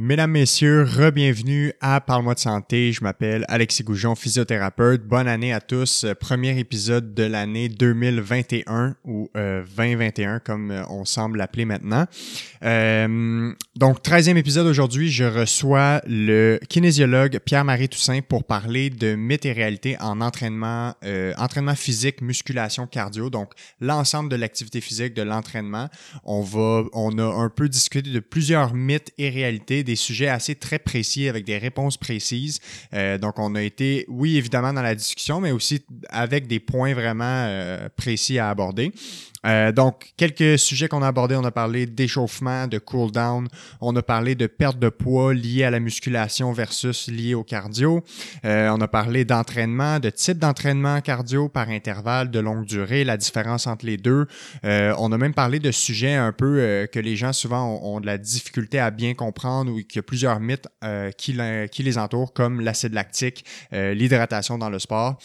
Mesdames, 0.00 0.30
Messieurs, 0.30 0.84
re-bienvenue 0.84 1.72
à 1.80 2.00
Parle-moi 2.00 2.34
de 2.34 2.38
santé. 2.38 2.92
Je 2.92 3.02
m'appelle 3.02 3.44
Alexis 3.48 3.82
Goujon, 3.82 4.14
physiothérapeute. 4.14 5.02
Bonne 5.02 5.26
année 5.26 5.52
à 5.52 5.60
tous. 5.60 6.06
Premier 6.20 6.56
épisode 6.56 7.14
de 7.14 7.24
l'année 7.24 7.68
2021 7.68 8.94
ou 9.04 9.28
euh, 9.36 9.64
2021 9.76 10.38
comme 10.38 10.70
euh, 10.70 10.84
on 10.88 11.04
semble 11.04 11.38
l'appeler 11.38 11.64
maintenant. 11.64 12.06
Euh, 12.62 13.52
donc, 13.74 13.98
13e 13.98 14.36
épisode 14.36 14.68
aujourd'hui, 14.68 15.10
je 15.10 15.24
reçois 15.24 16.00
le 16.06 16.60
kinésiologue 16.68 17.40
Pierre-Marie 17.44 17.88
Toussaint 17.88 18.20
pour 18.20 18.44
parler 18.44 18.90
de 18.90 19.16
mythes 19.16 19.46
et 19.46 19.52
réalités 19.52 19.96
en 19.98 20.20
entraînement, 20.20 20.94
euh, 21.04 21.34
entraînement 21.38 21.74
physique, 21.74 22.20
musculation, 22.20 22.86
cardio. 22.86 23.30
Donc, 23.30 23.50
l'ensemble 23.80 24.30
de 24.30 24.36
l'activité 24.36 24.80
physique, 24.80 25.14
de 25.14 25.22
l'entraînement. 25.22 25.88
On 26.22 26.42
va, 26.42 26.84
on 26.92 27.18
a 27.18 27.24
un 27.24 27.48
peu 27.48 27.68
discuté 27.68 28.10
de 28.10 28.20
plusieurs 28.20 28.74
mythes 28.74 29.12
et 29.18 29.28
réalités 29.28 29.82
des 29.88 29.96
sujets 29.96 30.28
assez 30.28 30.54
très 30.54 30.78
précis 30.78 31.28
avec 31.28 31.44
des 31.44 31.56
réponses 31.56 31.96
précises. 31.96 32.60
Euh, 32.92 33.16
donc, 33.16 33.38
on 33.38 33.54
a 33.54 33.62
été, 33.62 34.04
oui, 34.08 34.36
évidemment, 34.36 34.72
dans 34.74 34.82
la 34.82 34.94
discussion, 34.94 35.40
mais 35.40 35.50
aussi 35.50 35.80
avec 36.10 36.46
des 36.46 36.60
points 36.60 36.92
vraiment 36.92 37.46
euh, 37.48 37.88
précis 37.96 38.38
à 38.38 38.50
aborder. 38.50 38.92
Euh, 39.46 39.72
donc, 39.72 40.12
quelques 40.16 40.58
sujets 40.58 40.88
qu'on 40.88 41.02
a 41.02 41.08
abordés, 41.08 41.36
on 41.36 41.44
a 41.44 41.50
parlé 41.50 41.86
d'échauffement, 41.86 42.66
de 42.66 42.78
cool 42.78 43.10
down, 43.12 43.48
on 43.80 43.94
a 43.96 44.02
parlé 44.02 44.34
de 44.34 44.46
perte 44.46 44.78
de 44.78 44.88
poids 44.88 45.32
liée 45.32 45.64
à 45.64 45.70
la 45.70 45.80
musculation 45.80 46.52
versus 46.52 47.08
liée 47.08 47.34
au 47.34 47.44
cardio. 47.44 48.02
Euh, 48.44 48.68
on 48.70 48.80
a 48.80 48.88
parlé 48.88 49.24
d'entraînement, 49.24 50.00
de 50.00 50.10
type 50.10 50.38
d'entraînement 50.38 51.00
cardio 51.00 51.48
par 51.48 51.68
intervalle 51.68 52.30
de 52.30 52.40
longue 52.40 52.64
durée, 52.64 53.04
la 53.04 53.16
différence 53.16 53.66
entre 53.66 53.86
les 53.86 53.96
deux. 53.96 54.26
Euh, 54.64 54.94
on 54.98 55.12
a 55.12 55.18
même 55.18 55.34
parlé 55.34 55.60
de 55.60 55.70
sujets 55.70 56.14
un 56.14 56.32
peu 56.32 56.58
euh, 56.58 56.86
que 56.86 56.98
les 56.98 57.16
gens 57.16 57.32
souvent 57.32 57.80
ont, 57.82 58.00
de 58.00 58.06
la 58.06 58.18
difficulté 58.18 58.78
à 58.78 58.90
bien 58.90 59.14
comprendre 59.14 59.72
ou 59.72 59.76
qu'il 59.76 59.96
y 59.96 59.98
a 59.98 60.02
plusieurs 60.02 60.40
mythes 60.40 60.68
euh, 60.84 61.10
qui, 61.12 61.36
qui, 61.70 61.82
les 61.82 61.98
entourent, 61.98 62.32
comme 62.32 62.60
l'acide 62.60 62.92
lactique, 62.92 63.44
l'hydratation 63.72 64.58
dans 64.58 64.70
le 64.70 64.78
sport. 64.78 65.18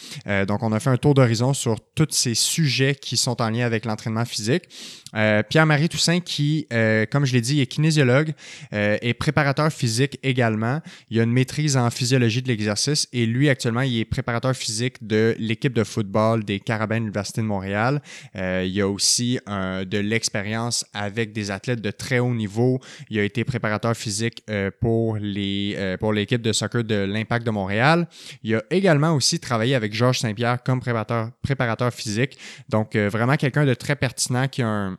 donc, 0.46 0.62
on 0.62 0.72
a 0.72 0.80
fait 0.80 0.90
un 0.90 0.96
tour 0.96 1.14
d'horizon 1.14 1.52
sur 1.54 1.78
tous 1.94 2.08
ces 2.10 2.34
sujets 2.34 2.94
qui 2.94 3.16
sont 3.16 3.40
en 3.42 3.50
lien 3.50 3.66
avec 3.66 3.84
l'entraînement 3.84 4.03
physique. 4.24 4.68
Euh, 5.14 5.42
Pierre-Marie 5.42 5.88
Toussaint, 5.88 6.20
qui, 6.20 6.66
euh, 6.72 7.06
comme 7.10 7.24
je 7.24 7.32
l'ai 7.32 7.40
dit, 7.40 7.60
est 7.60 7.66
kinésiologue 7.66 8.32
euh, 8.72 8.98
et 9.02 9.14
préparateur 9.14 9.72
physique 9.72 10.18
également. 10.22 10.80
Il 11.10 11.20
a 11.20 11.22
une 11.22 11.32
maîtrise 11.32 11.76
en 11.76 11.90
physiologie 11.90 12.42
de 12.42 12.48
l'exercice 12.48 13.08
et 13.12 13.26
lui, 13.26 13.48
actuellement, 13.48 13.82
il 13.82 13.98
est 13.98 14.04
préparateur 14.04 14.54
physique 14.54 15.06
de 15.06 15.34
l'équipe 15.38 15.72
de 15.72 15.84
football 15.84 16.44
des 16.44 16.60
Carabins 16.60 16.96
de 16.96 17.00
l'Université 17.00 17.40
de 17.40 17.46
Montréal. 17.46 18.02
Euh, 18.36 18.64
il 18.66 18.80
a 18.80 18.88
aussi 18.88 19.38
de 19.46 19.98
l'expérience 19.98 20.84
avec 20.92 21.32
des 21.32 21.50
athlètes 21.50 21.80
de 21.80 21.90
très 21.90 22.18
haut 22.18 22.34
niveau. 22.34 22.80
Il 23.10 23.18
a 23.18 23.24
été 23.24 23.44
préparateur 23.44 23.96
physique 23.96 24.42
euh, 24.50 24.70
pour 24.80 25.16
les 25.16 25.74
euh, 25.76 25.96
pour 25.96 26.12
l'équipe 26.12 26.42
de 26.42 26.52
soccer 26.52 26.84
de 26.84 26.94
l'Impact 26.94 27.46
de 27.46 27.50
Montréal. 27.50 28.08
Il 28.42 28.54
a 28.54 28.62
également 28.70 29.12
aussi 29.12 29.38
travaillé 29.38 29.74
avec 29.74 29.94
Georges 29.94 30.18
Saint-Pierre 30.18 30.62
comme 30.62 30.80
préparateur, 30.80 31.30
préparateur 31.42 31.92
physique. 31.92 32.38
Donc, 32.68 32.96
vraiment 32.96 33.36
quelqu'un 33.36 33.64
de 33.64 33.74
très 33.74 33.96
pertinent 33.96 34.48
qui 34.48 34.62
a 34.62 34.68
un, 34.68 34.98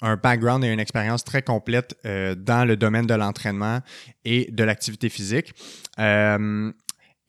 un 0.00 0.16
background 0.16 0.64
et 0.64 0.68
une 0.68 0.80
expérience 0.80 1.24
très 1.24 1.42
complète 1.42 1.96
euh, 2.06 2.34
dans 2.34 2.64
le 2.64 2.76
domaine 2.76 3.06
de 3.06 3.14
l'entraînement 3.14 3.80
et 4.24 4.48
de 4.50 4.64
l'activité 4.64 5.08
physique. 5.08 5.52
Euh, 5.98 6.72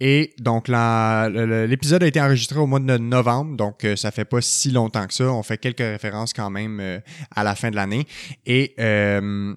et 0.05 0.33
donc, 0.37 0.67
l'épisode 0.67 2.03
a 2.03 2.07
été 2.07 2.19
enregistré 2.19 2.59
au 2.59 2.67
mois 2.67 2.81
de 2.81 2.97
novembre, 2.97 3.55
donc 3.55 3.85
euh, 3.85 3.95
ça 3.95 4.11
fait 4.11 4.25
pas 4.25 4.41
si 4.41 4.69
longtemps 4.69 5.07
que 5.07 5.13
ça. 5.13 5.31
On 5.31 5.43
fait 5.43 5.57
quelques 5.57 5.79
références 5.79 6.33
quand 6.33 6.49
même 6.49 6.81
euh, 6.81 6.99
à 7.33 7.45
la 7.45 7.55
fin 7.55 7.71
de 7.71 7.77
l'année. 7.77 8.05
Et 8.45 8.73
euh, 8.79 9.55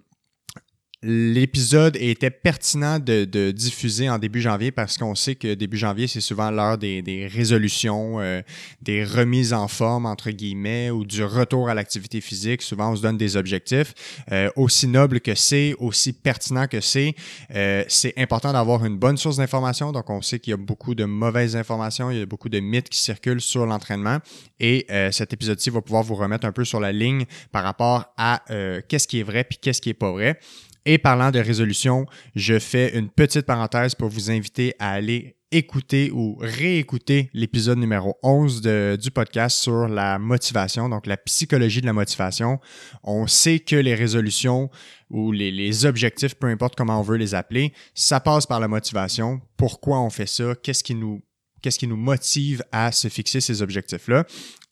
L'épisode 1.08 1.96
était 2.00 2.30
pertinent 2.30 2.98
de, 2.98 3.52
diffuser 3.52 4.10
en 4.10 4.18
début 4.18 4.40
janvier 4.40 4.72
parce 4.72 4.98
qu'on 4.98 5.14
sait 5.14 5.36
que 5.36 5.54
début 5.54 5.76
janvier, 5.76 6.08
c'est 6.08 6.20
souvent 6.20 6.50
l'heure 6.50 6.78
des, 6.78 7.28
résolutions, 7.32 8.18
euh, 8.18 8.42
des 8.82 9.04
remises 9.04 9.52
en 9.52 9.68
forme, 9.68 10.04
entre 10.04 10.32
guillemets, 10.32 10.90
ou 10.90 11.04
du 11.04 11.22
retour 11.22 11.68
à 11.68 11.74
l'activité 11.74 12.20
physique. 12.20 12.60
Souvent, 12.60 12.90
on 12.90 12.96
se 12.96 13.02
donne 13.02 13.16
des 13.16 13.36
objectifs. 13.36 13.94
Euh, 14.32 14.50
aussi 14.56 14.88
noble 14.88 15.20
que 15.20 15.36
c'est, 15.36 15.76
aussi 15.78 16.12
pertinent 16.12 16.66
que 16.66 16.80
c'est, 16.80 17.14
euh, 17.54 17.84
c'est 17.86 18.18
important 18.18 18.52
d'avoir 18.52 18.84
une 18.84 18.96
bonne 18.96 19.16
source 19.16 19.36
d'information. 19.36 19.92
Donc, 19.92 20.10
on 20.10 20.22
sait 20.22 20.40
qu'il 20.40 20.50
y 20.50 20.54
a 20.54 20.56
beaucoup 20.56 20.96
de 20.96 21.04
mauvaises 21.04 21.54
informations, 21.54 22.10
il 22.10 22.18
y 22.18 22.22
a 22.22 22.26
beaucoup 22.26 22.48
de 22.48 22.58
mythes 22.58 22.88
qui 22.88 22.98
circulent 22.98 23.40
sur 23.40 23.64
l'entraînement. 23.64 24.18
Et 24.58 24.86
cet 25.12 25.32
épisode-ci 25.34 25.70
va 25.70 25.82
pouvoir 25.82 26.02
vous 26.02 26.14
remettre 26.16 26.46
un 26.46 26.52
peu 26.52 26.64
sur 26.64 26.80
la 26.80 26.90
ligne 26.90 27.26
par 27.52 27.62
rapport 27.62 28.06
à 28.16 28.42
qu'est-ce 28.88 29.06
qui 29.06 29.20
est 29.20 29.22
vrai 29.22 29.44
puis 29.44 29.58
qu'est-ce 29.60 29.82
qui 29.82 29.90
est 29.90 29.94
pas 29.94 30.10
vrai. 30.10 30.40
Et 30.88 30.98
parlant 30.98 31.32
de 31.32 31.40
résolution, 31.40 32.06
je 32.36 32.60
fais 32.60 32.96
une 32.96 33.10
petite 33.10 33.44
parenthèse 33.44 33.96
pour 33.96 34.08
vous 34.08 34.30
inviter 34.30 34.72
à 34.78 34.92
aller 34.92 35.36
écouter 35.50 36.12
ou 36.12 36.36
réécouter 36.40 37.28
l'épisode 37.34 37.78
numéro 37.78 38.16
11 38.22 38.60
de, 38.60 38.96
du 39.00 39.10
podcast 39.10 39.58
sur 39.58 39.88
la 39.88 40.20
motivation, 40.20 40.88
donc 40.88 41.06
la 41.06 41.16
psychologie 41.16 41.80
de 41.80 41.86
la 41.86 41.92
motivation. 41.92 42.60
On 43.02 43.26
sait 43.26 43.58
que 43.58 43.74
les 43.74 43.96
résolutions 43.96 44.70
ou 45.10 45.32
les, 45.32 45.50
les 45.50 45.86
objectifs, 45.86 46.36
peu 46.36 46.46
importe 46.46 46.76
comment 46.76 47.00
on 47.00 47.02
veut 47.02 47.16
les 47.16 47.34
appeler, 47.34 47.72
ça 47.96 48.20
passe 48.20 48.46
par 48.46 48.60
la 48.60 48.68
motivation. 48.68 49.40
Pourquoi 49.56 50.00
on 50.00 50.10
fait 50.10 50.26
ça? 50.26 50.54
Qu'est-ce 50.62 50.84
qui 50.84 50.94
nous 50.94 51.20
qu'est-ce 51.62 51.80
qui 51.80 51.88
nous 51.88 51.96
motive 51.96 52.62
à 52.70 52.92
se 52.92 53.08
fixer 53.08 53.40
ces 53.40 53.60
objectifs-là? 53.60 54.24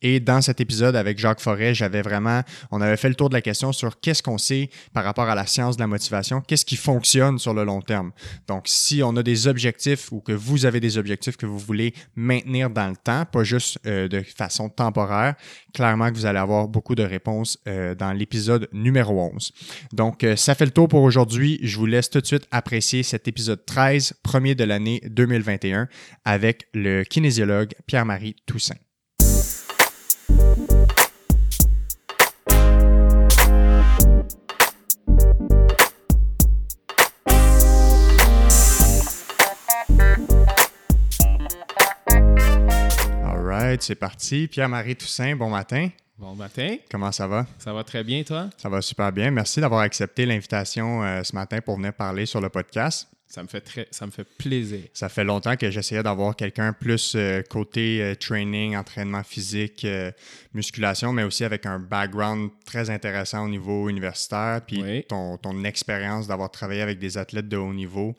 Et 0.04 0.20
dans 0.20 0.42
cet 0.42 0.60
épisode 0.60 0.96
avec 0.96 1.18
Jacques 1.18 1.40
Forêt, 1.40 1.74
j'avais 1.74 2.02
vraiment, 2.02 2.42
on 2.70 2.82
avait 2.82 2.98
fait 2.98 3.08
le 3.08 3.14
tour 3.14 3.30
de 3.30 3.34
la 3.34 3.40
question 3.40 3.72
sur 3.72 3.98
qu'est-ce 4.00 4.22
qu'on 4.22 4.36
sait 4.36 4.68
par 4.92 5.02
rapport 5.02 5.30
à 5.30 5.34
la 5.34 5.46
science 5.46 5.76
de 5.76 5.80
la 5.80 5.86
motivation, 5.86 6.42
qu'est-ce 6.42 6.66
qui 6.66 6.76
fonctionne 6.76 7.38
sur 7.38 7.54
le 7.54 7.64
long 7.64 7.80
terme. 7.80 8.12
Donc, 8.46 8.64
si 8.66 9.02
on 9.02 9.16
a 9.16 9.22
des 9.22 9.46
objectifs 9.46 10.12
ou 10.12 10.20
que 10.20 10.32
vous 10.32 10.66
avez 10.66 10.78
des 10.78 10.98
objectifs 10.98 11.38
que 11.38 11.46
vous 11.46 11.58
voulez 11.58 11.94
maintenir 12.16 12.68
dans 12.68 12.88
le 12.88 12.96
temps, 12.96 13.24
pas 13.24 13.44
juste 13.44 13.78
euh, 13.86 14.06
de 14.06 14.20
façon 14.20 14.68
temporaire, 14.68 15.36
clairement 15.72 16.10
que 16.10 16.16
vous 16.16 16.26
allez 16.26 16.38
avoir 16.38 16.68
beaucoup 16.68 16.94
de 16.94 17.02
réponses 17.02 17.58
euh, 17.66 17.94
dans 17.94 18.12
l'épisode 18.12 18.68
numéro 18.74 19.32
11. 19.34 19.52
Donc, 19.94 20.22
euh, 20.22 20.36
ça 20.36 20.54
fait 20.54 20.66
le 20.66 20.70
tour 20.70 20.86
pour 20.86 21.02
aujourd'hui. 21.02 21.58
Je 21.62 21.78
vous 21.78 21.86
laisse 21.86 22.10
tout 22.10 22.20
de 22.20 22.26
suite 22.26 22.46
apprécier 22.50 23.04
cet 23.04 23.26
épisode 23.26 23.64
13, 23.64 24.12
premier 24.22 24.54
de 24.54 24.64
l'année 24.64 25.00
2021, 25.08 25.88
avec 26.26 26.68
le 26.74 27.04
kinésiologue 27.04 27.72
Pierre-Marie 27.86 28.36
Toussaint. 28.44 28.76
C'est 43.82 43.94
parti. 43.94 44.46
Pierre-Marie 44.48 44.96
Toussaint, 44.96 45.34
bon 45.36 45.50
matin. 45.50 45.88
Bon 46.18 46.34
matin. 46.34 46.76
Comment 46.90 47.10
ça 47.10 47.26
va? 47.26 47.46
Ça 47.58 47.72
va 47.72 47.82
très 47.82 48.04
bien, 48.04 48.22
toi? 48.22 48.48
Ça 48.56 48.68
va 48.68 48.80
super 48.80 49.10
bien. 49.12 49.30
Merci 49.30 49.60
d'avoir 49.60 49.80
accepté 49.80 50.26
l'invitation 50.26 51.02
euh, 51.02 51.22
ce 51.24 51.34
matin 51.34 51.60
pour 51.60 51.76
venir 51.76 51.92
parler 51.92 52.24
sur 52.26 52.40
le 52.40 52.48
podcast. 52.48 53.08
Ça 53.26 53.42
me 53.42 53.48
fait 53.48 53.60
très, 53.62 53.88
ça 53.90 54.06
me 54.06 54.12
fait 54.12 54.22
plaisir. 54.22 54.78
Ça 54.92 55.08
fait 55.08 55.24
longtemps 55.24 55.56
que 55.56 55.68
j'essayais 55.70 56.04
d'avoir 56.04 56.36
quelqu'un 56.36 56.72
plus 56.72 57.14
euh, 57.16 57.42
côté 57.42 58.00
euh, 58.00 58.14
training, 58.14 58.76
entraînement 58.76 59.24
physique, 59.24 59.84
musculation, 60.52 61.12
mais 61.12 61.24
aussi 61.24 61.44
avec 61.44 61.66
un 61.66 61.80
background 61.80 62.50
très 62.64 62.90
intéressant 62.90 63.44
au 63.44 63.48
niveau 63.48 63.88
universitaire, 63.88 64.60
puis 64.64 64.82
Oui. 64.82 65.04
ton, 65.08 65.36
ton 65.36 65.64
expérience 65.64 66.28
d'avoir 66.28 66.50
travaillé 66.52 66.82
avec 66.82 67.00
des 67.00 67.18
athlètes 67.18 67.48
de 67.48 67.56
haut 67.56 67.74
niveau. 67.74 68.14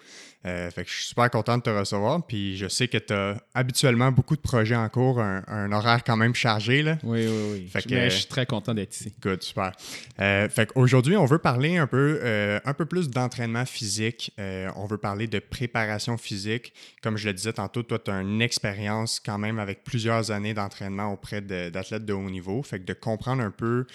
Euh, 0.46 0.70
fait 0.70 0.84
que 0.84 0.90
je 0.92 0.96
suis 0.96 1.06
super 1.08 1.32
content 1.32 1.58
de 1.58 1.64
te 1.64 1.70
recevoir, 1.72 2.24
puis 2.26 2.56
je 2.56 2.68
sais 2.68 2.88
que 2.88 3.00
tu 3.00 3.14
as 3.14 3.42
habituellement 3.56 4.12
beaucoup 4.12 4.36
de 4.36 4.42
projets 4.42 4.76
en 4.76 4.88
cours, 4.90 5.20
un, 5.20 5.44
un 5.48 5.72
horaire 5.72 6.04
quand 6.04 6.18
même 6.18 6.36
chargé. 6.36 6.84
Là. 6.84 7.00
Oui, 7.04 7.26
oui, 7.26 7.50
oui. 7.54 7.68
Fait 7.68 7.82
je, 7.82 7.88
que- 7.88 7.94
mais 7.96 8.10
je 8.12 8.18
suis 8.18 8.28
très 8.28 8.46
content 8.46 8.74
d'être 8.76 8.94
ici. 8.94 9.12
Good, 9.22 9.42
super. 9.42 9.72
Euh, 10.20 10.48
fait 10.50 10.72
qu'aujourd'hui, 10.72 11.18
on 11.18 11.26
veut 11.26 11.40
parler 11.40 11.78
un 11.78 11.88
peu, 11.88 12.20
euh, 12.22 12.60
un 12.64 12.74
peu 12.74 12.86
plus 12.86 13.10
d'entraînement 13.10 13.66
physique. 13.66 14.34
Euh, 14.40 14.70
on 14.76 14.86
veut 14.86 15.00
parler 15.00 15.26
de 15.26 15.40
préparation 15.40 16.16
physique. 16.18 16.74
Comme 17.02 17.18
je 17.18 17.28
le 17.28 17.34
disais 17.34 17.54
tantôt, 17.54 17.82
toi, 17.82 17.98
tu 17.98 18.12
as 18.12 18.22
une 18.22 18.42
expérience 18.42 19.20
quand 19.20 19.40
même 19.40 19.58
avec 19.58 19.84
plusieurs 19.84 20.30
années 20.30 20.54
d'entraînement 20.54 21.12
auprès 21.12 21.42
d'athlètes 21.42 22.06
de, 22.06 22.14
haut 22.14 22.30
niveau. 22.30 22.62
Fait 22.62 22.80
que 22.80 22.86
de 22.86 22.94
comprendre 22.94 23.42
un 23.42 23.52
peu 23.52 23.86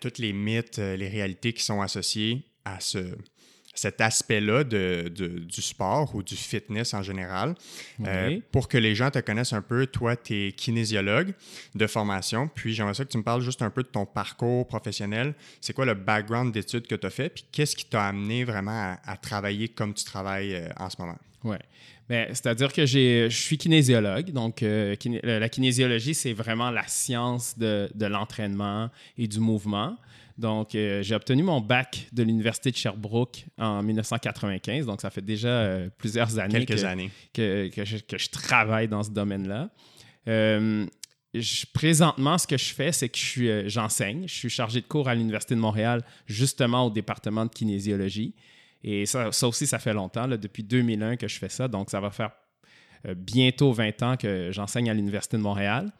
tous 0.00 0.18
les 0.18 0.32
mythes, 0.32 0.78
les 0.78 1.08
réalités 1.08 1.52
qui 1.52 1.62
sont 1.64 1.80
associées 1.80 2.42
à 2.64 2.80
ce 2.80 2.98
cet 3.78 4.00
aspect-là 4.00 4.64
de, 4.64 5.10
de- 5.14 5.38
du 5.38 5.62
sport 5.62 6.14
ou 6.14 6.22
du 6.22 6.34
fitness 6.36 6.94
en 6.94 7.02
général. 7.02 7.54
Euh, 8.06 8.28
Oui. 8.28 8.42
pour 8.52 8.68
que 8.68 8.76
les 8.78 8.94
gens 8.94 9.10
te 9.10 9.18
connaissent 9.20 9.52
un 9.52 9.62
peu, 9.62 9.86
toi, 9.86 10.16
tu 10.16 10.34
es 10.48 10.52
kinésiologue 10.52 11.32
de 11.74 11.86
formation, 11.86 12.48
puis 12.52 12.74
j'aimerais 12.74 12.94
ça 12.94 13.04
que 13.04 13.10
tu 13.10 13.18
me 13.18 13.22
parles 13.22 13.42
juste 13.42 13.62
un 13.62 13.70
peu 13.70 13.82
de 13.82 13.88
ton 13.88 14.04
parcours 14.06 14.66
professionnel. 14.66 15.34
C'est 15.60 15.72
quoi 15.72 15.84
le 15.86 15.94
background 15.94 16.52
d'études 16.52 16.86
que 16.86 16.94
tu 16.94 17.06
as 17.06 17.10
fait, 17.10 17.28
puis 17.28 17.44
qu'est-ce 17.52 17.76
qui 17.76 17.84
t'a 17.84 18.06
amené 18.06 18.44
vraiment 18.44 18.72
à, 18.72 18.98
à 19.12 19.16
travailler 19.16 19.68
comme 19.68 19.94
tu 19.94 20.04
travailles 20.04 20.54
euh, 20.54 20.68
en 20.78 20.90
ce 20.90 20.96
moment? 21.00 21.18
Ouais. 21.44 21.58
Ben, 22.08 22.26
C'est-à-dire 22.30 22.72
que 22.72 22.84
je 22.86 23.28
suis 23.30 23.58
kinésiologue. 23.58 24.30
Donc, 24.32 24.62
euh, 24.62 24.96
kiné- 24.96 25.20
la 25.22 25.48
kinésiologie, 25.48 26.14
c'est 26.14 26.32
vraiment 26.32 26.70
la 26.70 26.86
science 26.88 27.56
de, 27.58 27.88
de 27.94 28.06
l'entraînement 28.06 28.90
et 29.18 29.28
du 29.28 29.38
mouvement. 29.38 29.96
Donc, 30.38 30.74
euh, 30.76 31.02
j'ai 31.02 31.16
obtenu 31.16 31.42
mon 31.42 31.60
bac 31.60 32.06
de 32.12 32.22
l'Université 32.22 32.70
de 32.70 32.76
Sherbrooke 32.76 33.44
en 33.58 33.82
1995. 33.82 34.86
Donc, 34.86 35.00
ça 35.00 35.10
fait 35.10 35.20
déjà 35.24 35.48
euh, 35.48 35.90
plusieurs 35.98 36.38
années, 36.38 36.64
Quelques 36.64 36.80
que, 36.80 36.86
années. 36.86 37.10
que, 37.34 37.68
que 37.68 37.84
je, 37.84 37.96
que 37.98 38.16
je 38.16 38.30
travaille 38.30 38.86
dans 38.86 39.02
ce 39.02 39.10
domaine-là. 39.10 39.68
Euh, 40.28 40.86
je- 41.34 41.66
présentement, 41.74 42.38
ce 42.38 42.46
que 42.46 42.56
je 42.56 42.72
fais, 42.72 42.92
c'est 42.92 43.08
que 43.08 43.18
je 43.18 43.64
j'enseigne. 43.68 44.28
Je 44.28 44.34
suis 44.34 44.48
chargé 44.48 44.80
de 44.80 44.86
cours 44.86 45.08
à 45.08 45.14
l'Université 45.16 45.56
de 45.56 45.60
Montréal, 45.60 46.04
justement 46.26 46.86
au 46.86 46.90
département 46.90 47.44
de 47.44 47.50
kinésiologie. 47.50 48.34
Et 48.84 49.06
ça, 49.06 49.32
ça 49.32 49.48
aussi, 49.48 49.66
ça 49.66 49.80
fait 49.80 49.92
longtemps, 49.92 50.28
là, 50.28 50.36
depuis 50.36 50.62
2001 50.62 51.16
que 51.16 51.26
je 51.26 51.36
fais 51.36 51.48
ça. 51.48 51.66
Donc, 51.66 51.90
ça 51.90 52.00
va 52.00 52.10
faire 52.12 52.30
bientôt 53.16 53.72
20 53.72 54.02
ans 54.02 54.16
que 54.16 54.50
j'enseigne 54.52 54.88
à 54.88 54.94
l'Université 54.94 55.36
de 55.36 55.42
Montréal. 55.42 55.90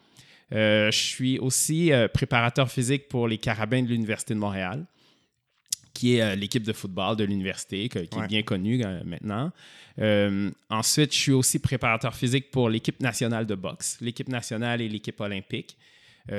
Euh, 0.53 0.89
je 0.91 0.97
suis 0.97 1.37
aussi 1.39 1.91
euh, 1.91 2.07
préparateur 2.07 2.69
physique 2.71 3.07
pour 3.09 3.27
les 3.27 3.37
Carabins 3.37 3.81
de 3.83 3.87
l'Université 3.87 4.33
de 4.33 4.39
Montréal, 4.39 4.85
qui 5.93 6.15
est 6.17 6.21
euh, 6.21 6.35
l'équipe 6.35 6.63
de 6.63 6.73
football 6.73 7.15
de 7.17 7.23
l'université, 7.23 7.87
qui 7.89 7.97
Ouais. 7.99 8.05
est 8.23 8.27
bien 8.27 8.41
connue 8.43 8.81
euh, 8.83 9.01
maintenant. 9.05 9.51
Euh, 9.99 10.49
ensuite, 10.69 11.13
je 11.13 11.19
suis 11.19 11.31
aussi 11.33 11.59
préparateur 11.59 12.15
physique 12.15 12.51
pour 12.51 12.69
l'équipe 12.69 12.99
nationale 13.01 13.45
de 13.45 13.55
boxe, 13.55 13.97
l'équipe 14.01 14.29
nationale 14.29 14.81
et 14.81 14.89
l'équipe 14.89 15.19
olympique, 15.19 15.77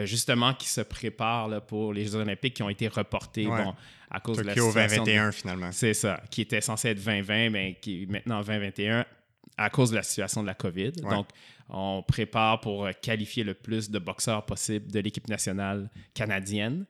justement 0.04 0.54
qui 0.54 0.68
se 0.68 0.80
préparent 0.82 1.48
là, 1.48 1.60
pour 1.60 1.92
les 1.92 2.04
Jeux 2.04 2.14
olympiques 2.14 2.54
qui 2.54 2.62
ont 2.62 2.68
été 2.70 2.86
reportés 2.86 3.46
Ouais. 3.48 3.64
bon, 3.64 3.74
à 4.08 4.20
cause 4.20 4.36
de 4.38 4.42
la 4.42 4.54
situation. 4.54 5.02
de- 5.02 5.06
2021, 5.10 5.32
finalement. 5.32 5.72
c'est 5.72 5.94
ça, 5.94 6.22
qui 6.30 6.42
était 6.42 6.60
censé 6.60 6.88
être 6.90 7.02
2020, 7.04 7.50
mais 7.50 7.76
qui 7.80 8.04
est 8.04 8.06
maintenant 8.06 8.40
2021 8.40 9.04
à 9.56 9.68
cause 9.68 9.90
de 9.90 9.96
la 9.96 10.02
situation 10.04 10.42
de 10.42 10.46
la 10.46 10.54
COVID. 10.54 10.92
Ouais. 11.02 11.10
Donc, 11.10 11.26
on 11.70 12.02
prépare 12.02 12.60
pour 12.60 12.88
qualifier 13.00 13.44
le 13.44 13.54
plus 13.54 13.90
de 13.90 13.98
boxeurs 13.98 14.44
possible 14.44 14.90
de 14.90 15.00
l'équipe 15.00 15.28
nationale 15.28 15.88
canadienne. 16.14 16.86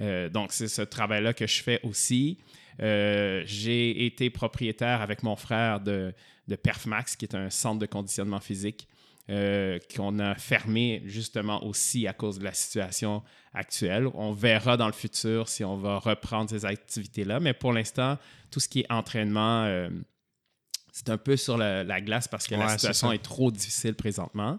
Euh, 0.00 0.28
donc, 0.28 0.52
c'est 0.52 0.68
ce 0.68 0.82
travail-là 0.82 1.32
que 1.34 1.46
je 1.46 1.62
fais 1.62 1.80
aussi. 1.82 2.38
Euh, 2.80 3.42
J'ai 3.44 4.06
été 4.06 4.30
propriétaire 4.30 5.00
avec 5.02 5.22
mon 5.22 5.36
frère 5.36 5.80
de, 5.80 6.14
Perfmax, 6.62 7.16
qui 7.16 7.26
est 7.26 7.34
un 7.34 7.50
centre 7.50 7.78
de 7.78 7.86
conditionnement 7.86 8.40
physique 8.40 8.88
euh, 9.28 9.78
qu'on 9.94 10.18
a 10.18 10.34
fermé 10.34 11.02
justement 11.04 11.62
aussi 11.64 12.08
à 12.08 12.12
cause 12.12 12.40
de 12.40 12.44
la 12.44 12.52
situation 12.52 13.22
actuelle. 13.54 14.08
On 14.14 14.32
verra 14.32 14.76
dans 14.76 14.86
le 14.86 14.92
futur 14.92 15.48
si 15.48 15.64
on 15.64 15.76
va 15.76 15.98
reprendre 15.98 16.50
ces 16.50 16.64
activités-là, 16.64 17.38
mais 17.38 17.52
pour 17.52 17.72
l'instant, 17.72 18.18
tout 18.50 18.58
ce 18.58 18.68
qui 18.68 18.80
est 18.80 18.90
entraînement, 18.90 19.88
c'est 20.92 21.10
un 21.10 21.18
peu 21.18 21.36
sur 21.36 21.56
la, 21.56 21.84
la 21.84 22.00
glace 22.00 22.28
parce 22.28 22.46
que 22.46 22.54
Ouais, 22.54 22.60
la 22.60 22.76
situation 22.76 23.12
est, 23.12 23.22
trop 23.22 23.50
difficile 23.50 23.94
présentement. 23.94 24.58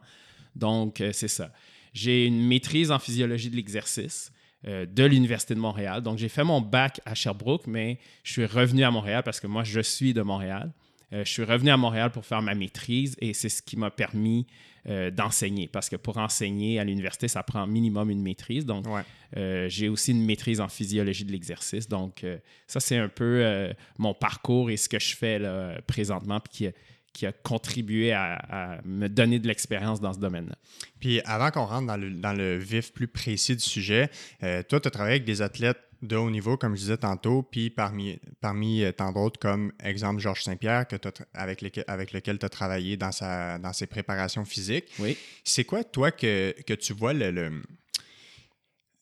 Donc, 0.55 1.01
euh, 1.01 1.11
c'est 1.13 1.27
ça. 1.27 1.51
J'ai 1.93 2.25
une 2.25 2.45
maîtrise 2.45 2.91
en 2.91 2.99
physiologie 2.99 3.49
de 3.49 3.55
l'exercice 3.55 4.31
euh, 4.67 4.85
de 4.85 5.03
l'Université 5.03 5.55
de 5.55 5.59
Montréal. 5.59 6.01
Donc, 6.01 6.17
j'ai 6.17 6.29
fait 6.29 6.43
mon 6.43 6.61
bac 6.61 7.01
à 7.05 7.15
Sherbrooke, 7.15 7.67
mais 7.67 7.99
je 8.23 8.31
suis 8.31 8.45
revenu 8.45 8.83
à 8.83 8.91
Montréal 8.91 9.23
parce 9.23 9.39
que 9.39 9.47
moi, 9.47 9.63
je 9.63 9.81
suis 9.81 10.13
de 10.13 10.21
Montréal. 10.21 10.71
Euh, 11.13 11.23
je 11.25 11.29
suis 11.31 11.43
revenu 11.43 11.69
à 11.69 11.77
Montréal 11.77 12.11
pour 12.11 12.25
faire 12.25 12.41
ma 12.41 12.55
maîtrise 12.55 13.15
et 13.19 13.33
c'est 13.33 13.49
ce 13.49 13.61
qui 13.61 13.77
m'a 13.77 13.91
permis 13.91 14.47
euh, 14.89 15.11
d'enseigner. 15.11 15.67
Parce 15.67 15.89
que 15.89 15.95
pour 15.95 16.17
enseigner 16.17 16.79
à 16.79 16.83
l'université, 16.83 17.27
ça 17.27 17.43
prend 17.43 17.67
minimum 17.67 18.09
une 18.09 18.21
maîtrise. 18.21 18.65
Donc, 18.65 18.87
Ouais. 18.87 19.01
euh, 19.37 19.69
j'ai 19.69 19.89
aussi 19.89 20.11
une 20.11 20.25
maîtrise 20.25 20.59
en 20.61 20.67
physiologie 20.69 21.25
de 21.25 21.31
l'exercice. 21.31 21.87
Donc, 21.87 22.25
ça, 22.67 22.79
c'est 22.79 22.97
un 22.97 23.09
peu 23.09 23.69
mon 23.97 24.13
parcours 24.13 24.69
et 24.71 24.77
ce 24.77 24.89
que 24.89 24.99
je 24.99 25.15
fais 25.15 25.37
là, 25.39 25.79
présentement, 25.85 26.39
puis 26.39 26.51
qui 26.51 26.67
a, 26.67 26.71
qui 27.13 27.25
a 27.25 27.31
contribué 27.33 28.13
à, 28.13 28.35
à 28.77 28.81
me 28.85 29.07
donner 29.09 29.37
de 29.37 29.47
l'expérience 29.47 29.99
dans 29.99 30.13
ce 30.13 30.19
domaine-là. 30.19 30.55
Puis 31.01 31.19
avant 31.25 31.51
qu'on 31.51 31.65
rentre 31.65 31.85
dans 31.87 31.97
le, 31.97 32.09
dans 32.11 32.31
le 32.33 32.57
vif 32.57 32.93
plus 32.93 33.07
précis 33.09 33.55
du 33.55 33.61
sujet, 33.63 34.09
euh, 34.43 34.63
toi, 34.63 34.79
tu 34.79 34.87
as 34.87 34.91
travaillé 34.91 35.15
avec 35.15 35.25
des 35.25 35.41
athlètes 35.41 35.77
de 36.01 36.15
haut 36.15 36.29
niveau, 36.31 36.57
comme 36.57 36.75
je 36.75 36.81
disais 36.81 36.97
tantôt, 36.97 37.43
puis 37.43 37.69
parmi, 37.69 38.19
parmi 38.39 38.83
euh, 38.83 38.91
tant 38.91 39.11
d'autres, 39.11 39.39
comme 39.39 39.71
exemple 39.83 40.19
Georges 40.19 40.43
Saint-Pierre, 40.43 40.87
que 40.87 40.95
avec, 41.33 41.61
lesquels- 41.61 41.83
avec 41.87 42.11
lequel 42.11 42.39
tu 42.39 42.45
as 42.45 42.49
travaillé 42.49 42.97
dans, 42.97 43.11
sa, 43.11 43.59
dans 43.59 43.71
ses 43.73 43.85
préparations 43.87 44.43
physiques. 44.45 44.85
Oui. 44.99 45.17
C'est 45.43 45.63
quoi, 45.63 45.83
toi, 45.83 46.11
que, 46.11 46.55
que 46.65 46.73
tu 46.73 46.93
vois 46.93 47.13
le. 47.13 47.29
le- 47.31 47.61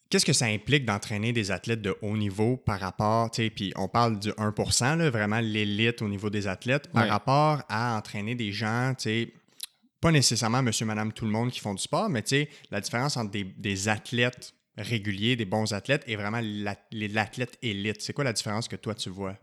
Qu'est-ce 0.10 0.26
que 0.26 0.34
ça 0.34 0.46
implique 0.48 0.86
d'entraîner 0.86 1.34
des 1.34 1.52
athlètes 1.52 1.84
de 1.84 1.96
haut 2.02 2.18
niveau 2.18 2.58
par 2.58 2.80
rapport, 2.80 3.30
tu 3.30 3.44
sais, 3.44 3.50
puis 3.52 3.72
on 3.76 3.88
parle 3.88 4.18
du 4.18 4.30
1%, 4.32 4.96
là, 4.98 5.10
vraiment 5.12 5.40
l'élite 5.40 6.02
au 6.02 6.08
niveau 6.10 6.32
des 6.32 6.48
athlètes, 6.48 6.88
par 6.92 7.04
Ouais. 7.04 7.10
rapport 7.10 7.62
à 7.70 7.96
entraîner 7.96 8.34
des 8.34 8.52
gens, 8.52 8.96
tu 8.98 9.04
sais, 9.04 9.34
pas 10.02 10.12
nécessairement 10.12 10.64
monsieur, 10.64 10.88
madame, 10.88 11.14
tout 11.14 11.26
le 11.26 11.32
monde 11.32 11.52
qui 11.52 11.60
font 11.60 11.76
du 11.76 11.84
sport, 11.84 12.10
mais 12.10 12.24
tu 12.24 12.30
sais, 12.30 12.50
la 12.72 12.82
différence 12.82 13.18
entre 13.18 13.30
des, 13.30 13.44
des 13.44 13.88
athlètes 13.88 14.54
réguliers, 14.80 15.36
des 15.36 15.46
bons 15.46 15.74
athlètes, 15.74 16.04
et 16.08 16.16
vraiment 16.16 16.42
l'athlète 16.92 17.58
élite. 17.62 18.02
C'est 18.02 18.14
quoi 18.14 18.24
la 18.24 18.34
différence 18.34 18.68
que 18.68 18.76
toi, 18.76 18.96
tu 18.96 19.10
vois? 19.10 19.38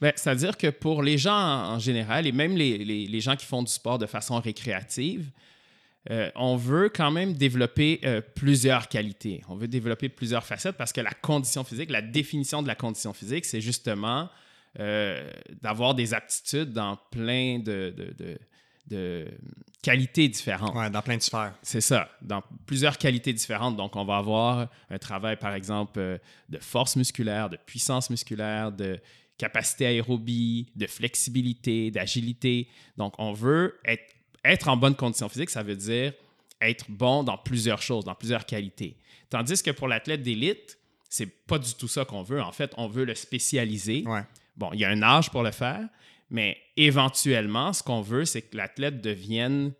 Ben, 0.00 0.12
C'est-à-dire 0.16 0.56
que 0.56 0.68
pour 0.68 1.02
les 1.02 1.18
gens 1.18 1.32
en, 1.32 1.78
général, 1.78 2.26
et 2.26 2.32
même 2.32 2.56
les, 2.56 3.20
gens 3.20 3.36
qui 3.36 3.46
font 3.46 3.62
du 3.62 3.70
sport 3.72 3.98
de 3.98 4.06
façon 4.06 4.40
récréative, 4.40 5.30
euh, 6.10 6.30
on 6.34 6.56
veut 6.56 6.88
quand 6.88 7.12
même 7.12 7.34
développer 7.34 8.00
euh, 8.04 8.20
plusieurs 8.20 8.88
qualités. 8.88 9.42
On 9.48 9.54
veut 9.54 9.68
développer 9.68 10.08
plusieurs 10.08 10.44
facettes 10.44 10.76
parce 10.76 10.92
que 10.92 11.00
la 11.00 11.12
condition 11.12 11.62
physique, 11.62 11.90
la 11.90 12.02
définition 12.02 12.60
de 12.60 12.66
la 12.66 12.74
condition 12.74 13.12
physique, 13.12 13.44
c'est 13.44 13.60
justement 13.60 14.28
euh, 14.80 15.30
d'avoir 15.62 15.94
des 15.94 16.12
aptitudes 16.12 16.72
dans 16.72 16.98
plein 17.12 17.60
de 17.60 17.94
qualités 19.82 20.28
différentes. 20.28 20.74
Ouais, 20.74 20.88
dans 20.88 21.02
plein 21.02 21.16
de 21.16 21.22
sphères. 21.22 21.54
C'est 21.62 21.80
ça, 21.80 22.08
dans 22.22 22.42
plusieurs 22.66 22.96
qualités 22.96 23.32
différentes. 23.32 23.76
Donc, 23.76 23.96
on 23.96 24.04
va 24.04 24.16
avoir 24.16 24.68
un 24.88 24.98
travail, 24.98 25.36
par 25.36 25.54
exemple, 25.54 25.98
euh, 25.98 26.18
de 26.48 26.58
force 26.58 26.96
musculaire, 26.96 27.50
de 27.50 27.56
puissance 27.56 28.08
musculaire, 28.08 28.70
de 28.70 29.00
capacité 29.36 29.86
aérobie, 29.86 30.68
de 30.76 30.86
flexibilité, 30.86 31.90
d'agilité. 31.90 32.68
Donc, 32.96 33.14
on 33.18 33.32
veut 33.32 33.78
être, 33.84 34.04
être 34.44 34.68
en 34.68 34.76
bonne 34.76 34.94
condition 34.94 35.28
physique, 35.28 35.50
ça 35.50 35.62
veut 35.62 35.76
dire 35.76 36.12
être 36.62 36.86
bon 36.88 37.24
dans 37.24 37.36
plusieurs 37.36 37.82
choses, 37.82 38.04
dans 38.04 38.14
plusieurs 38.14 38.46
qualités. 38.46 38.96
Tandis 39.28 39.62
que 39.62 39.70
pour 39.70 39.88
l'athlète 39.88 40.22
d'élite, 40.22 40.78
c'est 41.08 41.26
pas 41.26 41.58
du 41.58 41.74
tout 41.74 41.88
ça 41.88 42.04
qu'on 42.04 42.22
veut. 42.22 42.40
En 42.40 42.52
fait, 42.52 42.72
on 42.76 42.86
veut 42.86 43.04
le 43.04 43.14
spécialiser. 43.14 44.04
Ouais. 44.06 44.22
Bon, 44.56 44.70
il 44.72 44.80
y 44.80 44.84
a 44.84 44.90
un 44.90 45.02
âge 45.02 45.30
pour 45.30 45.42
le 45.42 45.50
faire, 45.50 45.88
mais 46.32 46.56
éventuellement, 46.78 47.74
ce 47.74 47.82
qu'on 47.82 48.00
veut, 48.00 48.24
c'est 48.24 48.40
que 48.40 48.56
l'athlète 48.56 49.02
devienne 49.02 49.72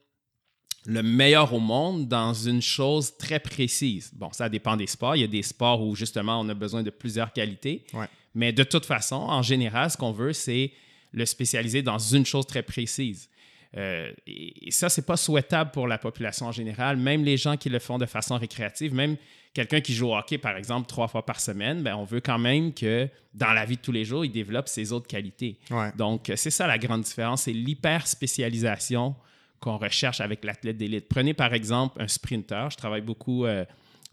le 0.84 1.02
meilleur 1.02 1.54
au 1.54 1.60
monde 1.60 2.08
dans 2.08 2.34
une 2.34 2.60
chose 2.60 3.16
très 3.16 3.40
précise. 3.40 4.12
Bon, 4.14 4.30
ça 4.32 4.50
dépend 4.50 4.76
des 4.76 4.86
sports. 4.86 5.16
Il 5.16 5.20
y 5.20 5.24
a 5.24 5.28
des 5.28 5.42
sports 5.42 5.80
où 5.82 5.96
justement 5.96 6.40
on 6.40 6.48
a 6.50 6.54
besoin 6.54 6.82
de 6.82 6.90
plusieurs 6.90 7.32
qualités. 7.32 7.86
Ouais. 7.94 8.06
Mais 8.34 8.52
de 8.52 8.64
toute 8.64 8.84
façon, 8.84 9.16
en 9.16 9.40
général, 9.40 9.90
ce 9.90 9.96
qu'on 9.96 10.12
veut, 10.12 10.34
c'est 10.34 10.72
le 11.12 11.24
spécialiser 11.24 11.80
dans 11.80 11.98
une 11.98 12.26
chose 12.26 12.46
très 12.46 12.62
précise. 12.62 13.30
Euh, 13.76 14.12
et 14.26 14.68
et 14.68 14.70
ça, 14.70 14.90
c'est 14.90 15.06
pas 15.06 15.16
souhaitable 15.16 15.70
pour 15.70 15.88
la 15.88 15.96
population 15.96 16.46
en 16.46 16.52
général. 16.52 16.98
Même 16.98 17.24
les 17.24 17.38
gens 17.38 17.56
qui 17.56 17.70
le 17.70 17.78
font 17.78 17.96
de 17.96 18.06
façon 18.06 18.36
récréative, 18.36 18.92
même 18.92 19.16
quelqu'un 19.54 19.80
qui 19.80 19.94
joue 19.94 20.08
au 20.08 20.16
hockey, 20.16 20.38
par 20.38 20.56
exemple, 20.56 20.86
trois 20.88 21.08
fois 21.08 21.24
par 21.26 21.40
semaine, 21.40 21.82
ben, 21.82 21.94
on 21.96 22.04
veut 22.04 22.20
quand 22.20 22.38
même 22.38 22.72
que 22.72 23.08
dans 23.34 23.52
la 23.52 23.64
vie 23.64 23.76
de 23.76 23.82
tous 23.82 23.92
les 23.92 24.04
jours, 24.04 24.24
il 24.24 24.32
développe 24.32 24.68
ses 24.68 24.92
autres 24.92 25.06
qualités. 25.06 25.58
Ouais. 25.70 25.90
Donc, 25.96 26.30
euh, 26.30 26.36
c'est 26.36 26.50
ça 26.50 26.66
la 26.66 26.78
grande 26.78 27.02
différence, 27.02 27.42
c'est 27.42 27.52
l'hyper-spécialisation 27.52 29.14
qu'on 29.60 29.78
recherche 29.78 30.20
avec 30.20 30.44
l'athlète 30.44 30.76
d'élite. 30.76 31.06
Prenez 31.08 31.34
par 31.34 31.54
exemple 31.54 32.00
un 32.02 32.08
sprinter. 32.08 32.68
Je 32.70 32.76
travaille 32.76 33.00
beaucoup 33.02 33.44
euh, 33.46 33.64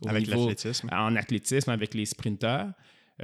au 0.03 0.09
Avec 0.09 0.27
niveau- 0.27 0.49
en 0.91 1.15
athlétisme 1.15 1.69
avec 1.71 1.93
les 1.93 2.05
sprinteurs. 2.05 2.67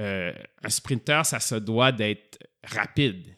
Euh, 0.00 0.32
un 0.62 0.68
sprinter, 0.68 1.24
ça 1.24 1.40
se 1.40 1.54
doit 1.54 1.92
d'être 1.92 2.38
rapide. 2.64 3.28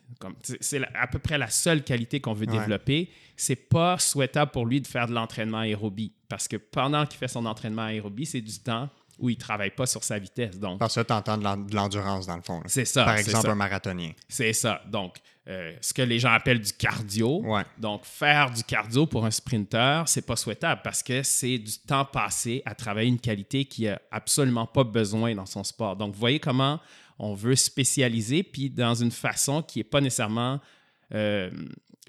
C'est 0.61 0.83
à 0.95 1.07
peu 1.07 1.19
près 1.19 1.37
la 1.39 1.49
seule 1.49 1.85
qualité 1.85 2.21
qu'on 2.21 2.33
veut 2.33 2.47
Ouais. 2.47 2.59
développer. 2.59 3.11
C'est 3.37 3.69
pas 3.69 3.99
souhaitable 3.99 4.51
pour 4.51 4.67
lui 4.67 4.81
de 4.81 4.87
faire 4.87 5.07
de 5.07 5.13
l'entraînement 5.13 5.59
aérobie 5.59 6.13
parce 6.29 6.47
que 6.49 6.57
pendant 6.57 7.07
qu'il 7.07 7.19
fait 7.19 7.29
son 7.29 7.45
entraînement 7.47 7.83
aérobie, 7.83 8.27
c'est 8.27 8.41
du 8.41 8.59
temps 8.61 8.89
où 9.19 9.29
il 9.31 9.37
travaille 9.37 9.71
pas 9.73 9.87
sur 9.87 10.05
sa 10.05 10.17
vitesse. 10.19 10.59
Donc, 10.61 10.79
Parce 10.79 10.95
que 10.95 11.01
tu 11.01 11.13
entends 11.13 11.37
de 11.37 11.43
l'en- 11.43 11.57
de 11.57 11.75
l'endurance, 11.75 12.27
dans 12.27 12.37
le 12.37 12.43
fond. 12.43 12.63
c'est 12.67 12.85
ça. 12.85 13.05
Par 13.05 13.17
exemple, 13.17 13.47
ça. 13.47 13.51
un 13.53 13.57
marathonien. 13.57 14.13
C'est 14.29 14.53
ça. 14.53 14.81
Donc, 14.87 15.17
euh, 15.49 15.75
ce 15.81 15.93
que 15.93 16.03
les 16.03 16.21
gens 16.21 16.31
appellent 16.31 16.61
du 16.61 16.73
cardio. 16.73 17.41
Ouais. 17.45 17.63
Donc, 17.79 18.05
faire 18.05 18.51
du 18.53 18.63
cardio 18.63 19.07
pour 19.07 19.25
un 19.25 19.31
sprinter, 19.33 20.05
c'est 20.07 20.25
pas 20.25 20.37
souhaitable 20.37 20.83
parce 20.85 21.03
que 21.03 21.25
c'est 21.25 21.59
du 21.59 21.79
temps 21.81 22.05
passé 22.05 22.63
à 22.65 22.77
travailler 22.77 23.09
une 23.09 23.19
qualité 23.19 23.65
qui 23.65 23.89
a 23.89 24.01
absolument 24.13 24.67
pas 24.67 24.85
besoin 24.85 25.35
dans 25.35 25.47
son 25.47 25.65
sport. 25.65 25.97
Donc, 25.97 26.13
vous 26.15 26.21
voyez 26.21 26.39
comment 26.39 26.79
on 27.19 27.35
veut 27.35 27.57
spécialiser, 27.57 28.45
puis 28.45 28.71
dans 28.71 28.95
une 28.95 29.11
façon 29.11 29.63
qui 29.63 29.81
est 29.81 29.85
pas 29.85 30.01
nécessairement 30.01 30.61
euh, 31.15 31.51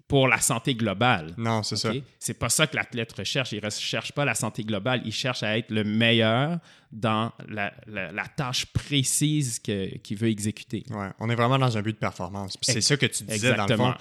pour 0.09 0.27
la 0.27 0.41
santé 0.41 0.73
globale. 0.75 1.33
Non, 1.37 1.63
c'est 1.63 1.77
ça. 1.77 1.91
OK? 1.91 2.01
C'est 2.19 2.33
pas 2.33 2.49
ça 2.49 2.67
que 2.67 2.75
l'athlète 2.75 3.13
recherche. 3.13 3.51
Il 3.53 3.63
recherche 3.63 4.11
pas 4.11 4.25
la 4.25 4.33
santé 4.35 4.63
globale. 4.63 5.01
Il 5.05 5.13
cherche 5.13 5.43
à 5.43 5.57
être 5.57 5.69
le 5.69 5.83
meilleur 5.85 6.57
dans 6.91 7.31
la, 7.47 7.71
la- 7.87 8.11
la 8.11 8.25
tâche 8.27 8.65
précise 8.65 9.59
qu'il 9.59 10.17
veut 10.17 10.27
exécuter. 10.29 10.83
Ouais, 10.89 11.09
on 11.19 11.29
est 11.29 11.35
vraiment 11.35 11.59
dans 11.59 11.77
un 11.77 11.81
but 11.81 11.93
de 11.93 11.97
performance. 11.99 12.57
C'est 12.61 12.81
ça 12.81 12.97
que 12.97 13.05
tu 13.05 13.23
disais 13.23 13.49
dans 13.51 13.55
le 13.55 13.61
exactement. 13.71 13.91
fond. 13.93 13.97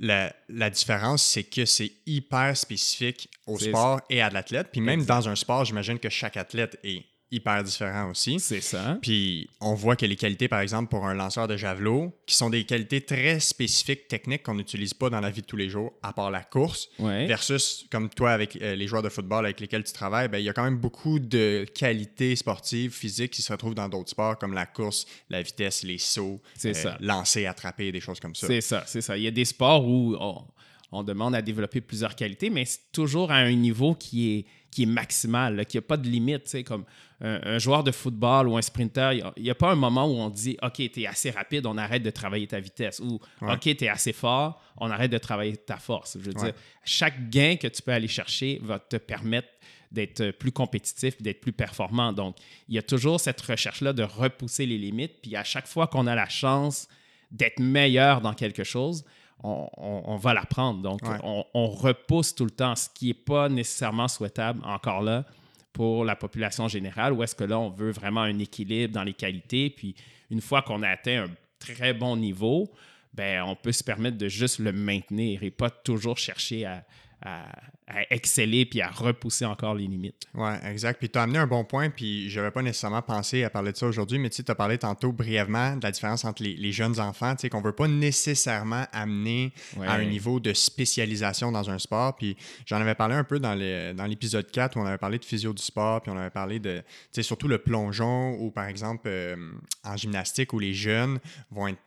La, 0.00 0.34
la 0.48 0.68
différence, 0.68 1.22
c'est 1.22 1.44
que 1.44 1.64
c'est 1.64 1.92
hyper 2.06 2.56
spécifique 2.56 3.28
au 3.46 3.56
sport 3.56 4.00
et 4.10 4.20
à 4.20 4.30
l'athlète. 4.30 4.68
Puis 4.72 4.80
même 4.80 5.04
dans 5.04 5.28
un 5.28 5.36
sport, 5.36 5.64
j'imagine 5.64 5.98
que 6.00 6.08
chaque 6.08 6.36
athlète 6.36 6.76
est 6.82 7.04
hyper 7.32 7.64
différents 7.64 8.10
aussi. 8.10 8.38
C'est 8.38 8.60
ça. 8.60 8.98
Puis 9.02 9.48
on 9.60 9.74
voit 9.74 9.96
que 9.96 10.06
les 10.06 10.16
qualités, 10.16 10.46
par 10.48 10.60
exemple, 10.60 10.90
pour 10.90 11.06
un 11.06 11.14
lanceur 11.14 11.48
de 11.48 11.56
javelot, 11.56 12.12
qui 12.26 12.34
sont 12.36 12.50
des 12.50 12.64
qualités 12.64 13.00
très 13.00 13.40
spécifiques, 13.40 14.06
techniques, 14.06 14.42
qu'on 14.42 14.54
n'utilise 14.54 14.92
pas 14.94 15.10
dans 15.10 15.20
la 15.20 15.30
vie 15.30 15.40
de 15.40 15.46
tous 15.46 15.56
les 15.56 15.68
jours, 15.70 15.92
à 16.02 16.12
part 16.12 16.30
la 16.30 16.42
course, 16.42 16.88
Ouais. 16.98 17.26
versus 17.26 17.86
comme 17.90 18.08
toi 18.10 18.32
avec 18.32 18.56
euh, 18.60 18.74
les 18.76 18.86
joueurs 18.86 19.02
de 19.02 19.08
football 19.08 19.44
avec 19.46 19.58
lesquels 19.60 19.82
tu 19.82 19.92
travailles, 19.92 20.28
ben, 20.28 20.38
il 20.38 20.44
y 20.44 20.48
a 20.48 20.52
quand 20.52 20.64
même 20.64 20.76
beaucoup 20.78 21.18
de 21.18 21.66
qualités 21.74 22.36
sportives, 22.36 22.92
physiques 22.92 23.32
qui 23.32 23.42
se 23.42 23.50
retrouvent 23.52 23.74
dans 23.74 23.88
d'autres 23.88 24.10
sports 24.10 24.38
comme 24.38 24.52
la 24.52 24.66
course, 24.66 25.06
la 25.30 25.40
vitesse, 25.42 25.82
les 25.82 25.98
sauts, 25.98 26.40
C'est 26.54 26.74
ça. 26.74 26.98
lancer, 27.00 27.46
attraper, 27.46 27.90
des 27.92 28.00
choses 28.00 28.20
comme 28.20 28.34
ça. 28.34 28.46
C'est 28.46 28.60
ça, 28.60 28.84
c'est 28.86 29.00
ça. 29.00 29.16
Il 29.16 29.22
y 29.22 29.26
a 29.26 29.30
des 29.30 29.46
sports 29.46 29.86
où 29.88 30.14
on, 30.20 30.44
on 30.92 31.02
demande 31.02 31.34
à 31.34 31.40
développer 31.40 31.80
plusieurs 31.80 32.14
qualités, 32.14 32.50
mais 32.50 32.66
c'est 32.66 32.92
toujours 32.92 33.30
à 33.32 33.36
un 33.36 33.52
niveau 33.54 33.94
qui 33.94 34.32
est, 34.34 34.44
qui 34.72 34.82
est 34.84 34.86
maximal, 34.86 35.54
là, 35.54 35.64
qui 35.64 35.76
n'a 35.76 35.82
pas 35.82 35.96
de 35.96 36.08
limite. 36.08 36.44
tu 36.44 36.50
sais, 36.50 36.64
Comme 36.64 36.84
un, 37.20 37.38
un 37.44 37.58
joueur 37.58 37.84
de 37.84 37.92
football 37.92 38.48
ou 38.48 38.56
un 38.56 38.62
sprinter, 38.62 39.12
il 39.36 39.42
n'y 39.44 39.50
a, 39.50 39.54
pas 39.54 39.70
un 39.70 39.76
moment 39.76 40.06
où 40.06 40.14
on 40.16 40.28
dit 40.30 40.56
OK, 40.62 40.76
tu 40.90 41.02
es 41.02 41.06
assez 41.06 41.30
rapide, 41.30 41.66
on 41.66 41.76
arrête 41.78 42.02
de 42.02 42.10
travailler 42.10 42.46
ta 42.48 42.58
vitesse. 42.58 42.98
Ou 42.98 43.20
Ouais. 43.42 43.52
OK, 43.52 43.60
tu 43.60 43.84
es 43.84 43.88
assez 43.88 44.12
fort, 44.12 44.60
on 44.78 44.90
arrête 44.90 45.12
de 45.12 45.18
travailler 45.18 45.56
ta 45.56 45.76
force. 45.76 46.16
Je 46.18 46.24
veux 46.30 46.36
Ouais. 46.38 46.46
dire, 46.52 46.54
chaque 46.84 47.28
gain 47.30 47.56
que 47.56 47.68
tu 47.68 47.80
peux 47.82 47.92
aller 47.92 48.08
chercher 48.08 48.58
va 48.64 48.78
te 48.80 48.96
permettre 48.96 49.48
d'être 49.92 50.30
plus 50.30 50.52
compétitif, 50.52 51.20
d'être 51.20 51.42
plus 51.42 51.52
performant. 51.52 52.14
Donc, 52.14 52.36
il 52.66 52.74
y 52.74 52.78
a 52.78 52.82
toujours 52.82 53.20
cette 53.20 53.40
recherche-là 53.42 53.92
de 53.92 54.02
repousser 54.02 54.64
les 54.64 54.78
limites. 54.78 55.20
Puis 55.22 55.36
à 55.36 55.44
chaque 55.44 55.66
fois 55.66 55.86
qu'on 55.86 56.06
a 56.06 56.14
la 56.14 56.30
chance 56.30 56.88
d'être 57.30 57.60
meilleur 57.60 58.22
dans 58.22 58.32
quelque 58.32 58.64
chose, 58.64 59.04
on, 59.42 59.68
on- 59.76 60.02
on 60.06 60.16
va 60.16 60.34
l'apprendre. 60.34 60.80
Donc, 60.82 61.00
Ouais. 61.02 61.18
on, 61.22 61.44
on 61.54 61.66
repousse 61.68 62.34
tout 62.34 62.44
le 62.44 62.50
temps, 62.50 62.74
ce 62.76 62.88
qui 62.94 63.08
n'est 63.08 63.14
pas 63.14 63.48
nécessairement 63.48 64.08
souhaitable 64.08 64.60
encore 64.64 65.02
là 65.02 65.24
pour 65.72 66.04
la 66.04 66.16
population 66.16 66.68
générale, 66.68 67.12
où 67.12 67.22
est-ce 67.22 67.34
que 67.34 67.44
là, 67.44 67.58
on 67.58 67.70
veut 67.70 67.90
vraiment 67.92 68.20
un 68.22 68.38
équilibre 68.38 68.92
dans 68.94 69.04
les 69.04 69.14
qualités. 69.14 69.70
Puis, 69.70 69.94
une 70.30 70.40
fois 70.40 70.62
qu'on 70.62 70.82
a 70.82 70.88
atteint 70.88 71.24
un 71.24 71.30
très 71.58 71.94
bon 71.94 72.16
niveau, 72.16 72.70
ben, 73.14 73.42
on 73.44 73.54
peut 73.56 73.72
se 73.72 73.82
permettre 73.84 74.16
de 74.18 74.28
juste 74.28 74.58
le 74.58 74.72
maintenir 74.72 75.42
et 75.42 75.50
pas 75.50 75.70
toujours 75.70 76.18
chercher 76.18 76.64
à, 76.66 76.84
à- 77.22 77.46
à 77.88 78.02
exceller 78.14 78.64
puis 78.64 78.80
à 78.80 78.88
repousser 78.88 79.44
encore 79.44 79.74
les 79.74 79.86
limites. 79.86 80.22
Ouais, 80.34 80.58
exact. 80.70 80.98
Puis 80.98 81.10
tu 81.10 81.18
as 81.18 81.22
amené 81.22 81.38
un 81.38 81.46
bon 81.46 81.64
point, 81.64 81.90
puis 81.90 82.30
je 82.30 82.38
n'avais 82.40 82.50
pas 82.50 82.62
nécessairement 82.62 83.02
pensé 83.02 83.44
à 83.44 83.50
parler 83.50 83.72
de 83.72 83.76
ça 83.76 83.86
aujourd'hui, 83.86 84.18
mais 84.18 84.30
tu 84.30 84.42
as 84.46 84.54
parlé 84.54 84.78
tantôt 84.78 85.12
brièvement 85.12 85.76
de 85.76 85.82
la 85.82 85.90
différence 85.90 86.24
entre 86.24 86.42
les, 86.42 86.54
les 86.54 86.72
jeunes 86.72 86.98
enfants, 87.00 87.34
tu 87.34 87.42
sais, 87.42 87.48
qu'on 87.50 87.58
ne 87.60 87.64
veut 87.64 87.72
pas 87.74 87.88
nécessairement 87.88 88.86
amener 88.92 89.52
Ouais. 89.76 89.86
à 89.86 89.92
un 89.94 90.04
niveau 90.04 90.40
de 90.40 90.52
spécialisation 90.54 91.52
dans 91.52 91.68
un 91.70 91.78
sport. 91.78 92.16
Puis 92.16 92.36
j'en 92.66 92.80
avais 92.80 92.94
parlé 92.94 93.14
un 93.14 93.24
peu 93.24 93.38
dans 93.38 93.54
le- 93.54 93.92
dans 93.92 94.06
l'épisode 94.06 94.50
4 94.50 94.76
où 94.76 94.80
on 94.80 94.86
avait 94.86 94.98
parlé 94.98 95.18
de 95.18 95.24
physio 95.24 95.52
du 95.52 95.62
sport, 95.62 96.00
puis 96.02 96.10
on 96.12 96.16
avait 96.16 96.30
parlé 96.30 96.58
de, 96.60 96.78
tu 96.78 96.84
sais, 97.12 97.22
surtout 97.22 97.48
le 97.48 97.58
plongeon 97.58 98.36
ou 98.40 98.50
par 98.50 98.66
exemple 98.66 99.02
euh, 99.06 99.36
en 99.84 99.96
gymnastique 99.96 100.52
où 100.52 100.58
les 100.58 100.72
jeunes 100.74 101.18
vont 101.50 101.68
être 101.68 101.78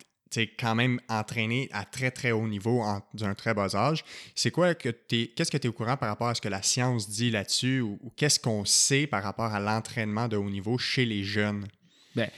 quand 0.43 0.75
même 0.75 0.99
entraînés 1.09 1.69
à 1.71 1.85
très 1.85 2.11
très 2.11 2.31
haut 2.31 2.47
niveau 2.47 2.83
d'un 3.13 3.33
très 3.33 3.53
bas 3.53 3.75
âge. 3.75 4.03
C'est 4.35 4.51
quoi 4.51 4.75
que 4.75 4.89
tu 4.89 5.27
Qu'est-ce 5.35 5.51
que 5.51 5.57
tu 5.57 5.67
es 5.67 5.69
au 5.69 5.73
courant 5.73 5.97
par 5.97 6.09
rapport 6.09 6.27
à 6.27 6.35
ce 6.35 6.41
que 6.41 6.49
la 6.49 6.61
science 6.61 7.09
dit 7.09 7.31
là-dessus 7.31 7.81
ou, 7.81 7.99
qu'est-ce 8.15 8.39
qu'on 8.39 8.65
sait 8.65 9.07
par 9.07 9.23
rapport 9.23 9.53
à 9.53 9.59
l'entraînement 9.59 10.27
de 10.27 10.37
haut 10.37 10.49
niveau 10.49 10.77
chez 10.77 11.05
les 11.05 11.23
jeunes? 11.23 11.65
Ben, 12.15 12.29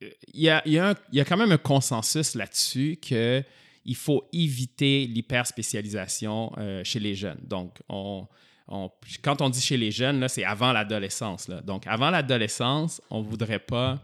il 0.00 0.10
y 0.34 0.50
a, 0.50 0.62
y 0.68 0.78
a 0.78 0.94
y 1.12 1.20
a 1.20 1.24
quand 1.24 1.36
même 1.36 1.52
un 1.52 1.58
consensus 1.58 2.34
là-dessus 2.34 2.98
que 3.00 3.42
il 3.88 3.96
faut 3.96 4.28
éviter 4.32 5.06
l'hyperspécialisation 5.06 6.52
euh, 6.58 6.82
chez 6.84 6.98
les 7.00 7.14
jeunes. 7.14 7.38
Donc, 7.44 7.78
on, 7.88 8.26
on- 8.68 8.90
quand 9.22 9.40
on 9.42 9.48
dit 9.48 9.60
chez 9.60 9.76
les 9.76 9.90
jeunes, 9.90 10.20
là, 10.20 10.28
c'est 10.28 10.44
avant 10.44 10.72
l'adolescence. 10.72 11.48
là. 11.48 11.60
Donc, 11.60 11.86
avant 11.86 12.10
l'adolescence, 12.10 13.00
on 13.10 13.22
ne 13.22 13.28
voudrait 13.28 13.60
pas 13.60 14.00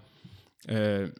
euh, 0.71 1.11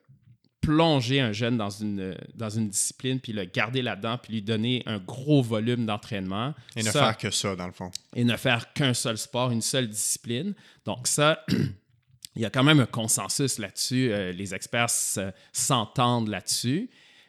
plonger 0.63 1.21
un 1.21 1.33
jeune 1.33 1.59
dans 1.59 1.69
une, 1.69 2.17
dans 2.35 2.49
une 2.49 2.71
discipline, 2.71 3.21
puis 3.21 3.33
le 3.35 3.45
garder 3.45 3.83
là-dedans, 3.83 4.17
puis 4.17 4.33
lui 4.35 4.43
donner 4.43 4.83
un 4.87 4.99
gros 4.99 5.43
volume 5.43 5.85
d'entraînement. 5.85 6.55
Et 6.77 6.83
ne 6.83 6.91
Ça- 6.91 7.01
faire 7.01 7.19
que 7.19 7.31
ça, 7.31 7.55
dans 7.57 7.67
le 7.67 7.73
fond. 7.73 7.91
et 8.17 8.25
ne 8.25 8.37
faire 8.37 8.73
qu'un 8.73 8.95
seul 8.95 9.19
sport, 9.19 9.51
une 9.51 9.61
seule 9.61 9.89
discipline. 9.89 10.55
Donc 10.87 11.07
ça, 11.07 11.45
il 12.37 12.41
y 12.43 12.45
a 12.47 12.51
quand 12.51 12.63
même 12.65 12.81
un 12.81 12.87
consensus 12.87 13.59
là-dessus. 13.59 14.11
Euh, 14.13 14.33
les 14.33 14.55
experts 14.55 14.89
se- 14.91 15.33
s'entendent 15.53 16.29
là-dessus. 16.29 16.89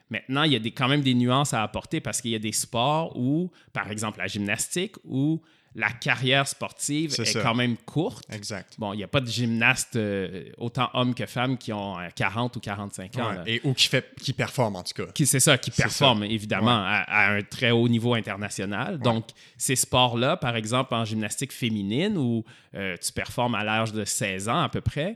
Maintenant, 0.09 0.43
il 0.43 0.53
y 0.53 0.55
a 0.55 0.59
des, 0.59 0.71
quand 0.71 0.87
même 0.87 1.01
des 1.01 1.15
nuances 1.15 1.53
à 1.53 1.63
apporter 1.63 1.99
parce 1.99 2.21
qu'il 2.21 2.31
y 2.31 2.35
a 2.35 2.39
des 2.39 2.51
sports 2.51 3.17
où, 3.17 3.51
par 3.73 3.89
exemple 3.89 4.19
la 4.19 4.27
gymnastique, 4.27 4.95
où 5.03 5.41
la 5.75 5.89
carrière 5.89 6.47
sportive 6.47 7.13
est 7.19 7.41
quand 7.41 7.55
même 7.55 7.77
courte. 7.77 8.25
Exact. 8.31 8.75
Bon, 8.77 8.93
il 8.93 8.97
n'y 8.97 9.03
a 9.03 9.07
pas 9.07 9.21
de 9.21 9.27
gymnastes, 9.27 9.95
euh, 9.95 10.43
autant 10.57 10.89
hommes 10.93 11.15
que 11.15 11.25
femmes, 11.25 11.57
qui 11.57 11.73
ont 11.73 11.97
euh, 11.99 12.07
40 12.15 12.55
ou 12.55 12.59
45 12.59 13.17
ans. 13.17 13.29
Ouais. 13.43 13.53
Et 13.55 13.61
ou 13.63 13.73
qui, 13.73 13.87
fait, 13.87 14.13
qui 14.21 14.33
performe, 14.33 14.75
en 14.75 14.83
tout 14.83 14.93
cas. 14.93 15.11
Qui- 15.13 15.25
C'est 15.25 15.39
ça, 15.39 15.57
qui 15.57 15.71
performent 15.71 16.23
évidemment 16.25 16.77
à, 16.83 17.03
à 17.07 17.31
un 17.33 17.41
très 17.41 17.71
haut 17.71 17.87
niveau 17.89 18.13
international. 18.13 18.99
Donc, 18.99 19.25
ces 19.57 19.75
sports-là, 19.75 20.37
par 20.37 20.55
exemple 20.55 20.93
en 20.93 21.05
gymnastique 21.05 21.51
féminine, 21.51 22.17
où 22.17 22.43
euh, 22.75 22.95
tu 23.01 23.11
performes 23.11 23.55
à 23.55 23.63
l'âge 23.63 23.91
de 23.93 24.05
16 24.05 24.49
ans 24.49 24.61
à 24.61 24.69
peu 24.69 24.81
près, 24.81 25.15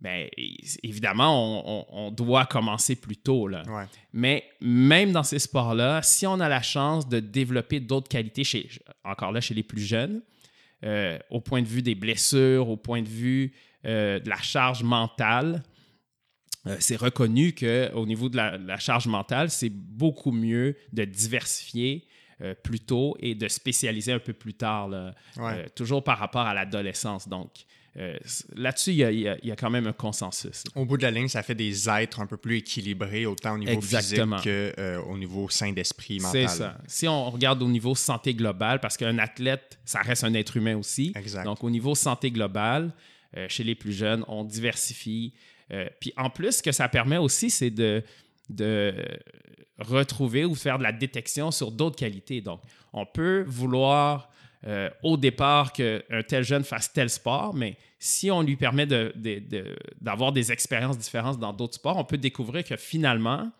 bien, 0.00 0.26
évidemment, 0.82 1.30
on, 1.60 1.86
on- 1.90 2.06
on 2.06 2.10
doit 2.10 2.46
commencer 2.46 2.96
plus 2.96 3.16
tôt. 3.16 3.48
Là. 3.48 3.62
Ouais. 3.68 3.84
Mais 4.12 4.44
même 4.60 5.12
dans 5.12 5.22
ces 5.22 5.38
sports-là, 5.38 6.02
si 6.02 6.26
on 6.26 6.40
a 6.40 6.48
la 6.48 6.62
chance 6.62 7.08
de 7.08 7.20
développer 7.20 7.80
d'autres 7.80 8.08
qualités, 8.08 8.44
chez, 8.44 8.68
encore 9.04 9.32
là, 9.32 9.40
chez 9.40 9.54
les 9.54 9.62
plus 9.62 9.82
jeunes, 9.82 10.22
euh, 10.84 11.18
au 11.30 11.40
point 11.40 11.60
de 11.62 11.66
vue 11.66 11.82
des 11.82 11.94
blessures, 11.94 12.68
au 12.70 12.76
point 12.76 13.02
de 13.02 13.08
vue 13.08 13.52
euh, 13.84 14.18
de 14.18 14.28
la 14.30 14.40
charge 14.40 14.82
mentale, 14.82 15.62
euh, 16.66 16.76
c'est 16.80 16.96
reconnu 16.96 17.54
qu'au 17.54 18.06
niveau 18.06 18.28
de 18.28 18.36
la, 18.36 18.56
la 18.58 18.78
charge 18.78 19.06
mentale, 19.06 19.50
c'est 19.50 19.70
beaucoup 19.70 20.32
mieux 20.32 20.76
de 20.92 21.04
diversifier 21.04 22.06
euh, 22.42 22.54
plus 22.54 22.80
tôt 22.80 23.16
et 23.20 23.34
de 23.34 23.48
spécialiser 23.48 24.12
un 24.12 24.18
peu 24.18 24.32
plus 24.32 24.54
tard, 24.54 24.88
là, 24.88 25.14
Ouais. 25.36 25.52
euh, 25.56 25.66
toujours 25.74 26.02
par 26.02 26.18
rapport 26.18 26.46
à 26.46 26.54
l'adolescence. 26.54 27.28
Donc, 27.28 27.50
euh, 27.96 28.16
là-dessus, 28.54 28.90
il 28.90 28.96
y 28.96 29.04
a- 29.04 29.10
y, 29.10 29.48
y 29.48 29.56
quand 29.56 29.70
même 29.70 29.86
un 29.88 29.92
consensus. 29.92 30.62
Au 30.76 30.84
bout 30.84 30.96
de 30.96 31.02
la 31.02 31.10
ligne, 31.10 31.26
ça 31.28 31.42
fait 31.42 31.56
des 31.56 31.88
êtres 31.88 32.20
un 32.20 32.26
peu 32.26 32.36
plus 32.36 32.58
équilibrés, 32.58 33.26
autant 33.26 33.54
au 33.54 33.58
niveau 33.58 33.72
Exactement. 33.72 34.38
physique 34.38 34.76
qu'au 34.76 35.18
niveau 35.18 35.48
sain 35.48 35.72
d'esprit 35.72 36.20
C'est 36.20 36.42
mental. 36.42 36.48
ça. 36.56 36.78
Si 36.86 37.08
on 37.08 37.30
regarde 37.30 37.62
au 37.62 37.68
niveau 37.68 37.94
santé 37.96 38.32
globale, 38.34 38.78
parce 38.80 38.96
qu'un 38.96 39.18
athlète, 39.18 39.78
ça 39.84 40.00
reste 40.02 40.22
un 40.24 40.34
être 40.34 40.56
humain 40.56 40.76
aussi. 40.76 41.12
Exact. 41.16 41.44
Donc, 41.44 41.64
au 41.64 41.70
niveau 41.70 41.94
santé 41.96 42.30
globale, 42.30 42.92
euh, 43.36 43.46
chez 43.48 43.64
les 43.64 43.74
plus 43.74 43.92
jeunes, 43.92 44.24
on 44.28 44.44
diversifie. 44.44 45.32
Euh, 45.72 45.88
puis 46.00 46.12
en 46.16 46.30
plus, 46.30 46.58
ce 46.58 46.62
que 46.62 46.72
ça 46.72 46.88
permet 46.88 47.16
aussi, 47.16 47.50
c'est 47.50 47.70
de, 47.70 48.02
de 48.48 48.94
retrouver 49.78 50.44
ou 50.44 50.54
faire 50.54 50.78
de 50.78 50.82
la 50.82 50.92
détection 50.92 51.50
sur 51.50 51.70
d'autres 51.70 51.96
qualités. 51.96 52.40
Donc, 52.40 52.60
on 52.92 53.06
peut 53.06 53.44
vouloir 53.46 54.30
euh, 54.66 54.90
au 55.02 55.16
départ 55.16 55.72
qu'un 55.72 56.00
tel 56.28 56.44
jeune 56.44 56.64
fasse 56.64 56.92
tel 56.92 57.08
sport, 57.08 57.54
mais 57.54 57.76
si 57.98 58.30
on 58.30 58.42
lui 58.42 58.56
permet 58.56 58.86
de- 58.86 59.12
de- 59.16 59.38
de- 59.38 59.76
d'avoir 60.00 60.32
des 60.32 60.52
expériences 60.52 60.98
différentes 60.98 61.38
dans 61.38 61.52
d'autres 61.52 61.74
sports, 61.74 61.96
on 61.96 62.04
peut 62.04 62.18
découvrir 62.18 62.64
que 62.64 62.76
finalement, 62.76 63.50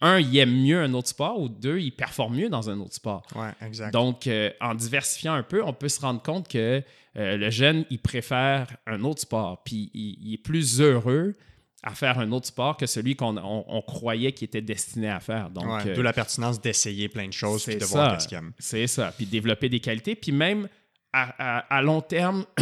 un, 0.00 0.18
il 0.20 0.36
aime 0.38 0.54
mieux 0.54 0.80
un 0.80 0.92
autre 0.94 1.08
sport, 1.08 1.40
ou 1.40 1.48
deux, 1.48 1.78
il 1.80 1.90
performe 1.90 2.36
mieux 2.36 2.48
dans 2.50 2.68
un 2.68 2.78
autre 2.80 2.92
sport. 2.94 3.26
Ouais, 3.34 3.52
exact. 3.66 3.92
Donc, 3.92 4.26
euh, 4.26 4.50
en 4.60 4.74
diversifiant 4.74 5.32
un 5.34 5.42
peu, 5.42 5.62
on 5.64 5.72
peut 5.72 5.88
se 5.88 6.00
rendre 6.00 6.22
compte 6.22 6.48
que 6.48 6.82
euh, 7.16 7.36
le 7.38 7.48
jeune, 7.50 7.86
il 7.90 7.98
préfère 7.98 8.76
un 8.86 9.02
autre 9.04 9.22
sport, 9.22 9.62
puis 9.64 9.90
il, 9.94 10.18
il 10.22 10.34
est 10.34 10.38
plus 10.42 10.80
heureux 10.82 11.34
à 11.82 11.94
faire 11.94 12.18
un 12.18 12.32
autre 12.32 12.46
sport 12.46 12.76
que 12.76 12.86
celui 12.86 13.14
qu'on 13.16 13.36
on- 13.36 13.64
on 13.68 13.82
croyait 13.82 14.32
qu'il 14.32 14.46
était 14.46 14.60
destiné 14.62 15.08
à 15.08 15.20
faire. 15.20 15.50
Donc, 15.50 15.66
Ouais, 15.66 15.88
euh, 15.90 15.94
D'où 15.94 16.02
la 16.02 16.12
pertinence 16.12 16.60
d'essayer 16.60 17.08
plein 17.08 17.28
de 17.28 17.32
choses 17.32 17.62
puis 17.64 17.74
c'est 17.74 17.78
de 17.78 17.84
voir 17.84 18.12
qu'est-ce 18.14 18.26
qu'il 18.28 18.38
aime. 18.38 18.52
C'est 18.58 18.86
ça. 18.86 19.12
Puis 19.16 19.26
développer 19.26 19.68
des 19.68 19.80
qualités. 19.80 20.16
Puis 20.16 20.32
même 20.32 20.68
à, 21.12 21.58
à- 21.58 21.76
à 21.76 21.82
long 21.82 22.00
terme, 22.00 22.44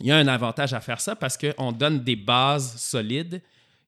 il 0.00 0.06
y 0.06 0.10
a 0.12 0.16
un 0.16 0.28
avantage 0.28 0.74
à 0.74 0.80
faire 0.80 1.00
ça 1.00 1.16
parce 1.16 1.36
qu'on 1.38 1.72
donne 1.72 2.04
des 2.04 2.16
bases 2.16 2.76
solides 2.80 3.42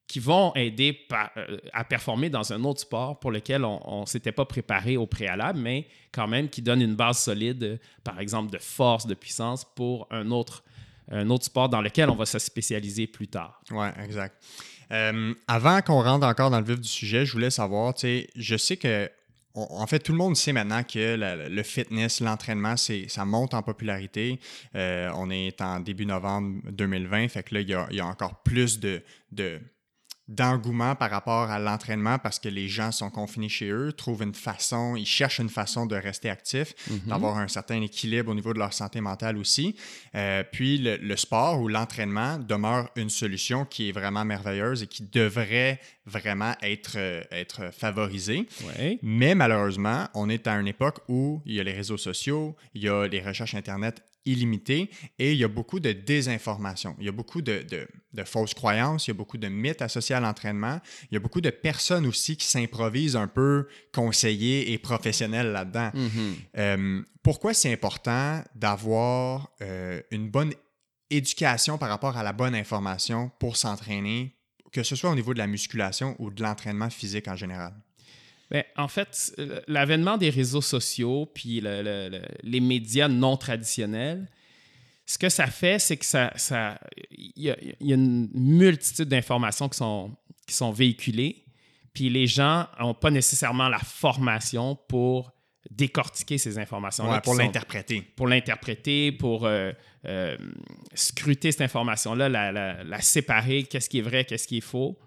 qui 0.07 0.19
vont 0.19 0.53
aider 0.55 0.91
par- 0.91 1.31
euh, 1.37 1.57
à 1.71 1.83
performer 1.85 2.29
dans 2.29 2.51
un 2.51 2.63
autre 2.65 2.81
sport 2.81 3.17
pour 3.19 3.31
lequel 3.31 3.63
on 3.63 4.01
ne 4.01 4.05
s'était 4.05 4.33
pas 4.33 4.43
préparé 4.45 4.97
au 4.97 5.05
préalable, 5.07 5.59
mais 5.59 5.87
quand 6.11 6.27
même 6.27 6.49
qui 6.49 6.61
donne 6.61 6.81
une 6.81 6.95
base 6.95 7.19
solide, 7.19 7.63
euh, 7.63 7.77
par 8.03 8.19
exemple 8.19 8.51
de 8.51 8.57
force, 8.57 9.07
de 9.07 9.13
puissance, 9.13 9.63
pour 9.75 10.07
un 10.11 10.31
autre, 10.31 10.63
un 11.11 11.29
autre 11.29 11.45
sport 11.45 11.69
dans 11.69 11.81
lequel 11.81 12.09
on 12.09 12.15
va 12.15 12.25
se 12.25 12.39
spécialiser 12.39 13.07
plus 13.07 13.27
tard. 13.27 13.61
Oui, 13.71 13.87
exact. 14.03 14.35
Euh, 14.91 15.33
avant 15.47 15.81
qu'on 15.81 16.01
rentre 16.01 16.25
encore 16.25 16.49
dans 16.49 16.59
le 16.59 16.65
vif 16.65 16.79
du 16.79 16.87
sujet, 16.87 17.25
je 17.25 17.31
voulais 17.31 17.49
savoir, 17.49 17.93
tu 17.93 18.01
sais, 18.01 18.29
je 18.35 18.57
sais 18.57 18.77
que, 18.77 19.09
en 19.53 19.85
fait, 19.87 19.99
tout 19.99 20.11
le 20.11 20.17
monde 20.17 20.35
sait 20.35 20.53
maintenant 20.53 20.83
que 20.83 21.17
le 21.49 21.63
fitness, 21.63 22.21
l'entraînement, 22.21 22.75
ça 22.77 23.25
monte 23.25 23.53
en 23.53 23.61
popularité. 23.61 24.39
Euh, 24.75 25.11
on 25.15 25.29
est 25.29 25.61
en 25.61 25.79
début 25.79 26.05
novembre 26.05 26.61
2020, 26.71 27.27
fait 27.29 27.43
que 27.43 27.55
là, 27.55 27.61
il 27.61 27.95
y 27.95 27.99
a, 27.99 28.05
encore 28.05 28.41
plus 28.43 28.79
de, 28.79 29.01
d'engouement 30.35 30.95
par 30.95 31.11
rapport 31.11 31.49
à 31.51 31.59
l'entraînement 31.59 32.17
parce 32.17 32.39
que 32.39 32.49
les 32.49 32.67
gens 32.67 32.91
sont 32.91 33.09
confinés 33.09 33.49
chez 33.49 33.69
eux, 33.69 33.91
trouvent 33.91 34.23
une 34.23 34.33
façon, 34.33 34.95
ils 34.95 35.05
cherchent 35.05 35.39
une 35.39 35.49
façon 35.49 35.85
de 35.85 35.95
rester 35.95 36.29
actifs, 36.29 36.73
Mhm. 36.89 36.99
d'avoir 37.07 37.37
un 37.37 37.47
certain 37.47 37.81
équilibre 37.81 38.31
au 38.31 38.35
niveau 38.35 38.53
de 38.53 38.59
leur 38.59 38.73
santé 38.73 39.01
mentale 39.01 39.37
aussi. 39.37 39.75
Euh, 40.15 40.43
puis 40.51 40.77
le, 40.77 40.97
le 40.97 41.17
sport 41.17 41.59
ou 41.61 41.67
l'entraînement 41.67 42.37
demeure 42.39 42.89
une 42.95 43.09
solution 43.09 43.65
qui 43.65 43.89
est 43.89 43.91
vraiment 43.91 44.23
merveilleuse 44.25 44.83
et 44.83 44.87
qui 44.87 45.03
devrait 45.03 45.79
vraiment 46.05 46.53
être, 46.61 46.93
euh, 46.97 47.21
être 47.31 47.71
favorisée. 47.73 48.47
Ouais. 48.65 48.97
Mais 49.01 49.35
malheureusement, 49.35 50.07
on 50.13 50.29
est 50.29 50.47
à 50.47 50.53
une 50.59 50.67
époque 50.67 50.99
où 51.07 51.41
il 51.45 51.55
y 51.55 51.59
a 51.59 51.63
les 51.63 51.73
réseaux 51.73 51.97
sociaux, 51.97 52.55
il 52.73 52.83
y 52.83 52.89
a 52.89 53.07
les 53.07 53.21
recherches 53.21 53.53
Internet 53.55 54.01
illimitées 54.25 54.89
et 55.19 55.31
il 55.31 55.37
y 55.37 55.43
a 55.43 55.47
beaucoup 55.47 55.79
de 55.79 55.91
désinformation. 55.91 56.95
Il 56.99 57.05
y 57.05 57.09
a 57.09 57.11
beaucoup 57.11 57.41
de, 57.41 57.63
de- 57.69 57.87
de 58.13 58.23
fausses 58.23 58.53
croyances, 58.53 59.07
il 59.07 59.11
y 59.11 59.11
a 59.11 59.15
beaucoup 59.15 59.37
de 59.37 59.47
mythes 59.47 59.81
associés 59.81 60.15
à 60.15 60.19
l'entraînement. 60.19 60.79
Il 61.09 61.13
y 61.13 61.17
a 61.17 61.19
beaucoup 61.19 61.41
de 61.41 61.49
personnes 61.49 62.05
aussi 62.05 62.35
qui 62.37 62.45
s'improvisent 62.45 63.15
un 63.15 63.27
peu 63.27 63.67
conseillers 63.93 64.71
et 64.73 64.77
professionnels 64.77 65.51
là-dedans. 65.51 65.91
Mhm. 65.93 66.35
Euh, 66.57 67.01
pourquoi 67.23 67.53
c'est 67.53 67.71
important 67.71 68.43
d'avoir 68.55 69.49
euh, 69.61 70.01
une 70.11 70.29
bonne 70.29 70.53
éducation 71.09 71.77
par 71.77 71.89
rapport 71.89 72.17
à 72.17 72.23
la 72.23 72.33
bonne 72.33 72.55
information 72.55 73.31
pour 73.39 73.57
s'entraîner, 73.57 74.35
que 74.71 74.83
ce 74.83 74.95
soit 74.95 75.09
au 75.09 75.15
niveau 75.15 75.33
de 75.33 75.39
la 75.39 75.47
musculation 75.47 76.15
ou 76.19 76.31
de 76.31 76.41
l'entraînement 76.41 76.89
physique 76.89 77.27
en 77.27 77.35
général? 77.35 77.73
Ben, 78.51 78.63
en 78.75 78.87
fait, 78.89 79.33
l'avènement 79.67 80.17
des 80.17 80.29
réseaux 80.29 80.61
sociaux 80.61 81.25
puis 81.33 81.61
le- 81.61 81.81
le- 81.81 82.09
le- 82.09 82.21
les 82.43 82.59
médias 82.59 83.07
non 83.07 83.37
traditionnels, 83.37 84.29
ce 85.05 85.17
que 85.17 85.29
ça 85.29 85.47
fait, 85.47 85.79
c'est 85.79 85.97
que 85.97 86.05
ça, 86.05 86.31
y, 87.11 87.49
a, 87.49 87.57
il 87.79 87.87
y 87.87 87.91
a 87.91 87.95
une 87.95 88.29
multitude 88.33 89.07
d'informations 89.09 89.67
qui 89.69 89.77
sont, 89.77 90.15
qui 90.47 90.53
sont 90.53 90.71
véhiculées, 90.71 91.45
puis 91.93 92.09
les 92.09 92.27
gens 92.27 92.67
n'ont 92.79 92.93
pas 92.93 93.09
nécessairement 93.09 93.67
la 93.69 93.79
formation 93.79 94.75
pour 94.87 95.31
décortiquer 95.69 96.37
ces 96.37 96.57
informations 96.57 97.09
Ouais, 97.09 97.21
pour 97.21 97.35
l'interpréter. 97.35 98.01
pour 98.15 98.27
l'interpréter, 98.27 99.11
pour 99.13 99.45
euh, 99.45 99.71
euh, 100.05 100.37
scruter 100.93 101.51
cette 101.51 101.61
information-là, 101.61 102.27
la, 102.29 102.51
la- 102.51 102.83
la 102.83 103.01
séparer, 103.01 103.63
qu'est-ce 103.63 103.89
qui 103.89 103.99
est 103.99 104.01
vrai, 104.01 104.25
qu'est-ce 104.25 104.47
qui 104.47 104.57
est 104.57 104.61
faux. 104.61 104.97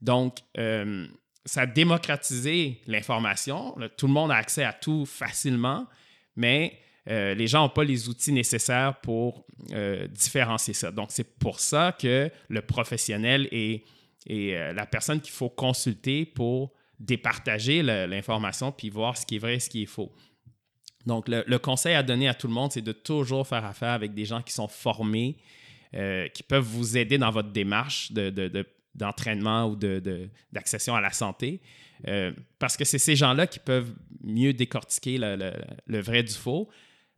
Donc, 0.00 0.38
euh, 0.58 1.06
ça 1.46 1.62
a 1.62 1.66
démocratisé 1.66 2.80
l'information. 2.86 3.76
Tout 3.96 4.08
le 4.08 4.12
monde 4.12 4.30
a 4.30 4.34
accès 4.34 4.64
à 4.64 4.72
tout 4.72 5.06
facilement, 5.06 5.86
mais 6.34 6.78
euh, 7.08 7.34
les 7.34 7.46
gens 7.46 7.62
n'ont 7.62 7.68
pas 7.68 7.84
les 7.84 8.08
outils 8.08 8.32
nécessaires 8.32 9.00
pour 9.00 9.46
euh, 9.72 10.08
différencier 10.08 10.74
ça. 10.74 10.90
Donc, 10.90 11.10
c'est 11.10 11.38
pour 11.38 11.60
ça 11.60 11.96
que 11.98 12.30
le 12.48 12.62
professionnel 12.62 13.48
est, 13.52 13.84
euh, 14.28 14.72
la 14.72 14.86
personne 14.86 15.20
qu'il 15.20 15.32
faut 15.32 15.48
consulter 15.48 16.26
pour 16.26 16.72
départager 16.98 17.82
l'information 17.82 18.72
puis 18.72 18.90
voir 18.90 19.16
ce 19.16 19.24
qui 19.24 19.36
est 19.36 19.38
vrai 19.38 19.56
et 19.56 19.60
ce 19.60 19.70
qui 19.70 19.82
est 19.82 19.86
faux. 19.86 20.12
Donc, 21.04 21.28
le, 21.28 21.58
conseil 21.58 21.94
à 21.94 22.02
donner 22.02 22.26
à 22.26 22.34
tout 22.34 22.48
le 22.48 22.54
monde, 22.54 22.72
c'est 22.72 22.82
de 22.82 22.90
toujours 22.90 23.46
faire 23.46 23.64
affaire 23.64 23.90
avec 23.90 24.14
des 24.14 24.24
gens 24.24 24.42
qui 24.42 24.52
sont 24.52 24.66
formés, 24.66 25.36
qui 25.92 26.42
peuvent 26.42 26.64
vous 26.64 26.96
aider 26.96 27.16
dans 27.16 27.30
votre 27.30 27.50
démarche 27.50 28.10
de- 28.10 28.30
d'entraînement 28.96 29.66
ou 29.66 29.76
de- 29.76 30.00
de- 30.00 30.28
d'accession 30.52 30.94
à 30.94 31.00
la 31.00 31.12
santé. 31.12 31.60
Euh, 32.08 32.32
parce 32.58 32.76
que 32.76 32.84
c'est 32.84 32.98
ces 32.98 33.16
gens-là 33.16 33.46
qui 33.46 33.58
peuvent 33.58 33.92
mieux 34.22 34.52
décortiquer 34.52 35.18
le, 35.18 35.52
le- 35.86 36.00
vrai 36.00 36.22
du 36.22 36.32
faux 36.34 36.68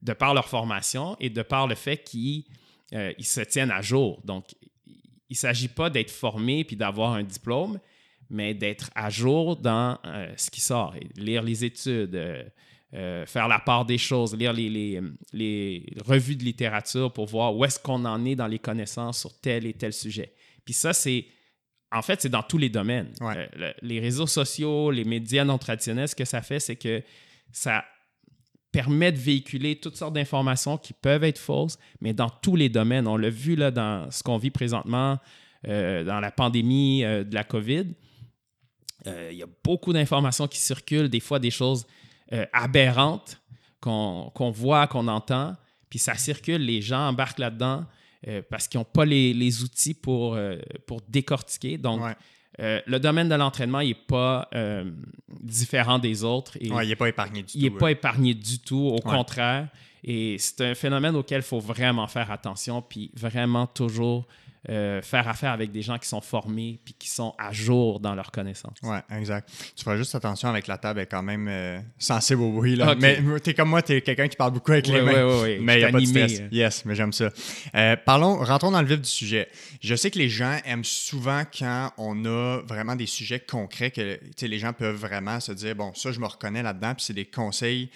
de 0.02 0.12
par 0.12 0.34
leur 0.34 0.48
formation 0.48 1.16
et 1.18 1.30
de 1.30 1.42
par 1.42 1.66
le 1.66 1.74
fait 1.74 1.98
qu'ils 2.04 2.44
euh, 2.92 3.12
se 3.18 3.40
tiennent 3.40 3.72
à 3.72 3.82
jour. 3.82 4.20
Donc, 4.24 4.44
il 4.86 5.34
ne 5.34 5.36
s'agit 5.36 5.68
pas 5.68 5.90
d'être 5.90 6.10
formé 6.10 6.64
puis 6.64 6.76
d'avoir 6.76 7.14
un 7.14 7.24
diplôme, 7.24 7.80
mais 8.30 8.54
d'être 8.54 8.90
à 8.94 9.10
jour 9.10 9.56
dans 9.56 9.98
euh, 10.04 10.32
ce 10.36 10.50
qui 10.50 10.60
sort. 10.60 10.94
Lire 11.16 11.42
les 11.42 11.64
études, 11.64 12.16
faire 12.90 13.48
la 13.48 13.58
part 13.58 13.84
des 13.84 13.98
choses, 13.98 14.34
lire 14.34 14.52
les, 14.52 14.70
les, 14.70 15.00
les 15.32 15.86
revues 16.06 16.36
de 16.36 16.44
littérature 16.44 17.12
pour 17.12 17.26
voir 17.26 17.54
où 17.54 17.64
est-ce 17.64 17.78
qu'on 17.78 18.04
en 18.04 18.24
est 18.24 18.36
dans 18.36 18.46
les 18.46 18.58
connaissances 18.58 19.20
sur 19.20 19.38
tel 19.40 19.66
et 19.66 19.74
tel 19.74 19.92
sujet. 19.92 20.32
Puis 20.64 20.74
ça, 20.74 20.92
c'est... 20.92 21.26
En 21.90 22.02
fait, 22.02 22.20
c'est 22.20 22.28
dans 22.28 22.42
tous 22.42 22.58
les 22.58 22.68
domaines. 22.68 23.10
Ouais. 23.20 23.34
Euh, 23.36 23.46
le- 23.56 23.74
les 23.82 24.00
réseaux 24.00 24.26
sociaux, 24.26 24.90
les 24.90 25.04
médias 25.04 25.44
non 25.44 25.56
traditionnels, 25.58 26.08
ce 26.08 26.14
que 26.14 26.24
ça 26.26 26.42
fait, 26.42 26.60
c'est 26.60 26.76
que 26.76 27.02
ça 27.50 27.84
permet 28.72 29.10
de 29.12 29.18
véhiculer 29.18 29.76
toutes 29.76 29.96
sortes 29.96 30.12
d'informations 30.12 30.76
qui 30.76 30.92
peuvent 30.92 31.24
être 31.24 31.38
fausses, 31.38 31.78
mais 32.02 32.12
dans 32.12 32.28
tous 32.28 32.56
les 32.56 32.68
domaines. 32.68 33.06
On 33.08 33.16
l'a 33.16 33.30
vu 33.30 33.56
là, 33.56 33.70
dans 33.70 34.10
ce 34.10 34.22
qu'on 34.22 34.36
vit 34.36 34.50
présentement, 34.50 35.18
euh, 35.66 36.04
dans 36.04 36.20
la 36.20 36.30
pandémie 36.30 37.02
euh, 37.04 37.24
de 37.24 37.34
la 37.34 37.44
COVID. 37.44 37.86
Il 39.06 39.36
y 39.36 39.42
a 39.42 39.46
beaucoup 39.64 39.92
d'informations 39.94 40.46
qui 40.48 40.58
circulent, 40.58 41.08
des 41.08 41.20
fois 41.20 41.38
des 41.38 41.50
choses 41.52 41.86
aberrantes 42.52 43.40
qu'on 43.80 44.30
qu'on 44.34 44.50
voit, 44.50 44.86
qu'on 44.86 45.08
entend, 45.08 45.56
puis 45.88 45.98
ça 45.98 46.14
circule, 46.16 46.60
les 46.62 46.82
gens 46.82 47.08
embarquent 47.08 47.38
là-dedans 47.38 47.86
euh, 48.26 48.42
parce 48.50 48.66
qu'ils 48.66 48.78
n'ont 48.80 48.84
pas 48.84 49.04
les, 49.04 49.32
les 49.32 49.62
outils 49.62 49.94
pour, 49.94 50.34
euh, 50.34 50.56
pour 50.86 51.00
décortiquer. 51.08 51.78
Donc, 51.78 52.02
Ouais. 52.02 52.14
euh, 52.60 52.80
le 52.86 52.98
domaine 52.98 53.28
de 53.28 53.34
l'entraînement 53.36 53.80
n'est 53.80 53.94
pas 53.94 54.48
différent 55.40 55.98
des 55.98 56.24
autres. 56.24 56.56
Et 56.60 56.70
Ouais, 56.70 56.84
il 56.86 56.88
n'est 56.88 56.96
pas 56.96 57.08
épargné 57.08 57.42
du 57.42 57.52
il 57.54 57.62
n'est 57.64 57.70
tout. 57.70 57.78
pas 57.78 57.86
euh. 57.86 57.90
épargné 57.90 58.34
du 58.34 58.58
tout, 58.60 58.76
au 58.76 58.94
Ouais. 58.94 59.00
contraire. 59.00 59.68
Et 60.04 60.36
c'est 60.38 60.60
un 60.62 60.74
phénomène 60.74 61.16
auquel 61.16 61.38
il 61.40 61.44
faut 61.44 61.58
vraiment 61.60 62.06
faire 62.06 62.30
attention, 62.30 62.82
puis 62.82 63.10
vraiment 63.14 63.66
toujours 63.66 64.26
euh, 64.68 65.00
faire 65.02 65.26
affaire 65.28 65.52
avec 65.52 65.70
des 65.72 65.82
gens 65.82 65.98
qui 65.98 66.08
sont 66.08 66.20
formés, 66.20 66.78
puis 66.84 66.94
qui 66.98 67.08
sont 67.08 67.34
à 67.38 67.52
jour 67.52 68.00
dans 68.00 68.14
leurs 68.14 68.30
connaissances. 68.30 68.76
Ouais, 68.82 69.00
exact. 69.16 69.48
Tu 69.76 69.84
feras 69.84 69.96
juste 69.96 70.14
attention 70.14 70.48
avec 70.48 70.66
la 70.66 70.78
table, 70.78 71.00
elle 71.00 71.04
est 71.04 71.06
quand 71.06 71.22
même 71.22 71.48
euh, 71.48 71.78
sensible 71.98 72.42
au 72.42 72.52
bruit. 72.52 72.76
Là. 72.76 72.92
Ok. 72.92 72.98
Mais 73.00 73.18
t'es 73.40 73.54
comme 73.54 73.70
moi, 73.70 73.82
t'es 73.82 74.00
quelqu'un 74.02 74.28
qui 74.28 74.36
parle 74.36 74.52
beaucoup 74.52 74.72
avec 74.72 74.86
les 74.86 75.00
mains. 75.02 75.12
ouais, 75.26 75.40
ouais. 75.42 75.58
Mais 75.60 75.76
il 75.76 75.78
n'y 75.78 75.84
a 75.84 75.90
pas 75.92 76.00
de 76.00 76.04
stress. 76.04 76.40
euh. 76.40 76.48
Yes, 76.52 76.84
mais 76.84 76.94
j'aime 76.94 77.12
ça. 77.12 77.30
Euh, 77.74 77.96
parlons, 77.96 78.36
rentrons 78.44 78.70
dans 78.70 78.82
le 78.82 78.88
vif 78.88 79.00
du 79.00 79.08
sujet. 79.08 79.48
Je 79.80 79.94
sais 79.94 80.10
que 80.10 80.18
les 80.18 80.28
gens 80.28 80.58
aiment 80.64 80.84
souvent 80.84 81.42
quand 81.58 81.92
on 81.96 82.24
a 82.24 82.60
vraiment 82.66 82.96
des 82.96 83.06
sujets 83.06 83.40
concrets 83.40 83.90
que 83.90 84.18
les 84.46 84.58
gens 84.58 84.72
peuvent 84.72 84.96
vraiment 84.96 85.40
se 85.40 85.52
dire 85.52 85.74
bon, 85.74 85.92
ça, 85.94 86.12
je 86.12 86.20
me 86.20 86.26
reconnais 86.26 86.62
là-dedans, 86.62 86.94
puis 86.94 87.04
c'est 87.04 87.14
des 87.14 87.26
conseils. 87.26 87.90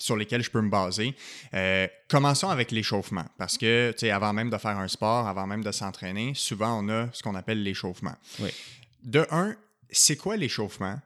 Sur 0.00 0.16
lesquels 0.16 0.42
je 0.42 0.50
peux 0.50 0.60
me 0.60 0.70
baser. 0.70 1.14
Euh, 1.54 1.86
commençons 2.08 2.48
avec 2.48 2.70
l'échauffement, 2.72 3.24
parce 3.38 3.56
que, 3.58 3.92
tu 3.92 4.00
sais, 4.06 4.10
avant 4.10 4.32
même 4.32 4.50
de 4.50 4.56
faire 4.58 4.78
un 4.78 4.88
sport, 4.88 5.28
avant 5.28 5.46
même 5.46 5.62
de 5.62 5.70
s'entraîner, 5.72 6.32
souvent 6.34 6.82
on 6.82 6.88
a 6.88 7.08
ce 7.12 7.22
qu'on 7.22 7.34
appelle 7.34 7.62
l'échauffement. 7.62 8.14
Oui. 8.40 8.50
De 9.04 9.26
un, 9.30 9.54
c'est 9.90 10.16
quoi 10.16 10.36
l'échauffement? 10.36 10.98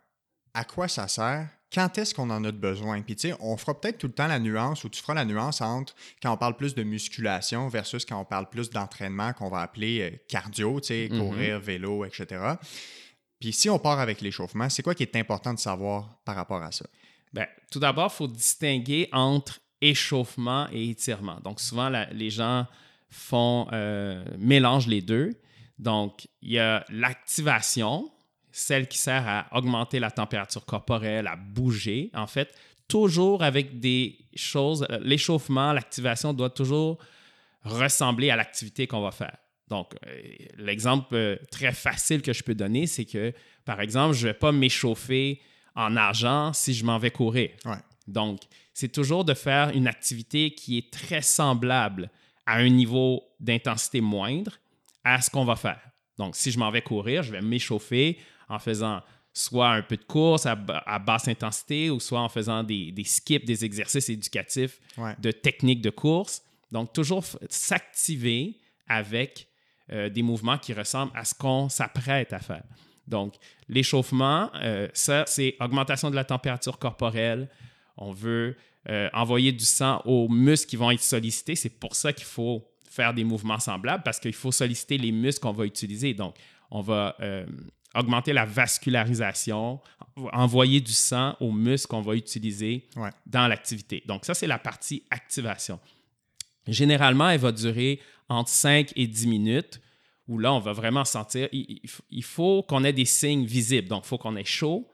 À 0.54 0.64
quoi 0.64 0.88
ça 0.88 1.08
sert? 1.08 1.48
Quand 1.72 1.98
est-ce 1.98 2.14
qu'on 2.14 2.30
en 2.30 2.44
a 2.44 2.52
de 2.52 2.56
besoin? 2.56 3.02
Puis, 3.02 3.16
tu 3.16 3.28
sais, 3.30 3.34
on 3.40 3.56
fera 3.56 3.80
peut-être 3.80 3.98
tout 3.98 4.06
le 4.06 4.12
temps 4.12 4.28
la 4.28 4.38
nuance, 4.38 4.84
ou 4.84 4.88
tu 4.88 5.00
feras 5.00 5.14
la 5.14 5.24
nuance 5.24 5.60
entre 5.60 5.92
quand 6.22 6.32
on 6.32 6.36
parle 6.36 6.56
plus 6.56 6.72
de 6.76 6.84
musculation 6.84 7.66
versus 7.68 8.04
quand 8.04 8.20
on 8.20 8.24
parle 8.24 8.48
plus 8.48 8.70
d'entraînement 8.70 9.32
qu'on 9.32 9.48
va 9.48 9.60
appeler 9.62 10.00
euh, 10.02 10.16
cardio, 10.28 10.78
tu 10.80 10.86
sais, 10.88 11.08
Mhm. 11.10 11.18
courir, 11.18 11.58
vélo, 11.58 12.04
etc. 12.04 12.40
Puis, 13.40 13.52
si 13.52 13.68
on 13.68 13.80
part 13.80 13.98
avec 13.98 14.20
l'échauffement, 14.20 14.68
c'est 14.70 14.84
quoi 14.84 14.94
qui 14.94 15.02
est 15.02 15.16
important 15.16 15.52
de 15.52 15.58
savoir 15.58 16.16
par 16.24 16.36
rapport 16.36 16.62
à 16.62 16.70
ça? 16.70 16.86
Ben, 17.34 17.46
tout 17.70 17.80
d'abord, 17.80 18.10
il 18.12 18.16
faut 18.16 18.28
distinguer 18.28 19.08
entre 19.12 19.58
échauffement 19.80 20.68
et 20.72 20.90
étirement. 20.90 21.40
Donc, 21.42 21.60
souvent, 21.60 21.90
les 22.12 22.30
gens 22.30 22.66
font, 23.10 23.66
euh, 23.72 24.24
mélangent 24.38 24.86
les 24.86 25.02
deux. 25.02 25.32
Donc, 25.78 26.28
il 26.42 26.52
y 26.52 26.58
a 26.60 26.84
l'activation, 26.88 28.08
celle 28.52 28.86
qui 28.86 28.98
sert 28.98 29.26
à 29.26 29.48
augmenter 29.50 29.98
la 29.98 30.12
température 30.12 30.64
corporelle, 30.64 31.26
à 31.26 31.34
bouger. 31.34 32.10
En 32.14 32.28
fait, 32.28 32.54
toujours 32.86 33.42
avec 33.42 33.80
des 33.80 34.16
choses, 34.36 34.86
euh, 34.90 35.00
l'échauffement, 35.02 35.72
l'activation 35.72 36.32
doit 36.32 36.50
toujours 36.50 36.98
ressembler 37.64 38.30
à 38.30 38.36
l'activité 38.36 38.86
qu'on 38.86 39.00
va 39.00 39.10
faire. 39.10 39.36
Donc, 39.66 39.94
euh, 40.06 40.22
l'exemple 40.56 41.40
très 41.50 41.72
facile 41.72 42.22
que 42.22 42.32
je 42.32 42.44
peux 42.44 42.54
donner, 42.54 42.86
c'est 42.86 43.06
que, 43.06 43.32
par 43.64 43.80
exemple, 43.80 44.14
je 44.14 44.28
ne 44.28 44.32
vais 44.32 44.38
pas 44.38 44.52
m'échauffer 44.52 45.40
en 45.74 45.96
argent 45.96 46.52
si 46.52 46.74
je 46.74 46.84
m'en 46.84 46.98
vais 46.98 47.10
courir. 47.10 47.50
Ouais. 47.64 47.76
Donc, 48.06 48.40
c'est 48.72 48.92
toujours 48.92 49.24
de 49.24 49.34
faire 49.34 49.70
une 49.70 49.86
activité 49.86 50.50
qui 50.54 50.78
est 50.78 50.92
très 50.92 51.22
semblable 51.22 52.10
à 52.46 52.56
un 52.56 52.68
niveau 52.68 53.22
d'intensité 53.40 54.00
moindre 54.00 54.52
à 55.04 55.20
ce 55.20 55.30
qu'on 55.30 55.44
va 55.44 55.56
faire. 55.56 55.80
Donc, 56.18 56.36
si 56.36 56.50
je 56.50 56.58
m'en 56.58 56.70
vais 56.70 56.82
courir, 56.82 57.22
je 57.22 57.32
vais 57.32 57.40
m'échauffer 57.40 58.18
en 58.48 58.58
faisant 58.58 59.00
soit 59.32 59.70
un 59.70 59.82
peu 59.82 59.96
de 59.96 60.04
course 60.04 60.46
à, 60.46 60.54
ba- 60.54 60.82
à 60.86 60.98
basse 61.00 61.26
intensité 61.28 61.90
ou 61.90 61.98
soit 61.98 62.20
en 62.20 62.28
faisant 62.28 62.62
des, 62.62 62.92
des 62.92 63.02
skips, 63.04 63.44
des 63.44 63.64
exercices 63.64 64.08
éducatifs 64.08 64.78
Ouais. 64.96 65.16
de 65.18 65.32
techniques 65.32 65.80
de 65.82 65.90
course. 65.90 66.42
Donc, 66.70 66.92
toujours 66.92 67.24
s'activer 67.48 68.60
avec 68.86 69.48
euh, 69.90 70.08
des 70.08 70.22
mouvements 70.22 70.58
qui 70.58 70.72
ressemblent 70.72 71.12
à 71.16 71.24
ce 71.24 71.34
qu'on 71.34 71.68
s'apprête 71.68 72.32
à 72.32 72.38
faire. 72.38 72.62
Donc, 73.06 73.34
l'échauffement, 73.68 74.50
euh, 74.56 74.88
ça, 74.94 75.24
c'est 75.26 75.56
augmentation 75.60 76.10
de 76.10 76.16
la 76.16 76.24
température 76.24 76.78
corporelle. 76.78 77.48
On 77.96 78.12
veut 78.12 78.56
euh, 78.88 79.08
envoyer 79.12 79.52
du 79.52 79.64
sang 79.64 80.00
aux 80.04 80.28
muscles 80.28 80.68
qui 80.70 80.76
vont 80.76 80.90
être 80.90 81.02
sollicités. 81.02 81.54
C'est 81.56 81.68
pour 81.78 81.94
ça 81.94 82.12
qu'il 82.12 82.24
faut 82.26 82.64
faire 82.90 83.12
des 83.14 83.24
mouvements 83.24 83.58
semblables 83.58 84.02
parce 84.04 84.18
qu'il 84.20 84.32
faut 84.34 84.52
solliciter 84.52 84.98
les 84.98 85.12
muscles 85.12 85.40
qu'on 85.42 85.52
va 85.52 85.64
utiliser. 85.66 86.14
Donc, 86.14 86.36
on 86.70 86.80
va 86.80 87.14
euh, 87.20 87.44
augmenter 87.94 88.32
la 88.32 88.44
vascularisation, 88.44 89.80
envoyer 90.32 90.80
du 90.80 90.92
sang 90.92 91.36
aux 91.40 91.52
muscles 91.52 91.88
qu'on 91.88 92.00
va 92.02 92.14
utiliser 92.14 92.88
Ouais. 92.96 93.10
dans 93.26 93.46
l'activité. 93.48 94.02
Donc, 94.06 94.24
ça, 94.24 94.34
c'est 94.34 94.46
la 94.46 94.58
partie 94.58 95.04
activation. 95.10 95.78
Généralement, 96.66 97.28
elle 97.28 97.40
va 97.40 97.52
durer 97.52 98.00
entre 98.28 98.48
5 98.50 98.92
et 98.96 99.06
10 99.06 99.26
minutes, 99.26 99.80
où 100.28 100.38
là, 100.38 100.52
on 100.52 100.58
va 100.58 100.72
vraiment 100.72 101.04
sentir. 101.04 101.48
Il, 101.52 102.22
faut 102.22 102.62
qu'on 102.62 102.84
ait 102.84 102.92
des 102.92 103.04
signes 103.04 103.44
visibles. 103.44 103.88
Donc, 103.88 104.04
il 104.04 104.08
faut 104.08 104.18
qu'on 104.18 104.36
ait 104.36 104.44
chaud, 104.44 104.90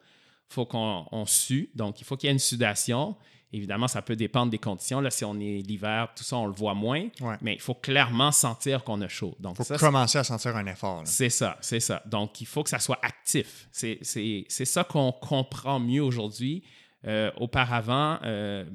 il 0.51 0.55
faut 0.55 0.67
qu'on 0.67 1.07
on 1.13 1.27
sue. 1.27 1.71
Donc, 1.75 2.01
il 2.01 2.05
faut 2.05 2.17
qu'il 2.17 2.29
y 2.29 2.31
ait 2.31 2.35
une 2.35 2.39
sudation. 2.39 3.17
Évidemment, 3.53 3.89
ça 3.89 4.01
peut 4.01 4.15
dépendre 4.15 4.51
des 4.51 4.59
conditions. 4.59 5.01
Là, 5.01 5.11
si 5.11 5.25
on 5.25 5.35
est 5.41 5.59
l'hiver, 5.67 6.09
tout 6.17 6.23
ça, 6.23 6.37
on 6.37 6.47
le 6.47 6.53
voit 6.53 6.75
moins. 6.75 7.09
Ouais. 7.21 7.37
Mais 7.43 7.55
il 7.55 7.61
faut 7.61 7.75
clairement 7.75 8.31
sentir 8.31 8.85
qu'on 8.85 9.01
a 9.01 9.09
chaud. 9.09 9.37
Donc, 9.41 9.57
faut 9.57 9.65
ça, 9.65 9.77
commencer 9.77 10.19
à 10.19 10.25
sentir 10.25 10.57
un 10.57 10.67
effort. 10.67 11.03
c'est 11.05 11.31
ça, 11.31 11.59
c'est 11.61 11.81
ça. 11.81 12.03
Donc, 12.07 12.41
il 12.41 12.47
faut 12.47 12.63
que 12.63 12.71
ça 12.71 12.79
soit 12.79 12.99
actif. 13.03 13.69
C'est 13.73 14.45
ça 14.65 14.85
qu'on 14.85 15.13
comprend 15.13 15.81
mieux 15.81 16.03
aujourd'hui. 16.03 16.63
Euh, 17.07 17.31
auparavant, 17.39 18.19
euh, 18.25 18.67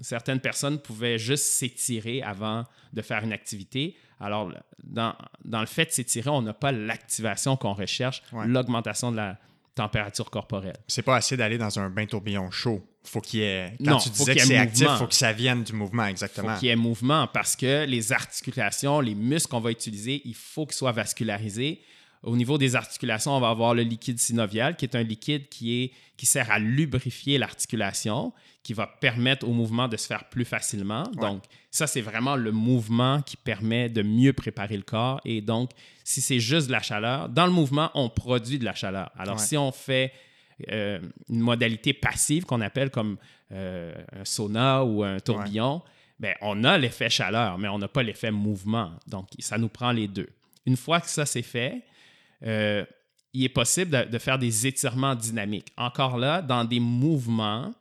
certaines 0.00 0.40
personnes 0.40 0.80
pouvaient 0.80 1.16
juste 1.16 1.44
s'étirer 1.44 2.20
avant 2.20 2.64
de 2.92 3.02
faire 3.02 3.22
une 3.22 3.32
activité. 3.32 3.96
Alors, 4.22 4.50
dans, 4.84 5.14
dans 5.44 5.60
le 5.60 5.66
fait 5.66 5.86
de 5.86 5.90
s'étirer, 5.90 6.30
on 6.30 6.42
n'a 6.42 6.54
pas 6.54 6.72
l'activation 6.72 7.56
qu'on 7.56 7.72
recherche, 7.74 8.22
Ouais. 8.32 8.46
l'augmentation 8.46 9.10
de 9.10 9.16
la 9.16 9.38
température 9.74 10.30
corporelle. 10.30 10.76
C'est 10.86 11.02
pas 11.02 11.16
assez 11.16 11.36
d'aller 11.36 11.58
dans 11.58 11.78
un 11.78 11.88
bain 11.90 12.06
tourbillon 12.06 12.50
chaud. 12.50 12.86
Faut 13.04 13.20
qu'il 13.20 13.40
y 13.40 13.42
ait. 13.42 13.74
Quand 13.84 13.92
Non, 13.92 13.96
tu 13.98 14.10
faut 14.10 14.14
disais 14.14 14.34
que 14.36 14.40
qu'il 14.40 14.50
y 14.50 14.52
ait 14.52 14.56
c'est 14.56 14.60
actif, 14.60 14.88
faut 14.98 15.06
que 15.06 15.14
ça 15.14 15.32
vienne 15.32 15.64
du 15.64 15.72
mouvement, 15.72 16.06
Il 16.06 16.10
exactement. 16.10 16.54
faut 16.54 16.58
qu'il 16.60 16.68
y 16.68 16.70
ait 16.70 16.76
mouvement 16.76 17.26
parce 17.26 17.56
que 17.56 17.84
les 17.86 18.12
articulations, 18.12 19.00
les 19.00 19.14
muscles 19.14 19.50
qu'on 19.50 19.60
va 19.60 19.70
utiliser, 19.70 20.22
il 20.24 20.34
faut 20.34 20.66
qu'ils 20.66 20.76
soient 20.76 20.92
vascularisés. 20.92 21.80
Au 22.22 22.36
niveau 22.36 22.58
des 22.58 22.76
articulations, 22.76 23.32
on 23.36 23.40
va 23.40 23.48
avoir 23.48 23.74
le 23.74 23.82
liquide 23.82 24.20
synovial, 24.20 24.76
qui 24.76 24.84
est 24.84 24.94
un 24.94 25.02
liquide 25.02 25.48
qui, 25.48 25.82
est, 25.82 25.92
qui 26.16 26.26
sert 26.26 26.48
à 26.52 26.60
lubrifier 26.60 27.36
l'articulation, 27.38 28.32
qui 28.62 28.74
va 28.74 28.86
permettre 28.86 29.46
au 29.48 29.52
mouvement 29.52 29.88
de 29.88 29.96
se 29.96 30.06
faire 30.06 30.28
plus 30.28 30.44
facilement. 30.44 31.02
Donc, 31.20 31.42
ça, 31.70 31.86
c'est 31.88 32.00
vraiment 32.00 32.36
le 32.36 32.52
mouvement 32.52 33.20
qui 33.22 33.36
permet 33.36 33.88
de 33.88 34.02
mieux 34.02 34.32
préparer 34.32 34.76
le 34.76 34.82
corps. 34.84 35.20
Et 35.24 35.40
donc, 35.40 35.70
si 36.04 36.20
c'est 36.20 36.38
juste 36.38 36.68
de 36.68 36.72
la 36.72 36.80
chaleur, 36.82 37.28
dans 37.28 37.46
le 37.46 37.52
mouvement, 37.52 37.90
on 37.94 38.08
produit 38.08 38.58
de 38.60 38.64
la 38.64 38.74
chaleur. 38.74 39.10
Alors, 39.18 39.36
Ouais. 39.36 39.42
si 39.42 39.56
on 39.56 39.72
fait 39.72 40.12
euh, 40.70 41.00
une 41.28 41.40
modalité 41.40 41.92
passive 41.92 42.44
qu'on 42.44 42.60
appelle 42.60 42.90
comme 42.90 43.16
euh, 43.50 43.92
un 44.12 44.24
sauna 44.24 44.84
ou 44.84 45.02
un 45.02 45.18
tourbillon, 45.18 45.82
ben, 46.20 46.34
on 46.40 46.62
a 46.62 46.78
l'effet 46.78 47.10
chaleur, 47.10 47.58
mais 47.58 47.66
on 47.66 47.78
n'a 47.78 47.88
pas 47.88 48.04
l'effet 48.04 48.30
mouvement. 48.30 48.92
Donc, 49.08 49.26
ça 49.40 49.58
nous 49.58 49.68
prend 49.68 49.90
les 49.90 50.06
deux. 50.06 50.28
Une 50.66 50.76
fois 50.76 51.00
que 51.00 51.08
ça 51.08 51.26
c'est 51.26 51.42
fait, 51.42 51.82
euh, 52.46 52.84
il 53.32 53.42
est 53.44 53.48
possible 53.48 53.90
de, 53.90 54.04
de 54.08 54.18
faire 54.18 54.38
des 54.38 54.68
étirements 54.68 55.16
dynamiques. 55.16 55.72
Encore 55.76 56.16
là, 56.16 56.42
dans 56.42 56.64
des 56.64 56.78
mouvements, 56.78 57.72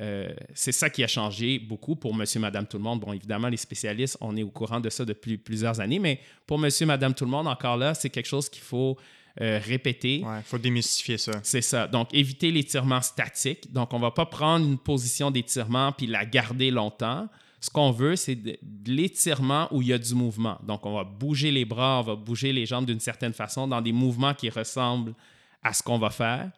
euh, 0.00 0.28
c'est 0.54 0.72
ça 0.72 0.90
qui 0.90 1.02
a 1.02 1.06
changé 1.06 1.58
beaucoup 1.58 1.96
pour 1.96 2.14
monsieur, 2.14 2.40
madame, 2.40 2.66
tout 2.66 2.76
le 2.76 2.82
monde. 2.82 3.00
Bon, 3.00 3.12
évidemment, 3.12 3.48
les 3.48 3.56
spécialistes, 3.56 4.18
on 4.20 4.36
est 4.36 4.42
au 4.42 4.50
courant 4.50 4.80
de 4.80 4.90
ça 4.90 5.04
depuis 5.04 5.38
plusieurs 5.38 5.80
années, 5.80 5.98
mais 5.98 6.20
pour 6.46 6.58
monsieur, 6.58 6.86
madame, 6.86 7.14
tout 7.14 7.24
le 7.24 7.30
monde, 7.30 7.48
encore 7.48 7.76
là, 7.76 7.94
c'est 7.94 8.10
quelque 8.10 8.26
chose 8.26 8.48
qu'il 8.48 8.62
faut 8.62 8.96
euh, 9.40 9.60
répéter. 9.62 10.22
Ouais, 10.24 10.42
faut 10.44 10.58
démystifier 10.58 11.18
ça. 11.18 11.32
C'est 11.42 11.62
ça. 11.62 11.86
Donc, 11.86 12.12
éviter 12.12 12.50
l'étirement 12.50 13.00
statique. 13.00 13.72
Donc, 13.72 13.92
on 13.92 13.96
ne 13.96 14.02
va 14.02 14.10
pas 14.10 14.26
prendre 14.26 14.66
une 14.66 14.78
position 14.78 15.30
d'étirement 15.30 15.92
puis 15.92 16.06
la 16.06 16.24
garder 16.24 16.70
longtemps. 16.70 17.28
Ce 17.60 17.70
qu'on 17.70 17.90
veut, 17.90 18.16
c'est 18.16 18.34
de, 18.34 18.58
de 18.62 18.92
l'étirement 18.92 19.68
où 19.72 19.82
il 19.82 19.88
y 19.88 19.92
a 19.92 19.98
du 19.98 20.14
mouvement. 20.14 20.58
Donc, 20.62 20.84
on 20.84 20.94
va 20.94 21.04
bouger 21.04 21.50
les 21.50 21.64
bras, 21.64 22.00
on 22.00 22.02
va 22.02 22.14
bouger 22.16 22.52
les 22.52 22.66
jambes 22.66 22.86
d'une 22.86 23.00
certaine 23.00 23.32
façon 23.32 23.66
dans 23.66 23.80
des 23.80 23.92
mouvements 23.92 24.34
qui 24.34 24.50
ressemblent 24.50 25.14
à 25.62 25.72
ce 25.72 25.82
qu'on 25.82 25.98
va 25.98 26.10
faire, 26.10 26.50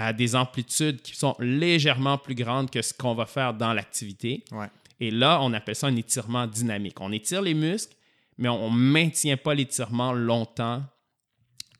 à 0.00 0.12
des 0.12 0.34
amplitudes 0.36 1.02
qui 1.02 1.16
sont 1.16 1.36
légèrement 1.38 2.18
plus 2.18 2.34
grandes 2.34 2.70
que 2.70 2.82
ce 2.82 2.92
qu'on 2.94 3.14
va 3.14 3.26
faire 3.26 3.54
dans 3.54 3.72
l'activité. 3.72 4.44
Ouais. 4.52 4.66
Et 5.00 5.10
là, 5.10 5.40
on 5.42 5.52
appelle 5.52 5.74
ça 5.76 5.86
un 5.86 5.96
étirement 5.96 6.46
dynamique. 6.46 7.00
On 7.00 7.10
étire 7.12 7.42
les 7.42 7.54
muscles, 7.54 7.94
mais 8.38 8.48
on 8.48 8.70
ne 8.70 8.76
maintient 8.76 9.36
pas 9.36 9.54
l'étirement 9.54 10.12
longtemps 10.12 10.82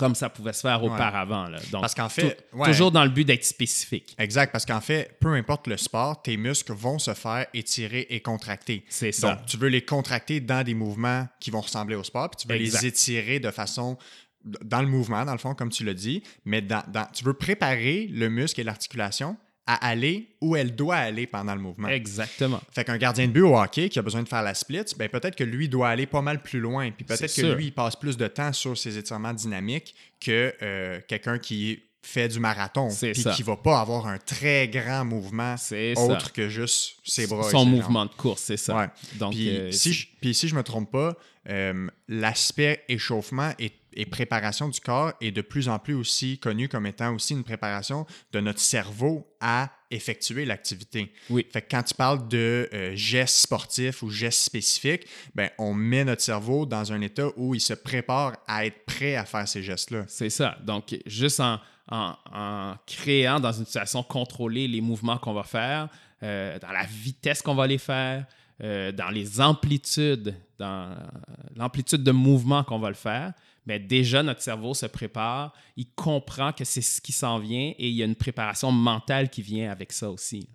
comme 0.00 0.14
ça 0.14 0.30
pouvait 0.30 0.54
se 0.54 0.62
faire 0.62 0.82
auparavant. 0.82 1.44
là. 1.48 1.58
Donc, 1.70 1.82
Parce 1.82 1.94
qu'en 1.94 2.08
fait, 2.08 2.48
ouais. 2.54 2.68
toujours 2.70 2.90
dans 2.90 3.04
le 3.04 3.10
but 3.10 3.26
d'être 3.26 3.44
spécifique. 3.44 4.14
Exact, 4.18 4.50
parce 4.50 4.64
qu'en 4.64 4.80
fait, 4.80 5.14
peu 5.20 5.34
importe 5.34 5.66
le 5.66 5.76
sport, 5.76 6.22
tes 6.22 6.38
muscles 6.38 6.72
vont 6.72 6.98
se 6.98 7.12
faire 7.12 7.44
étirer 7.52 8.06
et 8.08 8.20
contracter. 8.20 8.82
C'est 8.88 9.12
ça. 9.12 9.34
Donc, 9.34 9.44
tu 9.44 9.58
veux 9.58 9.68
les 9.68 9.84
contracter 9.84 10.40
dans 10.40 10.64
des 10.64 10.72
mouvements 10.72 11.28
qui 11.38 11.50
vont 11.50 11.60
ressembler 11.60 11.96
au 11.96 12.02
sport, 12.02 12.30
puis 12.30 12.38
tu 12.40 12.48
veux 12.48 12.58
Exact. 12.58 12.80
les 12.80 12.88
étirer 12.88 13.40
de 13.40 13.50
façon 13.50 13.98
dans 14.44 14.80
le 14.80 14.88
mouvement, 14.88 15.24
dans 15.24 15.32
le 15.32 15.38
fond, 15.38 15.54
comme 15.54 15.70
tu 15.70 15.84
l'as 15.84 15.94
dit, 15.94 16.22
mais 16.44 16.62
dans, 16.62 16.82
dans- 16.92 17.06
tu 17.12 17.24
veux 17.24 17.34
préparer 17.34 18.06
le 18.10 18.28
muscle 18.28 18.60
et 18.60 18.64
l'articulation 18.64 19.36
à 19.66 19.74
aller 19.86 20.34
où 20.40 20.56
elle 20.56 20.74
doit 20.74 20.96
aller 20.96 21.26
pendant 21.26 21.54
le 21.54 21.60
mouvement. 21.60 21.88
Exactement. 21.88 22.60
Fait 22.72 22.84
qu'un 22.84 22.96
gardien 22.98 23.26
de 23.28 23.32
but 23.32 23.42
au 23.42 23.56
hockey 23.56 23.88
qui 23.88 23.98
a 23.98 24.02
besoin 24.02 24.22
de 24.22 24.28
faire 24.28 24.42
la 24.42 24.54
split, 24.54 24.84
ben 24.96 25.08
peut-être 25.08 25.36
que 25.36 25.44
lui 25.44 25.68
doit 25.68 25.90
aller 25.90 26.06
pas 26.06 26.22
mal 26.22 26.42
plus 26.42 26.58
loin. 26.58 26.90
Puis 26.90 27.04
peut-être 27.04 27.22
que 27.22 27.28
sûr. 27.28 27.54
lui, 27.54 27.66
il 27.66 27.72
passe 27.72 27.94
plus 27.94 28.16
de 28.16 28.26
temps 28.26 28.52
sur 28.52 28.76
ses 28.76 28.98
étirements 28.98 29.34
dynamiques 29.34 29.94
que 30.20 30.54
euh, 30.62 31.00
quelqu'un 31.06 31.38
qui 31.38 31.82
fait 32.02 32.28
du 32.28 32.40
marathon. 32.40 32.90
C'est 32.90 33.12
Puis 33.12 33.24
qui 33.36 33.42
va 33.42 33.56
pas 33.56 33.78
avoir 33.80 34.06
un 34.06 34.18
très 34.18 34.68
grand 34.68 35.04
mouvement 35.04 35.54
autre 35.54 36.24
ça. 36.26 36.30
que 36.34 36.48
juste 36.48 36.96
ses 37.04 37.26
bras. 37.26 37.48
Son 37.50 37.66
mouvement 37.66 38.06
de 38.06 38.10
course, 38.12 38.42
c'est 38.42 38.56
ça. 38.56 38.76
Ouais. 38.76 38.86
Donc, 39.18 39.32
Puis, 39.34 39.50
euh, 39.50 39.70
si 39.70 39.92
je, 39.92 40.08
puis 40.20 40.34
si 40.34 40.48
je 40.48 40.54
me 40.54 40.62
trompe 40.62 40.90
pas, 40.90 41.14
euh, 41.48 41.86
l'aspect 42.08 42.84
échauffement 42.88 43.52
et, 43.58 43.72
et 43.94 44.06
préparation 44.06 44.68
du 44.68 44.80
corps 44.80 45.12
est 45.20 45.30
de 45.30 45.40
plus 45.42 45.68
en 45.68 45.78
plus 45.78 45.94
aussi 45.94 46.38
connu 46.38 46.68
comme 46.68 46.86
étant 46.86 47.14
aussi 47.14 47.34
une 47.34 47.44
préparation 47.44 48.06
de 48.32 48.40
notre 48.40 48.60
cerveau 48.60 49.26
à 49.40 49.70
effectuer 49.90 50.44
l'activité. 50.44 51.12
Oui. 51.30 51.46
Fait 51.50 51.62
que 51.62 51.66
quand 51.70 51.82
tu 51.82 51.94
parles 51.94 52.28
de 52.28 52.68
euh, 52.72 52.92
gestes 52.94 53.38
sportifs 53.38 54.02
ou 54.02 54.10
gestes 54.10 54.42
spécifiques, 54.42 55.06
ben, 55.34 55.50
on 55.58 55.74
met 55.74 56.04
notre 56.04 56.22
cerveau 56.22 56.66
dans 56.66 56.92
un 56.92 57.00
état 57.00 57.26
où 57.36 57.54
il 57.54 57.60
se 57.60 57.74
prépare 57.74 58.36
à 58.46 58.66
être 58.66 58.84
prêt 58.84 59.16
à 59.16 59.24
faire 59.24 59.48
ces 59.48 59.62
gestes-là. 59.62 60.04
C'est 60.08 60.30
ça. 60.30 60.56
Donc, 60.64 60.96
juste 61.06 61.40
en, 61.40 61.58
en- 61.90 62.14
en 62.32 62.74
créant 62.86 63.40
dans 63.40 63.52
une 63.52 63.64
situation 63.66 64.02
contrôlée 64.04 64.68
les 64.68 64.80
mouvements 64.80 65.18
qu'on 65.18 65.32
va 65.34 65.42
faire, 65.42 65.88
euh, 66.22 66.58
dans 66.60 66.70
la 66.70 66.84
vitesse 66.84 67.42
qu'on 67.42 67.54
va 67.56 67.66
les 67.66 67.78
faire, 67.78 68.26
euh, 68.62 68.92
dans 68.92 69.08
les 69.08 69.40
amplitudes, 69.40 70.34
dans 70.58 70.94
l'amplitude 71.56 72.04
de 72.04 72.12
mouvement 72.12 72.62
qu'on 72.62 72.78
va 72.78 72.88
le 72.90 72.94
faire, 72.94 73.32
mais 73.70 73.78
déjà 73.78 74.24
notre 74.24 74.42
cerveau 74.42 74.74
se 74.74 74.86
prépare, 74.86 75.54
il 75.76 75.92
comprend 75.92 76.52
que 76.52 76.64
c'est 76.64 76.80
ce 76.80 77.00
qui 77.00 77.12
s'en 77.12 77.38
vient 77.38 77.72
et 77.78 77.88
il 77.88 77.94
y 77.94 78.02
a 78.02 78.04
une 78.04 78.16
préparation 78.16 78.72
mentale 78.72 79.30
qui 79.30 79.42
vient 79.42 79.70
avec 79.70 79.92
ça 79.92 80.10
aussi. 80.10 80.48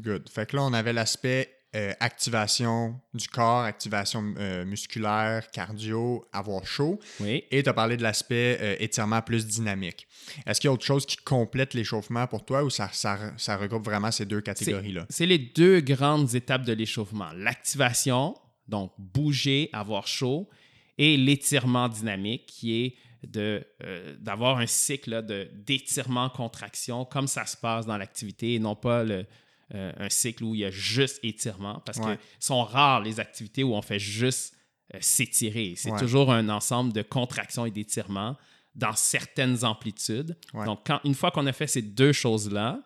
Good. 0.00 0.30
Fait 0.30 0.48
que 0.48 0.56
là, 0.56 0.62
on 0.62 0.72
avait 0.72 0.94
l'aspect 0.94 1.54
euh, 1.76 1.92
activation 2.00 2.98
du 3.12 3.28
corps, 3.28 3.64
activation 3.64 4.32
euh, 4.38 4.64
musculaire, 4.64 5.50
cardio, 5.50 6.24
avoir 6.32 6.66
chaud. 6.66 6.98
Oui. 7.20 7.44
Et 7.50 7.62
tu 7.62 7.68
as 7.68 7.74
parlé 7.74 7.98
de 7.98 8.02
l'aspect 8.02 8.56
euh, 8.62 8.76
étirement 8.80 9.20
plus 9.20 9.46
dynamique. 9.46 10.08
Est-ce 10.46 10.58
qu'il 10.58 10.68
y 10.68 10.70
a 10.70 10.72
autre 10.72 10.86
chose 10.86 11.04
qui 11.04 11.18
complète 11.18 11.74
l'échauffement 11.74 12.26
pour 12.26 12.42
toi 12.46 12.64
ou 12.64 12.70
ça, 12.70 12.88
ça, 12.94 13.18
ça 13.36 13.58
regroupe 13.58 13.84
vraiment 13.84 14.10
ces 14.10 14.24
deux 14.24 14.40
catégories-là? 14.40 15.04
C'est 15.10 15.26
les 15.26 15.38
deux 15.38 15.80
grandes 15.80 16.34
étapes 16.34 16.64
de 16.64 16.72
l'échauffement. 16.72 17.32
L'activation, 17.36 18.34
donc 18.66 18.94
bouger, 18.96 19.68
avoir 19.74 20.06
chaud, 20.06 20.48
et 20.98 21.16
l'étirement 21.16 21.88
dynamique, 21.88 22.46
qui 22.46 22.82
est 22.84 22.94
euh, 23.36 23.60
d'avoir 24.18 24.58
un 24.58 24.66
cycle 24.66 25.22
d'étirement-contraction, 25.54 27.04
comme 27.04 27.26
ça 27.26 27.46
se 27.46 27.56
passe 27.56 27.86
dans 27.86 27.96
l'activité, 27.96 28.54
et 28.54 28.58
non 28.58 28.74
pas 28.74 29.04
le, 29.04 29.24
euh, 29.74 29.92
un 29.96 30.08
cycle 30.08 30.44
où 30.44 30.54
il 30.54 30.60
y 30.60 30.64
a 30.64 30.70
juste 30.70 31.20
étirement, 31.22 31.80
parce 31.86 31.98
Ouais. 31.98 32.16
que 32.16 32.22
sont 32.40 32.62
rares 32.64 33.00
les 33.00 33.20
activités 33.20 33.62
où 33.62 33.74
on 33.74 33.82
fait 33.82 33.98
juste 33.98 34.54
euh, 34.94 34.98
s'étirer. 35.00 35.74
C'est 35.76 35.90
Ouais. 35.90 35.98
toujours 35.98 36.32
un 36.32 36.48
ensemble 36.48 36.92
de 36.92 37.02
contractions 37.02 37.64
et 37.64 37.70
d'étirements 37.70 38.36
dans 38.74 38.94
certaines 38.94 39.64
amplitudes. 39.64 40.36
Ouais. 40.52 40.66
Donc, 40.66 40.80
quand, 40.86 41.00
une 41.04 41.14
fois 41.14 41.30
qu'on 41.30 41.46
a 41.46 41.52
fait 41.52 41.66
ces 41.66 41.82
deux 41.82 42.12
choses-là, 42.12 42.80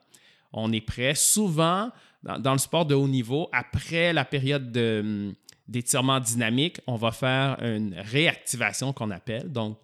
on 0.52 0.72
est 0.72 0.80
prêt. 0.80 1.14
Souvent, 1.14 1.90
dans, 2.22 2.38
dans 2.38 2.52
le 2.52 2.58
sport 2.58 2.86
de 2.86 2.94
haut 2.94 3.08
niveau, 3.08 3.48
après 3.52 4.12
la 4.12 4.24
période 4.24 4.70
de, 4.72 5.34
hum, 5.66 5.72
d'étirement 5.72 6.20
dynamique, 6.20 6.80
on 6.86 6.96
va 6.96 7.10
faire 7.12 7.56
une 7.62 7.94
réactivation 7.98 8.92
qu'on 8.92 9.10
appelle. 9.10 9.50
Donc, 9.52 9.78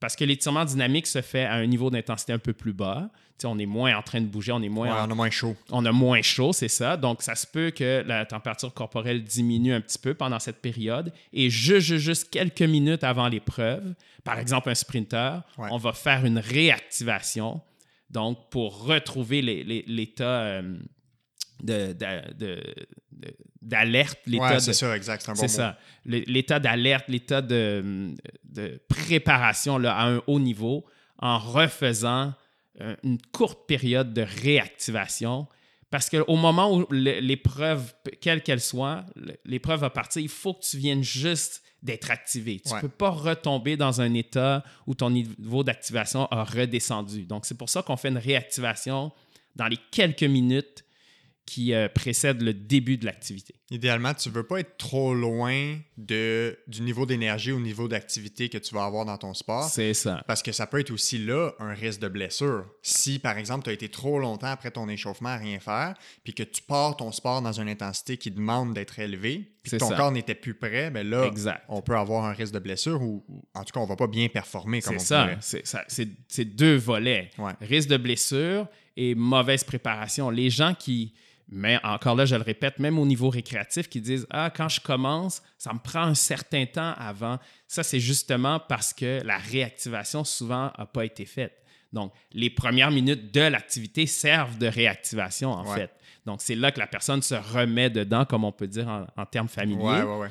parce 0.00 0.16
que 0.16 0.24
l'étirement 0.24 0.64
dynamique 0.64 1.06
se 1.06 1.22
fait 1.22 1.44
à 1.44 1.54
un 1.54 1.66
niveau 1.66 1.88
d'intensité 1.90 2.32
un 2.32 2.38
peu 2.38 2.52
plus 2.52 2.72
bas. 2.72 3.10
On 3.46 3.58
est 3.58 3.66
moins 3.66 3.94
en 3.96 4.00
train 4.02 4.20
de 4.22 4.26
bouger, 4.26 4.52
on 4.52 4.62
est 4.62 4.68
moins 4.70 4.86
Ouais, 4.88 5.00
en- 5.00 5.08
on 5.08 5.10
a 5.10 5.14
moins 5.14 5.28
chaud. 5.30 5.54
on 5.70 5.84
a 5.84 5.92
moins 5.92 6.22
chaud, 6.22 6.52
c'est 6.54 6.68
ça. 6.68 6.96
Donc, 6.96 7.20
ça 7.22 7.34
se 7.34 7.46
peut 7.46 7.70
que 7.72 8.02
la 8.06 8.24
température 8.24 8.72
corporelle 8.72 9.22
diminue 9.22 9.74
un 9.74 9.80
petit 9.82 9.98
peu 9.98 10.14
pendant 10.14 10.38
cette 10.38 10.62
période. 10.62 11.12
Et 11.32 11.50
juste, 11.50 11.96
juste, 11.96 12.30
quelques 12.30 12.62
minutes 12.62 13.04
avant 13.04 13.28
l'épreuve, 13.28 13.94
par 14.22 14.38
exemple 14.38 14.70
un 14.70 14.74
sprinter, 14.74 15.42
Ouais. 15.58 15.68
on 15.72 15.76
va 15.78 15.92
faire 15.92 16.24
une 16.24 16.38
réactivation. 16.38 17.60
Donc, 18.08 18.38
pour 18.50 18.84
retrouver 18.86 19.42
les- 19.42 19.84
d'alerte, 23.62 24.18
l'état 24.26 24.60
c'est 24.60 24.74
ça, 24.74 24.96
exact, 24.96 25.22
c'est 25.22 25.30
un 25.30 25.34
bon 25.34 25.40
C'est 25.40 25.48
ça. 25.48 25.78
L'état 26.04 26.60
d'alerte, 26.60 27.08
l'état 27.08 27.42
de, 27.42 28.14
de, 28.44 28.80
préparation 28.88 29.78
là, 29.78 29.96
à 29.96 30.06
un 30.08 30.22
haut 30.26 30.40
niveau 30.40 30.84
en 31.18 31.38
refaisant 31.38 32.34
euh, 32.80 32.96
une 33.02 33.18
courte 33.32 33.66
période 33.66 34.12
de 34.12 34.22
réactivation. 34.42 35.46
Parce 35.90 36.10
qu'au 36.10 36.36
moment 36.36 36.76
où 36.76 36.86
l'épreuve, 36.90 37.94
quelle 38.20 38.42
qu'elle 38.42 38.60
soit, 38.60 39.06
l'épreuve 39.44 39.80
va 39.80 39.90
partir, 39.90 40.20
il 40.20 40.28
faut 40.28 40.54
que 40.54 40.64
tu 40.64 40.76
viennes 40.76 41.04
juste 41.04 41.62
d'être 41.84 42.10
activé. 42.10 42.60
Tu 42.66 42.74
ne 42.74 42.80
peux 42.80 42.88
pas 42.88 43.10
retomber 43.10 43.76
dans 43.76 44.00
un 44.00 44.12
état 44.14 44.64
où 44.88 44.94
ton 44.94 45.10
niveau 45.10 45.62
d'activation 45.62 46.26
a 46.32 46.42
redescendu. 46.42 47.26
Donc, 47.26 47.46
c'est 47.46 47.56
pour 47.56 47.68
ça 47.68 47.82
qu'on 47.82 47.96
fait 47.96 48.08
une 48.08 48.18
réactivation 48.18 49.12
dans 49.54 49.68
les 49.68 49.78
quelques 49.92 50.24
minutes 50.24 50.83
qui 51.46 51.74
euh, 51.74 51.88
précèdent 51.88 52.42
le 52.42 52.54
début 52.54 52.96
de 52.96 53.04
l'activité. 53.04 53.54
Idéalement, 53.70 54.14
tu 54.14 54.28
ne 54.28 54.34
veux 54.34 54.44
pas 54.44 54.60
être 54.60 54.76
trop 54.78 55.14
loin 55.14 55.78
de, 55.98 56.58
du 56.68 56.82
niveau 56.82 57.06
d'énergie 57.06 57.52
ou 57.52 57.60
niveau 57.60 57.86
d'activité 57.86 58.48
que 58.48 58.56
tu 58.56 58.74
vas 58.74 58.84
avoir 58.84 59.04
dans 59.04 59.18
ton 59.18 59.34
sport. 59.34 59.64
C'est 59.64 59.94
ça. 59.94 60.22
Parce 60.26 60.42
que 60.42 60.52
ça 60.52 60.66
peut 60.66 60.80
être 60.80 60.90
aussi 60.90 61.18
là 61.18 61.52
un 61.58 61.74
risque 61.74 62.00
de 62.00 62.08
blessure. 62.08 62.66
Si, 62.82 63.18
par 63.18 63.36
exemple, 63.36 63.64
tu 63.64 63.70
as 63.70 63.72
été 63.74 63.88
trop 63.88 64.18
longtemps 64.18 64.46
après 64.46 64.70
ton 64.70 64.88
échauffement 64.88 65.30
à 65.30 65.36
rien 65.36 65.60
faire, 65.60 65.94
puis 66.24 66.34
que 66.34 66.42
tu 66.42 66.62
pars 66.62 66.96
ton 66.96 67.12
sport 67.12 67.42
dans 67.42 67.60
une 67.60 67.68
intensité 67.68 68.16
qui 68.16 68.30
demande 68.30 68.72
d'être 68.74 68.98
élevée, 68.98 69.50
puis 69.62 69.72
que 69.72 69.76
ton 69.76 69.90
corps 69.90 70.12
n'était 70.12 70.34
plus 70.34 70.54
prêt, 70.54 70.90
bien 70.90 71.02
là, 71.02 71.30
on 71.68 71.82
peut 71.82 71.96
avoir 71.96 72.24
un 72.24 72.32
risque 72.32 72.54
de 72.54 72.58
blessure 72.58 73.02
ou, 73.02 73.24
en 73.54 73.64
tout 73.64 73.72
cas, 73.72 73.80
on 73.80 73.84
ne 73.84 73.88
va 73.88 73.96
pas 73.96 74.06
bien 74.06 74.28
performer 74.28 74.80
comme 74.80 74.96
on 74.96 74.98
ça. 74.98 75.30
C'est 75.40 75.66
ça. 75.66 75.84
C'est 75.88 76.44
deux 76.44 76.76
volets. 76.76 77.30
Risque 77.60 77.88
de 77.88 77.96
blessure 77.96 78.66
et 78.96 79.14
mauvaise 79.14 79.64
préparation. 79.64 80.30
Les 80.30 80.50
gens 80.50 80.74
qui 80.74 81.14
mais 81.48 81.78
encore 81.84 82.14
là, 82.14 82.24
je 82.24 82.34
le 82.34 82.42
répète, 82.42 82.78
même 82.78 82.98
au 82.98 83.06
niveau 83.06 83.28
récréatif, 83.28 83.88
qui 83.88 84.00
disent 84.00 84.26
Ah, 84.30 84.50
quand 84.54 84.68
je 84.68 84.80
commence, 84.80 85.42
ça 85.58 85.72
me 85.72 85.78
prend 85.78 86.02
un 86.02 86.14
certain 86.14 86.64
temps 86.66 86.94
avant. 86.96 87.38
Ça, 87.68 87.82
c'est 87.82 88.00
justement 88.00 88.60
parce 88.60 88.92
que 88.92 89.20
la 89.24 89.38
réactivation 89.38 90.24
souvent 90.24 90.72
n'a 90.78 90.86
pas 90.86 91.04
été 91.04 91.26
faite. 91.26 91.62
Donc, 91.92 92.12
les 92.32 92.50
premières 92.50 92.90
minutes 92.90 93.32
de 93.32 93.42
l'activité 93.42 94.06
servent 94.06 94.58
de 94.58 94.66
réactivation, 94.66 95.52
en 95.52 95.64
fait. 95.64 95.90
Donc, 96.26 96.40
c'est 96.40 96.54
là 96.54 96.72
que 96.72 96.80
la 96.80 96.86
personne 96.86 97.22
se 97.22 97.34
remet 97.34 97.90
dedans, 97.90 98.24
comme 98.24 98.44
on 98.44 98.52
peut 98.52 98.66
dire 98.66 98.88
en, 99.16 99.26
termes 99.26 99.48
familiers. 99.48 100.02
Ouais, 100.02 100.02
ouais, 100.02 100.28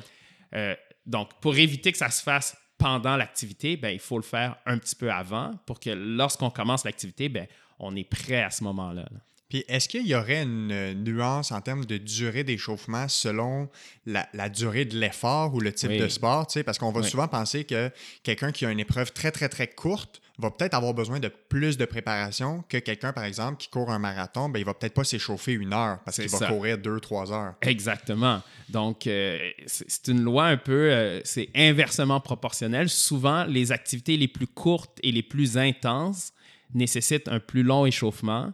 euh, 0.54 0.74
donc, 1.06 1.30
pour 1.40 1.56
éviter 1.56 1.92
que 1.92 1.98
ça 1.98 2.10
se 2.10 2.22
fasse 2.22 2.56
pendant 2.76 3.16
l'activité, 3.16 3.76
ben, 3.76 3.90
il 3.90 4.00
faut 4.00 4.16
le 4.16 4.24
faire 4.24 4.56
un 4.66 4.76
petit 4.78 4.96
peu 4.96 5.10
avant 5.10 5.52
pour 5.64 5.80
que 5.80 5.90
lorsqu'on 5.90 6.50
commence 6.50 6.84
l'activité, 6.84 7.28
ben, 7.28 7.46
on 7.78 7.94
est 7.96 8.08
prêt 8.08 8.42
à 8.42 8.50
ce 8.50 8.64
moment-là. 8.64 9.02
là 9.02 9.20
puis 9.54 9.64
est-ce 9.68 9.88
qu'il 9.88 10.04
y 10.04 10.16
aurait 10.16 10.42
une 10.42 10.72
euh, 10.72 10.94
nuance 10.94 11.52
en 11.52 11.60
termes 11.60 11.84
de 11.84 11.96
durée 11.96 12.42
d'échauffement 12.42 13.06
selon 13.06 13.68
la, 14.04 14.48
durée 14.48 14.84
de 14.84 14.98
l'effort 14.98 15.54
ou 15.54 15.60
le 15.60 15.72
type 15.72 15.92
de 15.92 16.08
sport? 16.08 16.48
Parce 16.66 16.76
qu'on 16.76 16.90
va 16.90 17.04
souvent 17.04 17.28
penser 17.28 17.62
que 17.62 17.88
quelqu'un 18.24 18.50
qui 18.50 18.66
a 18.66 18.72
une 18.72 18.80
épreuve 18.80 19.12
très, 19.12 19.30
très, 19.30 19.48
très 19.48 19.68
courte 19.68 20.20
va 20.38 20.50
peut-être 20.50 20.74
avoir 20.74 20.92
besoin 20.92 21.20
de 21.20 21.28
plus 21.28 21.78
de 21.78 21.84
préparation 21.84 22.64
que 22.68 22.78
quelqu'un, 22.78 23.12
par 23.12 23.22
exemple, 23.22 23.58
qui 23.58 23.68
court 23.68 23.92
un 23.92 24.00
marathon, 24.00 24.48
ben, 24.48 24.58
il 24.58 24.64
va 24.64 24.74
peut-être 24.74 24.94
pas 24.94 25.04
s'échauffer 25.04 25.52
une 25.52 25.72
heure 25.72 26.00
parce 26.04 26.16
qu'il 26.16 26.28
va 26.28 26.48
courir 26.48 26.76
deux, 26.76 26.98
trois 26.98 27.30
heures. 27.32 27.54
Exactement. 27.62 28.42
Donc, 28.70 29.06
euh, 29.06 29.38
c'est 29.66 30.08
une 30.08 30.22
loi 30.22 30.46
un 30.46 30.56
peu, 30.56 30.90
euh, 30.90 31.20
c'est 31.22 31.50
inversement 31.54 32.18
proportionnel. 32.18 32.88
Souvent, 32.88 33.44
les 33.44 33.70
activités 33.70 34.16
les 34.16 34.26
plus 34.26 34.48
courtes 34.48 34.98
et 35.04 35.12
les 35.12 35.22
plus 35.22 35.56
intenses 35.56 36.32
nécessitent 36.74 37.28
un 37.28 37.38
plus 37.38 37.62
long 37.62 37.86
échauffement 37.86 38.52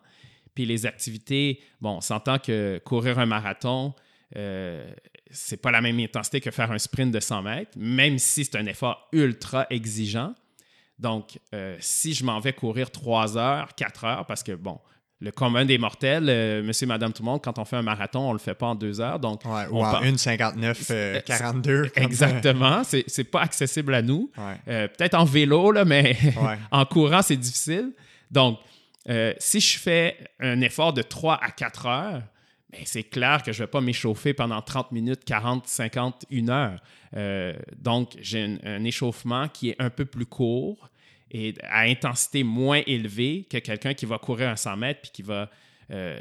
puis 0.60 0.66
les 0.66 0.84
activités, 0.84 1.60
bon, 1.80 1.96
on 1.96 2.00
s'entend 2.02 2.38
que 2.38 2.82
courir 2.84 3.18
un 3.18 3.24
marathon, 3.24 3.94
euh, 4.36 4.92
c'est 5.30 5.56
pas 5.56 5.70
la 5.70 5.80
même 5.80 5.98
intensité 5.98 6.42
que 6.42 6.50
faire 6.50 6.70
un 6.70 6.76
sprint 6.76 7.10
de 7.12 7.18
100 7.18 7.42
mètres, 7.42 7.70
même 7.78 8.18
si 8.18 8.44
c'est 8.44 8.56
un 8.56 8.66
effort 8.66 9.08
ultra 9.12 9.66
exigeant. 9.70 10.34
Donc, 10.98 11.38
euh, 11.54 11.78
si 11.80 12.12
je 12.12 12.24
m'en 12.24 12.40
vais 12.40 12.52
courir 12.52 12.90
3 12.90 13.38
heures, 13.38 13.74
4 13.74 14.04
heures, 14.04 14.26
parce 14.26 14.42
que, 14.42 14.52
bon, 14.52 14.78
le 15.20 15.30
commun 15.30 15.64
des 15.64 15.78
mortels, 15.78 16.28
euh, 16.28 16.62
monsieur, 16.62 16.86
madame, 16.86 17.14
tout 17.14 17.22
le 17.22 17.30
monde, 17.30 17.40
quand 17.42 17.58
on 17.58 17.64
fait 17.64 17.76
un 17.76 17.82
marathon, 17.82 18.28
on 18.28 18.34
le 18.34 18.38
fait 18.38 18.54
pas 18.54 18.66
en 18.66 18.74
2 18.74 19.00
heures. 19.00 19.18
Donc, 19.18 19.46
ouais, 19.46 19.66
ou 19.70 19.82
en 19.82 20.02
1,59, 20.02 21.22
42. 21.24 21.70
Euh, 21.70 21.88
exactement. 21.96 22.84
C'est, 22.84 23.04
c'est 23.06 23.24
pas 23.24 23.40
accessible 23.40 23.94
à 23.94 24.02
nous. 24.02 24.30
peut-être 24.66 25.14
en 25.14 25.24
vélo, 25.24 25.72
là, 25.72 25.86
mais 25.86 26.18
en 26.70 26.84
courant, 26.84 27.22
c'est 27.22 27.38
difficile. 27.38 27.94
Donc, 28.30 28.58
euh, 29.08 29.32
si 29.38 29.60
je 29.60 29.78
fais 29.78 30.16
un 30.40 30.60
effort 30.60 30.92
de 30.92 31.02
3 31.02 31.38
à 31.42 31.50
4 31.50 31.86
heures, 31.86 32.22
ben, 32.70 32.82
c'est 32.84 33.02
clair 33.02 33.42
que 33.42 33.52
je 33.52 33.62
ne 33.62 33.66
vais 33.66 33.70
pas 33.70 33.80
m'échauffer 33.80 34.34
pendant 34.34 34.60
30 34.60 34.92
minutes, 34.92 35.24
40, 35.24 35.66
50, 35.66 36.26
1 36.32 36.48
heure. 36.48 36.80
Euh, 37.16 37.54
donc, 37.76 38.16
j'ai 38.20 38.58
un, 38.62 38.84
échauffement 38.84 39.48
qui 39.48 39.70
est 39.70 39.76
un 39.78 39.90
peu 39.90 40.04
plus 40.04 40.26
court 40.26 40.90
et 41.30 41.54
à 41.68 41.80
intensité 41.82 42.42
moins 42.42 42.82
élevée 42.86 43.46
que 43.50 43.58
quelqu'un 43.58 43.94
qui 43.94 44.04
va 44.04 44.18
courir 44.18 44.50
un 44.50 44.56
100 44.56 44.76
mètres 44.76 45.00
puis 45.02 45.10
qui 45.12 45.22
va 45.22 45.48
euh, 45.90 46.20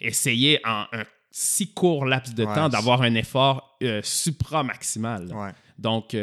essayer 0.00 0.60
en 0.64 0.86
un 0.92 1.04
si 1.30 1.72
court 1.74 2.06
laps 2.06 2.34
de 2.34 2.44
temps 2.44 2.70
d'avoir 2.70 3.02
un 3.02 3.14
effort 3.14 3.76
supra-maximal. 4.02 5.28
Donc, 5.78 6.16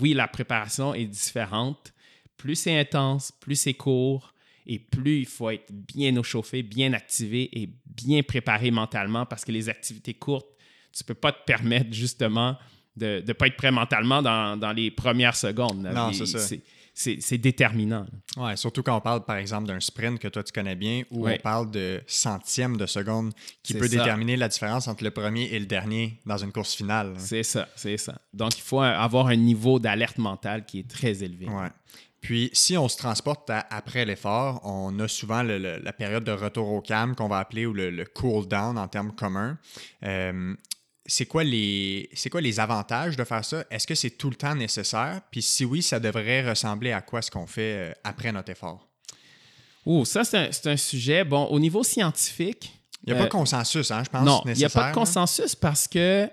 oui, 0.00 0.14
la 0.14 0.26
préparation 0.26 0.94
est 0.94 1.04
différente. 1.04 1.92
Plus 2.38 2.54
c'est 2.54 2.78
intense, 2.78 3.30
plus 3.30 3.56
c'est 3.56 3.74
court, 3.74 4.33
et 4.66 4.78
plus 4.78 5.20
il 5.20 5.26
faut 5.26 5.50
être 5.50 5.70
bien 5.70 6.20
chauffé, 6.22 6.62
bien 6.62 6.92
activé 6.92 7.50
et 7.60 7.70
bien 7.86 8.22
préparé 8.22 8.70
mentalement 8.70 9.26
parce 9.26 9.44
que 9.44 9.52
les 9.52 9.68
activités 9.68 10.14
courtes, 10.14 10.48
tu 10.92 11.02
ne 11.02 11.06
peux 11.06 11.14
pas 11.14 11.32
te 11.32 11.44
permettre 11.44 11.92
justement 11.92 12.56
de 12.96 13.22
ne 13.26 13.32
pas 13.32 13.48
être 13.48 13.56
prêt 13.56 13.72
mentalement 13.72 14.22
dans, 14.22 14.72
les 14.74 14.90
premières 14.90 15.36
secondes. 15.36 15.82
Non, 15.82 16.12
c'est 16.12 16.26
ça. 16.26 16.56
C'est 16.96 17.38
déterminant. 17.38 18.06
Oui, 18.36 18.56
surtout 18.56 18.84
quand 18.84 18.96
on 18.96 19.00
parle, 19.00 19.24
par 19.24 19.36
exemple, 19.36 19.66
d'un 19.66 19.80
sprint 19.80 20.20
que 20.20 20.28
toi 20.28 20.44
tu 20.44 20.52
connais 20.52 20.76
bien, 20.76 21.02
où 21.10 21.28
on 21.28 21.36
parle 21.38 21.70
de 21.70 22.00
centièmes 22.06 22.76
de 22.76 22.86
seconde 22.86 23.32
qui 23.64 23.74
peut 23.74 23.88
déterminer 23.88 24.36
la 24.36 24.46
différence 24.48 24.86
entre 24.86 25.02
le 25.02 25.10
premier 25.10 25.46
et 25.46 25.58
le 25.58 25.66
dernier 25.66 26.20
dans 26.24 26.38
une 26.38 26.52
course 26.52 26.74
finale. 26.74 27.14
C'est 27.18 27.42
ça, 27.42 27.68
c'est 27.74 27.96
ça. 27.96 28.20
Donc, 28.32 28.56
il 28.56 28.62
faut 28.62 28.80
avoir 28.80 29.26
un 29.26 29.36
niveau 29.36 29.80
d'alerte 29.80 30.18
mentale 30.18 30.64
qui 30.64 30.78
est 30.78 30.88
très 30.88 31.24
élevé. 31.24 31.46
Ouais. 31.46 31.68
Puis, 32.24 32.48
si 32.54 32.78
on 32.78 32.88
se 32.88 32.96
transporte 32.96 33.50
après 33.50 34.06
l'effort, 34.06 34.62
on 34.64 34.98
a 34.98 35.08
souvent 35.08 35.42
la 35.42 35.92
période 35.92 36.24
de 36.24 36.32
retour 36.32 36.70
au 36.70 36.80
calme 36.80 37.14
qu'on 37.14 37.28
va 37.28 37.36
appeler 37.36 37.66
ou 37.66 37.74
le, 37.74 38.02
cool 38.14 38.48
down 38.48 38.78
en 38.78 38.88
termes 38.88 39.14
communs. 39.14 39.58
Euh, 40.04 40.54
c'est 41.04 41.26
quoi, 41.26 41.44
les, 41.44 42.08
quoi 42.30 42.40
les 42.40 42.60
avantages 42.60 43.18
de 43.18 43.24
faire 43.24 43.44
ça? 43.44 43.64
Est-ce 43.70 43.86
que 43.86 43.94
c'est 43.94 44.12
tout 44.12 44.30
le 44.30 44.36
temps 44.36 44.54
nécessaire? 44.54 45.20
Puis 45.30 45.42
si 45.42 45.66
oui, 45.66 45.82
ça 45.82 46.00
devrait 46.00 46.48
ressembler 46.48 46.92
à 46.92 47.02
quoi 47.02 47.20
ce 47.20 47.30
qu'on 47.30 47.46
fait 47.46 47.90
euh, 47.90 47.92
après 48.04 48.32
notre 48.32 48.52
effort? 48.52 48.88
Oh, 49.84 50.06
ça, 50.06 50.24
c'est 50.24 50.66
un, 50.66 50.76
sujet. 50.78 51.24
Bon, 51.24 51.44
au 51.48 51.60
niveau 51.60 51.82
scientifique. 51.82 52.72
Il 53.06 53.12
n'y 53.12 53.18
a 53.18 53.20
pas 53.20 53.24
de 53.24 53.28
euh, 53.28 53.38
consensus, 53.38 53.90
hein, 53.90 54.02
je 54.02 54.08
pense. 54.08 54.24
Non, 54.24 54.40
il 54.46 54.54
n'y 54.54 54.64
a 54.64 54.70
pas 54.70 54.88
de 54.88 54.94
consensus 54.94 55.54
parce 55.54 55.86
que 55.86 56.30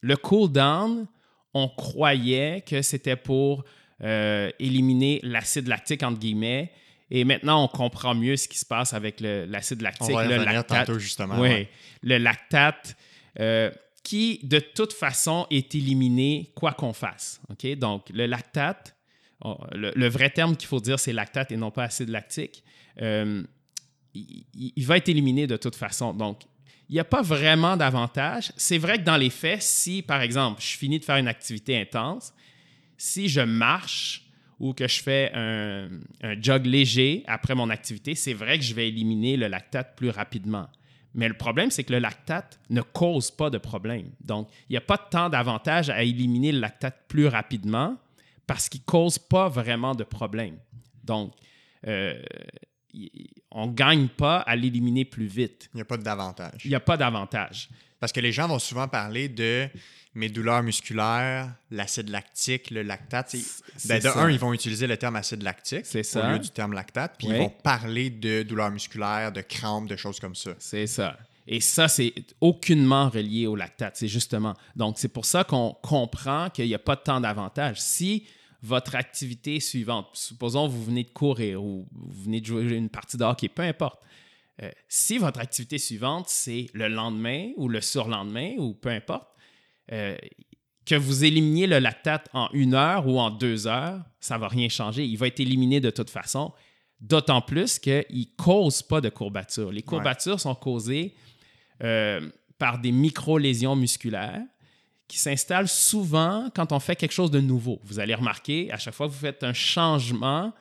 le 0.00 0.16
cool 0.16 0.50
down, 0.50 1.06
on 1.54 1.68
croyait 1.68 2.64
que 2.66 2.82
c'était 2.82 3.14
pour 3.14 3.62
euh, 4.02 4.50
éliminer 4.58 5.20
l'acide 5.22 5.68
lactique, 5.68 6.02
entre 6.02 6.18
guillemets. 6.18 6.72
Et 7.10 7.24
maintenant, 7.24 7.64
on 7.64 7.68
comprend 7.68 8.14
mieux 8.14 8.36
ce 8.36 8.48
qui 8.48 8.58
se 8.58 8.66
passe 8.66 8.92
avec 8.92 9.20
l'acide 9.20 9.80
lactique. 9.80 10.10
On 10.10 10.14
va 10.14 10.26
le 10.26 10.36
lactate. 10.36 10.86
Tantôt, 10.86 10.98
justement. 10.98 11.38
Oui, 11.40 11.68
le 12.02 12.18
lactate, 12.18 12.96
euh, 13.38 13.70
qui 14.02 14.40
de 14.44 14.60
toute 14.60 14.92
façon 14.92 15.46
est 15.50 15.74
éliminé 15.74 16.52
quoi 16.54 16.72
qu'on 16.72 16.92
fasse. 16.92 17.40
OK? 17.50 17.66
Donc, 17.76 18.08
le 18.10 18.26
lactate, 18.26 18.96
le, 19.72 20.08
vrai 20.08 20.30
terme 20.30 20.56
qu'il 20.56 20.68
faut 20.68 20.80
dire, 20.80 20.98
c'est 20.98 21.12
lactate 21.12 21.52
et 21.52 21.56
non 21.56 21.70
pas 21.70 21.84
acide 21.84 22.08
lactique. 22.08 22.62
Euh, 23.02 23.42
il, 24.14 24.86
va 24.86 24.96
être 24.96 25.08
éliminé 25.08 25.46
de 25.46 25.56
toute 25.56 25.76
façon. 25.76 26.14
Donc, 26.14 26.42
il 26.88 26.92
n'y 26.94 27.00
a 27.00 27.04
pas 27.04 27.22
vraiment 27.22 27.76
d'avantage. 27.76 28.52
C'est 28.56 28.78
vrai 28.78 28.98
que 28.98 29.02
dans 29.02 29.16
les 29.16 29.30
faits, 29.30 29.62
si, 29.62 30.02
par 30.02 30.22
exemple, 30.22 30.62
je 30.62 30.76
finis 30.76 31.00
de 31.00 31.04
faire 31.04 31.16
une 31.16 31.28
activité 31.28 31.78
intense, 31.78 32.32
si 32.96 33.28
je 33.28 33.40
marche 33.40 34.22
ou 34.58 34.72
que 34.72 34.88
je 34.88 35.02
fais 35.02 35.30
un, 35.34 35.88
jog 36.40 36.66
léger 36.66 37.24
après 37.26 37.54
mon 37.54 37.70
activité, 37.70 38.14
c'est 38.14 38.32
vrai 38.32 38.58
que 38.58 38.64
je 38.64 38.74
vais 38.74 38.88
éliminer 38.88 39.36
le 39.36 39.48
lactate 39.48 39.96
plus 39.96 40.10
rapidement. 40.10 40.68
Mais 41.14 41.28
le 41.28 41.34
problème, 41.34 41.70
c'est 41.70 41.84
que 41.84 41.92
le 41.92 41.98
lactate 41.98 42.60
ne 42.68 42.82
cause 42.82 43.30
pas 43.30 43.48
de 43.48 43.58
problème. 43.58 44.10
Donc, 44.20 44.48
il 44.68 44.72
n'y 44.72 44.76
a 44.76 44.82
pas 44.82 44.98
tant 44.98 45.30
d'avantage 45.30 45.88
à 45.88 46.02
éliminer 46.02 46.52
le 46.52 46.60
lactate 46.60 47.04
plus 47.08 47.26
rapidement 47.26 47.96
parce 48.46 48.68
qu'il 48.68 48.80
ne 48.82 48.86
cause 48.86 49.18
pas 49.18 49.48
vraiment 49.48 49.94
de 49.94 50.04
problème. 50.04 50.58
Donc, 51.04 51.32
euh, 51.86 52.20
on 53.50 53.66
ne 53.66 53.72
gagne 53.72 54.08
pas 54.08 54.38
à 54.38 54.56
l'éliminer 54.56 55.04
plus 55.04 55.26
vite. 55.26 55.68
Il 55.72 55.76
n'y 55.76 55.82
a 55.82 55.86
pas 55.86 55.96
d'avantage. 55.96 56.64
Il 56.64 56.68
n'y 56.68 56.74
a 56.74 56.80
pas 56.80 56.96
d'avantage. 56.96 57.68
Parce 58.00 58.12
que 58.12 58.20
les 58.20 58.32
gens 58.32 58.48
vont 58.48 58.58
souvent 58.58 58.88
parler 58.88 59.28
de 59.28 59.68
mes 60.16 60.30
douleurs 60.30 60.62
musculaires, 60.62 61.54
l'acide 61.70 62.08
lactique, 62.08 62.70
le 62.70 62.82
lactate. 62.82 63.36
Ben, 63.84 64.00
de 64.00 64.08
un, 64.08 64.30
ils 64.30 64.38
vont 64.38 64.54
utiliser 64.54 64.86
le 64.86 64.96
terme 64.96 65.16
acide 65.16 65.42
lactique 65.42 65.84
au 65.94 66.26
lieu 66.32 66.38
du 66.38 66.50
terme 66.50 66.72
lactate, 66.72 67.16
puis 67.18 67.28
ils 67.28 67.36
vont 67.36 67.50
parler 67.50 68.10
de 68.10 68.42
douleurs 68.42 68.70
musculaires, 68.70 69.30
de 69.30 69.42
crampes, 69.42 69.88
de 69.88 69.96
choses 69.96 70.18
comme 70.18 70.34
ça. 70.34 70.52
C'est 70.58 70.86
ça. 70.86 71.16
Et 71.46 71.60
ça, 71.60 71.86
c'est 71.86 72.12
aucunement 72.40 73.08
relié 73.08 73.46
au 73.46 73.54
lactate, 73.54 73.96
c'est 73.96 74.08
justement. 74.08 74.54
Donc, 74.74 74.96
c'est 74.98 75.08
pour 75.08 75.26
ça 75.26 75.44
qu'on 75.44 75.76
comprend 75.82 76.50
qu'il 76.50 76.66
n'y 76.66 76.74
a 76.74 76.78
pas 76.78 76.96
de 76.96 77.02
temps 77.02 77.20
d'avantage. 77.20 77.80
Si 77.80 78.26
votre 78.62 78.96
activité 78.96 79.60
suivante, 79.60 80.08
supposons 80.14 80.66
vous 80.66 80.82
venez 80.82 81.04
de 81.04 81.10
courir 81.10 81.62
ou 81.62 81.86
vous 81.92 82.22
venez 82.24 82.40
de 82.40 82.46
jouer 82.46 82.62
une 82.64 82.88
partie 82.88 83.16
de 83.16 83.22
hockey, 83.22 83.48
peu 83.48 83.62
importe, 83.62 84.00
euh, 84.62 84.70
si 84.88 85.18
votre 85.18 85.40
activité 85.40 85.78
suivante, 85.78 86.26
c'est 86.28 86.68
le 86.72 86.88
lendemain 86.88 87.50
ou 87.56 87.68
le 87.68 87.80
surlendemain 87.80 88.54
ou 88.58 88.74
peu 88.74 88.88
importe, 88.88 89.28
euh, 89.92 90.16
que 90.86 90.94
vous 90.94 91.24
éliminiez 91.24 91.66
le 91.66 91.78
lactate 91.78 92.28
en 92.32 92.48
une 92.52 92.74
heure 92.74 93.06
ou 93.06 93.18
en 93.18 93.30
deux 93.30 93.66
heures, 93.66 94.02
ça 94.20 94.36
ne 94.36 94.40
va 94.40 94.48
rien 94.48 94.68
changer. 94.68 95.04
Il 95.04 95.18
va 95.18 95.26
être 95.26 95.40
éliminé 95.40 95.80
de 95.80 95.90
toute 95.90 96.10
façon, 96.10 96.52
d'autant 97.00 97.42
plus 97.42 97.78
qu'il 97.78 98.04
ne 98.10 98.24
cause 98.36 98.82
pas 98.82 99.00
de 99.00 99.08
courbatures. 99.08 99.72
Les 99.72 99.82
courbatures 99.82 100.40
sont 100.40 100.54
causées 100.54 101.14
euh, 101.82 102.30
par 102.56 102.78
des 102.78 102.92
micro-lésions 102.92 103.76
musculaires 103.76 104.42
qui 105.08 105.18
s'installent 105.18 105.68
souvent 105.68 106.48
quand 106.54 106.72
on 106.72 106.80
fait 106.80 106.96
quelque 106.96 107.12
chose 107.12 107.30
de 107.30 107.40
nouveau. 107.40 107.80
Vous 107.84 107.98
allez 108.00 108.14
remarquer, 108.14 108.72
à 108.72 108.78
chaque 108.78 108.94
fois 108.94 109.06
que 109.06 109.12
vous 109.12 109.18
faites 109.18 109.44
un 109.44 109.52
changement, 109.52 110.52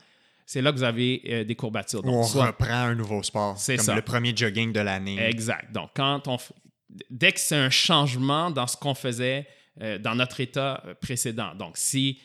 c'est 0.46 0.62
là 0.62 0.72
que 0.72 0.78
vous 0.78 0.84
avez 0.84 1.22
euh, 1.28 1.44
des 1.44 1.56
courbatures. 1.56 2.04
Donc, 2.04 2.14
on 2.14 2.40
reprend 2.40 2.74
un 2.74 2.96
nouveau 2.96 3.24
sport. 3.24 3.58
C'est 3.58 3.78
comme 3.78 3.96
le 3.96 4.02
premier 4.02 4.36
jogging 4.36 4.72
de 4.72 4.80
l'année. 4.80 5.20
Exact. 5.20 5.72
Donc, 5.72 5.92
quand 5.96 6.28
on, 6.28 6.38
dès 7.10 7.32
que 7.32 7.40
c'est 7.40 7.56
un 7.56 7.70
changement 7.70 8.52
dans 8.52 8.68
ce 8.68 8.78
qu'on 8.78 8.94
faisait 8.94 9.48
euh, 9.82 9.98
dans 9.98 10.16
notre 10.16 10.40
état 10.40 10.84
précédent. 11.02 11.56
Donc, 11.56 11.78
si 11.78 12.20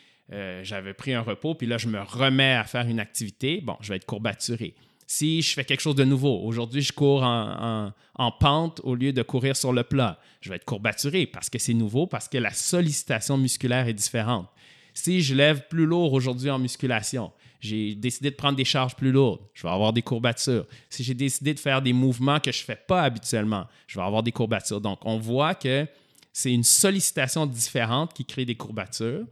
j'avais 0.62 0.94
pris 0.94 1.12
un 1.12 1.22
repos, 1.22 1.56
puis 1.56 1.66
là, 1.66 1.76
je 1.76 1.88
me 1.88 2.00
remets 2.00 2.54
à 2.54 2.62
faire 2.62 2.86
une 2.86 3.00
activité, 3.00 3.60
bon, 3.60 3.76
je 3.80 3.88
vais 3.88 3.96
être 3.96 4.06
courbaturé 4.06 4.76
si 5.12 5.42
je 5.42 5.54
fais 5.54 5.64
quelque 5.64 5.80
chose 5.80 5.96
de 5.96 6.04
nouveau, 6.04 6.40
aujourd'hui 6.44 6.82
je 6.82 6.92
cours 6.92 7.24
en, 7.24 7.92
pente 8.38 8.80
au 8.84 8.94
lieu 8.94 9.12
de 9.12 9.22
courir 9.22 9.56
sur 9.56 9.72
le 9.72 9.82
plat, 9.82 10.20
je 10.40 10.50
vais 10.50 10.54
être 10.54 10.64
courbaturé 10.64 11.26
parce 11.26 11.50
que 11.50 11.58
c'est 11.58 11.74
nouveau, 11.74 12.06
parce 12.06 12.28
que 12.28 12.38
la 12.38 12.52
sollicitation 12.52 13.36
musculaire 13.36 13.88
est 13.88 13.92
différente. 13.92 14.46
Si 14.94 15.20
je 15.20 15.34
lève 15.34 15.66
plus 15.66 15.84
lourd 15.84 16.12
aujourd'hui 16.12 16.48
en 16.48 16.60
musculation, 16.60 17.32
j'ai 17.60 17.94
décidé 17.94 18.30
de 18.30 18.36
prendre 18.36 18.56
des 18.56 18.64
charges 18.64 18.96
plus 18.96 19.12
lourdes, 19.12 19.40
je 19.54 19.62
vais 19.62 19.72
avoir 19.72 19.92
des 19.92 20.02
courbatures. 20.02 20.66
Si 20.88 21.04
j'ai 21.04 21.14
décidé 21.14 21.54
de 21.54 21.60
faire 21.60 21.82
des 21.82 21.92
mouvements 21.92 22.40
que 22.40 22.50
je 22.50 22.60
ne 22.60 22.64
fais 22.64 22.78
pas 22.88 23.02
habituellement, 23.02 23.66
je 23.86 23.98
vais 23.98 24.04
avoir 24.04 24.22
des 24.22 24.32
courbatures. 24.32 24.80
Donc, 24.80 24.98
on 25.04 25.18
voit 25.18 25.54
que 25.54 25.86
c'est 26.32 26.52
une 26.52 26.64
sollicitation 26.64 27.44
différente 27.44 28.14
qui 28.14 28.24
crée 28.24 28.44
des 28.44 28.54
courbatures 28.54 29.26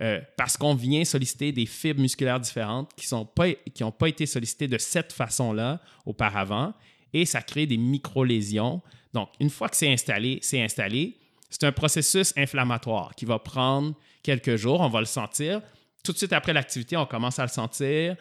euh, 0.00 0.20
parce 0.36 0.56
qu'on 0.56 0.74
vient 0.74 1.04
solliciter 1.04 1.52
des 1.52 1.66
fibres 1.66 2.00
musculaires 2.00 2.40
différentes 2.40 2.90
qui 2.96 3.12
n'ont 3.14 3.26
pas, 3.26 3.52
qui 3.52 3.84
pas 3.98 4.08
été 4.08 4.26
sollicitées 4.26 4.66
de 4.66 4.78
cette 4.78 5.12
façon-là 5.12 5.80
auparavant 6.06 6.72
et 7.12 7.26
ça 7.26 7.42
crée 7.42 7.66
des 7.66 7.76
micro-lésions. 7.76 8.80
Donc, 9.12 9.28
une 9.40 9.50
fois 9.50 9.68
que 9.68 9.76
c'est 9.76 9.92
installé, 9.92 10.38
c'est 10.42 10.62
installé. 10.62 11.16
C'est 11.50 11.64
un 11.64 11.72
processus 11.72 12.34
inflammatoire 12.36 13.14
qui 13.14 13.24
va 13.24 13.38
prendre 13.38 13.94
quelques 14.22 14.56
jours, 14.56 14.80
on 14.80 14.88
va 14.88 15.00
le 15.00 15.06
sentir. 15.06 15.62
Tout 16.04 16.12
de 16.12 16.18
suite 16.18 16.32
après 16.32 16.52
l'activité, 16.52 16.96
on 16.96 17.06
commence 17.06 17.38
à 17.38 17.42
le 17.42 17.48
sentir. 17.48 18.16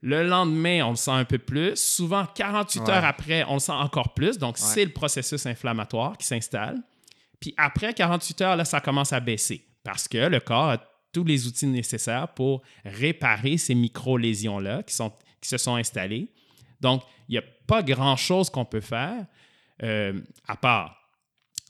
Le 0.00 0.26
lendemain, 0.26 0.82
on 0.84 0.90
le 0.90 0.96
sent 0.96 1.12
un 1.12 1.24
peu 1.24 1.38
plus. 1.38 1.76
Souvent, 1.76 2.26
48 2.26 2.88
heures 2.88 3.04
après, 3.04 3.44
on 3.48 3.54
le 3.54 3.60
sent 3.60 3.72
encore 3.72 4.14
plus. 4.14 4.36
Donc, 4.36 4.58
c'est 4.58 4.84
le 4.84 4.92
processus 4.92 5.46
inflammatoire 5.46 6.18
qui 6.18 6.26
s'installe. 6.26 6.82
Puis 7.38 7.54
après 7.56 7.94
48 7.94 8.40
heures, 8.40 8.56
là, 8.56 8.64
ça 8.64 8.80
commence 8.80 9.12
à 9.12 9.20
baisser 9.20 9.66
parce 9.84 10.08
que 10.08 10.18
le 10.18 10.40
corps 10.40 10.70
a 10.70 10.78
tous 11.12 11.24
les 11.24 11.46
outils 11.46 11.66
nécessaires 11.66 12.28
pour 12.28 12.62
réparer 12.84 13.58
ces 13.58 13.74
micro-lésions-là 13.74 14.82
qui, 14.82 14.96
qui 15.40 15.48
se 15.48 15.58
sont 15.58 15.76
installées. 15.76 16.28
Donc, 16.80 17.02
il 17.28 17.32
n'y 17.32 17.38
a 17.38 17.44
pas 17.66 17.82
grand-chose 17.82 18.50
qu'on 18.50 18.64
peut 18.64 18.80
faire 18.80 19.26
euh, 19.82 20.20
à 20.46 20.56
part 20.56 20.96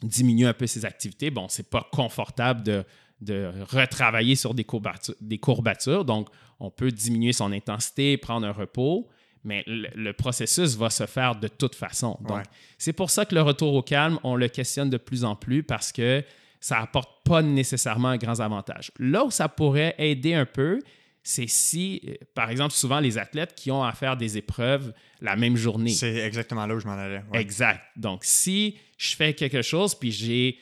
diminuer 0.02 0.46
un 0.46 0.54
peu 0.54 0.66
ses 0.66 0.84
activités. 0.84 1.30
Bon, 1.30 1.48
c'est 1.48 1.68
pas 1.68 1.88
confortable 1.92 2.62
de, 2.62 2.84
de 3.22 3.50
retravailler 3.70 4.34
sur 4.34 4.54
des 4.54 4.64
courbatures, 4.64 5.14
des 5.20 5.38
courbatures, 5.38 6.04
donc 6.04 6.28
on 6.60 6.70
peut 6.70 6.90
diminuer 6.90 7.32
son 7.32 7.52
intensité, 7.52 8.16
prendre 8.16 8.46
un 8.46 8.52
repos, 8.52 9.08
mais 9.44 9.64
le, 9.66 10.12
processus 10.12 10.76
va 10.76 10.90
se 10.90 11.06
faire 11.06 11.34
de 11.36 11.48
toute 11.48 11.74
façon. 11.74 12.16
Donc, 12.20 12.44
c'est 12.78 12.92
pour 12.92 13.10
ça 13.10 13.24
que 13.24 13.34
le 13.34 13.42
retour 13.42 13.74
au 13.74 13.82
calme, 13.82 14.18
on 14.22 14.36
le 14.36 14.48
questionne 14.48 14.88
de 14.88 14.96
plus 14.96 15.24
en 15.24 15.34
plus 15.34 15.62
parce 15.62 15.90
que 15.90 16.22
ça 16.60 16.78
apporte 16.78 17.24
pas 17.24 17.42
nécessairement 17.42 18.08
un 18.08 18.16
grand 18.16 18.38
avantage. 18.38 18.92
Là 19.00 19.24
où 19.24 19.30
ça 19.32 19.48
pourrait 19.48 19.96
aider 19.98 20.34
un 20.34 20.46
peu, 20.46 20.78
c'est 21.24 21.48
si, 21.48 22.00
euh, 22.06 22.14
par 22.34 22.50
exemple, 22.50 22.72
souvent 22.72 23.00
les 23.00 23.18
athlètes 23.18 23.54
qui 23.56 23.70
ont 23.70 23.82
à 23.82 23.92
faire 23.92 24.16
des 24.16 24.38
épreuves 24.38 24.92
la 25.20 25.36
même 25.36 25.56
journée. 25.56 25.90
C'est 25.90 26.16
exactement 26.18 26.66
là 26.66 26.74
où 26.74 26.80
je 26.80 26.86
m'en 26.86 26.92
allais. 26.92 27.22
Exact. 27.32 27.80
Donc, 27.96 28.20
si 28.24 28.76
je 28.96 29.14
fais 29.16 29.34
quelque 29.34 29.62
chose 29.62 29.94
puis 29.96 30.12
j'ai 30.12 30.58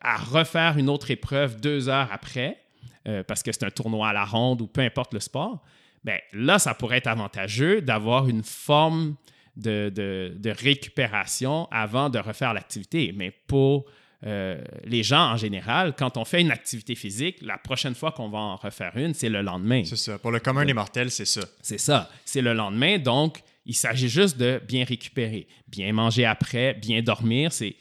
à 0.00 0.16
refaire 0.16 0.78
une 0.78 0.88
autre 0.88 1.10
épreuve 1.10 1.60
deux 1.60 1.88
heures 1.88 2.08
après, 2.12 2.58
euh, 3.06 3.22
parce 3.22 3.42
que 3.42 3.52
c'est 3.52 3.64
un 3.64 3.70
tournoi 3.70 4.08
à 4.08 4.12
la 4.12 4.24
ronde 4.24 4.62
ou 4.62 4.66
peu 4.66 4.80
importe 4.80 5.12
le 5.12 5.20
sport, 5.20 5.62
ben, 6.04 6.18
là, 6.32 6.58
ça 6.58 6.74
pourrait 6.74 6.98
être 6.98 7.06
avantageux 7.06 7.82
d'avoir 7.82 8.28
une 8.28 8.42
forme 8.42 9.16
de, 9.56 10.40
récupération 10.62 11.68
avant 11.70 12.08
de 12.08 12.18
refaire 12.18 12.54
l'activité. 12.54 13.12
Mais 13.14 13.30
pour 13.30 13.84
euh, 14.24 14.62
les 14.84 15.02
gens 15.02 15.32
en 15.32 15.36
général, 15.36 15.94
quand 15.96 16.16
on 16.16 16.24
fait 16.24 16.40
une 16.40 16.50
activité 16.50 16.94
physique, 16.94 17.38
la 17.42 17.58
prochaine 17.58 17.94
fois 17.94 18.12
qu'on 18.12 18.30
va 18.30 18.38
en 18.38 18.56
refaire 18.56 18.96
une, 18.96 19.12
c'est 19.12 19.28
le 19.28 19.42
lendemain. 19.42 19.84
C'est 19.84 19.96
ça. 19.96 20.18
Pour 20.18 20.30
le 20.30 20.40
commun 20.40 20.64
des 20.64 20.74
mortels, 20.74 21.10
c'est 21.10 21.26
ça. 21.26 21.42
C'est 21.60 21.78
ça. 21.78 22.10
C'est 22.24 22.42
le 22.42 22.54
lendemain. 22.54 22.98
Donc, 22.98 23.42
il 23.66 23.74
s'agit 23.74 24.08
juste 24.08 24.38
de 24.38 24.62
bien 24.66 24.84
récupérer, 24.84 25.46
bien 25.68 25.92
manger 25.92 26.24
après, 26.24 26.74
bien 26.74 27.02
dormir. 27.02 27.50
C'est, 27.52 27.76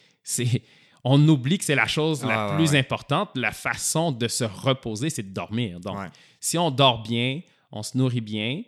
on 1.04 1.28
oublie 1.28 1.58
que 1.58 1.66
c'est 1.66 1.76
la 1.76 1.88
chose 1.88 2.24
la 2.24 2.56
plus 2.56 2.76
importante. 2.76 3.32
La 3.36 3.52
façon 3.52 4.12
de 4.12 4.28
se 4.28 4.44
reposer, 4.44 5.10
c'est 5.10 5.24
de 5.24 5.34
dormir. 5.34 5.80
Donc, 5.80 5.98
si 6.39 6.58
on 6.58 6.72
dort 6.72 7.04
bien, 7.04 7.42
on 7.72 7.84
se 7.84 7.98
nourrit 7.98 8.22
bien, 8.22 8.63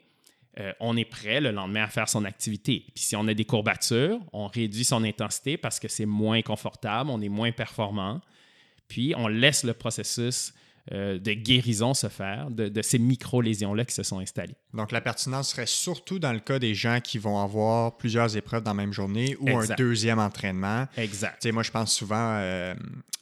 euh, 0.60 0.71
on 0.80 0.95
est 0.95 1.06
prêt 1.06 1.41
le 1.41 1.52
lendemain 1.52 1.84
à 1.84 1.88
faire 1.88 2.08
son 2.08 2.24
activité. 2.24 2.86
Puis 2.95 3.04
si 3.04 3.15
on 3.15 3.28
a 3.28 3.34
des 3.34 3.43
courbatures, 3.43 4.19
on 4.32 4.48
réduit 4.48 4.86
son 4.86 5.04
intensité 5.04 5.58
parce 5.58 5.80
que 5.80 5.89
c'est 5.89 6.06
moins 6.06 6.41
confortable, 6.41 7.10
on 7.10 7.21
est 7.21 7.30
moins 7.30 7.52
performant. 7.52 8.21
Puis 8.88 9.13
on 9.17 9.28
laisse 9.28 9.63
le 9.63 9.74
processus 9.74 10.54
euh, 10.91 11.17
de 11.17 11.34
guérison 11.34 11.95
se 11.95 12.10
faire 12.10 12.52
de, 12.52 12.82
ces 12.84 13.00
micro-lésions-là 13.00 13.86
qui 13.86 13.95
se 13.95 14.04
sont 14.04 14.19
installées. 14.19 14.56
Donc, 14.71 14.91
la 14.91 15.02
pertinence 15.02 15.50
serait 15.50 15.65
surtout 15.65 16.19
dans 16.19 16.32
le 16.32 16.39
cas 16.39 16.60
des 16.60 16.76
gens 16.76 17.00
qui 17.02 17.17
vont 17.17 17.41
avoir 17.41 17.98
plusieurs 17.98 18.38
épreuves 18.38 18.62
dans 18.62 18.71
la 18.71 18.76
même 18.76 18.93
journée 18.93 19.36
ou 19.39 19.50
un 19.58 19.65
deuxième 19.78 20.19
entraînement. 20.19 20.86
Exact. 20.95 21.43
moi, 21.52 21.63
je 21.63 21.71
pense 21.71 21.91
souvent 21.91 22.38
euh, 22.38 22.76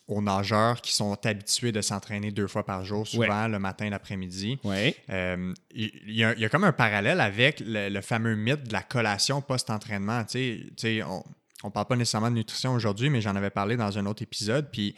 aux 0.10 0.22
nageurs 0.22 0.82
qui 0.82 0.94
sont 0.94 1.18
habitués 1.26 1.72
de 1.72 1.80
s'entraîner 1.80 2.32
deux 2.32 2.48
fois 2.48 2.66
par 2.66 2.84
jour, 2.84 3.08
souvent 3.08 3.48
le 3.48 3.60
matin 3.60 3.86
et 3.86 3.90
l'après-midi. 3.90 4.60
Oui. 4.66 4.94
Euh, 5.10 5.54
il 5.74 5.92
y, 6.08 6.26
a 6.26 6.50
comme 6.50 6.66
un 6.66 6.74
parallèle 6.74 7.22
avec 7.22 7.64
le, 7.66 8.02
fameux 8.02 8.36
mythe 8.36 8.68
de 8.68 8.74
la 8.74 8.82
collation 8.82 9.42
post-entraînement. 9.42 10.26
Tu 10.26 10.74
sais, 10.76 11.02
on 11.02 11.24
ne 11.64 11.70
parle 11.70 11.88
pas 11.88 11.96
nécessairement 11.96 12.30
de 12.30 12.36
nutrition 12.36 12.74
aujourd'hui, 12.74 13.10
mais 13.10 13.22
j'en 13.22 13.38
avais 13.38 13.50
parlé 13.50 13.78
dans 13.78 13.98
un 13.98 14.06
autre 14.06 14.22
épisode. 14.22 14.70
Puis 14.70 14.96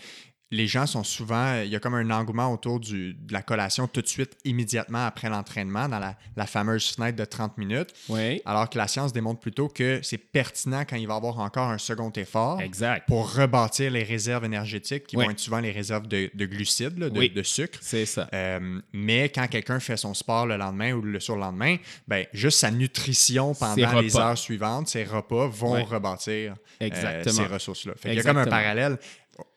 les 0.52 0.68
gens 0.68 0.86
sont 0.86 1.04
souvent, 1.04 1.62
il 1.62 1.70
y 1.70 1.76
a 1.76 1.80
comme 1.80 1.96
un 1.96 2.12
engouement 2.12 2.54
autour 2.54 2.80
du, 2.80 3.14
de 3.14 3.34
la 3.34 3.42
collation 3.42 3.88
tout 3.88 4.02
de 4.02 4.08
suite, 4.08 4.38
immédiatement 4.46 5.06
après 5.06 5.30
l'entraînement, 5.30 5.90
dans 5.90 6.00
la, 6.00 6.46
fameuse 6.46 6.92
fenêtre 6.92 7.18
de 7.18 7.26
30 7.26 7.58
minutes. 7.58 7.90
Oui. 8.10 8.42
Alors 8.46 8.70
que 8.70 8.78
la 8.78 8.88
science 8.88 9.12
démontre 9.12 9.40
plutôt 9.40 9.68
que 9.68 10.00
c'est 10.04 10.20
pertinent 10.20 10.84
quand 10.88 10.96
il 10.96 11.08
va 11.08 11.16
y 11.16 11.18
avoir 11.18 11.40
encore 11.40 11.70
un 11.70 11.80
second 11.80 12.12
effort. 12.12 12.62
Exact. 12.62 13.08
Pour 13.08 13.34
rebâtir 13.34 13.90
les 13.92 14.04
réserves 14.04 14.46
énergétiques, 14.46 15.08
qui 15.08 15.16
vont 15.16 15.30
être 15.30 15.40
souvent 15.40 15.60
les 15.60 15.72
réserves 15.72 16.08
de, 16.08 16.30
glucides, 16.46 16.96
de, 16.96 17.10
de, 17.10 17.44
sucre. 17.44 17.80
C'est 17.82 18.06
ça. 18.06 18.30
Euh, 18.34 18.80
mais 18.94 19.30
quand 19.30 19.48
quelqu'un 19.48 19.80
fait 19.80 19.98
son 19.98 20.14
sport 20.14 20.46
le 20.46 20.58
lendemain 20.58 20.94
ou 20.94 21.02
le 21.02 21.20
surlendemain, 21.20 21.78
ben, 22.08 22.26
juste 22.34 22.60
sa 22.60 22.70
nutrition 22.70 23.56
pendant 23.56 24.00
les 24.00 24.16
heures 24.16 24.38
suivantes, 24.38 24.90
ses 24.90 25.04
repas 25.04 25.48
vont 25.48 25.84
rebâtir 25.84 26.56
euh, 26.82 27.24
ces 27.26 27.46
ressources-là. 27.46 27.94
il 28.06 28.14
y 28.14 28.20
a 28.20 28.24
comme 28.24 28.38
un 28.38 28.46
parallèle 28.46 28.98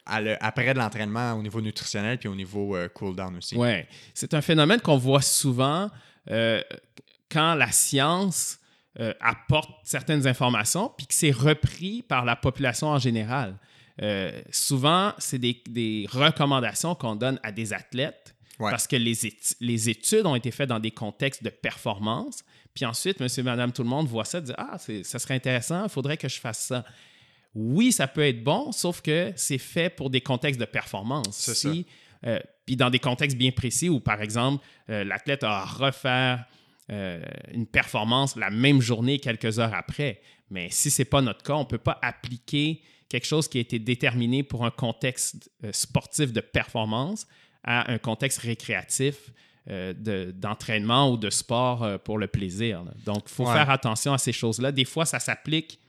après 0.09 0.75
de 0.75 0.79
l'entraînement 0.79 1.35
au 1.35 1.43
niveau 1.43 1.61
nutritionnel 1.61 2.19
puis 2.19 2.29
au 2.29 2.35
niveau 2.35 2.77
euh, 2.77 2.89
cool-down 2.89 3.37
aussi. 3.37 3.57
Oui, 3.57 3.85
c'est 4.15 4.35
un 4.35 4.41
phénomène 4.41 4.81
qu'on 4.81 4.97
voit 4.97 5.23
souvent 5.23 5.91
euh, 6.31 6.63
quand 7.31 7.55
la 7.55 7.71
science 7.71 8.59
euh, 8.99 9.13
apporte 9.21 9.71
certaines 9.85 10.27
informations 10.27 10.93
puis 10.97 11.07
que 11.07 11.15
c'est 11.15 11.31
repris 11.31 12.03
par 12.03 12.25
la 12.25 12.37
population 12.37 12.89
en 12.89 12.99
général. 12.99 13.57
souvent, 14.51 15.13
c'est 15.19 15.39
des, 15.39 16.07
recommandations 16.11 16.95
qu'on 16.95 17.17
donne 17.17 17.39
à 17.43 17.53
des 17.53 17.73
athlètes 17.73 18.35
parce 18.59 18.87
que 18.87 18.97
les, 18.97 19.15
les, 19.61 19.89
études 19.89 20.27
ont 20.27 20.35
été 20.35 20.51
faites 20.51 20.69
dans 20.69 20.81
des 20.81 20.91
contextes 20.91 21.45
de 21.45 21.51
performance. 21.51 22.43
Puis 22.75 22.85
ensuite, 22.85 23.21
monsieur, 23.21 23.43
madame, 23.43 23.73
tout 23.73 23.83
le 23.83 23.89
monde 23.89 24.09
voit 24.09 24.25
ça 24.25 24.41
dit 24.41 24.53
Ah, 24.57 24.79
ça 24.79 25.19
serait 25.19 25.35
intéressant, 25.35 25.85
il 25.85 25.91
faudrait 25.91 26.17
que 26.17 26.29
je 26.29 26.41
fasse 26.41 26.59
ça 26.59 26.85
oui, 27.55 27.93
ça 27.93 28.07
peut 28.07 28.27
être 28.27 28.43
bon, 28.43 28.73
sauf 28.73 29.01
que 29.01 29.33
c'est 29.37 29.59
fait 29.59 29.91
pour 29.91 30.11
des 30.11 30.21
contextes 30.21 30.61
de 30.61 30.65
performance. 30.65 31.53
Si, 31.53 31.87
euh, 32.27 32.39
puis 32.67 32.77
dans 32.77 32.91
des 32.91 32.99
contextes 32.99 33.37
bien 33.37 33.51
précis 33.51 33.89
où, 33.89 34.01
par 34.01 34.23
exemple, 34.23 34.65
euh, 34.91 35.05
l'athlète 35.05 35.45
a 35.45 35.61
à 35.61 35.65
refaire 35.65 36.45
euh, 36.91 37.23
une 37.53 37.67
performance 37.67 38.37
la 38.37 38.51
même 38.51 38.81
journée, 38.81 39.19
quelques 39.19 39.59
heures 39.59 39.75
après. 39.75 40.21
Mais 40.51 40.69
si 40.71 40.91
ce 40.91 41.03
n'est 41.03 41.07
pas 41.07 41.23
notre 41.23 41.43
cas, 41.43 41.55
on 41.55 41.61
ne 41.61 41.65
peut 41.65 41.79
pas 41.79 41.99
appliquer 42.03 42.83
quelque 43.09 43.27
chose 43.27 43.49
qui 43.49 43.59
a 43.59 43.61
été 43.61 43.79
déterminé 43.79 44.43
pour 44.43 44.65
un 44.65 44.71
contexte 44.71 45.51
sportif 45.73 46.33
de 46.33 46.41
performance 46.41 47.27
à 47.65 47.91
un 47.91 47.99
contexte 47.99 48.39
récréatif 48.39 49.31
euh, 49.71 49.95
d'entraînement 50.33 51.11
ou 51.11 51.17
de 51.17 51.31
sport 51.31 51.99
pour 52.05 52.19
le 52.19 52.27
plaisir. 52.27 52.85
Donc, 53.05 53.25
il 53.27 53.33
faut 53.33 53.47
faire 53.47 53.71
attention 53.71 54.13
à 54.13 54.19
ces 54.19 54.33
choses-là. 54.33 54.73
Des 54.73 54.85
fois, 54.85 55.07
ça 55.07 55.19
s'applique 55.19 55.81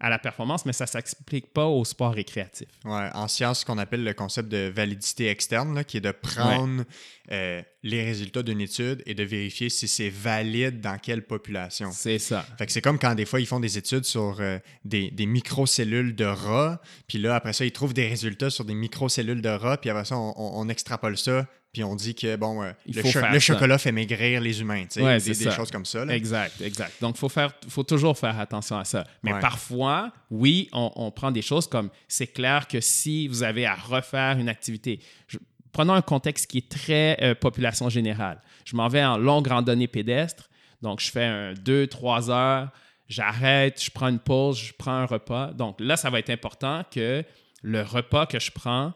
à 0.00 0.10
la 0.10 0.18
performance, 0.18 0.64
mais 0.64 0.72
ça 0.72 0.84
ne 0.84 0.88
s'explique 0.88 1.52
pas 1.52 1.66
au 1.66 1.84
sport 1.84 2.12
récréatif. 2.12 2.68
Ouais, 2.84 3.08
en 3.14 3.26
science, 3.26 3.60
ce 3.60 3.64
qu'on 3.64 3.78
appelle 3.78 4.04
le 4.04 4.14
concept 4.14 4.48
de 4.48 4.68
validité 4.68 5.28
externe, 5.28 5.84
qui 5.84 5.96
est 5.96 6.00
de 6.00 6.12
prendre 6.12 6.84
euh, 7.32 7.62
les 7.82 8.04
résultats 8.04 8.42
d'une 8.42 8.60
étude 8.60 9.02
et 9.06 9.14
de 9.14 9.24
vérifier 9.24 9.70
si 9.70 9.88
c'est 9.88 10.08
valide 10.08 10.80
dans 10.80 10.98
quelle 10.98 11.22
population. 11.22 11.90
C'est 11.92 12.18
ça. 12.18 12.46
Fait 12.58 12.66
que 12.66 12.72
c'est 12.72 12.80
comme 12.80 12.98
quand 12.98 13.14
des 13.14 13.24
fois 13.24 13.40
ils 13.40 13.46
font 13.46 13.60
des 13.60 13.76
études 13.76 14.04
sur 14.04 14.36
euh, 14.40 14.58
des, 14.84 15.10
des 15.10 15.26
microcellules 15.26 16.14
de 16.14 16.24
rats, 16.24 16.80
puis 17.08 17.18
là 17.18 17.34
après 17.34 17.52
ça 17.52 17.64
ils 17.64 17.72
trouvent 17.72 17.94
des 17.94 18.06
résultats 18.06 18.50
sur 18.50 18.64
des 18.64 18.74
microcellules 18.74 19.42
de 19.42 19.48
rats, 19.48 19.78
puis 19.78 19.90
après 19.90 20.04
ça 20.04 20.16
on, 20.16 20.34
on 20.36 20.68
extrapole 20.68 21.16
ça 21.16 21.46
puis 21.72 21.84
on 21.84 21.94
dit 21.94 22.14
que 22.14 22.36
bon, 22.36 22.62
euh, 22.62 22.72
le, 22.86 23.38
chocolat 23.38 23.78
fait 23.78 23.92
maigrir 23.92 24.40
les 24.40 24.60
humains, 24.60 24.84
tu 24.90 25.00
sais, 25.00 25.44
des, 25.44 25.50
choses 25.50 25.70
comme 25.70 25.84
ça. 25.84 26.04
Exact, 26.06 26.60
exact. 26.62 26.92
Donc, 27.00 27.16
il 27.16 27.18
faut, 27.18 27.28
faire, 27.28 27.52
faut 27.68 27.82
toujours 27.82 28.16
faire 28.16 28.38
attention 28.38 28.78
à 28.78 28.84
ça. 28.84 29.04
Mais 29.22 29.38
parfois, 29.38 30.10
oui, 30.30 30.68
on, 30.72 31.10
prend 31.10 31.30
des 31.30 31.42
choses 31.42 31.66
comme 31.66 31.90
c'est 32.06 32.28
clair 32.28 32.68
que 32.68 32.80
si 32.80 33.28
vous 33.28 33.42
avez 33.42 33.66
à 33.66 33.74
refaire 33.74 34.38
une 34.38 34.48
activité, 34.48 35.00
prenons 35.72 35.92
un 35.92 36.02
contexte 36.02 36.50
qui 36.50 36.58
est 36.58 36.68
très 36.68 37.18
euh, 37.22 37.34
population 37.34 37.88
générale. 37.88 38.40
Je 38.64 38.74
m'en 38.74 38.88
vais 38.88 39.04
en 39.04 39.18
longue 39.18 39.48
randonnée 39.48 39.88
pédestre, 39.88 40.48
donc 40.80 41.00
je 41.00 41.10
fais 41.10 41.24
un 41.24 41.52
2-3 41.52 42.30
heures, 42.30 42.70
j'arrête, 43.08 43.82
je 43.82 43.90
prends 43.90 44.08
une 44.08 44.20
pause, 44.20 44.58
je 44.58 44.72
prends 44.72 44.92
un 44.92 45.06
repas. 45.06 45.52
Donc 45.52 45.76
là, 45.80 45.96
ça 45.96 46.08
va 46.08 46.18
être 46.18 46.30
important 46.30 46.82
que 46.90 47.24
le 47.62 47.82
repas 47.82 48.26
que 48.26 48.38
je 48.38 48.50
prends 48.50 48.94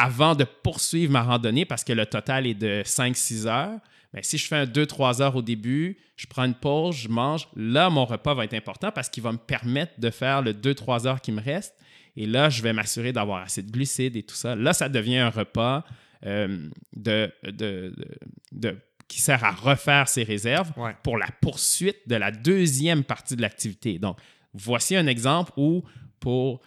avant 0.00 0.34
de 0.34 0.44
poursuivre 0.44 1.12
ma 1.12 1.22
randonnée 1.22 1.64
parce 1.64 1.84
que 1.84 1.92
le 1.92 2.06
total 2.06 2.46
est 2.46 2.54
de 2.54 2.82
5-6 2.84 3.46
heures. 3.46 3.78
Mais 4.12 4.22
si 4.22 4.38
je 4.38 4.46
fais 4.46 4.56
un 4.56 4.64
2-3 4.64 5.22
heures 5.22 5.36
au 5.36 5.42
début, 5.42 5.96
je 6.16 6.26
prends 6.26 6.44
une 6.44 6.54
pause, 6.54 6.96
je 6.96 7.08
mange, 7.08 7.48
là, 7.56 7.88
mon 7.88 8.04
repas 8.04 8.34
va 8.34 8.44
être 8.44 8.54
important 8.54 8.90
parce 8.90 9.08
qu'il 9.08 9.22
va 9.22 9.32
me 9.32 9.38
permettre 9.38 9.92
de 9.98 10.10
faire 10.10 10.42
le 10.42 10.52
2-3 10.52 11.06
heures 11.06 11.20
qui 11.20 11.32
me 11.32 11.40
reste. 11.40 11.74
Et 12.16 12.26
là, 12.26 12.50
je 12.50 12.62
vais 12.62 12.74
m'assurer 12.74 13.12
d'avoir 13.12 13.42
assez 13.42 13.62
de 13.62 13.70
glucides 13.70 14.16
et 14.16 14.22
tout 14.22 14.34
ça. 14.34 14.54
Là, 14.54 14.74
ça 14.74 14.90
devient 14.90 15.18
un 15.18 15.30
repas 15.30 15.84
euh, 16.26 16.68
de, 16.94 17.32
de, 17.42 18.76
qui 19.08 19.20
sert 19.20 19.42
à 19.44 19.50
refaire 19.50 20.08
ses 20.08 20.22
réserves 20.22 20.72
pour 21.02 21.16
la 21.16 21.28
poursuite 21.40 22.06
de 22.06 22.16
la 22.16 22.30
deuxième 22.30 23.02
partie 23.02 23.34
de 23.34 23.42
l'activité. 23.42 23.98
Donc, 23.98 24.18
voici 24.52 24.94
un 24.94 25.06
exemple 25.06 25.52
où 25.56 25.82
pour 26.20 26.60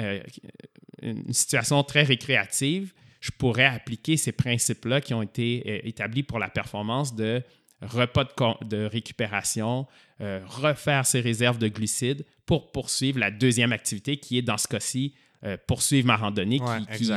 euh, 0.00 0.20
une 1.02 1.32
situation 1.32 1.82
très 1.82 2.02
récréative, 2.02 2.92
je 3.20 3.30
pourrais 3.30 3.66
appliquer 3.66 4.16
ces 4.16 4.32
principes-là 4.32 5.00
qui 5.00 5.14
ont 5.14 5.22
été 5.22 5.62
euh, 5.66 5.80
établis 5.84 6.22
pour 6.22 6.38
la 6.38 6.48
performance 6.48 7.14
de 7.14 7.42
repas 7.82 8.26
de, 8.64 8.84
récupération, 8.84 9.86
euh, 10.20 10.40
refaire 10.46 11.04
ses 11.04 11.20
réserves 11.20 11.58
de 11.58 11.68
glucides 11.68 12.24
pour 12.46 12.72
poursuivre 12.72 13.18
la 13.18 13.30
deuxième 13.30 13.72
activité 13.72 14.16
qui 14.16 14.38
est, 14.38 14.42
dans 14.42 14.58
ce 14.58 14.68
cas-ci, 14.68 15.14
poursuivre 15.68 16.08
ma 16.08 16.16
randonnée 16.16 16.58
qui, 16.58 16.96
qui 17.04 17.12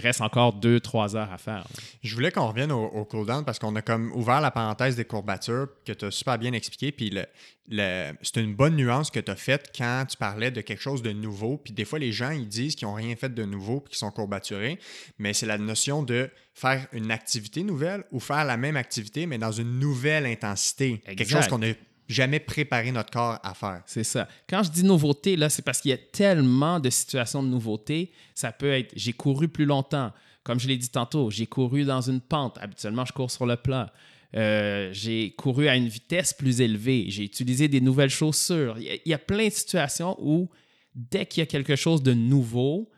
reste 0.00 0.20
encore 0.20 0.52
deux, 0.52 0.80
trois 0.80 1.16
heures 1.16 1.32
à 1.32 1.38
faire. 1.38 1.66
Je 2.02 2.14
voulais 2.14 2.30
qu'on 2.30 2.48
revienne 2.48 2.72
au, 2.72 2.84
au 2.84 3.04
cool-down 3.04 3.44
parce 3.44 3.58
qu'on 3.58 3.74
a 3.76 3.82
comme 3.82 4.12
ouvert 4.12 4.40
la 4.40 4.50
parenthèse 4.50 4.96
des 4.96 5.04
courbatures 5.04 5.68
que 5.84 5.92
tu 5.92 6.04
as 6.04 6.10
super 6.10 6.38
bien 6.38 6.52
expliqué. 6.52 6.92
Puis 6.92 7.10
le, 7.10 8.12
c'est 8.22 8.40
une 8.40 8.54
bonne 8.54 8.76
nuance 8.76 9.10
que 9.10 9.20
tu 9.20 9.30
as 9.30 9.36
faite 9.36 9.72
quand 9.76 10.04
tu 10.08 10.16
parlais 10.16 10.50
de 10.50 10.60
quelque 10.60 10.82
chose 10.82 11.02
de 11.02 11.12
nouveau. 11.12 11.56
Puis 11.56 11.72
des 11.72 11.84
fois, 11.84 11.98
les 11.98 12.12
gens, 12.12 12.30
ils 12.30 12.48
disent 12.48 12.74
qu'ils 12.74 12.86
n'ont 12.88 12.94
rien 12.94 13.14
fait 13.16 13.32
de 13.32 13.44
nouveau 13.44 13.80
puis 13.80 13.90
qu'ils 13.90 13.98
sont 13.98 14.10
courbaturés. 14.10 14.78
Mais 15.18 15.32
c'est 15.32 15.46
la 15.46 15.58
notion 15.58 16.02
de 16.02 16.30
faire 16.54 16.86
une 16.92 17.10
activité 17.10 17.62
nouvelle 17.62 18.04
ou 18.12 18.20
faire 18.20 18.44
la 18.44 18.56
même 18.56 18.76
activité, 18.76 19.26
mais 19.26 19.38
dans 19.38 19.52
une 19.52 19.78
nouvelle 19.78 20.26
intensité. 20.26 21.02
Quelque 21.04 21.28
chose 21.28 21.48
qu'on 21.48 21.62
a 21.62 21.72
jamais 22.08 22.40
préparé 22.40 22.92
notre 22.92 23.10
corps 23.10 23.38
à 23.42 23.54
faire. 23.54 23.82
C'est 23.86 24.04
ça. 24.04 24.28
Quand 24.48 24.62
je 24.62 24.70
dis 24.70 24.84
nouveauté, 24.84 25.36
là, 25.36 25.48
c'est 25.48 25.62
parce 25.62 25.80
qu'il 25.80 25.90
y 25.90 25.94
a 25.94 25.98
tellement 25.98 26.80
de 26.80 26.90
situations 26.90 27.42
de 27.42 27.48
nouveauté. 27.48 28.12
Ça 28.34 28.52
peut 28.52 28.72
être 28.72 28.92
j'ai 28.96 29.12
couru 29.12 29.48
plus 29.48 29.64
longtemps. 29.64 30.12
Comme 30.44 30.60
je 30.60 30.68
l'ai 30.68 30.76
dit 30.76 30.88
tantôt, 30.88 31.30
j'ai 31.30 31.46
couru 31.46 31.84
dans 31.84 32.00
une 32.00 32.20
pente. 32.20 32.58
Habituellement, 32.60 33.04
je 33.04 33.12
cours 33.12 33.30
sur 33.30 33.46
le 33.46 33.56
plat. 33.56 33.92
Euh, 34.36 34.90
j'ai 34.92 35.32
couru 35.32 35.68
à 35.68 35.76
une 35.76 35.88
vitesse 35.88 36.32
plus 36.32 36.60
élevée. 36.60 37.06
J'ai 37.08 37.24
utilisé 37.24 37.68
des 37.68 37.80
nouvelles 37.80 38.10
chaussures. 38.10 38.76
Il 38.78 39.00
y, 39.04 39.14
a, 39.14 39.18
plein 39.18 39.48
de 39.48 39.52
situations 39.52 40.16
où, 40.20 40.48
dès 40.94 41.26
qu'il 41.26 41.40
y 41.40 41.42
a 41.42 41.46
quelque 41.46 41.74
chose 41.74 42.02
de 42.02 42.12
nouveau, 42.12 42.90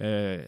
euh, 0.00 0.42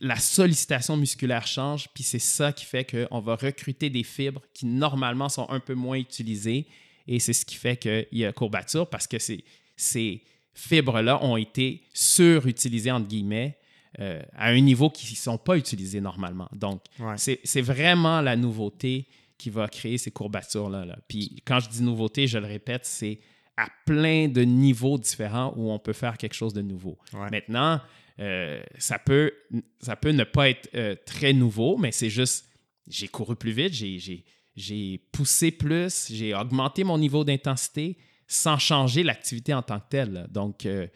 la 0.00 0.16
sollicitation 0.16 0.96
musculaire 0.96 1.46
change, 1.46 1.88
puis 1.94 2.04
c'est 2.04 2.18
ça 2.18 2.52
qui 2.52 2.64
fait 2.64 2.84
qu'on 2.84 3.20
va 3.20 3.36
recruter 3.36 3.90
des 3.90 4.02
fibres 4.02 4.42
qui 4.54 4.66
normalement 4.66 5.28
sont 5.28 5.48
un 5.50 5.60
peu 5.60 5.74
moins 5.74 5.98
utilisées 5.98 6.66
et 7.10 7.18
c'est 7.18 7.32
ce 7.32 7.44
qui 7.44 7.56
fait 7.56 7.76
qu'il 7.76 8.06
y 8.12 8.24
a 8.24 8.32
courbature 8.32 8.88
parce 8.88 9.08
que 9.08 9.18
ces, 9.18 10.22
fibres-là 10.54 11.22
ont 11.24 11.36
été 11.36 11.82
surutilisées, 11.92 12.90
entre 12.90 13.08
guillemets, 13.08 13.56
euh, 13.98 14.22
à 14.34 14.48
un 14.50 14.60
niveau 14.60 14.90
qui 14.90 15.12
ne 15.12 15.16
sont 15.16 15.38
pas 15.38 15.56
utilisées 15.56 16.00
normalement. 16.00 16.48
Donc, 16.52 16.82
c'est 17.16 17.60
vraiment 17.60 18.20
la 18.20 18.36
nouveauté 18.36 19.08
qui 19.38 19.50
va 19.50 19.66
créer 19.68 19.98
ces 19.98 20.10
courbatures-là. 20.10 20.84
Là. 20.84 20.98
Puis, 21.08 21.42
quand 21.44 21.60
je 21.60 21.68
dis 21.68 21.82
nouveauté, 21.82 22.26
je 22.26 22.38
le 22.38 22.46
répète, 22.46 22.84
c'est 22.84 23.18
à 23.56 23.66
plein 23.86 24.28
de 24.28 24.42
niveaux 24.42 24.98
différents 24.98 25.52
où 25.56 25.70
on 25.72 25.78
peut 25.78 25.92
faire 25.92 26.16
quelque 26.16 26.34
chose 26.34 26.52
de 26.52 26.62
nouveau. 26.62 26.96
Maintenant, 27.12 27.80
euh, 28.20 28.62
ça, 28.78 28.98
peut, 28.98 29.32
ça 29.80 29.96
peut 29.96 30.12
ne 30.12 30.24
pas 30.24 30.50
être 30.50 30.68
euh, 30.74 30.94
très 31.06 31.32
nouveau, 31.32 31.76
mais 31.76 31.90
c'est 31.90 32.10
juste, 32.10 32.46
j'ai 32.86 33.08
couru 33.08 33.34
plus 33.34 33.52
vite, 33.52 33.72
j'ai 33.72 34.24
j'ai 34.60 34.98
poussé 35.12 35.50
plus, 35.50 36.08
j'ai 36.12 36.34
augmenté 36.34 36.84
mon 36.84 36.98
niveau 36.98 37.24
d'intensité 37.24 37.96
sans 38.26 38.58
changer 38.58 39.02
l'activité 39.02 39.52
en 39.54 39.62
tant 39.62 39.80
que 39.80 39.88
telle. 39.88 40.26
Donc, 40.30 40.64
il 40.64 40.70
euh, 40.70 40.86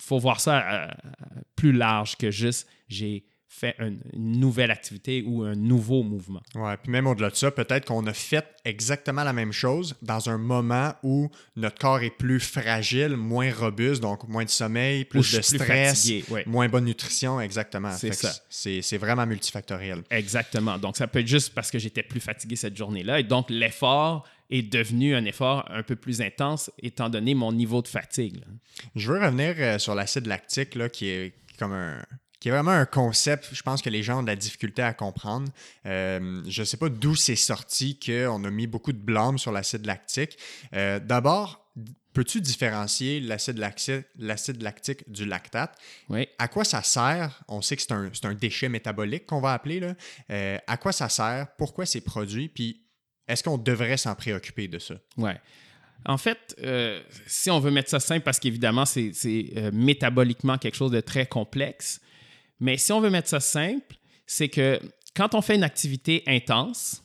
faut 0.00 0.18
voir 0.18 0.40
ça 0.40 0.84
euh, 0.84 0.88
plus 1.56 1.72
large 1.72 2.16
que 2.16 2.30
juste 2.30 2.68
j'ai 2.88 3.24
fait 3.56 3.74
une, 3.78 3.98
nouvelle 4.14 4.70
activité 4.70 5.22
ou 5.26 5.42
un 5.42 5.54
nouveau 5.54 6.02
mouvement. 6.02 6.42
Ouais, 6.54 6.76
puis 6.76 6.92
même 6.92 7.06
au-delà 7.06 7.30
de 7.30 7.36
ça, 7.36 7.50
peut-être 7.50 7.86
qu'on 7.86 8.06
a 8.06 8.12
fait 8.12 8.44
exactement 8.64 9.24
la 9.24 9.32
même 9.32 9.52
chose 9.52 9.94
dans 10.02 10.28
un 10.28 10.36
moment 10.36 10.94
où 11.02 11.30
notre 11.56 11.78
corps 11.78 12.02
est 12.02 12.10
plus 12.10 12.40
fragile, 12.40 13.16
moins 13.16 13.52
robuste, 13.52 14.02
donc 14.02 14.28
moins 14.28 14.44
de 14.44 14.50
sommeil, 14.50 15.04
plus 15.04 15.34
de 15.34 15.40
stress, 15.40 16.10
moins 16.46 16.68
bonne 16.68 16.84
nutrition, 16.84 17.40
exactement. 17.40 17.92
C'est 17.92 18.12
ça. 18.12 18.32
C'est 18.50 18.98
vraiment 18.98 19.26
multifactoriel. 19.26 20.02
Exactement. 20.10 20.78
Donc 20.78 20.96
ça 20.96 21.06
peut 21.06 21.20
être 21.20 21.26
juste 21.26 21.54
parce 21.54 21.70
que 21.70 21.78
j'étais 21.78 22.02
plus 22.02 22.20
fatigué 22.20 22.56
cette 22.56 22.76
journée-là 22.76 23.20
et 23.20 23.24
donc 23.24 23.48
l'effort 23.48 24.26
est 24.50 24.62
devenu 24.62 25.14
un 25.14 25.24
effort 25.24 25.64
un 25.70 25.82
peu 25.82 25.96
plus 25.96 26.20
intense 26.20 26.70
étant 26.80 27.08
donné 27.08 27.34
mon 27.34 27.52
niveau 27.52 27.82
de 27.82 27.88
fatigue. 27.88 28.44
Je 28.94 29.10
veux 29.10 29.18
revenir 29.18 29.54
euh, 29.58 29.78
sur 29.78 29.94
l'acide 29.94 30.26
lactique 30.26 30.74
là, 30.74 30.88
qui 30.88 31.08
est 31.08 31.32
comme 31.58 31.72
un, 31.72 32.00
qui 32.40 32.48
est 32.48 32.52
vraiment 32.52 32.72
un 32.72 32.86
concept, 32.86 33.48
je 33.52 33.62
pense 33.62 33.82
que 33.82 33.90
les 33.90 34.02
gens 34.02 34.18
ont 34.20 34.22
de 34.22 34.28
la 34.28 34.36
difficulté 34.36 34.82
à 34.82 34.92
comprendre. 34.92 35.50
Euh, 35.86 36.42
je 36.46 36.62
ne 36.62 36.64
sais 36.64 36.76
pas 36.76 36.88
d'où 36.88 37.14
c'est 37.14 37.36
sorti 37.36 37.98
qu'on 37.98 38.44
a 38.44 38.50
mis 38.50 38.66
beaucoup 38.66 38.92
de 38.92 38.98
blâme 38.98 39.38
sur 39.38 39.52
l'acide 39.52 39.86
lactique. 39.86 40.36
Euh, 40.74 41.00
d'abord, 41.00 41.66
peux-tu 42.12 42.42
différencier 42.42 43.20
l'acide 43.20 43.58
lactique, 43.58 45.10
du 45.10 45.24
lactate? 45.24 45.78
Oui. 46.10 46.28
À 46.38 46.48
quoi 46.48 46.64
ça 46.64 46.82
sert? 46.82 47.42
On 47.48 47.62
sait 47.62 47.76
que 47.76 47.82
c'est 47.82 48.26
un, 48.26 48.34
déchet 48.34 48.68
métabolique 48.68 49.26
qu'on 49.26 49.40
va 49.40 49.54
appeler. 49.54 49.80
Là. 49.80 49.94
Euh, 50.30 50.58
à 50.66 50.76
quoi 50.76 50.92
ça 50.92 51.08
sert? 51.08 51.48
Pourquoi 51.56 51.86
c'est 51.86 52.02
produit? 52.02 52.48
Puis 52.48 52.82
est-ce 53.28 53.42
qu'on 53.42 53.58
devrait 53.58 53.96
s'en 53.96 54.14
préoccuper 54.14 54.68
de 54.68 54.78
ça? 54.78 54.94
Oui. 55.16 55.32
En 56.04 56.18
fait, 56.18 56.54
si 57.26 57.50
on 57.50 57.58
veut 57.58 57.70
mettre 57.70 57.88
ça 57.88 57.98
simple, 57.98 58.22
parce 58.22 58.38
qu'évidemment, 58.38 58.84
c'est 58.84 59.10
métaboliquement 59.72 60.58
quelque 60.58 60.76
chose 60.76 60.92
de 60.92 61.00
très 61.00 61.26
complexe, 61.26 62.00
mais 62.60 62.76
si 62.76 62.92
on 62.92 63.00
veut 63.00 63.10
mettre 63.10 63.28
ça 63.28 63.40
simple, 63.40 63.96
c'est 64.26 64.48
que 64.48 64.80
quand 65.14 65.34
on 65.34 65.42
fait 65.42 65.54
une 65.54 65.64
activité 65.64 66.22
intense, 66.26 67.02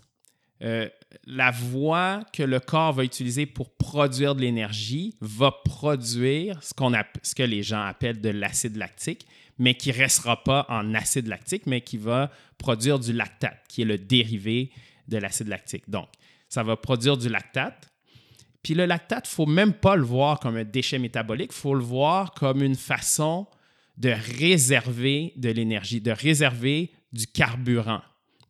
euh, 0.61 0.87
la 1.25 1.51
voie 1.51 2.23
que 2.33 2.43
le 2.43 2.59
corps 2.59 2.93
va 2.93 3.03
utiliser 3.03 3.45
pour 3.45 3.75
produire 3.75 4.35
de 4.35 4.41
l'énergie 4.41 5.15
va 5.19 5.51
produire 5.51 6.61
ce, 6.61 6.73
ce 7.23 7.35
que 7.35 7.43
les 7.43 7.63
gens 7.63 7.81
appellent 7.81 8.21
de 8.21 8.29
l'acide 8.29 8.77
lactique, 8.77 9.25
mais 9.57 9.75
qui 9.75 9.89
ne 9.89 9.95
restera 9.95 10.43
pas 10.43 10.65
en 10.69 10.93
acide 10.93 11.27
lactique, 11.27 11.65
mais 11.65 11.81
qui 11.81 11.97
va 11.97 12.31
produire 12.57 12.99
du 12.99 13.13
lactate, 13.13 13.59
qui 13.67 13.81
est 13.81 13.85
le 13.85 13.97
dérivé 13.97 14.71
de 15.07 15.17
l'acide 15.17 15.47
lactique. 15.47 15.89
Donc, 15.89 16.07
ça 16.47 16.63
va 16.63 16.75
produire 16.75 17.17
du 17.17 17.29
lactate. 17.29 17.89
Puis 18.63 18.73
le 18.73 18.85
lactate, 18.85 19.27
il 19.27 19.31
ne 19.31 19.35
faut 19.35 19.45
même 19.45 19.73
pas 19.73 19.95
le 19.95 20.03
voir 20.03 20.39
comme 20.39 20.57
un 20.57 20.63
déchet 20.63 20.99
métabolique, 20.99 21.51
il 21.51 21.59
faut 21.59 21.73
le 21.73 21.83
voir 21.83 22.33
comme 22.33 22.61
une 22.61 22.75
façon 22.75 23.47
de 23.97 24.13
réserver 24.39 25.33
de 25.35 25.49
l'énergie, 25.49 26.01
de 26.01 26.11
réserver 26.11 26.91
du 27.11 27.27
carburant. 27.27 28.01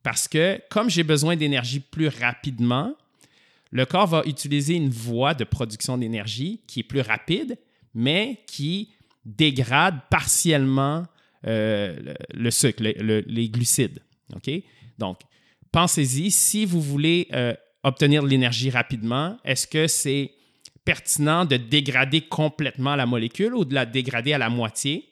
Parce 0.03 0.27
que 0.27 0.59
comme 0.69 0.89
j'ai 0.89 1.03
besoin 1.03 1.35
d'énergie 1.35 1.79
plus 1.79 2.07
rapidement, 2.07 2.95
le 3.71 3.85
corps 3.85 4.07
va 4.07 4.23
utiliser 4.25 4.75
une 4.75 4.89
voie 4.89 5.33
de 5.33 5.43
production 5.43 5.97
d'énergie 5.97 6.61
qui 6.67 6.81
est 6.81 6.83
plus 6.83 7.01
rapide, 7.01 7.57
mais 7.93 8.39
qui 8.47 8.93
dégrade 9.25 9.99
partiellement 10.09 11.05
euh, 11.47 12.13
le, 12.33 12.51
sucre, 12.51 12.83
les 12.83 13.49
glucides. 13.49 13.99
Donc, 14.97 15.19
pensez-y, 15.71 16.31
si 16.31 16.65
vous 16.65 16.81
voulez 16.81 17.27
euh, 17.33 17.53
obtenir 17.83 18.23
de 18.23 18.27
l'énergie 18.27 18.69
rapidement, 18.69 19.37
est-ce 19.43 19.67
que 19.67 19.87
c'est 19.87 20.31
pertinent 20.85 21.45
de 21.45 21.57
dégrader 21.57 22.21
complètement 22.21 22.95
la 22.95 23.05
molécule 23.05 23.53
ou 23.55 23.65
de 23.65 23.73
la 23.73 23.85
dégrader 23.85 24.33
à 24.33 24.37
la 24.37 24.49
moitié? 24.49 25.10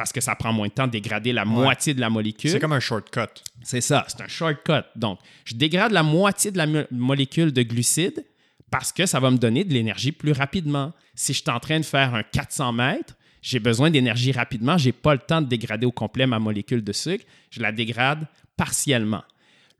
Parce 0.00 0.12
que 0.14 0.22
ça 0.22 0.34
prend 0.34 0.50
moins 0.50 0.68
de 0.68 0.72
temps 0.72 0.86
de 0.86 0.92
dégrader 0.92 1.30
la 1.30 1.44
moitié 1.44 1.92
de 1.92 2.00
la 2.00 2.08
molécule. 2.08 2.48
C'est 2.48 2.58
comme 2.58 2.72
un 2.72 2.80
shortcut. 2.80 3.28
C'est 3.62 3.82
ça, 3.82 4.06
c'est 4.08 4.22
un 4.22 4.28
shortcut. 4.28 4.88
Donc, 4.96 5.18
je 5.44 5.54
dégrade 5.54 5.92
la 5.92 6.02
moitié 6.02 6.50
de 6.50 6.56
la 6.56 6.86
molécule 6.90 7.52
de 7.52 7.60
glucides 7.60 8.24
parce 8.70 8.92
que 8.92 9.04
ça 9.04 9.20
va 9.20 9.30
me 9.30 9.36
donner 9.36 9.62
de 9.62 9.74
l'énergie 9.74 10.12
plus 10.12 10.32
rapidement. 10.32 10.94
Si 11.14 11.34
je 11.34 11.42
suis 11.42 11.50
en 11.50 11.60
train 11.60 11.78
de 11.78 11.84
faire 11.84 12.14
un 12.14 12.22
400 12.22 12.72
mètres, 12.72 13.14
j'ai 13.42 13.58
besoin 13.58 13.90
d'énergie 13.90 14.32
rapidement, 14.32 14.78
je 14.78 14.86
n'ai 14.86 14.92
pas 14.92 15.12
le 15.12 15.20
temps 15.20 15.42
de 15.42 15.48
dégrader 15.48 15.84
au 15.84 15.92
complet 15.92 16.26
ma 16.26 16.38
molécule 16.38 16.82
de 16.82 16.92
sucre, 16.94 17.26
je 17.50 17.60
la 17.60 17.70
dégrade 17.70 18.26
partiellement. 18.56 19.24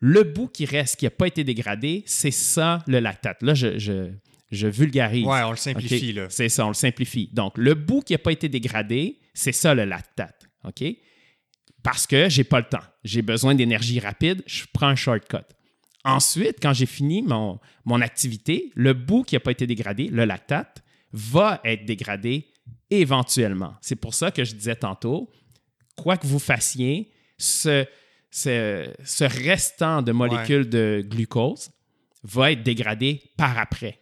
Le 0.00 0.22
bout 0.22 0.48
qui 0.48 0.66
reste, 0.66 0.96
qui 0.96 1.06
n'a 1.06 1.10
pas 1.10 1.28
été 1.28 1.44
dégradé, 1.44 2.02
c'est 2.04 2.30
ça 2.30 2.80
le 2.86 3.00
lactate. 3.00 3.42
Là, 3.42 3.54
je, 3.54 3.78
je, 3.78 4.10
vulgarise. 4.50 5.26
Ouais, 5.26 5.42
on 5.42 5.50
le 5.50 5.56
simplifie. 5.56 6.12
là. 6.12 6.26
C'est 6.28 6.48
ça, 6.48 6.64
on 6.64 6.68
le 6.68 6.74
simplifie. 6.74 7.28
Donc, 7.32 7.56
le 7.56 7.74
bout 7.74 8.00
qui 8.00 8.12
n'a 8.14 8.18
pas 8.18 8.32
été 8.32 8.48
dégradé, 8.48 9.18
c'est 9.34 9.52
ça 9.52 9.74
le 9.74 9.84
lactate. 9.84 10.48
OK? 10.64 10.84
Parce 11.82 12.06
que 12.06 12.28
j'ai 12.28 12.44
pas 12.44 12.58
le 12.58 12.66
temps. 12.66 12.84
J'ai 13.04 13.22
besoin 13.22 13.54
d'énergie 13.54 14.00
rapide, 14.00 14.42
je 14.46 14.64
prends 14.72 14.88
un 14.88 14.96
shortcut. 14.96 15.38
Ensuite, 16.04 16.56
quand 16.60 16.72
j'ai 16.72 16.86
fini 16.86 17.22
mon, 17.22 17.58
mon 17.84 18.00
activité, 18.00 18.70
le 18.74 18.92
bout 18.94 19.22
qui 19.22 19.34
n'a 19.34 19.40
pas 19.40 19.50
été 19.50 19.66
dégradé, 19.66 20.08
le 20.08 20.24
lactate, 20.24 20.82
va 21.12 21.60
être 21.64 21.84
dégradé 21.84 22.46
éventuellement. 22.90 23.74
C'est 23.80 23.96
pour 23.96 24.14
ça 24.14 24.30
que 24.30 24.44
je 24.44 24.54
disais 24.54 24.76
tantôt, 24.76 25.30
quoi 25.96 26.16
que 26.16 26.26
vous 26.26 26.38
fassiez, 26.38 27.10
ce, 27.38 27.86
ce, 28.30 29.24
restant 29.24 30.02
de 30.02 30.12
molécules 30.12 30.68
de 30.68 31.04
glucose 31.06 31.70
va 32.22 32.52
être 32.52 32.62
dégradé 32.62 33.22
par 33.36 33.58
après. 33.58 34.00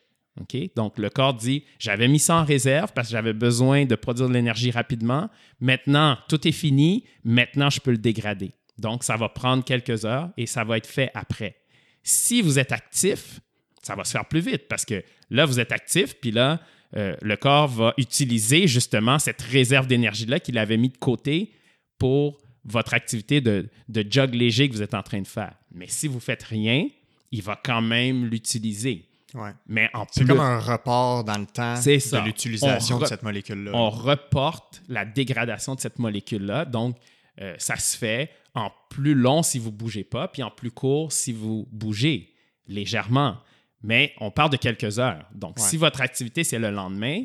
Donc, 0.76 0.98
le 0.98 1.10
corps 1.10 1.34
dit 1.34 1.64
j'avais 1.78 2.08
mis 2.08 2.18
ça 2.18 2.36
en 2.36 2.44
réserve 2.44 2.92
parce 2.94 3.08
que 3.08 3.12
j'avais 3.12 3.32
besoin 3.32 3.84
de 3.84 3.94
produire 3.94 4.28
de 4.28 4.34
l'énergie 4.34 4.70
rapidement. 4.70 5.28
Maintenant, 5.60 6.18
tout 6.28 6.46
est 6.46 6.52
fini. 6.52 7.04
Maintenant, 7.24 7.70
je 7.70 7.80
peux 7.80 7.90
le 7.90 7.98
dégrader. 7.98 8.52
Donc, 8.78 9.04
ça 9.04 9.16
va 9.16 9.28
prendre 9.28 9.64
quelques 9.64 10.04
heures 10.04 10.30
et 10.36 10.46
ça 10.46 10.64
va 10.64 10.76
être 10.76 10.86
fait 10.86 11.10
après. 11.14 11.56
Si 12.02 12.42
vous 12.42 12.58
êtes 12.58 12.72
actif, 12.72 13.40
ça 13.82 13.94
va 13.94 14.04
se 14.04 14.12
faire 14.12 14.26
plus 14.26 14.40
vite 14.40 14.68
parce 14.68 14.84
que 14.84 15.02
là, 15.30 15.44
vous 15.44 15.60
êtes 15.60 15.72
actif, 15.72 16.14
puis 16.20 16.30
là, 16.30 16.60
euh, 16.96 17.16
le 17.20 17.36
corps 17.36 17.68
va 17.68 17.94
utiliser 17.98 18.66
justement 18.66 19.18
cette 19.18 19.42
réserve 19.42 19.86
d'énergie-là 19.86 20.40
qu'il 20.40 20.58
avait 20.58 20.76
mis 20.76 20.88
de 20.88 20.96
côté 20.96 21.52
pour 21.98 22.38
votre 22.64 22.94
activité 22.94 23.40
de, 23.40 23.68
de 23.88 24.04
jog 24.08 24.34
léger 24.34 24.68
que 24.68 24.74
vous 24.74 24.82
êtes 24.82 24.94
en 24.94 25.02
train 25.02 25.20
de 25.20 25.26
faire. 25.26 25.54
Mais 25.72 25.86
si 25.88 26.06
vous 26.06 26.16
ne 26.16 26.20
faites 26.20 26.42
rien, 26.44 26.86
il 27.30 27.42
va 27.42 27.60
quand 27.62 27.82
même 27.82 28.26
l'utiliser. 28.26 29.06
Ouais. 29.34 29.50
Mais 29.66 29.90
en 29.94 30.06
C'est 30.10 30.24
comme 30.24 30.40
un 30.40 30.58
report 30.58 31.24
dans 31.24 31.38
le 31.38 31.46
temps 31.46 31.74
de 31.74 32.24
l'utilisation 32.24 32.98
de 32.98 33.06
cette 33.06 33.22
molécule-là. 33.22 33.72
On 33.74 33.90
reporte 33.90 34.82
la 34.88 35.04
dégradation 35.04 35.74
de 35.74 35.80
cette 35.80 35.98
molécule-là. 35.98 36.64
Donc, 36.64 36.96
euh, 37.40 37.54
ça 37.58 37.76
se 37.76 37.96
fait 37.96 38.30
en 38.54 38.70
plus 38.90 39.14
long 39.14 39.42
si 39.42 39.58
vous 39.58 39.70
ne 39.70 39.76
bougez 39.76 40.04
pas, 40.04 40.28
puis 40.28 40.42
en 40.42 40.50
plus 40.50 40.70
court 40.70 41.12
si 41.12 41.32
vous 41.32 41.68
bougez 41.70 42.34
légèrement 42.66 43.38
mais 43.82 44.12
on 44.18 44.30
parle 44.30 44.50
de 44.50 44.56
quelques 44.56 44.98
heures. 44.98 45.24
Donc, 45.34 45.58
si 45.58 45.76
votre 45.76 46.00
activité, 46.00 46.44
c'est 46.44 46.58
le 46.58 46.70
lendemain, 46.70 47.22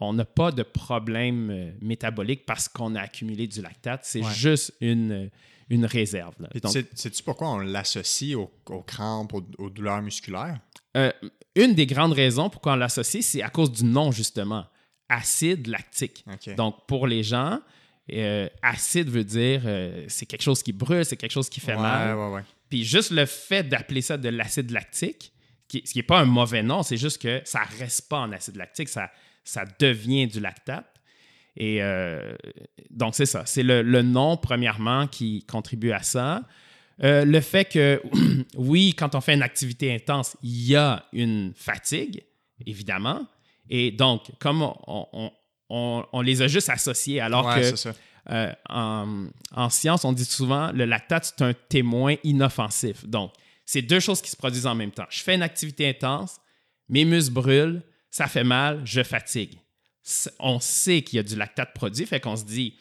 on 0.00 0.12
n'a 0.14 0.24
pas 0.24 0.50
de 0.50 0.62
problème 0.62 1.50
euh, 1.50 1.70
métabolique 1.82 2.46
parce 2.46 2.68
qu'on 2.68 2.94
a 2.94 3.02
accumulé 3.02 3.46
du 3.46 3.60
lactate. 3.60 4.00
C'est 4.04 4.22
juste 4.22 4.72
une, 4.80 5.30
une 5.70 5.86
réserve. 5.86 6.34
Sais-tu 6.94 7.22
pourquoi 7.22 7.50
on 7.52 7.58
l'associe 7.58 8.36
aux, 8.36 8.50
crampes, 8.82 9.32
aux, 9.32 9.70
douleurs 9.70 10.02
musculaires? 10.02 10.58
Euh, 10.96 11.12
une 11.54 11.74
des 11.74 11.86
grandes 11.86 12.12
raisons 12.12 12.50
pourquoi 12.50 12.72
on 12.72 12.76
l'associe, 12.76 13.24
c'est 13.24 13.42
à 13.42 13.48
cause 13.48 13.72
du 13.72 13.84
nom, 13.84 14.10
justement. 14.10 14.66
Acide 15.08 15.66
lactique. 15.68 16.24
Donc, 16.56 16.86
pour 16.86 17.06
les 17.06 17.22
gens, 17.22 17.60
euh, 18.12 18.48
acide 18.62 19.08
veut 19.08 19.24
dire 19.24 19.62
c'est 20.08 20.26
quelque 20.26 20.42
chose 20.42 20.62
qui 20.62 20.72
brûle, 20.72 21.04
c'est 21.04 21.16
quelque 21.16 21.32
chose 21.32 21.48
qui 21.48 21.60
fait 21.60 21.76
mal. 21.76 22.44
Puis 22.68 22.84
juste 22.84 23.10
le 23.10 23.26
fait 23.26 23.64
d'appeler 23.64 24.02
ça 24.02 24.16
de 24.16 24.28
l'acide 24.28 24.70
lactique, 24.70 25.32
ce 25.72 25.78
qui 25.78 25.98
n'est 25.98 26.02
pas 26.02 26.20
un 26.20 26.24
mauvais 26.24 26.62
nom, 26.62 26.82
c'est 26.82 26.96
juste 26.96 27.20
que 27.20 27.40
ça 27.44 27.60
ne 27.60 27.78
reste 27.78 28.08
pas 28.08 28.18
en 28.18 28.32
acide 28.32 28.56
lactique, 28.56 28.88
ça, 28.88 29.10
ça 29.44 29.64
devient 29.78 30.26
du 30.26 30.40
lactate. 30.40 30.89
Et 31.56 31.82
euh, 31.82 32.34
donc, 32.90 33.14
c'est 33.14 33.26
ça. 33.26 33.44
C'est 33.46 33.62
le, 33.62 34.02
nom, 34.02 34.36
premièrement, 34.36 35.06
qui 35.06 35.44
contribue 35.44 35.92
à 35.92 36.02
ça. 36.02 36.42
Euh, 37.02 37.24
le 37.24 37.40
fait 37.40 37.64
que, 37.64 38.02
oui, 38.56 38.94
quand 38.96 39.14
on 39.14 39.20
fait 39.20 39.34
une 39.34 39.42
activité 39.42 39.94
intense, 39.94 40.36
il 40.42 40.68
y 40.68 40.76
a 40.76 41.04
une 41.12 41.52
fatigue, 41.56 42.22
évidemment. 42.66 43.26
Et 43.68 43.90
donc, 43.90 44.30
comme 44.38 44.62
on, 44.62 45.30
on, 45.68 46.20
les 46.20 46.42
a 46.42 46.48
juste 46.48 46.68
associés, 46.68 47.20
alors 47.20 47.54
que 47.54 47.90
euh, 48.30 48.52
en, 48.68 49.28
en, 49.52 49.70
science, 49.70 50.04
on 50.04 50.12
dit 50.12 50.24
souvent 50.24 50.72
le 50.72 50.84
lactate, 50.84 51.24
c'est 51.24 51.44
un 51.44 51.54
témoin 51.54 52.16
inoffensif. 52.24 53.06
Donc, 53.06 53.32
c'est 53.64 53.82
deux 53.82 54.00
choses 54.00 54.20
qui 54.20 54.30
se 54.30 54.36
produisent 54.36 54.66
en 54.66 54.74
même 54.74 54.90
temps. 54.90 55.06
Je 55.08 55.20
fais 55.20 55.34
une 55.34 55.42
activité 55.42 55.88
intense, 55.88 56.40
mes 56.88 57.04
muscles 57.04 57.32
brûlent, 57.32 57.82
ça 58.10 58.26
fait 58.26 58.44
mal, 58.44 58.82
je 58.84 59.02
fatigue. 59.02 59.58
On 60.38 60.60
sait 60.60 61.02
qu'il 61.02 61.16
y 61.18 61.20
a 61.20 61.22
du 61.22 61.36
lactate 61.36 61.72
produit, 61.74 62.06
fait 62.06 62.20
qu'on 62.20 62.36
se 62.36 62.44
dit 62.44 62.74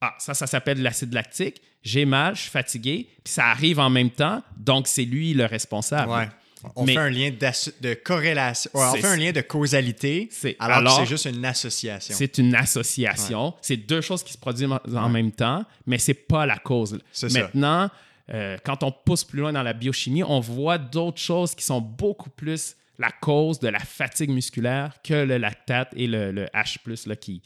Ah, 0.00 0.14
ça, 0.18 0.34
ça 0.34 0.46
s'appelle 0.46 0.78
de 0.78 0.82
l'acide 0.82 1.12
lactique, 1.12 1.60
j'ai 1.82 2.04
mal, 2.04 2.36
je 2.36 2.42
suis 2.42 2.50
fatigué, 2.50 3.08
puis 3.24 3.32
ça 3.32 3.46
arrive 3.46 3.78
en 3.80 3.90
même 3.90 4.10
temps, 4.10 4.42
donc 4.56 4.86
c'est 4.86 5.04
lui 5.04 5.34
le 5.34 5.46
responsable. 5.46 6.12
Ouais. 6.12 6.28
On 6.76 6.86
fait 6.86 6.96
un 6.96 7.08
lien 7.08 7.30
de 7.30 7.94
corrélation. 7.94 8.70
on 8.74 8.92
fait 8.92 9.06
un 9.06 9.16
lien 9.16 9.32
de 9.32 9.40
causalité, 9.40 10.28
alors, 10.58 10.98
c'est 10.98 11.06
juste 11.06 11.24
une 11.24 11.44
association. 11.44 12.14
C'est 12.16 12.38
une 12.38 12.54
association. 12.54 13.54
C'est 13.62 13.76
deux 13.76 14.00
choses 14.00 14.22
qui 14.22 14.32
se 14.32 14.38
produisent 14.38 14.68
en, 14.94 15.08
même 15.08 15.32
temps, 15.32 15.64
mais 15.86 15.98
c'est 15.98 16.14
pas 16.14 16.46
la 16.46 16.58
cause. 16.58 16.98
Maintenant, 17.22 17.90
euh, 18.32 18.58
quand 18.64 18.82
on 18.82 18.92
pousse 18.92 19.24
plus 19.24 19.40
loin 19.40 19.52
dans 19.52 19.62
la 19.62 19.72
biochimie, 19.72 20.22
on 20.22 20.40
voit 20.40 20.78
d'autres 20.78 21.20
choses 21.20 21.54
qui 21.54 21.64
sont 21.64 21.80
beaucoup 21.80 22.30
plus 22.30 22.76
la 23.00 23.10
cause 23.10 23.58
de 23.58 23.68
la 23.68 23.78
fatigue 23.78 24.30
musculaire 24.30 24.94
que 25.02 25.14
le 25.14 25.38
lactate 25.38 25.88
et 25.96 26.06
le, 26.06 26.46
H 26.54 27.08
là, 27.08 27.16
qui, 27.16 27.42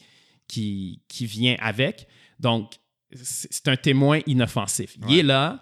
qui, 0.48 1.00
qui 1.08 1.26
vient 1.26 1.56
avec. 1.60 2.08
Donc, 2.40 2.72
c'est 3.14 3.68
un 3.68 3.76
témoin 3.76 4.20
inoffensif. 4.26 4.96
Il 5.08 5.20
est 5.20 5.22
là, 5.22 5.60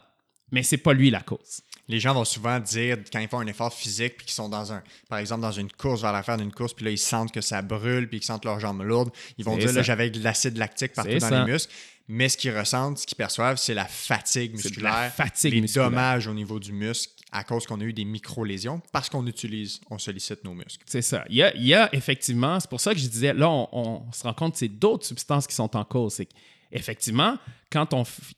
mais 0.50 0.62
c'est 0.62 0.78
pas 0.78 0.94
lui 0.94 1.10
la 1.10 1.20
cause. 1.20 1.60
Les 1.88 2.00
gens 2.00 2.14
vont 2.14 2.24
souvent 2.24 2.58
dire, 2.58 2.96
quand 3.12 3.18
ils 3.18 3.28
font 3.28 3.40
un 3.40 3.46
effort 3.46 3.74
physique, 3.74 4.16
puis 4.16 4.26
qu'ils 4.26 4.34
sont 4.34 4.48
dans 4.48 4.72
un, 4.72 4.82
par 5.10 5.18
exemple, 5.18 5.42
dans 5.42 5.52
une 5.52 5.70
course, 5.70 6.00
vers 6.00 6.12
la 6.12 6.22
fin 6.22 6.38
d'une 6.38 6.52
course, 6.52 6.72
puis 6.72 6.86
là, 6.86 6.90
ils 6.90 6.96
sentent 6.98 7.32
que 7.32 7.42
ça 7.42 7.60
brûle, 7.60 8.08
puis 8.08 8.20
qu'ils 8.20 8.26
sentent 8.26 8.46
leurs 8.46 8.60
jambes 8.60 8.82
lourdes, 8.82 9.10
ils 9.36 9.44
vont 9.44 9.58
dire, 9.58 9.72
là, 9.72 9.82
j'avais 9.82 10.08
de 10.08 10.22
l'acide 10.22 10.56
lactique 10.56 10.94
partout 10.94 11.18
dans 11.18 11.44
les 11.44 11.52
muscles 11.52 11.72
mais 12.08 12.28
ce 12.28 12.36
qu'ils 12.36 12.56
ressentent, 12.56 12.98
ce 12.98 13.06
qu'ils 13.06 13.16
perçoivent, 13.16 13.56
c'est 13.56 13.74
la 13.74 13.86
fatigue 13.86 14.52
musculaire, 14.52 14.92
la 14.92 15.10
fatigue 15.10 15.54
les 15.54 15.72
dommages 15.72 16.26
au 16.26 16.34
niveau 16.34 16.58
du 16.58 16.72
muscle 16.72 17.12
à 17.32 17.44
cause 17.44 17.66
qu'on 17.66 17.80
a 17.80 17.84
eu 17.84 17.94
des 17.94 18.04
micro-lésions 18.04 18.82
parce 18.92 19.08
qu'on 19.08 19.26
utilise, 19.26 19.80
on 19.90 19.98
sollicite 19.98 20.44
nos 20.44 20.54
muscles. 20.54 20.84
C'est 20.86 21.02
ça. 21.02 21.24
Il 21.30 21.36
y, 21.36 21.74
a, 21.74 21.94
effectivement, 21.94 22.60
c'est 22.60 22.68
pour 22.68 22.80
ça 22.80 22.92
que 22.92 23.00
je 23.00 23.08
disais, 23.08 23.32
là, 23.32 23.48
on, 23.50 24.04
se 24.12 24.22
rend 24.22 24.34
compte 24.34 24.52
que 24.52 24.58
c'est 24.58 24.68
d'autres 24.68 25.06
substances 25.06 25.46
qui 25.46 25.54
sont 25.54 25.74
en 25.74 25.84
cause. 25.84 26.14
C'est 26.14 26.28
effectivement, 26.70 27.38
quand, 27.70 27.86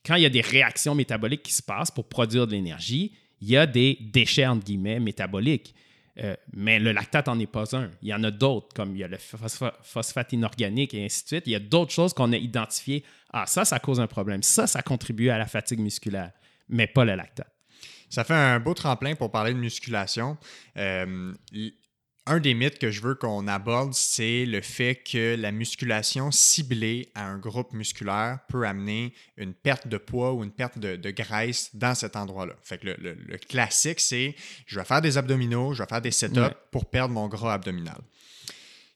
quand 0.06 0.14
il 0.14 0.22
y 0.22 0.26
a 0.26 0.30
des 0.30 0.40
réactions 0.40 0.94
métaboliques 0.94 1.42
qui 1.42 1.52
se 1.52 1.62
passent 1.62 1.90
pour 1.90 2.08
produire 2.08 2.46
de 2.46 2.52
l'énergie, 2.52 3.12
il 3.40 3.50
y 3.50 3.56
a 3.56 3.66
des 3.66 3.98
déchets, 4.00 4.46
entre 4.46 4.64
guillemets, 4.64 5.00
métaboliques. 5.00 5.74
Euh, 6.22 6.36
mais 6.52 6.78
le 6.78 6.92
lactate 6.92 7.26
n'en 7.26 7.38
est 7.40 7.48
pas 7.48 7.76
un. 7.76 7.90
Il 8.00 8.08
y 8.08 8.14
en 8.14 8.22
a 8.22 8.30
d'autres, 8.30 8.68
comme 8.74 8.94
il 8.94 9.00
y 9.00 9.04
a 9.04 9.08
le 9.08 9.18
phosphate 9.18 10.32
inorganique 10.32 10.94
et 10.94 11.04
ainsi 11.04 11.24
de 11.24 11.28
suite. 11.28 11.42
Il 11.46 11.52
y 11.52 11.56
a 11.56 11.60
d'autres 11.60 11.90
choses 11.90 12.14
qu'on 12.14 12.32
a 12.32 12.36
identifiées. 12.36 13.02
Ah, 13.32 13.46
ça, 13.46 13.64
ça 13.64 13.80
cause 13.80 13.98
un 13.98 14.06
problème. 14.06 14.44
Ça, 14.44 14.68
ça 14.68 14.82
contribue 14.82 15.30
à 15.30 15.38
la 15.38 15.46
fatigue 15.46 15.80
musculaire, 15.80 16.30
mais 16.68 16.86
pas 16.86 17.04
le 17.04 17.16
lactate. 17.16 17.53
Ça 18.14 18.22
fait 18.22 18.32
un 18.32 18.60
beau 18.60 18.74
tremplin 18.74 19.16
pour 19.16 19.32
parler 19.32 19.52
de 19.52 19.58
musculation. 19.58 20.36
Euh, 20.76 21.34
un 22.26 22.38
des 22.38 22.54
mythes 22.54 22.78
que 22.78 22.92
je 22.92 23.02
veux 23.02 23.16
qu'on 23.16 23.48
aborde, 23.48 23.92
c'est 23.92 24.46
le 24.46 24.60
fait 24.60 24.94
que 24.94 25.34
la 25.34 25.50
musculation 25.50 26.30
ciblée 26.30 27.10
à 27.16 27.26
un 27.26 27.38
groupe 27.38 27.72
musculaire 27.72 28.38
peut 28.48 28.68
amener 28.68 29.14
une 29.36 29.52
perte 29.52 29.88
de 29.88 29.96
poids 29.96 30.32
ou 30.32 30.44
une 30.44 30.52
perte 30.52 30.78
de, 30.78 31.10
graisse 31.10 31.74
dans 31.74 31.96
cet 31.96 32.14
endroit-là. 32.14 32.54
Fait 32.62 32.78
que 32.78 32.86
le, 32.86 33.36
classique, 33.36 33.98
c'est 33.98 34.36
je 34.64 34.78
vais 34.78 34.84
faire 34.84 35.02
des 35.02 35.18
abdominaux, 35.18 35.74
je 35.74 35.82
vais 35.82 35.88
faire 35.88 36.00
des 36.00 36.12
sit-ups 36.12 36.54
pour 36.70 36.88
perdre 36.88 37.14
mon 37.14 37.26
gras 37.26 37.54
abdominal. 37.54 38.00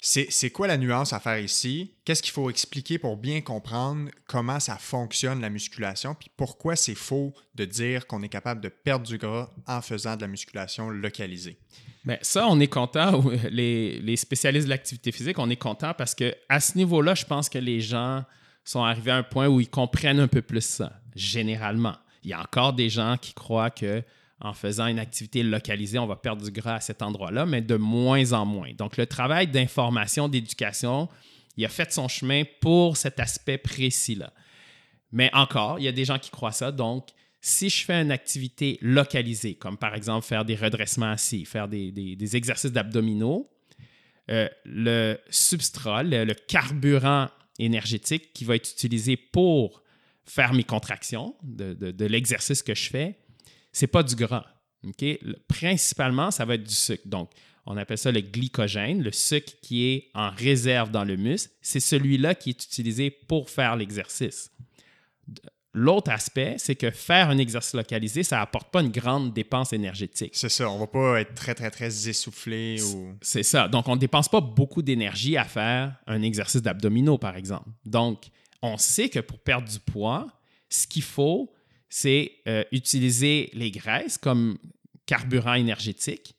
C'est 0.00 0.50
quoi 0.50 0.68
la 0.68 0.76
nuance 0.76 1.12
à 1.12 1.18
faire 1.18 1.40
ici? 1.40 1.96
Qu'est-ce 2.04 2.22
qu'il 2.22 2.32
faut 2.32 2.50
expliquer 2.50 2.98
pour 2.98 3.16
bien 3.16 3.40
comprendre 3.40 4.10
comment 4.26 4.60
ça 4.60 4.76
fonctionne 4.76 5.40
la 5.40 5.50
musculation? 5.50 6.14
Puis 6.14 6.30
pourquoi 6.36 6.76
c'est 6.76 6.94
faux 6.94 7.34
de 7.56 7.64
dire 7.64 8.06
qu'on 8.06 8.22
est 8.22 8.28
capable 8.28 8.60
de 8.60 8.68
perdre 8.68 9.06
du 9.06 9.18
gras 9.18 9.50
en 9.66 9.82
faisant 9.82 10.14
de 10.14 10.20
la 10.20 10.28
musculation 10.28 10.88
localisée? 10.88 11.58
Bien, 12.04 12.16
ça, 12.22 12.46
on 12.46 12.60
est 12.60 12.68
content. 12.68 13.24
Les, 13.50 13.98
les 14.00 14.16
spécialistes 14.16 14.66
de 14.66 14.70
l'activité 14.70 15.10
physique, 15.10 15.38
on 15.38 15.50
est 15.50 15.56
content 15.56 15.92
parce 15.94 16.14
que 16.14 16.32
à 16.48 16.60
ce 16.60 16.78
niveau-là, 16.78 17.16
je 17.16 17.24
pense 17.24 17.48
que 17.48 17.58
les 17.58 17.80
gens 17.80 18.24
sont 18.64 18.84
arrivés 18.84 19.10
à 19.10 19.16
un 19.16 19.22
point 19.24 19.48
où 19.48 19.60
ils 19.60 19.68
comprennent 19.68 20.20
un 20.20 20.28
peu 20.28 20.42
plus 20.42 20.64
ça, 20.64 21.00
généralement. 21.16 21.96
Il 22.22 22.30
y 22.30 22.34
a 22.34 22.40
encore 22.40 22.72
des 22.72 22.88
gens 22.88 23.16
qui 23.16 23.32
croient 23.34 23.70
que 23.70 24.02
en 24.40 24.52
faisant 24.52 24.86
une 24.86 24.98
activité 24.98 25.42
localisée, 25.42 25.98
on 25.98 26.06
va 26.06 26.16
perdre 26.16 26.44
du 26.44 26.50
gras 26.50 26.76
à 26.76 26.80
cet 26.80 27.02
endroit-là, 27.02 27.44
mais 27.44 27.60
de 27.60 27.76
moins 27.76 28.32
en 28.32 28.46
moins. 28.46 28.72
Donc, 28.72 28.96
le 28.96 29.06
travail 29.06 29.48
d'information, 29.48 30.28
d'éducation, 30.28 31.08
il 31.56 31.64
a 31.64 31.68
fait 31.68 31.92
son 31.92 32.06
chemin 32.06 32.44
pour 32.60 32.96
cet 32.96 33.18
aspect 33.18 33.58
précis-là. 33.58 34.32
Mais 35.10 35.30
encore, 35.32 35.80
il 35.80 35.84
y 35.84 35.88
a 35.88 35.92
des 35.92 36.04
gens 36.04 36.18
qui 36.18 36.30
croient 36.30 36.52
ça. 36.52 36.70
Donc, 36.70 37.08
si 37.40 37.68
je 37.68 37.84
fais 37.84 38.00
une 38.00 38.12
activité 38.12 38.78
localisée, 38.80 39.54
comme 39.54 39.76
par 39.76 39.94
exemple 39.94 40.26
faire 40.26 40.44
des 40.44 40.54
redressements 40.54 41.10
assis, 41.10 41.44
faire 41.44 41.66
des, 41.66 42.36
exercices 42.36 42.72
d'abdominaux, 42.72 43.50
euh, 44.30 44.48
le 44.64 45.18
substrat, 45.30 46.02
le, 46.02 46.32
carburant 46.34 47.28
énergétique 47.58 48.32
qui 48.32 48.44
va 48.44 48.54
être 48.54 48.70
utilisé 48.70 49.16
pour 49.16 49.82
faire 50.26 50.52
mes 50.52 50.64
contractions 50.64 51.34
de, 51.42 51.72
de 51.72 52.04
l'exercice 52.04 52.62
que 52.62 52.74
je 52.74 52.90
fais, 52.90 53.16
c'est 53.72 53.86
pas 53.86 54.02
du 54.02 54.14
gras. 54.14 54.46
Principalement, 55.48 56.30
ça 56.30 56.44
va 56.44 56.54
être 56.54 56.64
du 56.64 56.74
sucre. 56.74 57.06
Donc, 57.06 57.30
on 57.66 57.76
appelle 57.76 57.98
ça 57.98 58.10
le 58.10 58.20
glycogène, 58.20 59.02
le 59.02 59.12
sucre 59.12 59.52
qui 59.60 59.86
est 59.86 60.10
en 60.14 60.30
réserve 60.30 60.90
dans 60.90 61.04
le 61.04 61.16
muscle. 61.16 61.52
C'est 61.60 61.80
celui-là 61.80 62.34
qui 62.34 62.50
est 62.50 62.64
utilisé 62.64 63.10
pour 63.10 63.50
faire 63.50 63.76
l'exercice. 63.76 64.50
L'autre 65.74 66.10
aspect, 66.10 66.56
c'est 66.58 66.76
que 66.76 66.90
faire 66.90 67.28
un 67.28 67.36
exercice 67.36 67.74
localisé, 67.74 68.22
ça 68.22 68.38
n'apporte 68.38 68.70
pas 68.70 68.80
une 68.80 68.90
grande 68.90 69.34
dépense 69.34 69.74
énergétique. 69.74 70.30
C'est 70.32 70.48
ça, 70.48 70.70
on 70.70 70.76
ne 70.76 70.80
va 70.80 70.86
pas 70.86 71.20
être 71.20 71.34
très, 71.34 71.54
très, 71.54 71.70
très 71.70 72.08
essoufflé. 72.08 72.80
Ou... 72.82 73.14
C'est 73.20 73.42
ça. 73.42 73.68
Donc, 73.68 73.86
on 73.86 73.94
ne 73.94 74.00
dépense 74.00 74.30
pas 74.30 74.40
beaucoup 74.40 74.80
d'énergie 74.80 75.36
à 75.36 75.44
faire 75.44 75.94
un 76.06 76.22
exercice 76.22 76.62
d'abdominaux, 76.62 77.18
par 77.18 77.36
exemple. 77.36 77.68
Donc, 77.84 78.28
on 78.62 78.78
sait 78.78 79.10
que 79.10 79.20
pour 79.20 79.38
perdre 79.40 79.68
du 79.68 79.78
poids, 79.78 80.26
ce 80.70 80.86
qu'il 80.86 81.02
faut, 81.02 81.52
c'est 81.88 82.32
euh, 82.46 82.64
utiliser 82.72 83.50
les 83.52 83.70
graisses 83.70 84.18
comme 84.18 84.58
carburant 85.06 85.54
énergétique, 85.54 86.34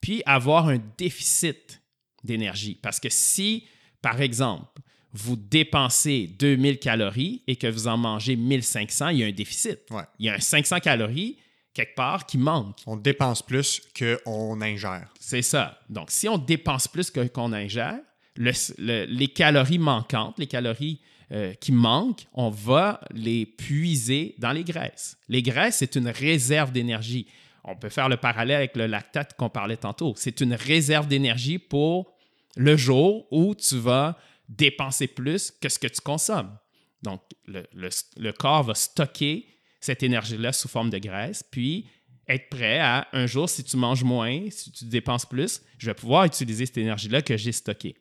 puis 0.00 0.22
avoir 0.26 0.68
un 0.68 0.78
déficit 0.98 1.82
d'énergie. 2.22 2.78
Parce 2.80 3.00
que 3.00 3.08
si, 3.10 3.66
par 4.00 4.20
exemple, 4.20 4.80
vous 5.12 5.36
dépensez 5.36 6.26
2000 6.38 6.78
calories 6.78 7.42
et 7.46 7.56
que 7.56 7.66
vous 7.66 7.86
en 7.86 7.96
mangez 7.96 8.34
1500, 8.34 9.08
il 9.08 9.18
y 9.18 9.24
a 9.24 9.26
un 9.26 9.32
déficit. 9.32 9.80
Il 10.18 10.26
y 10.26 10.28
a 10.28 10.34
un 10.34 10.40
500 10.40 10.80
calories 10.80 11.38
quelque 11.72 11.94
part 11.94 12.26
qui 12.26 12.38
manque. 12.38 12.78
On 12.86 12.96
dépense 12.96 13.42
plus 13.42 13.82
qu'on 13.96 14.60
ingère. 14.60 15.12
C'est 15.20 15.42
ça. 15.42 15.80
Donc, 15.88 16.10
si 16.10 16.28
on 16.28 16.38
dépense 16.38 16.88
plus 16.88 17.10
qu'on 17.10 17.52
ingère, 17.52 17.98
les 18.36 19.28
calories 19.28 19.78
manquantes, 19.78 20.38
les 20.38 20.46
calories 20.46 21.00
euh, 21.32 21.54
qui 21.54 21.72
manquent, 21.72 22.26
on 22.34 22.50
va 22.50 23.00
les 23.12 23.46
puiser 23.46 24.34
dans 24.38 24.52
les 24.52 24.64
graisses. 24.64 25.16
Les 25.28 25.42
graisses, 25.42 25.76
c'est 25.76 25.96
une 25.96 26.08
réserve 26.08 26.70
d'énergie. 26.70 27.26
On 27.64 27.76
peut 27.76 27.88
faire 27.88 28.08
le 28.08 28.18
parallèle 28.18 28.56
avec 28.56 28.76
le 28.76 28.86
lactate 28.86 29.34
qu'on 29.36 29.48
parlait 29.48 29.78
tantôt. 29.78 30.14
C'est 30.16 30.40
une 30.40 30.54
réserve 30.54 31.08
d'énergie 31.08 31.58
pour 31.58 32.14
le 32.56 32.76
jour 32.76 33.26
où 33.30 33.54
tu 33.54 33.78
vas 33.78 34.18
dépenser 34.48 35.06
plus 35.06 35.50
que 35.50 35.68
ce 35.68 35.78
que 35.78 35.86
tu 35.86 36.00
consommes. 36.00 36.56
Donc, 37.02 37.20
le, 37.46 38.30
corps 38.32 38.62
va 38.62 38.74
stocker 38.74 39.46
cette 39.80 40.02
énergie-là 40.02 40.52
sous 40.52 40.68
forme 40.68 40.90
de 40.90 40.98
graisse, 40.98 41.42
puis 41.42 41.86
être 42.26 42.48
prêt 42.48 42.78
à 42.78 43.06
un 43.12 43.26
jour, 43.26 43.48
si 43.48 43.62
tu 43.64 43.76
manges 43.76 44.04
moins, 44.04 44.48
si 44.50 44.72
tu 44.72 44.86
dépenses 44.86 45.26
plus, 45.26 45.62
je 45.78 45.86
vais 45.86 45.94
pouvoir 45.94 46.24
utiliser 46.24 46.64
cette 46.64 46.78
énergie-là 46.78 47.20
que 47.20 47.36
j'ai 47.36 47.52
stockée. 47.52 47.96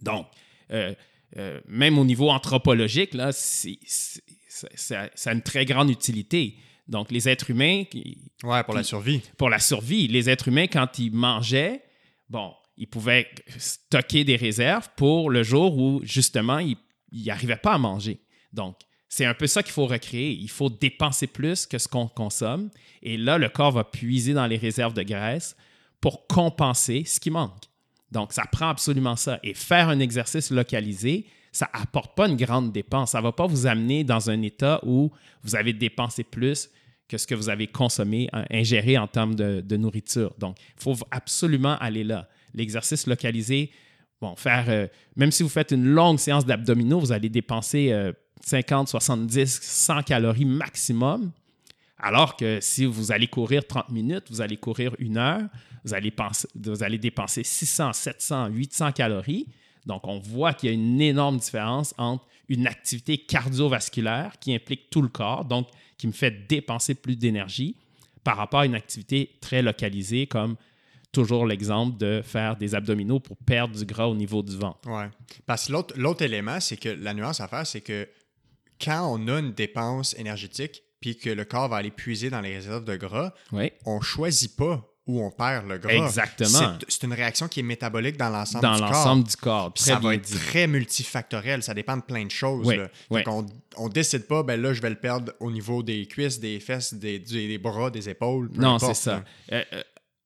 Donc, 0.00 0.26
euh, 0.70 0.94
euh, 1.36 1.60
même 1.66 1.98
au 1.98 2.04
niveau 2.04 2.30
anthropologique, 2.30 3.14
là, 3.14 3.32
ça 3.32 5.08
a 5.24 5.32
une 5.32 5.42
très 5.42 5.64
grande 5.64 5.90
utilité. 5.90 6.56
Donc, 6.88 7.10
les 7.10 7.28
êtres 7.28 7.50
humains. 7.50 7.84
ouais, 8.44 8.62
pour 8.64 8.74
la 8.74 8.82
survie. 8.82 9.20
Pour 9.36 9.50
la 9.50 9.58
survie. 9.58 10.06
Les 10.08 10.30
êtres 10.30 10.48
humains, 10.48 10.66
quand 10.66 10.98
ils 10.98 11.12
mangeaient, 11.12 11.82
bon, 12.28 12.54
ils 12.76 12.86
pouvaient 12.86 13.28
stocker 13.58 14.24
des 14.24 14.36
réserves 14.36 14.88
pour 14.96 15.30
le 15.30 15.42
jour 15.42 15.76
où, 15.76 16.00
justement, 16.04 16.58
ils 16.58 16.76
n'arrivaient 17.12 17.56
pas 17.56 17.74
à 17.74 17.78
manger. 17.78 18.20
Donc, 18.52 18.76
c'est 19.08 19.24
un 19.24 19.34
peu 19.34 19.46
ça 19.46 19.62
qu'il 19.62 19.72
faut 19.72 19.86
recréer. 19.86 20.32
Il 20.32 20.50
faut 20.50 20.70
dépenser 20.70 21.26
plus 21.26 21.66
que 21.66 21.78
ce 21.78 21.88
qu'on 21.88 22.08
consomme. 22.08 22.70
Et 23.02 23.16
là, 23.16 23.38
le 23.38 23.48
corps 23.48 23.72
va 23.72 23.84
puiser 23.84 24.32
dans 24.32 24.46
les 24.46 24.56
réserves 24.56 24.94
de 24.94 25.02
graisse 25.02 25.56
pour 26.00 26.26
compenser 26.26 27.04
ce 27.04 27.18
qui 27.18 27.30
manque. 27.30 27.64
Donc, 28.12 28.32
ça 28.32 28.44
prend 28.50 28.68
absolument 28.68 29.16
ça. 29.16 29.38
Et 29.42 29.54
faire 29.54 29.88
un 29.88 29.98
exercice 29.98 30.50
localisé, 30.50 31.26
ça 31.52 31.68
apporte 31.72 32.16
pas 32.16 32.28
une 32.28 32.36
grande 32.36 32.72
dépense. 32.72 33.12
Ça 33.12 33.18
ne 33.18 33.24
va 33.24 33.32
pas 33.32 33.46
vous 33.46 33.66
amener 33.66 34.04
dans 34.04 34.30
un 34.30 34.42
état 34.42 34.80
où 34.84 35.10
vous 35.42 35.56
avez 35.56 35.72
dépensé 35.72 36.24
plus 36.24 36.70
que 37.08 37.18
ce 37.18 37.26
que 37.26 37.34
vous 37.34 37.48
avez 37.48 37.66
consommé, 37.66 38.28
euh, 38.34 38.44
ingéré 38.50 38.98
en 38.98 39.06
termes 39.06 39.34
de, 39.34 39.76
nourriture. 39.76 40.34
Donc, 40.38 40.56
il 40.76 40.82
faut 40.82 40.96
absolument 41.10 41.76
aller 41.78 42.04
là. 42.04 42.28
L'exercice 42.54 43.06
localisé, 43.06 43.70
bon, 44.20 44.34
faire, 44.36 44.64
euh, 44.68 44.86
même 45.14 45.30
si 45.30 45.42
vous 45.42 45.48
faites 45.48 45.70
une 45.70 45.86
longue 45.86 46.18
séance 46.18 46.44
d'abdominaux, 46.44 46.98
vous 46.98 47.12
allez 47.12 47.28
dépenser 47.28 47.92
50, 48.42 48.88
70, 48.88 49.60
100 49.62 50.02
calories 50.02 50.44
maximum. 50.44 51.32
Alors 51.98 52.36
que 52.36 52.60
si 52.60 52.84
vous 52.84 53.12
allez 53.12 53.26
courir 53.26 53.66
30 53.66 53.90
minutes, 53.90 54.24
vous 54.30 54.40
allez 54.40 54.56
courir 54.56 54.94
une 54.98 55.16
heure, 55.16 55.42
vous 55.84 55.94
allez, 55.94 56.98
dépenser 56.98 57.44
600, 57.44 57.92
700, 57.92 58.48
800 58.48 58.92
calories. 58.92 59.46
Donc, 59.86 60.06
on 60.06 60.18
voit 60.18 60.52
qu'il 60.52 60.68
y 60.68 60.72
a 60.72 60.74
une 60.74 61.00
énorme 61.00 61.38
différence 61.38 61.94
entre 61.96 62.26
une 62.48 62.66
activité 62.66 63.18
cardiovasculaire 63.18 64.32
qui 64.40 64.54
implique 64.54 64.90
tout 64.90 65.00
le 65.00 65.08
corps, 65.08 65.44
donc 65.44 65.68
qui 65.96 66.06
me 66.06 66.12
fait 66.12 66.46
dépenser 66.48 66.94
plus 66.94 67.16
d'énergie, 67.16 67.76
par 68.24 68.36
rapport 68.36 68.60
à 68.60 68.66
une 68.66 68.74
activité 68.74 69.30
très 69.40 69.62
localisée 69.62 70.26
comme 70.26 70.56
toujours 71.12 71.46
l'exemple 71.46 71.96
de 71.96 72.20
faire 72.22 72.56
des 72.56 72.74
abdominaux 72.74 73.20
pour 73.20 73.36
perdre 73.38 73.74
du 73.74 73.84
gras 73.86 74.06
au 74.06 74.14
niveau 74.14 74.42
du 74.42 74.56
ventre. 74.56 74.80
Oui. 74.86 75.04
Parce 75.46 75.68
que 75.68 75.72
l'autre 75.96 76.22
élément, 76.22 76.60
c'est 76.60 76.76
que 76.76 76.88
la 76.88 77.14
nuance 77.14 77.40
à 77.40 77.48
faire, 77.48 77.66
c'est 77.66 77.80
que 77.80 78.08
quand 78.80 79.08
on 79.10 79.28
a 79.28 79.38
une 79.38 79.52
dépense 79.52 80.14
énergétique, 80.18 80.82
puis 81.06 81.16
que 81.16 81.30
le 81.30 81.44
corps 81.44 81.68
va 81.68 81.76
aller 81.76 81.92
puiser 81.92 82.30
dans 82.30 82.40
les 82.40 82.56
réserves 82.56 82.84
de 82.84 82.96
gras, 82.96 83.32
on 83.84 83.98
ne 83.98 84.02
choisit 84.02 84.56
pas 84.56 84.84
où 85.06 85.22
on 85.22 85.30
perd 85.30 85.68
le 85.68 85.78
gras. 85.78 85.92
Exactement. 85.92 86.76
C'est 86.88 87.04
une 87.04 87.12
réaction 87.12 87.46
qui 87.46 87.60
est 87.60 87.62
métabolique 87.62 88.16
dans 88.16 88.28
l'ensemble 88.28 88.64
du 88.64 88.70
corps. 88.70 88.80
Dans 88.80 88.86
l'ensemble 88.86 89.24
du 89.24 89.36
corps. 89.36 89.72
ça 89.76 90.00
va 90.00 90.16
être 90.16 90.28
très 90.28 90.66
multifactoriel. 90.66 91.62
Ça 91.62 91.74
dépend 91.74 91.96
de 91.96 92.02
plein 92.02 92.24
de 92.24 92.30
choses. 92.32 92.68
On 93.12 93.44
ne 93.84 93.92
décide 93.92 94.26
pas, 94.26 94.42
ben 94.42 94.60
là, 94.60 94.72
je 94.72 94.82
vais 94.82 94.90
le 94.90 94.96
perdre 94.96 95.32
au 95.38 95.52
niveau 95.52 95.84
des 95.84 96.06
cuisses, 96.06 96.40
des 96.40 96.58
fesses, 96.58 96.92
des, 96.92 97.20
des 97.20 97.58
bras, 97.58 97.88
des 97.90 98.08
épaules. 98.08 98.50
non, 98.54 98.80
c'est 98.80 98.94
ça. 98.94 99.22
Euh, 99.52 99.62
euh, 99.74 99.82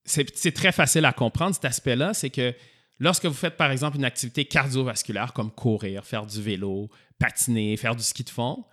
c'est 0.07 0.55
très 0.55 0.72
facile 0.72 1.05
à 1.05 1.12
comprendre 1.12 1.55
cet 1.55 1.66
aspect-là. 1.66 2.14
C'est 2.14 2.31
que 2.31 2.55
lorsque 2.99 3.26
vous 3.26 3.35
faites, 3.35 3.59
par 3.59 3.70
exemple, 3.70 3.99
une 3.99 4.07
activité 4.07 4.47
cardiovasculaire 4.47 5.35
comme 5.35 5.51
courir, 5.51 6.07
faire 6.07 6.24
du 6.24 6.41
vélo, 6.41 6.89
patiner, 7.18 7.76
faire 7.76 7.95
du 7.95 8.03
ski 8.03 8.24
de 8.24 8.31
fond, 8.31 8.64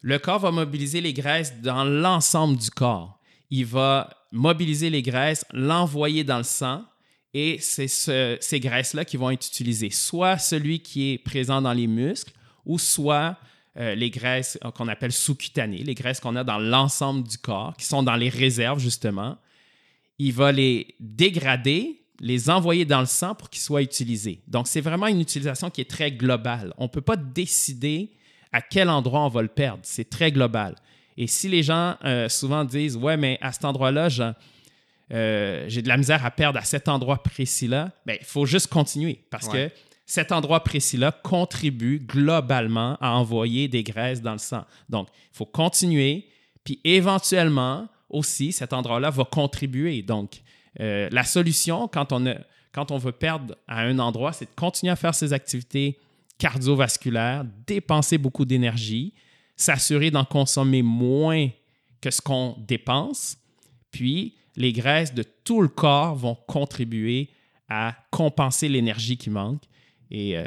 le 0.00 0.18
corps 0.18 0.38
va 0.38 0.50
mobiliser 0.50 1.00
les 1.00 1.12
graisses 1.12 1.60
dans 1.60 1.84
l'ensemble 1.84 2.56
du 2.56 2.70
corps. 2.70 3.18
Il 3.50 3.66
va 3.66 4.10
mobiliser 4.32 4.90
les 4.90 5.02
graisses, 5.02 5.44
l'envoyer 5.52 6.24
dans 6.24 6.38
le 6.38 6.44
sang, 6.44 6.84
et 7.34 7.58
c'est 7.60 7.88
ces 7.88 8.60
graisses-là 8.60 9.04
qui 9.04 9.16
vont 9.16 9.30
être 9.30 9.46
utilisées, 9.46 9.90
soit 9.90 10.38
celui 10.38 10.80
qui 10.80 11.12
est 11.12 11.18
présent 11.18 11.60
dans 11.60 11.72
les 11.72 11.86
muscles, 11.86 12.32
ou 12.64 12.78
soit 12.78 13.36
euh, 13.78 13.94
les 13.94 14.10
graisses 14.10 14.58
qu'on 14.74 14.88
appelle 14.88 15.12
sous-cutanées, 15.12 15.84
les 15.84 15.94
graisses 15.94 16.20
qu'on 16.20 16.36
a 16.36 16.44
dans 16.44 16.58
l'ensemble 16.58 17.26
du 17.26 17.38
corps, 17.38 17.76
qui 17.76 17.86
sont 17.86 18.02
dans 18.02 18.16
les 18.16 18.28
réserves, 18.28 18.80
justement. 18.80 19.38
Il 20.18 20.32
va 20.32 20.52
les 20.52 20.94
dégrader, 21.00 22.02
les 22.20 22.50
envoyer 22.50 22.84
dans 22.84 23.00
le 23.00 23.06
sang 23.06 23.34
pour 23.34 23.50
qu'ils 23.50 23.62
soient 23.62 23.82
utilisés. 23.82 24.42
Donc, 24.48 24.66
c'est 24.66 24.80
vraiment 24.80 25.06
une 25.06 25.20
utilisation 25.20 25.70
qui 25.70 25.80
est 25.80 25.90
très 25.90 26.10
globale. 26.10 26.74
On 26.76 26.84
ne 26.84 26.88
peut 26.88 27.00
pas 27.00 27.16
décider 27.16 28.10
à 28.52 28.60
quel 28.60 28.88
endroit 28.88 29.20
on 29.20 29.28
va 29.28 29.42
le 29.42 29.48
perdre. 29.48 29.80
C'est 29.82 30.08
très 30.08 30.32
global. 30.32 30.74
Et 31.16 31.26
si 31.26 31.48
les 31.48 31.62
gens 31.62 31.96
euh, 32.04 32.28
souvent 32.28 32.64
disent 32.64 32.96
Ouais, 32.96 33.16
mais 33.16 33.38
à 33.40 33.52
cet 33.52 33.64
endroit-là, 33.64 34.08
euh, 35.12 35.64
j'ai 35.68 35.82
de 35.82 35.88
la 35.88 35.96
misère 35.96 36.24
à 36.24 36.30
perdre 36.30 36.58
à 36.58 36.64
cet 36.64 36.88
endroit 36.88 37.22
précis-là, 37.22 37.90
ben, 38.06 38.16
il 38.20 38.26
faut 38.26 38.46
juste 38.46 38.68
continuer 38.68 39.20
parce 39.30 39.48
que 39.48 39.70
cet 40.06 40.32
endroit 40.32 40.64
précis-là 40.64 41.12
contribue 41.12 41.98
globalement 41.98 42.96
à 43.00 43.12
envoyer 43.12 43.68
des 43.68 43.82
graisses 43.82 44.22
dans 44.22 44.32
le 44.32 44.38
sang. 44.38 44.64
Donc, 44.88 45.08
il 45.32 45.36
faut 45.36 45.44
continuer, 45.44 46.28
puis 46.64 46.80
éventuellement 46.84 47.88
aussi, 48.08 48.52
cet 48.52 48.72
endroit-là 48.72 49.10
va 49.10 49.24
contribuer. 49.24 50.02
Donc, 50.02 50.40
euh, 50.80 51.08
la 51.12 51.24
solution 51.24 51.88
quand 51.88 52.12
on, 52.12 52.26
a, 52.26 52.36
quand 52.72 52.90
on 52.90 52.96
veut 52.96 53.12
perdre 53.12 53.56
à 53.66 53.80
un 53.80 53.98
endroit, 53.98 54.32
c'est 54.32 54.46
de 54.46 54.54
continuer 54.54 54.92
à 54.92 54.96
faire 54.96 55.14
ces 55.14 55.32
activités 55.32 55.98
cardiovasculaire, 56.38 57.44
dépenser 57.66 58.16
beaucoup 58.16 58.44
d'énergie, 58.44 59.12
s'assurer 59.56 60.10
d'en 60.10 60.24
consommer 60.24 60.82
moins 60.82 61.48
que 62.00 62.10
ce 62.10 62.20
qu'on 62.20 62.56
dépense. 62.66 63.36
Puis, 63.90 64.36
les 64.56 64.72
graisses 64.72 65.14
de 65.14 65.24
tout 65.44 65.60
le 65.60 65.68
corps 65.68 66.14
vont 66.14 66.36
contribuer 66.46 67.30
à 67.68 67.94
compenser 68.10 68.68
l'énergie 68.68 69.16
qui 69.16 69.30
manque. 69.30 69.62
Et 70.10 70.38
euh, 70.38 70.44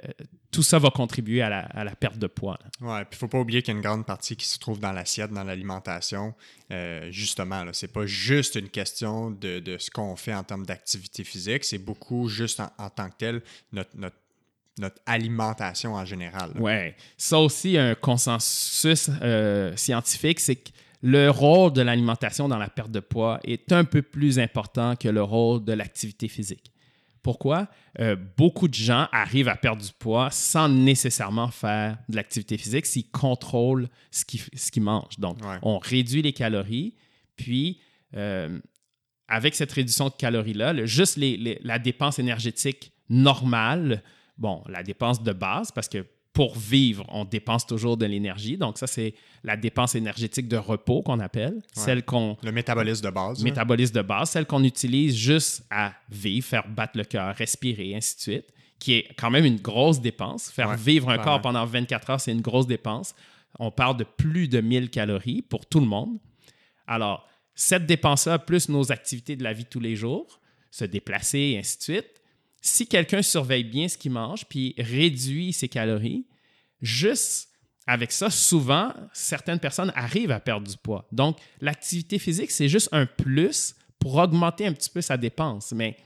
tout 0.52 0.64
ça 0.64 0.80
va 0.80 0.90
contribuer 0.90 1.42
à 1.42 1.50
la, 1.84 1.96
perte 1.96 2.18
de 2.18 2.28
poids. 2.28 2.60
Oui, 2.82 2.88
puis 3.06 3.08
il 3.12 3.16
ne 3.16 3.18
faut 3.18 3.28
pas 3.28 3.40
oublier 3.40 3.62
qu'il 3.62 3.74
y 3.74 3.76
a 3.76 3.78
une 3.78 3.84
grande 3.84 4.06
partie 4.06 4.36
qui 4.36 4.46
se 4.46 4.60
trouve 4.60 4.80
dans 4.80 4.92
l'assiette, 4.92 5.32
dans 5.32 5.46
l'alimentation. 5.46 6.34
Euh, 6.72 7.10
justement, 7.12 7.66
ce 7.72 7.86
n'est 7.86 7.92
pas 7.92 8.06
juste 8.06 8.56
une 8.56 8.70
question 8.70 9.32
de, 9.32 9.78
ce 9.80 9.90
qu'on 9.90 10.16
fait 10.16 10.34
en 10.34 10.44
termes 10.44 10.66
d'activité 10.66 11.24
physique, 11.24 11.64
c'est 11.64 11.78
beaucoup 11.78 12.28
juste 12.28 12.60
en, 12.60 12.90
tant 12.90 13.10
que 13.10 13.16
tel 13.18 13.42
notre, 13.72 13.96
notre, 13.96 14.18
alimentation 15.06 15.96
en 15.96 16.06
général. 16.06 16.52
Oui, 16.60 16.94
ça 17.18 17.40
aussi, 17.40 17.78
un 17.78 17.96
consensus 17.96 19.10
euh, 19.22 19.76
scientifique, 19.76 20.40
c'est 20.40 20.56
que 20.56 20.70
le 21.02 21.30
rôle 21.30 21.74
de 21.74 21.82
l'alimentation 21.82 22.48
dans 22.48 22.58
la 22.58 22.70
perte 22.70 22.92
de 22.92 23.00
poids 23.00 23.40
est 23.44 23.72
un 23.72 23.84
peu 23.84 24.02
plus 24.02 24.40
important 24.40 24.96
que 24.96 25.10
le 25.10 25.24
rôle 25.24 25.64
de 25.64 25.74
l'activité 25.74 26.28
physique. 26.28 26.72
Pourquoi? 27.24 27.68
Euh, 28.00 28.16
beaucoup 28.38 28.68
de 28.68 28.74
gens 28.74 29.08
arrivent 29.12 29.48
à 29.48 29.56
perdre 29.56 29.84
du 29.84 29.92
poids 29.98 30.30
sans 30.32 30.70
nécessairement 30.70 31.50
faire 31.50 31.98
de 32.10 32.16
l'activité 32.16 32.58
physique 32.58 32.86
s'ils 32.86 33.10
contrôlent 33.10 33.88
ce 34.10 34.26
qu'ils 34.26 34.84
mangent. 34.84 35.20
Donc, 35.20 35.38
on 35.62 35.78
réduit 35.78 36.22
les 36.22 36.34
calories, 36.34 36.96
puis 37.36 37.80
euh, 38.16 38.60
avec 39.28 39.56
cette 39.56 39.72
réduction 39.72 40.10
de 40.10 40.14
calories-là, 40.14 40.86
juste 40.86 41.18
la 41.18 41.80
dépense 41.80 42.20
énergétique 42.20 42.92
normale, 43.10 44.04
bon, 44.38 44.64
la 44.68 44.84
dépense 44.84 45.22
de 45.22 45.34
base, 45.34 45.72
parce 45.72 45.88
que 45.88 46.06
pour 46.34 46.58
vivre, 46.58 47.06
on 47.10 47.26
dépense 47.26 47.66
toujours 47.66 47.98
de 47.98 48.06
l'énergie. 48.06 48.58
Donc, 48.58 48.78
ça, 48.78 48.88
c'est 48.88 49.14
la 49.44 49.58
dépense 49.58 49.96
énergétique 49.96 50.48
de 50.48 50.58
repos 50.58 51.02
qu'on 51.02 51.20
appelle. 51.20 51.62
Celle 51.74 52.06
qu'on. 52.06 52.38
Le 52.42 52.52
métabolisme 52.52 53.04
de 53.04 53.10
base. 53.10 53.44
Métabolisme 53.44 53.96
de 53.96 54.02
base, 54.02 54.30
celle 54.30 54.46
qu'on 54.46 54.64
utilise 54.64 55.16
juste 55.16 55.66
à 55.70 55.94
vivre, 56.10 56.46
faire 56.46 56.68
battre 56.70 56.98
le 56.98 57.04
cœur, 57.04 57.36
respirer, 57.36 57.96
ainsi 57.96 58.16
de 58.16 58.22
suite, 58.22 58.46
qui 58.80 58.94
est 58.94 59.14
quand 59.18 59.30
même 59.30 59.46
une 59.46 59.60
grosse 59.60 60.00
dépense. 60.00 60.50
Faire 60.50 60.76
vivre 60.78 61.10
un 61.10 61.18
corps 61.18 61.42
pendant 61.42 61.66
24 61.66 62.10
heures, 62.10 62.22
c'est 62.22 62.32
une 62.32 62.42
grosse 62.42 62.68
dépense. 62.68 63.14
On 63.60 63.70
parle 63.70 63.98
de 63.98 64.06
plus 64.06 64.48
de 64.48 64.62
1000 64.62 64.90
calories 64.90 65.42
pour 65.42 65.66
tout 65.66 65.82
le 65.82 65.86
monde. 65.86 66.18
Alors, 66.88 67.28
cette 67.54 67.86
dépense-là, 67.86 68.40
plus 68.40 68.70
nos 68.70 68.92
activités 68.92 69.36
de 69.36 69.44
la 69.44 69.52
vie 69.52 69.66
de 69.66 69.70
tous 69.70 69.82
les 69.82 69.98
jours, 69.98 70.40
se 70.72 70.86
déplacer, 70.86 71.40
et 71.40 71.60
ainsi 71.60 71.78
de 71.78 71.84
suite, 71.84 72.21
si 72.62 72.88
quelqu'un 72.88 73.22
surveille 73.22 73.64
bien 73.64 73.88
ce 73.88 73.98
qu'il 73.98 74.12
mange 74.12 74.46
puis 74.46 74.76
réduit 74.78 75.52
ses 75.52 75.68
calories, 75.68 76.26
juste 76.82 77.50
avec 77.88 78.12
ça, 78.12 78.30
souvent, 78.30 78.94
certaines 79.12 79.60
personnes 79.60 79.92
arrivent 79.96 80.32
à 80.32 80.40
perdre 80.40 80.68
du 80.68 80.78
poids. 80.78 81.08
Donc, 81.12 81.38
l'activité 81.60 82.20
physique, 82.20 82.52
c'est 82.52 82.70
juste 82.70 82.90
un 82.92 83.06
plus 83.06 83.76
pour 84.00 84.16
augmenter 84.16 84.68
un 84.68 84.74
petit 84.74 84.90
peu 84.90 85.02
sa 85.02 85.18
dépense. 85.18 85.74
Mais 85.74 85.98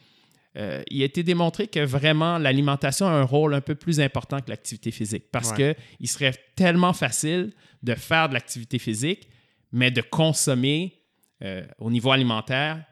euh, 0.58 0.82
il 0.90 1.02
a 1.02 1.06
été 1.06 1.22
démontré 1.22 1.68
que 1.68 1.82
vraiment 1.82 2.38
l'alimentation 2.38 3.06
a 3.08 3.12
un 3.12 3.24
rôle 3.24 3.54
un 3.54 3.62
peu 3.62 3.76
plus 3.76 4.00
important 4.00 4.40
que 4.40 4.50
l'activité 4.50 4.92
physique 4.92 5.26
parce 5.32 5.52
qu'il 5.52 6.08
serait 6.08 6.34
tellement 6.56 6.94
facile 6.94 7.52
de 7.84 7.94
faire 7.94 8.30
de 8.30 8.34
l'activité 8.34 8.80
physique, 8.80 9.28
mais 9.74 9.92
de 9.92 10.02
consommer 10.02 11.02
euh, 11.44 11.66
au 11.78 11.92
niveau 11.92 12.12
alimentaire 12.12 12.86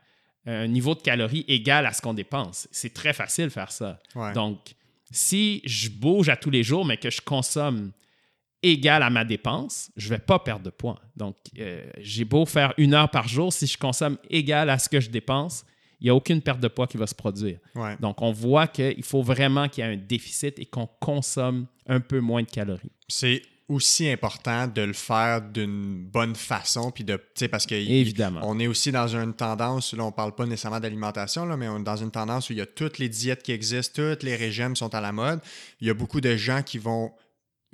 un 0.45 0.67
niveau 0.67 0.95
de 0.95 1.01
calories 1.01 1.45
égal 1.47 1.85
à 1.85 1.93
ce 1.93 2.01
qu'on 2.01 2.13
dépense. 2.13 2.67
C'est 2.71 2.93
très 2.93 3.13
facile 3.13 3.45
de 3.45 3.49
faire 3.49 3.71
ça. 3.71 3.99
Donc, 4.33 4.59
si 5.11 5.61
je 5.65 5.89
bouge 5.89 6.29
à 6.29 6.35
tous 6.35 6.49
les 6.49 6.63
jours, 6.63 6.85
mais 6.85 6.97
que 6.97 7.09
je 7.09 7.21
consomme 7.21 7.91
égal 8.61 9.03
à 9.03 9.09
ma 9.09 9.25
dépense, 9.25 9.91
je 9.95 10.05
ne 10.07 10.15
vais 10.15 10.19
pas 10.19 10.39
perdre 10.39 10.63
de 10.65 10.69
poids. 10.69 10.99
Donc, 11.15 11.35
euh, 11.59 11.85
j'ai 11.99 12.25
beau 12.25 12.45
faire 12.45 12.73
une 12.77 12.93
heure 12.93 13.09
par 13.09 13.27
jour, 13.27 13.51
si 13.51 13.67
je 13.67 13.77
consomme 13.77 14.17
égal 14.29 14.69
à 14.69 14.79
ce 14.79 14.89
que 14.89 14.99
je 14.99 15.09
dépense, 15.09 15.65
il 15.99 16.05
n'y 16.05 16.09
a 16.09 16.15
aucune 16.15 16.41
perte 16.41 16.59
de 16.59 16.67
poids 16.67 16.87
qui 16.87 16.97
va 16.97 17.07
se 17.07 17.15
produire. 17.15 17.59
Donc, 18.01 18.21
on 18.21 18.31
voit 18.31 18.67
qu'il 18.67 19.03
faut 19.03 19.21
vraiment 19.21 19.69
qu'il 19.69 19.83
y 19.83 19.87
ait 19.87 19.93
un 19.93 19.97
déficit 19.97 20.59
et 20.59 20.65
qu'on 20.65 20.87
consomme 20.99 21.67
un 21.87 21.99
peu 21.99 22.19
moins 22.19 22.41
de 22.43 22.49
calories. 22.49 22.91
C'est 23.07 23.41
aussi 23.73 24.09
important 24.09 24.67
de 24.67 24.81
le 24.81 24.93
faire 24.93 25.41
d'une 25.41 26.05
bonne 26.05 26.35
façon 26.35 26.91
puis 26.91 27.03
de 27.03 27.19
parce 27.51 27.65
que 27.65 27.75
évidemment. 27.75 28.41
on 28.43 28.59
est 28.59 28.67
aussi 28.67 28.91
dans 28.91 29.07
une 29.07 29.33
tendance 29.33 29.93
là 29.93 30.03
on 30.03 30.11
parle 30.11 30.33
pas 30.33 30.45
nécessairement 30.45 30.79
d'alimentation 30.79 31.45
là 31.45 31.57
mais 31.57 31.67
on 31.67 31.79
est 31.79 31.83
dans 31.83 31.97
une 31.97 32.11
tendance 32.11 32.49
où 32.49 32.53
il 32.53 32.59
y 32.59 32.61
a 32.61 32.65
toutes 32.65 32.99
les 32.99 33.09
diètes 33.09 33.43
qui 33.43 33.51
existent 33.51 33.93
tous 33.95 34.25
les 34.25 34.35
régimes 34.35 34.75
sont 34.75 34.93
à 34.95 35.01
la 35.01 35.11
mode. 35.11 35.39
Il 35.81 35.87
y 35.87 35.89
a 35.89 35.93
beaucoup 35.93 36.21
de 36.21 36.35
gens 36.35 36.61
qui 36.63 36.77
vont 36.77 37.11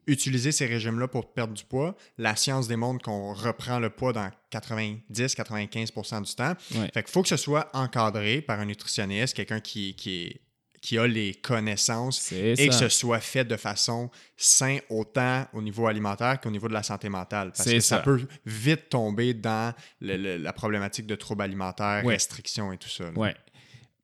utiliser 0.07 0.51
ces 0.51 0.65
régimes 0.65 0.99
là 0.99 1.07
pour 1.07 1.31
perdre 1.33 1.53
du 1.53 1.63
poids. 1.63 1.95
La 2.17 2.35
science 2.35 2.67
démontre 2.67 3.03
qu'on 3.03 3.33
reprend 3.33 3.79
le 3.79 3.89
poids 3.89 4.11
dans 4.13 4.29
90-95% 4.51 6.25
du 6.25 6.35
temps. 6.35 6.53
Fait 6.93 7.03
qu'il 7.03 7.11
faut 7.11 7.21
que 7.21 7.29
ce 7.29 7.37
soit 7.37 7.69
encadré 7.73 8.41
par 8.41 8.59
un 8.59 8.65
nutritionniste 8.65 9.35
quelqu'un 9.35 9.59
qui, 9.59 9.95
qui 9.95 10.23
est 10.23 10.41
qui 10.81 10.97
a 10.97 11.07
les 11.07 11.33
connaissances 11.35 12.31
et 12.31 12.67
que 12.67 12.73
ce 12.73 12.89
soit 12.89 13.19
fait 13.19 13.45
de 13.45 13.57
façon 13.57 14.09
sain 14.37 14.77
autant 14.89 15.45
au 15.53 15.61
niveau 15.61 15.87
alimentaire 15.87 16.39
qu'au 16.39 16.51
niveau 16.51 16.67
de 16.67 16.73
la 16.73 16.83
santé 16.83 17.09
mentale. 17.09 17.51
Parce 17.55 17.69
que 17.69 17.79
ça. 17.79 17.99
peut 17.99 18.21
vite 18.45 18.89
tomber 18.89 19.33
dans 19.33 19.73
la 20.01 20.53
problématique 20.53 21.05
de 21.05 21.15
troubles 21.15 21.43
alimentaires, 21.43 22.05
restrictions 22.05 22.71
et 22.71 22.77
tout 22.77 22.89
ça. 22.89 23.05
Oui. 23.15 23.29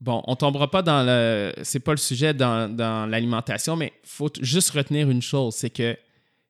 Bon, 0.02 0.22
on 0.28 0.36
tombera 0.36 0.70
pas 0.70 0.82
dans 0.82 1.04
le. 1.04 1.54
C'est 1.64 1.80
pas 1.80 1.92
le 1.92 1.98
sujet 1.98 2.34
dans, 2.34 3.10
l'alimentation, 3.10 3.76
mais 3.76 3.94
il 4.04 4.10
faut 4.10 4.30
juste 4.42 4.72
retenir 4.72 5.10
une 5.10 5.22
chose 5.22 5.56
c'est 5.56 5.70
que 5.70 5.98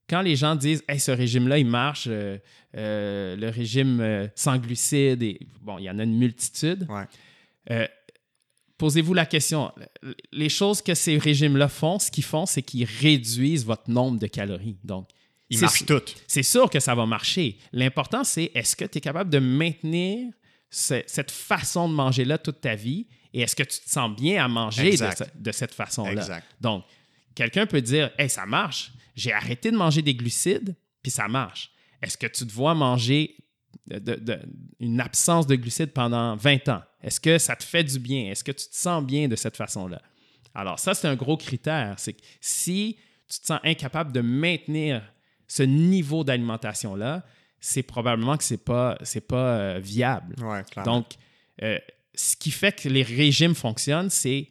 quand 0.09 0.21
les 0.21 0.36
gens 0.36 0.55
disent 0.55 0.84
hey, 0.88 0.99
ce 0.99 1.11
régime-là, 1.11 1.57
il 1.57 1.67
marche, 1.67 2.05
euh, 2.07 2.38
euh, 2.76 3.36
le 3.36 3.49
régime 3.49 3.99
euh, 4.01 4.28
sans 4.36 4.57
glucides, 4.57 5.23
et 5.23 5.39
bon, 5.61 5.80
il 5.80 5.86
y 5.86 5.89
en 5.89 5.97
a 5.97 6.03
une 6.03 6.17
multitude. 6.17 6.88
Ouais 6.89 7.88
posez-vous 8.78 9.13
la 9.13 9.26
question. 9.26 9.71
Les 10.32 10.49
choses 10.49 10.82
que 10.82 10.93
ces 10.93 11.17
régimes-là 11.17 11.67
font, 11.67 11.99
ce 11.99 12.11
qu'ils 12.11 12.23
font, 12.23 12.45
c'est 12.45 12.61
qu'ils 12.61 12.86
réduisent 12.86 13.65
votre 13.65 13.89
nombre 13.89 14.19
de 14.19 14.28
calories. 14.28 14.78
Donc, 14.84 15.09
ils 15.49 15.59
marchent 15.59 15.86
toutes. 15.86 16.15
C'est 16.28 16.43
sûr 16.43 16.69
que 16.69 16.80
ça 16.80 16.95
va 16.95 17.05
marcher. 17.05 17.57
L'important, 17.71 18.23
c'est 18.23 18.51
est-ce 18.55 18.76
que 18.76 18.86
tu 18.86 18.97
es 18.97 19.01
capable 19.01 19.30
de 19.30 19.39
maintenir 19.39 20.32
cette 20.69 21.32
façon 21.32 21.88
de 21.88 21.93
manger-là 21.93 22.38
toute 22.38 22.61
ta 22.61 22.76
vie 22.76 23.07
et 23.34 23.41
est-ce 23.41 23.55
que 23.55 23.63
tu 23.63 23.80
te 23.80 23.89
sens 23.89 24.15
bien 24.15 24.43
à 24.43 24.47
manger 24.47 24.95
de, 25.36 25.51
cette 25.51 25.73
façon-là? 25.73 26.41
Donc, 26.59 26.86
quelqu'un 27.36 27.65
peut 27.65 27.82
dire 27.82 28.11
Hey, 28.17 28.30
ça 28.30 28.45
marche. 28.45 28.91
J'ai 29.15 29.32
arrêté 29.32 29.71
de 29.71 29.78
manger 29.78 30.01
des 30.01 30.15
glucides, 30.15 30.76
puis 31.01 31.11
ça 31.11 31.28
marche. 31.28 31.71
Est-ce 32.01 32.17
que 32.17 32.28
tu 32.28 32.45
te 32.45 32.51
vois 32.51 32.76
manger 32.76 33.36
une 34.79 34.99
absence 34.99 35.47
de 35.47 35.55
glucides 35.55 35.91
pendant 35.91 36.36
20 36.36 36.69
ans? 36.69 36.81
Est-ce 37.01 37.19
que 37.19 37.38
ça 37.38 37.55
te 37.55 37.63
fait 37.63 37.83
du 37.83 37.99
bien? 37.99 38.31
Est-ce 38.31 38.43
que 38.43 38.51
tu 38.51 38.67
te 38.67 38.75
sens 38.75 39.03
bien 39.03 39.27
de 39.27 39.36
cette 39.36 39.57
façon-là? 39.57 40.01
Alors, 40.53 40.79
ça, 40.79 40.93
c'est 40.93 41.07
un 41.07 41.15
gros 41.15 41.38
critère. 41.38 41.95
C'est 41.97 42.13
que 42.13 42.21
si 42.39 42.97
tu 43.29 43.39
te 43.39 43.45
sens 43.45 43.59
incapable 43.63 44.11
de 44.11 44.21
maintenir 44.21 45.01
ce 45.47 45.63
niveau 45.63 46.23
d'alimentation-là, 46.23 47.23
c'est 47.59 47.83
probablement 47.83 48.38
que 48.38 48.43
ce 48.43 48.53
n'est 48.53 48.59
pas, 48.59 48.97
pas 49.27 49.57
euh, 49.57 49.79
viable. 49.79 50.36
Donc, 50.83 51.07
euh, 51.61 51.79
ce 52.13 52.36
qui 52.36 52.51
fait 52.51 52.71
que 52.71 52.89
les 52.89 53.03
régimes 53.03 53.55
fonctionnent, 53.55 54.09
c'est 54.09 54.49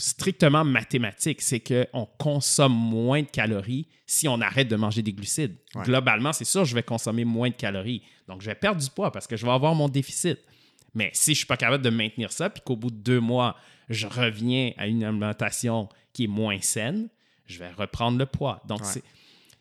strictement 0.00 0.64
mathématique. 0.64 1.40
C'est 1.40 1.60
qu'on 1.60 2.06
consomme 2.18 2.74
moins 2.74 3.22
de 3.22 3.28
calories 3.28 3.88
si 4.06 4.28
on 4.28 4.40
arrête 4.40 4.68
de 4.68 4.76
manger 4.76 5.02
des 5.02 5.12
glucides. 5.12 5.56
Globalement, 5.76 6.32
c'est 6.32 6.44
sûr, 6.44 6.64
je 6.64 6.74
vais 6.74 6.82
consommer 6.82 7.24
moins 7.24 7.48
de 7.48 7.54
calories. 7.54 8.02
Donc, 8.28 8.42
je 8.42 8.46
vais 8.46 8.54
perdre 8.54 8.80
du 8.80 8.90
poids 8.90 9.10
parce 9.10 9.26
que 9.26 9.36
je 9.36 9.44
vais 9.46 9.52
avoir 9.52 9.74
mon 9.74 9.88
déficit. 9.88 10.38
Mais 10.94 11.10
si 11.14 11.26
je 11.26 11.30
ne 11.30 11.36
suis 11.36 11.46
pas 11.46 11.56
capable 11.56 11.82
de 11.82 11.90
maintenir 11.90 12.32
ça, 12.32 12.50
puis 12.50 12.62
qu'au 12.64 12.76
bout 12.76 12.90
de 12.90 12.96
deux 12.96 13.20
mois, 13.20 13.56
je 13.88 14.06
reviens 14.06 14.72
à 14.76 14.86
une 14.86 15.04
alimentation 15.04 15.88
qui 16.12 16.24
est 16.24 16.28
moins 16.28 16.60
saine, 16.60 17.08
je 17.46 17.58
vais 17.58 17.70
reprendre 17.70 18.18
le 18.18 18.26
poids. 18.26 18.62
Donc, 18.66 18.80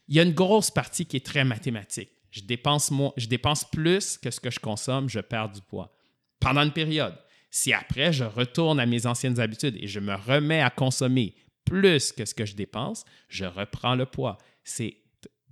il 0.08 0.16
y 0.16 0.20
a 0.20 0.24
une 0.24 0.34
grosse 0.34 0.72
partie 0.72 1.06
qui 1.06 1.18
est 1.18 1.26
très 1.26 1.44
mathématique. 1.44 2.10
Je 2.32 2.42
dépense, 2.42 2.92
je 3.18 3.28
dépense 3.28 3.64
plus 3.70 4.18
que 4.18 4.32
ce 4.32 4.40
que 4.40 4.50
je 4.50 4.60
consomme, 4.60 5.10
je 5.10 5.20
perds 5.20 5.50
du 5.50 5.62
poids. 5.62 5.94
Pendant 6.40 6.62
une 6.62 6.72
période. 6.72 7.16
Si 7.52 7.74
après, 7.74 8.14
je 8.14 8.24
retourne 8.24 8.80
à 8.80 8.86
mes 8.86 9.06
anciennes 9.06 9.39
habitudes 9.39 9.78
et 9.80 9.88
je 9.88 9.99
me 9.99 10.16
remets 10.16 10.62
à 10.62 10.70
consommer 10.70 11.36
plus 11.66 12.12
que 12.12 12.26
ce 12.26 12.34
que 12.34 12.45
je 12.45 12.56
dépense, 12.56 13.06
je 13.28 13.45
reprends 13.45 13.95
le 13.95 14.06
poids. 14.06 14.38
C'est 14.64 14.97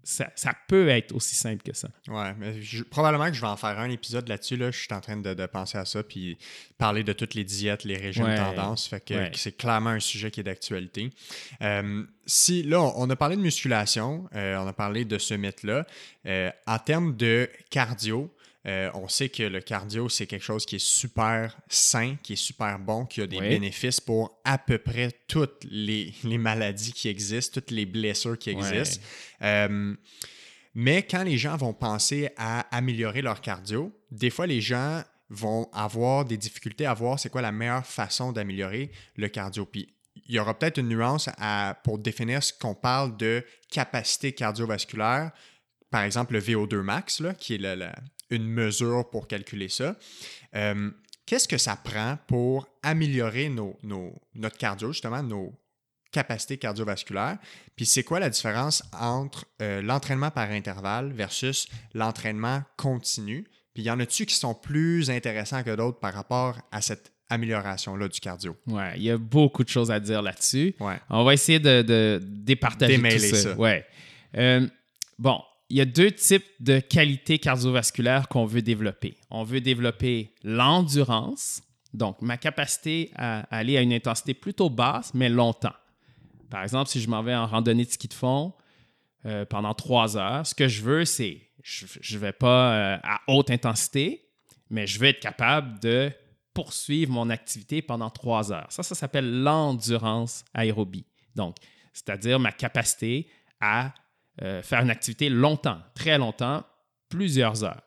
ça, 0.03 0.53
peut 0.67 0.87
être 0.89 1.13
aussi 1.13 1.35
simple 1.35 1.61
que 1.61 1.75
ça. 1.75 1.89
Ouais, 2.07 2.33
mais 2.37 2.53
probablement 2.89 3.27
que 3.27 3.33
je 3.33 3.41
vais 3.41 3.47
en 3.47 3.57
faire 3.57 3.77
un 3.79 3.89
épisode 3.89 4.27
là-dessus. 4.27 4.57
Là. 4.57 4.71
Je 4.71 4.79
suis 4.79 4.93
en 4.93 5.01
train 5.01 5.17
de, 5.17 5.45
penser 5.45 5.77
à 5.77 5.85
ça, 5.85 6.03
puis 6.03 6.37
parler 6.77 7.03
de 7.03 7.13
toutes 7.13 7.35
les 7.35 7.43
diètes, 7.43 7.83
les 7.83 7.97
régimes 7.97 8.27
de 8.27 8.35
tendance. 8.35 8.87
Fait 8.87 9.03
que, 9.03 9.13
c'est 9.33 9.55
clairement 9.55 9.91
un 9.91 9.99
sujet 9.99 10.31
qui 10.31 10.39
est 10.39 10.43
d'actualité. 10.43 11.11
Euh, 11.61 12.03
si 12.25 12.63
là, 12.63 12.81
on, 12.81 13.09
a 13.09 13.15
parlé 13.15 13.35
de 13.35 13.41
musculation, 13.41 14.27
euh, 14.35 14.57
on 14.57 14.67
a 14.67 14.73
parlé 14.73 15.05
de 15.05 15.17
ce 15.17 15.33
mythe-là. 15.33 15.85
Euh, 16.25 16.51
en 16.65 16.79
termes 16.79 17.15
de 17.15 17.49
cardio, 17.69 18.33
euh, 18.69 18.91
on 18.93 19.07
sait 19.07 19.29
que 19.29 19.41
le 19.41 19.61
cardio, 19.61 20.09
c'est 20.09 20.27
quelque 20.27 20.43
chose 20.43 20.63
qui 20.63 20.75
est 20.75 20.85
super 20.85 21.57
sain, 21.67 22.17
qui 22.21 22.33
est 22.33 22.35
super 22.35 22.77
bon, 22.77 23.05
qui 23.05 23.19
a 23.21 23.25
des 23.25 23.39
bénéfices 23.39 23.99
pour 23.99 24.39
à 24.43 24.59
peu 24.59 24.77
près 24.77 25.11
toutes 25.27 25.65
les, 25.71 26.13
maladies 26.23 26.93
qui 26.93 27.09
existent, 27.09 27.59
toutes 27.59 27.71
les 27.71 27.87
blessures 27.87 28.37
qui 28.37 28.51
existent. 28.51 29.01
Euh, 29.41 29.95
mais 30.75 31.01
quand 31.01 31.23
les 31.23 31.39
gens 31.39 31.57
vont 31.57 31.73
penser 31.73 32.29
à 32.37 32.59
améliorer 32.75 33.23
leur 33.23 33.41
cardio, 33.41 33.91
des 34.11 34.29
fois, 34.29 34.45
les 34.45 34.61
gens 34.61 35.01
vont 35.31 35.67
avoir 35.73 36.25
des 36.25 36.37
difficultés 36.37 36.85
à 36.85 36.93
voir 36.93 37.19
c'est 37.19 37.29
quoi 37.29 37.41
la 37.41 37.51
meilleure 37.51 37.85
façon 37.85 38.31
d'améliorer 38.31 38.91
le 39.15 39.29
cardio. 39.29 39.65
Puis 39.65 39.89
il 40.27 40.35
y 40.35 40.39
aura 40.39 40.57
peut-être 40.57 40.77
une 40.77 40.89
nuance 40.89 41.27
à, 41.39 41.75
pour 41.83 41.97
définir 41.97 42.43
ce 42.43 42.53
qu'on 42.53 42.75
parle 42.75 43.17
de 43.17 43.43
capacité 43.71 44.31
cardiovasculaire, 44.31 45.31
par 45.89 46.03
exemple 46.03 46.33
le 46.33 46.39
VO2 46.39 46.81
max, 46.81 47.19
là, 47.19 47.33
qui 47.33 47.55
est 47.55 47.57
une 48.29 48.47
mesure 48.47 49.09
pour 49.09 49.27
calculer 49.27 49.69
ça. 49.69 49.95
Euh, 50.55 50.91
qu'est-ce 51.25 51.47
que 51.47 51.57
ça 51.57 51.75
prend 51.75 52.17
pour 52.27 52.67
améliorer 52.83 53.49
nos, 53.49 53.77
notre 54.35 54.57
cardio, 54.57 54.91
justement, 54.91 55.23
nos 55.23 55.53
capacités 56.11 56.57
cardiovasculaires? 56.57 57.37
Puis 57.75 57.85
c'est 57.85 58.03
quoi 58.03 58.19
la 58.19 58.29
différence 58.29 58.83
entre 58.99 59.45
euh, 59.61 59.81
l'entraînement 59.81 60.31
par 60.31 60.49
intervalle 60.49 61.11
versus 61.13 61.67
l'entraînement 61.93 62.63
continu? 62.77 63.45
Puis 63.73 63.83
y 63.83 63.91
en 63.91 63.99
a-tu 63.99 64.25
qui 64.25 64.35
sont 64.35 64.55
plus 64.55 65.09
intéressants 65.09 65.63
que 65.63 65.75
d'autres 65.75 65.99
par 65.99 66.13
rapport 66.13 66.59
à 66.71 66.81
cette 66.81 67.11
amélioration-là 67.29 68.07
du 68.07 68.19
cardio? 68.19 68.57
Ouais, 68.65 68.93
il 68.95 69.03
y 69.03 69.11
a 69.11 69.17
beaucoup 69.17 69.63
de 69.63 69.69
choses 69.69 69.91
à 69.91 69.99
dire 69.99 70.23
là-dessus. 70.23 70.75
Ouais. 70.79 70.99
On 71.09 71.23
va 71.23 71.35
essayer 71.35 71.59
de, 71.59 71.83
de 71.83 72.19
départager 72.23 72.97
tout 72.99 73.35
ça. 73.35 73.53
Ouais. 73.53 73.85
Euh, 74.35 74.67
bon, 75.19 75.39
il 75.69 75.77
y 75.77 75.81
a 75.81 75.85
deux 75.85 76.11
types 76.11 76.45
de 76.59 76.79
qualités 76.79 77.37
cardiovasculaires 77.37 78.27
qu'on 78.27 78.45
veut 78.45 78.61
développer. 78.61 79.15
On 79.29 79.43
veut 79.43 79.61
développer 79.61 80.33
l'endurance, 80.43 81.61
donc 81.93 82.21
ma 82.21 82.37
capacité 82.37 83.11
à 83.15 83.41
aller 83.55 83.77
à 83.77 83.81
une 83.81 83.93
intensité 83.93 84.33
plutôt 84.33 84.69
basse, 84.69 85.13
mais 85.13 85.29
longtemps. 85.29 85.75
Par 86.49 86.63
exemple, 86.63 86.89
si 86.89 86.99
je 86.99 87.09
m'en 87.09 87.21
vais 87.21 87.35
en 87.35 87.45
randonnée 87.45 87.85
de 87.85 87.91
ski 87.91 88.07
de 88.07 88.13
fond 88.13 88.53
euh, 89.25 89.45
pendant 89.45 89.75
trois 89.75 90.17
heures, 90.17 90.45
ce 90.47 90.55
que 90.55 90.67
je 90.67 90.81
veux, 90.81 91.05
c'est, 91.05 91.41
je 91.61 92.15
ne 92.15 92.19
vais 92.19 92.31
pas 92.31 92.73
euh, 92.73 92.97
à 93.03 93.21
haute 93.27 93.51
intensité, 93.51 94.25
mais 94.71 94.87
je 94.87 94.99
veux 94.99 95.07
être 95.07 95.19
capable 95.19 95.79
de 95.79 96.11
poursuivre 96.55 97.11
mon 97.11 97.29
activité 97.29 97.83
pendant 97.83 98.09
trois 98.09 98.51
heures. 98.51 98.67
Ça, 98.69 98.81
ça 98.81 98.95
s'appelle 98.95 99.43
l'endurance 99.43 100.43
aérobie. 100.53 101.05
Donc, 101.35 101.55
c'est-à-dire 101.93 102.39
ma 102.39 102.51
capacité 102.51 103.29
à 103.61 103.93
euh, 104.41 104.61
faire 104.61 104.81
une 104.81 104.89
activité 104.89 105.29
longtemps, 105.29 105.79
très 105.95 106.17
longtemps, 106.17 106.63
plusieurs 107.09 107.63
heures. 107.63 107.81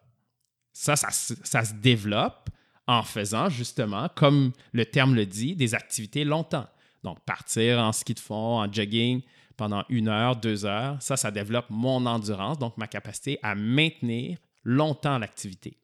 Ça, 0.72 0.96
ça, 0.96 1.64
se 1.64 1.74
développe 1.74 2.50
en 2.86 3.02
faisant 3.02 3.48
justement, 3.48 4.08
comme 4.14 4.52
le 4.72 4.84
terme 4.84 5.14
le 5.14 5.26
dit, 5.26 5.54
des 5.54 5.74
activités 5.74 6.24
longtemps. 6.24 6.66
Donc, 7.04 7.20
partir 7.24 7.78
en 7.78 7.92
ski 7.92 8.14
de 8.14 8.20
fond, 8.20 8.60
en 8.60 8.72
jogging 8.72 9.22
pendant 9.56 9.84
une 9.88 10.08
heure, 10.08 10.36
deux 10.36 10.64
heures, 10.64 10.96
ça, 11.00 11.16
ça 11.16 11.30
développe 11.30 11.66
mon 11.68 12.04
endurance, 12.06 12.58
donc 12.58 12.76
ma 12.78 12.86
capacité 12.86 13.38
à 13.42 13.54
maintenir 13.54 14.38
longtemps 14.64 15.18
l'activité. 15.18 15.78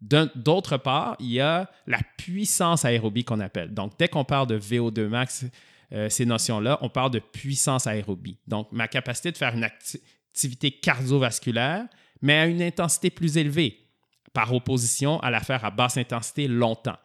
D'autre 0.00 0.76
part, 0.76 1.16
il 1.20 1.32
y 1.32 1.40
a 1.40 1.70
la 1.86 1.98
puissance 2.18 2.84
aérobie 2.84 3.24
qu'on 3.24 3.40
appelle. 3.40 3.72
Donc, 3.72 3.92
dès 3.98 4.08
qu'on 4.08 4.24
parle 4.24 4.46
de 4.46 4.58
VO2 4.58 5.06
max, 5.06 5.46
euh, 5.92 6.08
ces 6.08 6.26
notions-là, 6.26 6.78
on 6.82 6.88
parle 6.88 7.10
de 7.10 7.18
puissance 7.18 7.86
aérobie. 7.86 8.38
Donc, 8.46 8.70
ma 8.72 8.88
capacité 8.88 9.32
de 9.32 9.36
faire 9.36 9.54
une 9.54 9.64
activité 9.64 10.70
cardiovasculaire, 10.72 11.86
mais 12.22 12.34
à 12.34 12.46
une 12.46 12.62
intensité 12.62 13.10
plus 13.10 13.36
élevée, 13.36 13.86
par 14.32 14.52
opposition 14.52 15.20
à 15.20 15.30
la 15.30 15.40
faire 15.40 15.64
à 15.64 15.70
basse 15.70 15.96
intensité 15.96 16.48
longtemps. 16.48 16.98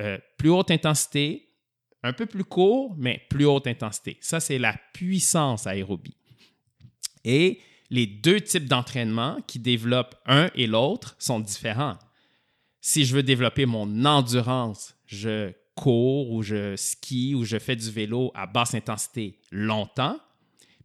Euh, 0.00 0.18
plus 0.36 0.50
haute 0.50 0.70
intensité, 0.70 1.48
un 2.02 2.12
peu 2.12 2.26
plus 2.26 2.44
court, 2.44 2.94
mais 2.98 3.22
plus 3.30 3.46
haute 3.46 3.66
intensité. 3.66 4.18
Ça, 4.20 4.40
c'est 4.40 4.58
la 4.58 4.74
puissance 4.92 5.66
aérobie. 5.66 6.16
Et 7.24 7.60
les 7.90 8.06
deux 8.06 8.40
types 8.40 8.66
d'entraînement 8.66 9.38
qui 9.46 9.58
développent 9.58 10.14
un 10.26 10.50
et 10.54 10.66
l'autre 10.66 11.16
sont 11.18 11.40
différents. 11.40 11.98
Si 12.80 13.04
je 13.04 13.14
veux 13.14 13.22
développer 13.22 13.66
mon 13.66 14.04
endurance, 14.04 14.94
je 15.06 15.52
cours 15.80 16.30
ou 16.30 16.42
je 16.42 16.76
skie 16.76 17.34
ou 17.34 17.44
je 17.44 17.58
fais 17.58 17.74
du 17.74 17.90
vélo 17.90 18.30
à 18.34 18.46
basse 18.46 18.74
intensité 18.74 19.38
longtemps. 19.50 20.18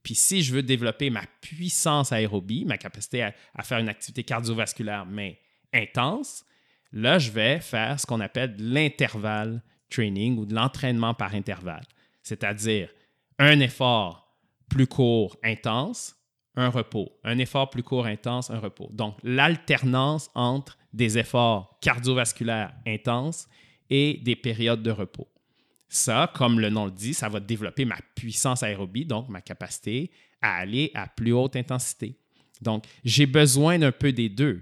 Puis 0.03 0.15
si 0.15 0.41
je 0.41 0.53
veux 0.53 0.63
développer 0.63 1.09
ma 1.09 1.23
puissance 1.41 2.13
aérobie, 2.13 2.63
ma 2.63 2.77
capacité 2.77 3.23
à, 3.23 3.63
faire 3.63 3.79
une 3.79 3.89
activité 3.89 4.23
cardiovasculaire, 4.23 5.05
mais 5.05 5.39
intense, 5.73 6.45
là, 6.93 7.19
je 7.19 7.29
vais 7.29 7.59
faire 7.59 7.99
ce 7.99 8.05
qu'on 8.05 8.21
appelle 8.21 8.55
l'intervalle 8.57 9.61
training 9.89 10.37
ou 10.37 10.45
de 10.45 10.55
l'entraînement 10.55 11.13
par 11.13 11.35
intervalle. 11.35 11.85
C'est-à-dire 12.23 12.89
un 13.37 13.59
effort 13.59 14.33
plus 14.69 14.87
court, 14.87 15.35
intense, 15.43 16.15
un 16.55 16.69
repos. 16.69 17.11
Un 17.25 17.37
effort 17.39 17.69
plus 17.69 17.83
court, 17.83 18.05
intense, 18.05 18.49
un 18.49 18.59
repos. 18.59 18.89
Donc, 18.93 19.17
l'alternance 19.23 20.29
entre 20.35 20.77
des 20.93 21.17
efforts 21.17 21.77
cardiovasculaires 21.81 22.73
intenses 22.87 23.49
et 23.89 24.19
des 24.23 24.35
périodes 24.35 24.83
de 24.83 24.91
repos. 24.91 25.27
Ça, 25.89 26.31
comme 26.35 26.59
le 26.59 26.69
nom 26.69 26.85
le 26.85 26.91
dit, 26.91 27.13
ça 27.13 27.29
va 27.29 27.39
développer 27.39 27.85
ma 27.85 27.97
puissance 28.15 28.63
aérobie, 28.63 29.05
donc 29.05 29.29
ma 29.29 29.41
capacité 29.41 30.11
à 30.41 30.55
aller 30.57 30.91
à 30.93 31.07
plus 31.07 31.33
haute 31.33 31.55
intensité. 31.55 32.17
Donc, 32.61 32.85
j'ai 33.03 33.25
besoin 33.25 33.79
d'un 33.79 33.91
peu 33.91 34.11
des 34.11 34.29
deux. 34.29 34.61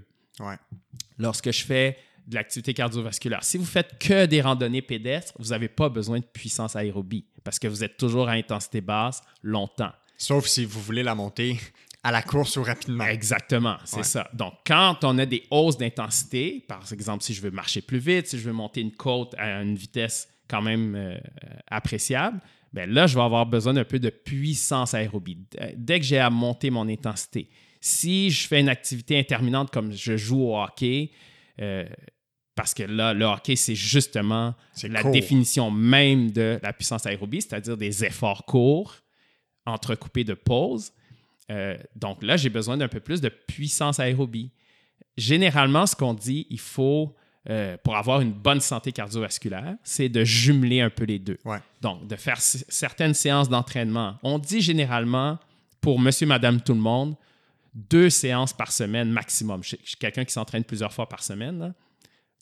Lorsque 1.18 1.52
je 1.52 1.64
fais 1.64 1.98
de 2.28 2.36
l'activité 2.36 2.74
cardiovasculaire. 2.74 3.44
Si 3.44 3.58
vous 3.58 3.66
faites 3.66 3.98
que 4.00 4.26
des 4.26 4.42
randonnées 4.42 4.82
pédestres, 4.82 5.34
vous 5.40 5.50
n'avez 5.50 5.68
pas 5.68 5.90
besoin 5.90 6.20
de 6.20 6.26
puissance 6.26 6.76
aérobie 6.76 7.26
parce 7.44 7.60
que 7.60 7.68
vous 7.68 7.84
êtes 7.84 7.98
toujours 7.98 8.30
à 8.30 8.34
intensité 8.34 8.82
basse 8.82 9.22
longtemps. 9.42 9.92
Sauf 10.18 10.48
si 10.48 10.66
vous 10.66 10.82
voulez 10.82 11.04
la 11.04 11.16
monter 11.16 11.60
à 12.04 12.12
la 12.12 12.22
course 12.22 12.58
ou 12.58 12.64
rapidement. 12.64 13.06
Exactement, 13.06 13.78
c'est 13.86 14.04
ça. 14.04 14.30
Donc, 14.34 14.54
quand 14.68 15.04
on 15.04 15.18
a 15.18 15.26
des 15.26 15.44
hausses 15.50 15.78
d'intensité, 15.78 16.66
par 16.68 16.84
exemple, 16.92 17.24
si 17.24 17.34
je 17.34 17.42
veux 17.42 17.52
marcher 17.52 17.82
plus 17.82 17.98
vite, 17.98 18.28
si 18.28 18.38
je 18.38 18.44
veux 18.44 18.54
monter 18.54 18.82
une 18.82 18.92
côte 18.92 19.34
à 19.38 19.62
une 19.62 19.76
vitesse 19.76 20.28
quand 20.50 20.62
même 20.62 20.96
euh, 20.96 21.18
appréciable, 21.68 22.42
bien 22.74 22.86
là, 22.88 23.08
je 23.08 23.16
vais 23.16 23.24
avoir 23.24 23.46
besoin 23.46 23.74
d'un 23.74 23.86
peu 23.86 24.00
de 24.00 24.10
puissance 24.10 24.94
aérobie. 24.94 25.38
Dès 25.78 26.00
que 26.00 26.06
j'ai 26.06 26.20
à 26.20 26.30
monter 26.30 26.70
mon 26.70 26.90
intensité, 26.90 27.50
si 27.80 28.30
je 28.30 28.48
fais 28.48 28.60
une 28.60 28.70
activité 28.70 29.18
interminante 29.18 29.72
comme 29.72 29.94
je 29.94 30.18
joue 30.18 30.42
au 30.42 30.62
hockey, 30.62 31.12
euh, 31.62 31.86
parce 32.56 32.74
que 32.74 32.84
là, 32.84 33.14
le 33.14 33.26
hockey, 33.26 33.56
c'est 33.56 33.76
justement 33.76 34.56
la 34.84 35.04
définition 35.04 35.72
même 35.72 36.32
de 36.32 36.60
la 36.62 36.74
puissance 36.74 37.06
aérobie, 37.06 37.42
c'est-à-dire 37.42 37.78
des 37.78 38.04
efforts 38.04 38.46
courts 38.46 38.98
entrecoupés 39.66 40.24
de 40.24 40.34
pauses. 40.34 40.92
Euh, 41.52 41.78
donc 41.96 42.24
là, 42.24 42.38
j'ai 42.38 42.50
besoin 42.50 42.78
d'un 42.78 42.88
peu 42.88 43.00
plus 43.00 43.22
de 43.22 43.30
puissance 43.30 44.00
aérobie. 44.00 44.52
Généralement, 45.18 45.86
ce 45.86 45.96
qu'on 45.96 46.14
dit, 46.14 46.48
il 46.50 46.60
faut, 46.60 47.16
euh, 47.50 47.78
pour 47.84 47.96
avoir 47.96 48.22
une 48.22 48.32
bonne 48.32 48.62
santé 48.62 48.92
cardiovasculaire, 48.92 49.76
c'est 49.84 50.10
de 50.10 50.24
jumeler 50.24 50.82
un 50.82 50.90
peu 50.90 51.04
les 51.04 51.20
deux. 51.20 51.38
Donc, 51.82 52.08
de 52.08 52.16
faire 52.16 52.40
certaines 52.40 53.14
séances 53.14 53.50
d'entraînement. 53.50 54.18
On 54.24 54.40
dit 54.40 54.62
généralement, 54.62 55.38
pour 55.82 56.00
monsieur, 56.00 56.26
madame, 56.26 56.62
tout 56.62 56.74
le 56.74 56.80
monde, 56.80 57.16
deux 57.74 58.10
séances 58.10 58.54
par 58.54 58.72
semaine 58.72 59.10
maximum. 59.10 59.64
Je 59.64 59.76
suis 59.84 59.98
quelqu'un 59.98 60.26
qui 60.26 60.34
s'entraîne 60.34 60.64
plusieurs 60.64 60.94
fois 60.94 61.10
par 61.10 61.24
semaine. 61.24 61.74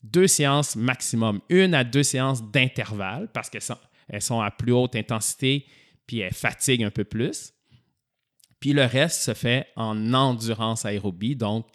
Deux 0.02 0.26
séances 0.26 0.76
maximum. 0.76 1.40
Une 1.48 1.74
à 1.74 1.84
deux 1.84 2.02
séances 2.02 2.42
d'intervalle 2.42 3.28
parce 3.32 3.48
qu'elles 3.48 3.62
sont, 3.62 3.78
elles 4.08 4.22
sont 4.22 4.40
à 4.40 4.50
plus 4.50 4.72
haute 4.72 4.96
intensité 4.96 5.66
puis 6.06 6.20
elles 6.20 6.34
fatiguent 6.34 6.84
un 6.84 6.90
peu 6.90 7.04
plus. 7.04 7.52
Puis 8.62 8.72
le 8.72 8.84
reste 8.84 9.22
se 9.22 9.34
fait 9.34 9.66
en 9.74 10.14
endurance 10.14 10.86
aérobie. 10.86 11.34
Donc, 11.34 11.66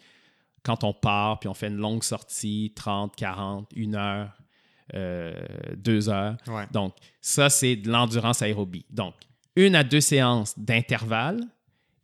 quand 0.62 0.84
on 0.84 0.94
part, 0.94 1.38
puis 1.38 1.46
on 1.46 1.52
fait 1.52 1.66
une 1.66 1.76
longue 1.76 2.02
sortie, 2.02 2.72
30, 2.74 3.14
40, 3.14 3.70
1 3.76 3.92
heure, 3.94 4.32
euh, 4.94 5.34
2 5.76 6.08
heures. 6.08 6.38
Donc, 6.72 6.94
ça, 7.20 7.50
c'est 7.50 7.76
de 7.76 7.90
l'endurance 7.90 8.40
aérobie. 8.40 8.86
Donc, 8.88 9.12
une 9.54 9.74
à 9.74 9.84
deux 9.84 10.00
séances 10.00 10.58
d'intervalle 10.58 11.40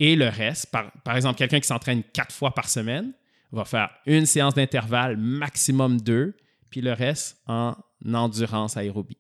et 0.01 0.17
le 0.17 0.29
reste, 0.29 0.71
par, 0.71 0.93
par 1.03 1.17
exemple, 1.17 1.39
quelqu'un 1.39 1.61
qui 1.61 1.69
s'entraîne 1.69 2.03
quatre 2.13 2.35
fois 2.35 2.53
par 2.53 2.69
semaine 2.69 3.15
va 3.53 3.65
faire 3.65 3.89
une 4.05 4.27
séance 4.27 4.53
d'intervalle, 4.53 5.17
maximum 5.17 5.99
deux, 5.99 6.37
puis 6.69 6.83
le 6.83 6.93
reste 6.93 7.41
en 7.47 7.75
endurance 8.13 8.77
aérobie. 8.77 9.17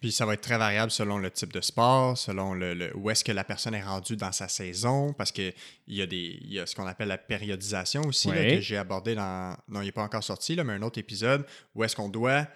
Puis 0.00 0.12
ça 0.12 0.24
va 0.24 0.34
être 0.34 0.42
très 0.42 0.58
variable 0.58 0.92
selon 0.92 1.18
le 1.18 1.30
type 1.30 1.52
de 1.52 1.60
sport, 1.60 2.16
selon 2.16 2.54
le, 2.54 2.96
où 2.96 3.10
est-ce 3.10 3.24
que 3.24 3.32
la 3.32 3.42
personne 3.42 3.74
est 3.74 3.82
rendue 3.82 4.16
dans 4.16 4.30
sa 4.30 4.46
saison, 4.46 5.12
parce 5.12 5.32
qu'il 5.32 5.52
y, 5.88 6.02
a 6.02 6.06
des, 6.06 6.38
y 6.44 6.60
a 6.60 6.66
ce 6.66 6.76
qu'on 6.76 6.86
appelle 6.86 7.08
la 7.08 7.18
périodisation 7.18 8.02
aussi, 8.02 8.30
que 8.30 8.60
j'ai 8.60 8.76
abordé 8.76 9.14
dans. 9.16 9.56
Non, 9.68 9.82
il 9.82 9.86
n'est 9.86 9.92
pas 9.92 10.04
encore 10.04 10.22
sorti, 10.22 10.54
là, 10.54 10.62
mais 10.62 10.74
un 10.74 10.82
autre 10.82 10.98
épisode 10.98 11.44
où 11.74 11.82
est-ce 11.82 11.96
qu'on 11.96 12.08
doit 12.08 12.46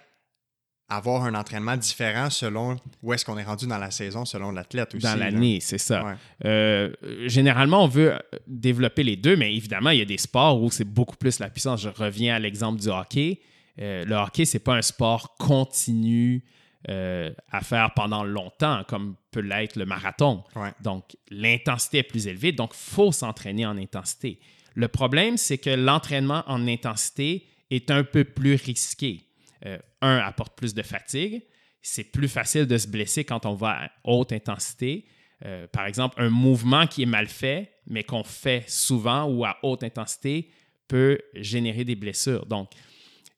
avoir 0.89 1.23
un 1.23 1.33
entraînement 1.35 1.77
différent 1.77 2.29
selon 2.29 2.77
où 3.01 3.13
est-ce 3.13 3.25
qu'on 3.25 3.37
est 3.37 3.43
rendu 3.43 3.67
dans 3.67 3.77
la 3.77 3.91
saison, 3.91 4.25
selon 4.25 4.51
l'athlète 4.51 4.93
aussi. 4.95 5.05
Dans 5.05 5.15
l'année, 5.15 5.59
c'est 5.61 5.77
ça. 5.77 6.17
Euh, 6.45 6.91
généralement, 7.25 7.83
on 7.83 7.87
veut 7.87 8.17
développer 8.47 9.03
les 9.03 9.15
deux, 9.15 9.35
mais 9.35 9.55
évidemment, 9.55 9.89
il 9.89 9.99
y 9.99 10.01
a 10.01 10.05
des 10.05 10.17
sports 10.17 10.61
où 10.61 10.69
c'est 10.71 10.83
beaucoup 10.83 11.15
plus 11.15 11.39
la 11.39 11.49
puissance. 11.49 11.81
Je 11.81 11.89
reviens 11.89 12.35
à 12.35 12.39
l'exemple 12.39 12.79
du 12.79 12.89
hockey. 12.89 13.39
Euh, 13.81 14.05
le 14.05 14.15
hockey, 14.15 14.45
c'est 14.45 14.59
pas 14.59 14.75
un 14.75 14.81
sport 14.81 15.35
continu 15.37 16.43
euh, 16.89 17.31
à 17.49 17.61
faire 17.61 17.93
pendant 17.93 18.25
longtemps, 18.25 18.83
comme 18.87 19.15
peut 19.31 19.39
l'être 19.39 19.77
le 19.77 19.85
marathon. 19.85 20.43
Donc, 20.81 21.15
l'intensité 21.29 21.99
est 21.99 22.03
plus 22.03 22.27
élevée, 22.27 22.51
donc 22.51 22.71
il 22.73 22.91
faut 22.93 23.11
s'entraîner 23.11 23.65
en 23.65 23.77
intensité. 23.77 24.39
Le 24.75 24.87
problème, 24.89 25.37
c'est 25.37 25.57
que 25.57 25.69
l'entraînement 25.69 26.43
en 26.47 26.67
intensité 26.67 27.47
est 27.69 27.89
un 27.89 28.03
peu 28.03 28.25
plus 28.25 28.55
risqué. 28.55 29.21
Euh, 29.65 29.77
un, 30.01 30.17
apporte 30.17 30.57
plus 30.57 30.73
de 30.73 30.81
fatigue. 30.81 31.43
C'est 31.81 32.03
plus 32.03 32.27
facile 32.27 32.65
de 32.65 32.77
se 32.77 32.87
blesser 32.87 33.23
quand 33.23 33.45
on 33.45 33.55
va 33.55 33.85
à 33.85 33.89
haute 34.03 34.33
intensité. 34.33 35.05
Euh, 35.45 35.67
par 35.67 35.85
exemple, 35.85 36.15
un 36.21 36.29
mouvement 36.29 36.85
qui 36.87 37.03
est 37.03 37.07
mal 37.07 37.27
fait, 37.27 37.71
mais 37.87 38.03
qu'on 38.03 38.25
fait 38.25 38.65
souvent 38.67 39.23
ou 39.25 39.45
à 39.45 39.57
haute 39.63 39.83
intensité, 39.83 40.49
peut 40.89 41.17
générer 41.33 41.85
des 41.85 41.95
blessures. 41.95 42.45
Donc, 42.45 42.71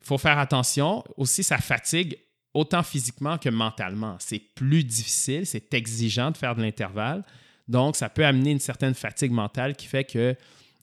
il 0.02 0.08
faut 0.08 0.18
faire 0.18 0.40
attention. 0.40 1.04
Aussi, 1.16 1.44
ça 1.44 1.60
fatigue 1.60 2.18
autant 2.56 2.82
physiquement 2.82 3.38
que 3.38 3.50
mentalement. 3.50 4.16
C'est 4.20 4.40
plus 4.40 4.84
difficile, 4.84 5.46
c'est 5.46 5.74
exigeant 5.74 6.32
de 6.32 6.38
faire 6.38 6.56
de 6.56 6.62
l'intervalle. 6.62 7.24
Donc, 7.68 7.96
ça 7.96 8.10
peut 8.10 8.26
amener 8.26 8.52
une 8.52 8.60
certaine 8.60 8.94
fatigue 8.94 9.32
mentale 9.32 9.76
qui 9.76 9.86
fait 9.86 10.06
que 10.06 10.36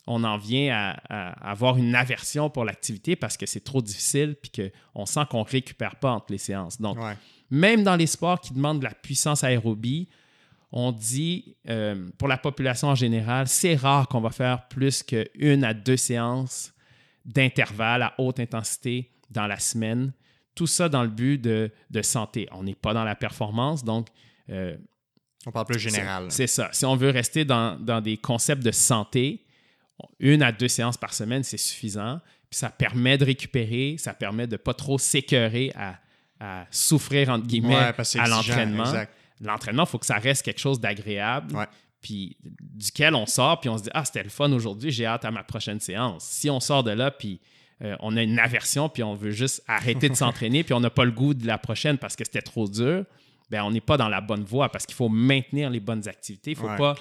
on 0.07 0.25
en 0.25 0.37
vient 0.37 0.93
à, 1.09 1.51
avoir 1.51 1.77
une 1.77 1.95
aversion 1.95 2.51
pour 2.51 2.65
l'activité 2.65 3.15
parce 3.15 3.37
que 3.37 3.47
c'est 3.47 3.63
trop 3.63 3.81
difficile 3.81 4.35
puis 4.41 4.51
qu'on 4.51 5.07
sent 5.07 5.21
qu'on 5.31 5.45
ne 5.45 5.49
récupère 5.49 5.97
pas 5.97 6.11
entre 6.11 6.27
les 6.31 6.39
séances. 6.39 6.81
Donc, 6.81 6.99
même 7.51 7.85
dans 7.85 7.97
les 7.97 8.07
sports 8.07 8.41
qui 8.41 8.53
demandent 8.53 8.81
de 8.81 8.85
la 8.85 8.95
puissance 8.95 9.45
aérobie, 9.45 10.09
on 10.73 10.91
dit, 10.91 11.55
euh, 11.69 12.09
pour 12.19 12.29
la 12.29 12.39
population 12.39 12.89
en 12.89 12.95
général, 12.95 13.47
c'est 13.47 13.77
rare 13.77 14.09
qu'on 14.09 14.21
va 14.21 14.31
faire 14.31 14.67
plus 14.69 15.03
qu'une 15.03 15.65
à 15.65 15.75
deux 15.75 15.99
séances 15.99 16.73
d'intervalle 17.25 18.03
à 18.03 18.15
haute 18.19 18.41
intensité 18.41 19.11
dans 19.31 19.47
la 19.47 19.59
semaine. 19.59 20.13
Tout 20.55 20.67
ça 20.67 20.89
dans 20.89 21.03
le 21.03 21.09
but 21.09 21.39
de, 21.39 21.71
santé. 22.03 22.49
On 22.53 22.63
n'est 22.63 22.75
pas 22.75 22.95
dans 22.95 23.05
la 23.05 23.15
performance, 23.15 23.85
donc... 23.85 24.09
Euh, 24.51 24.77
on 25.47 25.51
parle 25.51 25.67
plus 25.67 25.79
général. 25.79 26.27
C'est 26.31 26.47
ça. 26.47 26.69
Si 26.73 26.85
on 26.85 26.95
veut 26.95 27.11
rester 27.11 27.45
dans, 27.45 28.01
des 28.01 28.17
concepts 28.17 28.63
de 28.63 28.71
santé, 28.71 29.45
une 30.21 30.43
à 30.43 30.53
deux 30.53 30.69
séances 30.69 30.97
par 30.97 31.15
semaine, 31.15 31.43
c'est 31.43 31.57
suffisant. 31.57 32.21
Puis 32.49 32.59
ça 32.59 32.71
permet 32.71 33.19
de 33.19 33.25
récupérer, 33.25 33.97
ça 33.99 34.15
permet 34.15 34.47
de 34.47 34.53
ne 34.53 34.57
pas 34.59 34.75
trop 34.75 34.99
s'écœurer 34.99 35.73
à, 35.75 35.99
souffrir, 36.71 37.29
entre 37.29 37.47
guillemets, 37.47 37.75
à 37.77 38.29
l'entraînement. 38.29 38.93
L'entraînement, 39.41 39.85
il 39.85 39.89
faut 39.89 39.99
que 39.99 40.07
ça 40.07 40.19
reste 40.19 40.45
quelque 40.45 40.61
chose 40.61 40.79
d'agréable. 40.79 41.57
Puis 42.01 42.37
duquel 42.61 43.15
on 43.15 43.27
sort, 43.27 43.61
puis 43.61 43.71
on 43.71 43.79
se 43.79 43.85
dit 43.85 43.91
Ah, 43.95 44.05
c'était 44.05 44.25
le 44.25 44.29
fun 44.29 44.51
aujourd'hui, 44.53 44.91
j'ai 44.91 45.07
hâte 45.07 45.25
à 45.25 45.31
ma 45.31 45.45
prochaine 45.45 45.79
séance. 45.79 46.25
Si 46.25 46.51
on 46.51 46.59
sort 46.59 46.83
de 46.83 46.91
là, 46.91 47.13
puis 47.13 47.41
euh, 47.83 47.97
on 48.01 48.17
a 48.17 48.23
une 48.23 48.39
aversion, 48.39 48.89
puis 48.89 49.03
on 49.03 49.15
veut 49.15 49.31
juste 49.31 49.63
arrêter 49.67 50.09
de 50.09 50.15
s'entraîner, 50.15 50.63
puis 50.63 50.75
on 50.75 50.81
n'a 50.81 50.91
pas 50.91 51.05
le 51.05 51.11
goût 51.11 51.35
de 51.35 51.47
la 51.47 51.59
prochaine 51.59 51.99
parce 51.99 52.17
que 52.17 52.25
c'était 52.25 52.43
trop 52.43 52.69
dur, 52.69 53.05
ben 53.51 53.63
on 53.65 53.71
n'est 53.71 53.81
pas 53.81 53.97
dans 53.97 54.09
la 54.09 54.21
bonne 54.21 54.45
voie 54.45 54.71
parce 54.71 54.87
qu'il 54.87 54.95
faut 54.95 55.09
maintenir 55.09 55.69
les 55.69 55.81
bonnes 55.81 56.09
activités. 56.09 56.53
Il 56.53 56.63
ne 56.63 56.69
faut 56.69 56.77
pas 56.77 56.95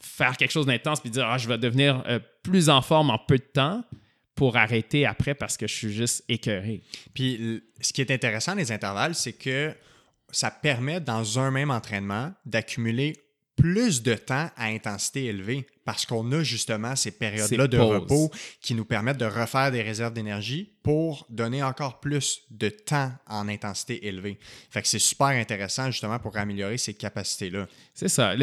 faire 0.00 0.36
quelque 0.36 0.50
chose 0.50 0.66
d'intense 0.66 1.00
puis 1.00 1.10
dire 1.10 1.26
ah, 1.26 1.38
je 1.38 1.48
vais 1.48 1.58
devenir 1.58 2.02
euh, 2.06 2.18
plus 2.42 2.68
en 2.68 2.82
forme 2.82 3.10
en 3.10 3.18
peu 3.18 3.38
de 3.38 3.42
temps 3.42 3.82
pour 4.34 4.56
arrêter 4.56 5.06
après 5.06 5.34
parce 5.34 5.56
que 5.56 5.66
je 5.66 5.74
suis 5.74 5.92
juste 5.92 6.24
écœuré. 6.28 6.82
Puis 7.14 7.62
ce 7.80 7.92
qui 7.92 8.02
est 8.02 8.10
intéressant 8.10 8.54
des 8.54 8.70
intervalles, 8.70 9.14
c'est 9.14 9.32
que 9.32 9.74
ça 10.30 10.50
permet 10.50 11.00
dans 11.00 11.38
un 11.38 11.50
même 11.50 11.70
entraînement 11.70 12.32
d'accumuler 12.44 13.14
plus 13.56 14.02
de 14.02 14.14
temps 14.14 14.50
à 14.56 14.66
intensité 14.66 15.24
élevée 15.24 15.66
parce 15.84 16.04
qu'on 16.04 16.30
a 16.32 16.42
justement 16.42 16.94
ces 16.94 17.10
périodes-là 17.10 17.66
de 17.66 17.78
repos 17.78 18.30
qui 18.60 18.74
nous 18.74 18.84
permettent 18.84 19.18
de 19.18 19.24
refaire 19.24 19.72
des 19.72 19.82
réserves 19.82 20.12
d'énergie 20.12 20.72
pour 20.82 21.26
donner 21.30 21.62
encore 21.62 22.00
plus 22.00 22.42
de 22.50 22.68
temps 22.68 23.10
en 23.26 23.48
intensité 23.48 24.06
élevée. 24.06 24.38
Fait 24.70 24.82
que 24.82 24.88
c'est 24.88 24.98
super 24.98 25.28
intéressant 25.28 25.90
justement 25.90 26.18
pour 26.18 26.36
améliorer 26.36 26.76
ces 26.76 26.94
capacités-là. 26.94 27.66
C'est 27.94 28.08
ça. 28.08 28.34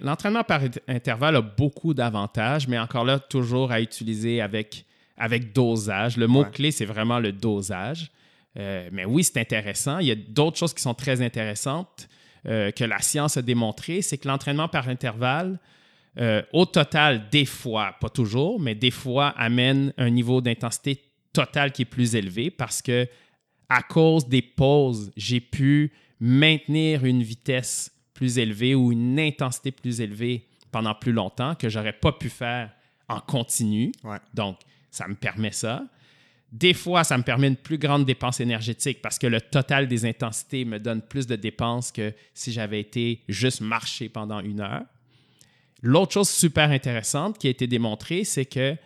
L'entraînement 0.00 0.44
par 0.44 0.62
intervalle 0.88 1.36
a 1.36 1.42
beaucoup 1.42 1.94
d'avantages, 1.94 2.66
mais 2.66 2.78
encore 2.78 3.04
là, 3.04 3.18
toujours 3.20 3.70
à 3.70 3.80
utiliser 3.80 4.40
avec, 4.40 4.84
avec 5.16 5.52
dosage. 5.52 6.16
Le 6.16 6.26
mot-clé, 6.26 6.72
c'est 6.72 6.86
vraiment 6.86 7.20
le 7.20 7.32
dosage. 7.32 8.10
Euh, 8.58 8.88
mais 8.92 9.04
oui, 9.04 9.24
c'est 9.24 9.38
intéressant. 9.38 9.98
Il 9.98 10.08
y 10.08 10.10
a 10.10 10.16
d'autres 10.16 10.58
choses 10.58 10.74
qui 10.74 10.82
sont 10.82 10.94
très 10.94 11.22
intéressantes. 11.22 12.08
Euh, 12.46 12.72
que 12.72 12.82
la 12.82 12.98
science 13.00 13.36
a 13.36 13.42
démontré, 13.42 14.02
c'est 14.02 14.18
que 14.18 14.26
l'entraînement 14.26 14.68
par 14.68 14.88
intervalle, 14.88 15.60
euh, 16.18 16.42
au 16.52 16.66
total, 16.66 17.28
des 17.30 17.44
fois, 17.44 17.94
pas 18.00 18.08
toujours, 18.08 18.58
mais 18.58 18.74
des 18.74 18.90
fois, 18.90 19.28
amène 19.28 19.92
un 19.96 20.10
niveau 20.10 20.40
d'intensité 20.40 21.04
totale 21.32 21.72
qui 21.72 21.82
est 21.82 21.86
plus 21.86 22.16
élevé 22.16 22.50
parce 22.50 22.82
que 22.82 23.08
à 23.68 23.82
cause 23.82 24.28
des 24.28 24.42
pauses, 24.42 25.12
j'ai 25.16 25.40
pu 25.40 25.92
maintenir 26.20 27.04
une 27.04 27.22
vitesse 27.22 27.90
plus 28.12 28.38
élevée 28.38 28.74
ou 28.74 28.92
une 28.92 29.18
intensité 29.18 29.70
plus 29.70 30.00
élevée 30.00 30.46
pendant 30.70 30.94
plus 30.94 31.12
longtemps 31.12 31.54
que 31.54 31.68
j'aurais 31.68 31.92
pas 31.92 32.12
pu 32.12 32.28
faire 32.28 32.70
en 33.08 33.20
continu. 33.20 33.92
Donc, 34.34 34.58
ça 34.90 35.08
me 35.08 35.14
permet 35.14 35.52
ça. 35.52 35.84
Des 36.52 36.74
fois, 36.74 37.02
ça 37.02 37.16
me 37.16 37.22
permet 37.22 37.48
une 37.48 37.56
plus 37.56 37.78
grande 37.78 38.04
dépense 38.04 38.38
énergétique 38.38 39.00
parce 39.00 39.18
que 39.18 39.26
le 39.26 39.40
total 39.40 39.88
des 39.88 40.04
intensités 40.04 40.66
me 40.66 40.78
donne 40.78 41.00
plus 41.00 41.26
de 41.26 41.34
dépenses 41.34 41.90
que 41.90 42.12
si 42.34 42.52
j'avais 42.52 42.78
été 42.78 43.22
juste 43.26 43.62
marcher 43.62 44.10
pendant 44.10 44.40
une 44.40 44.60
heure. 44.60 44.82
L'autre 45.80 46.12
chose 46.12 46.28
super 46.28 46.70
intéressante 46.70 47.38
qui 47.38 47.46
a 47.46 47.50
été 47.50 47.66
démontrée, 47.66 48.24
c'est 48.24 48.44
que 48.44 48.76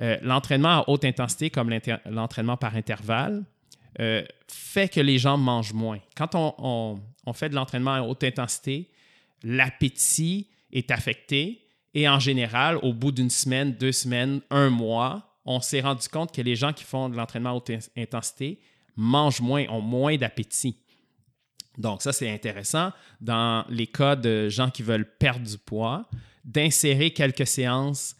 euh, 0.00 0.16
l'entraînement 0.22 0.80
à 0.80 0.84
haute 0.88 1.04
intensité, 1.04 1.50
comme 1.50 1.70
l'entraînement 2.06 2.56
par 2.56 2.74
intervalle, 2.74 3.44
euh, 4.00 4.24
fait 4.48 4.88
que 4.88 5.00
les 5.00 5.18
gens 5.18 5.36
mangent 5.36 5.74
moins. 5.74 5.98
Quand 6.16 6.34
on, 6.34 7.00
on 7.26 7.32
fait 7.34 7.50
de 7.50 7.54
l'entraînement 7.54 7.94
à 7.94 8.00
haute 8.00 8.24
intensité, 8.24 8.88
l'appétit 9.42 10.48
est 10.72 10.90
affecté 10.90 11.66
et 11.92 12.08
en 12.08 12.18
général, 12.18 12.78
au 12.78 12.94
bout 12.94 13.12
d'une 13.12 13.30
semaine, 13.30 13.72
deux 13.72 13.92
semaines, 13.92 14.40
un 14.50 14.70
mois, 14.70 15.29
on 15.44 15.60
s'est 15.60 15.80
rendu 15.80 16.08
compte 16.08 16.34
que 16.34 16.42
les 16.42 16.56
gens 16.56 16.72
qui 16.72 16.84
font 16.84 17.08
de 17.08 17.16
l'entraînement 17.16 17.50
à 17.50 17.54
haute 17.54 17.70
intensité 17.96 18.60
mangent 18.96 19.40
moins, 19.40 19.66
ont 19.68 19.80
moins 19.80 20.16
d'appétit. 20.16 20.76
Donc 21.78 22.02
ça, 22.02 22.12
c'est 22.12 22.30
intéressant. 22.30 22.92
Dans 23.20 23.64
les 23.68 23.86
cas 23.86 24.16
de 24.16 24.48
gens 24.48 24.70
qui 24.70 24.82
veulent 24.82 25.08
perdre 25.18 25.46
du 25.46 25.56
poids, 25.56 26.08
d'insérer 26.44 27.12
quelques 27.12 27.46
séances 27.46 28.16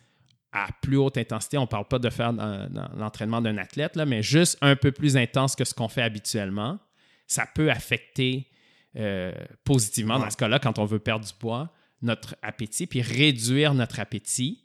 à 0.53 0.68
plus 0.83 0.97
haute 0.97 1.16
intensité. 1.16 1.59
On 1.59 1.62
ne 1.62 1.66
parle 1.66 1.87
pas 1.87 1.99
de 1.99 2.11
faire 2.11 2.33
l'entraînement 2.33 3.41
d'un 3.41 3.57
athlète, 3.59 3.97
là, 3.97 4.05
mais 4.05 4.23
juste 4.23 4.59
un 4.61 4.77
peu 4.77 4.93
plus 4.93 5.16
intense 5.16 5.55
que 5.55 5.64
ce 5.64 5.75
qu'on 5.75 5.89
fait 5.89 6.03
habituellement. 6.03 6.79
Ça 7.27 7.47
peut 7.55 7.71
affecter 7.71 8.49
euh, 8.97 9.33
positivement, 9.64 10.18
dans 10.18 10.31
ce 10.31 10.37
cas-là, 10.37 10.59
quand 10.59 10.79
on 10.81 10.85
veut 10.85 10.99
perdre 10.99 11.25
du 11.25 11.33
poids, 11.33 11.73
notre 12.03 12.35
appétit, 12.43 12.87
puis 12.87 13.03
réduire 13.03 13.75
notre 13.75 14.01
appétit 14.01 14.64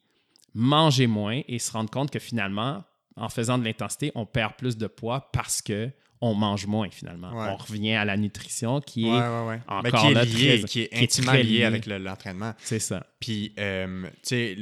manger 0.55 1.05
moins 1.05 1.41
et 1.47 1.59
se 1.59 1.71
rendre 1.71 1.91
compte 1.91 2.09
que 2.09 2.19
finalement, 2.19 2.83
en 3.17 3.29
faisant 3.29 3.57
de 3.57 3.65
l'intensité, 3.65 4.11
on 4.15 4.25
perd 4.25 4.55
plus 4.55 4.77
de 4.77 4.87
poids 4.87 5.29
parce 5.31 5.61
que 5.61 5.91
on 6.21 6.33
mange 6.33 6.65
moins 6.65 6.89
finalement. 6.89 7.31
On 7.33 7.57
revient 7.57 7.93
à 7.93 8.05
la 8.05 8.17
nutrition 8.17 8.79
qui 8.81 9.05
est 9.05 9.11
encore 9.11 9.83
Mais 9.83 9.91
qui 9.91 10.07
est 10.07 10.25
lié, 10.25 10.63
qui 10.63 10.81
est 10.81 10.93
intimement 10.95 11.33
lié, 11.33 11.65
avec 11.65 11.85
l'entraînement. 11.85 12.53
c'est 12.63 12.79
ça. 12.79 13.05
Puis, 13.19 13.53
euh, 13.59 14.03
tu 14.23 14.29
sais, 14.29 14.57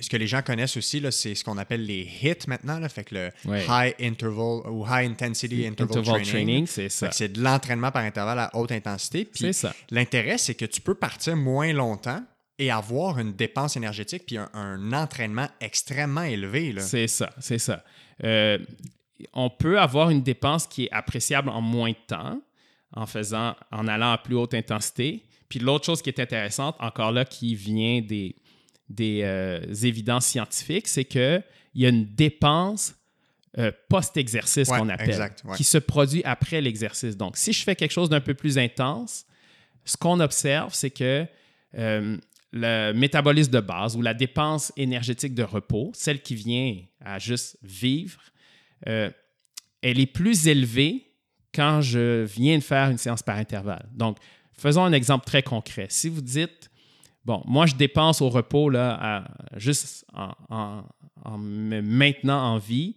ce 0.00 0.08
que 0.08 0.16
les 0.16 0.26
gens 0.26 0.42
connaissent 0.42 0.76
aussi, 0.76 1.02
c'est 1.10 1.34
ce 1.34 1.44
qu'on 1.44 1.56
appelle 1.58 1.86
les 1.86 2.08
HIT 2.22 2.46
maintenant. 2.46 2.78
Là, 2.78 2.88
fait 2.88 3.04
que 3.04 3.14
le 3.14 3.30
High 3.46 3.94
Interval 4.00 4.70
ou 4.70 4.84
High 4.86 5.10
Intensity 5.10 5.66
Interval, 5.66 6.22
Training. 6.22 6.66
c'est 6.66 6.88
ça. 6.88 7.10
C'est 7.10 7.32
de 7.32 7.42
l'entraînement 7.42 7.90
par 7.90 8.04
intervalle 8.04 8.38
à 8.38 8.50
haute 8.54 8.72
intensité. 8.72 9.24
Puis, 9.24 9.50
l'intérêt, 9.90 10.38
c'est 10.38 10.54
que 10.54 10.66
tu 10.66 10.80
peux 10.80 10.94
partir 10.94 11.36
moins 11.36 11.72
longtemps 11.72 12.22
et 12.62 12.70
avoir 12.70 13.18
une 13.18 13.32
dépense 13.32 13.76
énergétique 13.76 14.24
puis 14.26 14.38
un, 14.38 14.92
entraînement 14.92 15.48
extrêmement 15.60 16.22
élevé. 16.22 16.74
C'est 16.78 17.08
ça, 17.08 17.30
c'est 17.40 17.58
ça. 17.58 17.84
Euh, 18.22 18.58
on 19.32 19.50
peut 19.50 19.80
avoir 19.80 20.10
une 20.10 20.22
dépense 20.22 20.66
qui 20.66 20.84
est 20.84 20.92
appréciable 20.92 21.48
en 21.48 21.60
moins 21.60 21.90
de 21.90 22.06
temps 22.06 22.40
en 22.94 23.06
faisant, 23.06 23.56
en 23.70 23.88
allant 23.88 24.12
à 24.12 24.18
plus 24.18 24.36
haute 24.36 24.54
intensité. 24.54 25.24
Puis 25.48 25.58
l'autre 25.58 25.86
chose 25.86 26.02
qui 26.02 26.10
est 26.10 26.20
intéressante, 26.20 26.76
encore 26.78 27.10
là, 27.10 27.24
qui 27.24 27.54
vient 27.54 28.00
des, 28.00 28.36
des 28.88 29.22
euh, 29.22 29.60
évidences 29.82 30.26
scientifiques, 30.26 30.88
c'est 30.88 31.04
qu'il 31.04 31.42
y 31.74 31.86
a 31.86 31.88
une 31.88 32.14
dépense 32.14 32.94
euh, 33.58 33.72
post-exercice 33.88 34.68
qu'on 34.68 34.88
appelle, 34.88 35.32
qui 35.56 35.64
se 35.64 35.78
produit 35.78 36.22
après 36.24 36.60
l'exercice. 36.60 37.16
Donc, 37.16 37.36
si 37.36 37.52
je 37.52 37.62
fais 37.64 37.74
quelque 37.74 37.92
chose 37.92 38.08
d'un 38.08 38.20
peu 38.20 38.34
plus 38.34 38.56
intense, 38.58 39.26
ce 39.84 39.96
qu'on 39.96 40.20
observe, 40.20 40.74
c'est 40.74 40.90
que 40.90 41.26
le 42.52 42.92
métabolisme 42.92 43.50
de 43.50 43.60
base 43.60 43.96
ou 43.96 44.02
la 44.02 44.14
dépense 44.14 44.72
énergétique 44.76 45.34
de 45.34 45.42
repos, 45.42 45.90
celle 45.94 46.20
qui 46.20 46.34
vient 46.34 46.76
à 47.00 47.18
juste 47.18 47.56
vivre, 47.62 48.20
euh, 48.88 49.10
elle 49.80 49.98
est 49.98 50.06
plus 50.06 50.46
élevée 50.48 51.12
quand 51.54 51.80
je 51.80 52.24
viens 52.24 52.58
de 52.58 52.62
faire 52.62 52.90
une 52.90 52.98
séance 52.98 53.22
par 53.22 53.36
intervalle. 53.36 53.88
Donc, 53.92 54.18
faisons 54.52 54.84
un 54.84 54.92
exemple 54.92 55.24
très 55.24 55.42
concret. 55.42 55.86
Si 55.88 56.08
vous 56.08 56.20
dites, 56.20 56.70
bon, 57.24 57.42
moi, 57.46 57.66
je 57.66 57.74
dépense 57.74 58.20
au 58.20 58.28
repos 58.28 58.68
là, 58.68 59.24
juste 59.56 60.04
en, 60.14 60.84
me 61.38 61.80
maintenant 61.80 62.54
en 62.54 62.58
vie, 62.58 62.96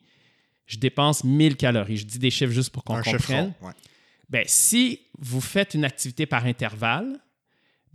je 0.65 0.77
dépense 0.77 1.23
1000 1.23 1.57
calories. 1.57 1.97
Je 1.97 2.05
dis 2.05 2.19
des 2.19 2.31
chiffres 2.31 2.53
juste 2.53 2.71
pour 2.71 2.83
qu'on 2.83 3.01
comprenne. 3.01 3.53
Ben, 4.29 4.43
si 4.47 5.01
vous 5.19 5.41
faites 5.41 5.75
une 5.75 5.85
activité 5.85 6.25
par 6.25 6.45
intervalle, 6.45 7.19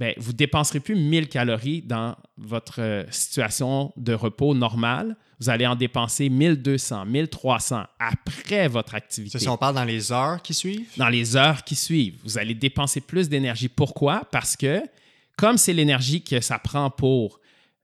ben, 0.01 0.15
vous 0.17 0.33
ne 0.33 0.37
dépenserez 0.39 0.81
plus 0.81 0.97
1000 0.97 1.29
calories 1.29 1.83
dans 1.83 2.17
votre 2.39 2.81
euh, 2.81 3.05
situation 3.11 3.93
de 3.99 4.15
repos 4.15 4.55
normale. 4.55 5.15
vous 5.39 5.51
allez 5.51 5.67
en 5.67 5.77
dépenser 5.77 6.31
1200, 6.31 7.05
1300 7.05 7.83
après 7.99 8.67
votre 8.67 8.95
activité. 8.95 9.39
Si 9.39 9.49
on 9.51 9.59
parle 9.59 9.75
dans 9.75 9.85
les 9.85 10.11
heures 10.11 10.41
qui 10.41 10.55
suivent? 10.55 10.89
Dans 10.97 11.11
les 11.11 11.37
heures 11.37 11.65
qui 11.65 11.75
suivent, 11.77 12.19
vous 12.25 12.39
allez 12.39 12.55
dépenser 12.55 13.03
plus 13.03 13.29
d'énergie. 13.29 13.69
Pourquoi? 13.69 14.27
Parce 14.33 14.57
que 14.57 14.83
comme 15.37 15.59
c'est 15.59 15.75
l'énergie 15.75 16.25
que 16.25 16.41
ça 16.41 16.59
prend 16.59 16.89
pour 16.89 17.39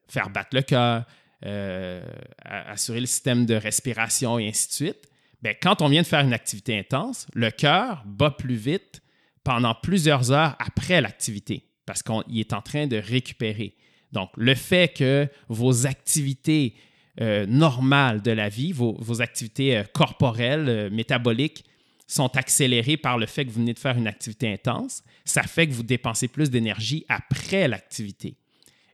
faire 0.08 0.30
battre 0.30 0.50
le 0.54 0.62
cœur, 0.62 1.04
euh, 1.44 2.02
assurer 2.46 3.00
le 3.00 3.06
système 3.06 3.44
de 3.44 3.54
respiration 3.54 4.38
et 4.38 4.48
ainsi 4.48 4.68
de 4.68 4.72
suite, 4.72 5.10
bien, 5.42 5.52
quand 5.60 5.82
on 5.82 5.88
vient 5.88 6.00
de 6.00 6.06
faire 6.06 6.20
une 6.20 6.32
activité 6.32 6.78
intense, 6.78 7.26
le 7.34 7.50
cœur 7.50 8.04
bat 8.06 8.30
plus 8.30 8.56
vite 8.56 9.02
pendant 9.44 9.74
plusieurs 9.74 10.32
heures 10.32 10.56
après 10.58 11.02
l'activité 11.02 11.66
parce 11.86 12.02
qu'il 12.02 12.38
est 12.38 12.52
en 12.52 12.60
train 12.60 12.86
de 12.86 12.96
récupérer. 12.96 13.74
Donc, 14.12 14.30
le 14.36 14.54
fait 14.54 14.92
que 14.94 15.28
vos 15.48 15.86
activités 15.86 16.74
euh, 17.20 17.46
normales 17.46 18.20
de 18.20 18.30
la 18.30 18.50
vie, 18.50 18.72
vos, 18.72 19.22
activités 19.22 19.78
euh, 19.78 19.84
corporelles, 19.84 20.68
euh, 20.68 20.90
métaboliques, 20.90 21.64
sont 22.06 22.36
accélérées 22.36 22.98
par 22.98 23.16
le 23.16 23.24
fait 23.24 23.46
que 23.46 23.50
vous 23.50 23.60
venez 23.60 23.72
de 23.72 23.78
faire 23.78 23.96
une 23.96 24.06
activité 24.06 24.52
intense, 24.52 25.02
ça 25.24 25.42
fait 25.42 25.66
que 25.66 25.72
vous 25.72 25.82
dépensez 25.82 26.28
plus 26.28 26.50
d'énergie 26.50 27.06
après 27.08 27.68
l'activité. 27.68 28.36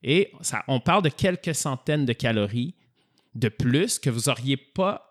Et 0.04 0.30
ça, 0.40 0.62
on 0.68 0.78
parle 0.78 1.02
de 1.02 1.08
quelques 1.08 1.54
centaines 1.54 2.06
de 2.06 2.12
calories 2.12 2.74
de 3.34 3.48
plus 3.48 3.98
que 3.98 4.08
vous 4.08 4.30
n'auriez 4.30 4.56
pas 4.56 5.08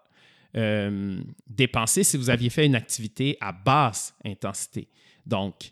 dépensé 1.48 2.04
si 2.04 2.18
vous 2.18 2.30
aviez 2.30 2.50
fait 2.50 2.66
une 2.66 2.76
activité 2.76 3.38
à 3.40 3.54
basse 3.54 4.14
intensité. 4.26 4.90
Donc, 5.26 5.72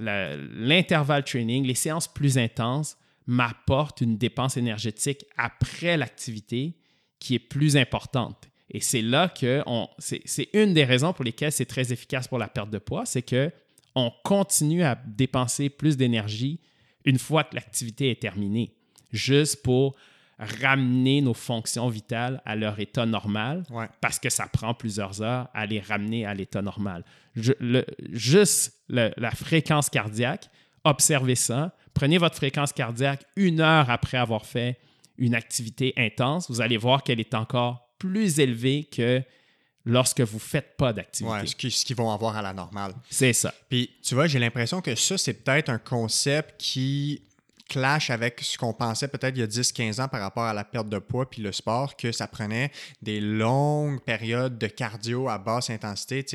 l'intervalle 0.00 1.24
training, 1.24 1.64
les 1.64 1.74
séances 1.74 2.08
plus 2.08 2.38
intenses 2.38 2.96
m'apportent 3.26 4.00
une 4.00 4.16
dépense 4.16 4.56
énergétique 4.56 5.24
après 5.36 5.96
l'activité 5.96 6.74
qui 7.18 7.34
est 7.34 7.38
plus 7.38 7.76
importante. 7.76 8.48
Et 8.70 8.80
c'est 8.80 9.02
là 9.02 9.28
que 9.28 9.62
c'est 9.98 10.48
une 10.52 10.74
des 10.74 10.84
raisons 10.84 11.12
pour 11.12 11.24
lesquelles 11.24 11.52
c'est 11.52 11.66
très 11.66 11.92
efficace 11.92 12.28
pour 12.28 12.38
la 12.38 12.48
perte 12.48 12.70
de 12.70 12.78
poids, 12.78 13.04
c'est 13.04 13.22
que 13.22 13.50
on 13.94 14.12
continue 14.22 14.84
à 14.84 14.94
dépenser 14.94 15.68
plus 15.68 15.96
d'énergie 15.96 16.60
une 17.04 17.18
fois 17.18 17.44
que 17.44 17.56
l'activité 17.56 18.10
est 18.10 18.20
terminée, 18.20 18.74
juste 19.10 19.62
pour 19.62 19.96
ramener 20.40 21.20
nos 21.20 21.34
fonctions 21.34 21.88
vitales 21.88 22.40
à 22.46 22.56
leur 22.56 22.80
état 22.80 23.04
normal, 23.04 23.64
parce 24.00 24.18
que 24.18 24.30
ça 24.30 24.46
prend 24.46 24.74
plusieurs 24.74 25.20
heures 25.22 25.48
à 25.52 25.66
les 25.66 25.80
ramener 25.80 26.24
à 26.24 26.34
l'état 26.34 26.62
normal. 26.62 27.04
juste 28.10 28.74
la 28.88 29.30
fréquence 29.32 29.90
cardiaque, 29.90 30.48
observez 30.84 31.34
ça. 31.34 31.76
Prenez 31.92 32.18
votre 32.18 32.36
fréquence 32.36 32.72
cardiaque 32.72 33.24
une 33.36 33.60
heure 33.60 33.90
après 33.90 34.16
avoir 34.16 34.46
fait 34.46 34.78
une 35.18 35.34
activité 35.34 35.92
intense. 35.96 36.50
Vous 36.50 36.60
allez 36.60 36.78
voir 36.78 37.02
qu'elle 37.02 37.20
est 37.20 37.34
encore 37.34 37.90
plus 37.98 38.40
élevée 38.40 38.84
que 38.84 39.22
lorsque 39.84 40.20
vous 40.20 40.36
ne 40.36 40.40
faites 40.40 40.76
pas 40.76 40.92
d'activité. 40.92 41.46
Ce 41.46 41.84
qu'ils 41.84 41.96
vont 41.96 42.10
avoir 42.10 42.36
à 42.36 42.42
la 42.42 42.54
normale. 42.54 42.94
C'est 43.10 43.32
ça. 43.34 43.52
Puis, 43.68 43.90
tu 44.02 44.14
vois, 44.14 44.26
j'ai 44.26 44.38
l'impression 44.38 44.80
que 44.80 44.94
ça, 44.94 45.18
c'est 45.18 45.34
peut-être 45.34 45.68
un 45.68 45.78
concept 45.78 46.54
qui 46.58 47.22
clash 47.70 48.10
avec 48.10 48.40
ce 48.42 48.58
qu'on 48.58 48.72
pensait 48.72 49.06
peut-être 49.06 49.36
il 49.36 49.40
y 49.40 49.42
a 49.42 49.46
10-15 49.46 50.02
ans 50.02 50.08
par 50.08 50.20
rapport 50.20 50.42
à 50.42 50.52
la 50.52 50.64
perte 50.64 50.88
de 50.88 50.98
poids 50.98 51.30
puis 51.30 51.40
le 51.40 51.52
sport, 51.52 51.96
que 51.96 52.10
ça 52.10 52.26
prenait 52.26 52.72
des 53.00 53.20
longues 53.20 54.00
périodes 54.00 54.58
de 54.58 54.66
cardio 54.66 55.28
à 55.28 55.38
basse 55.38 55.70
intensité. 55.70 56.26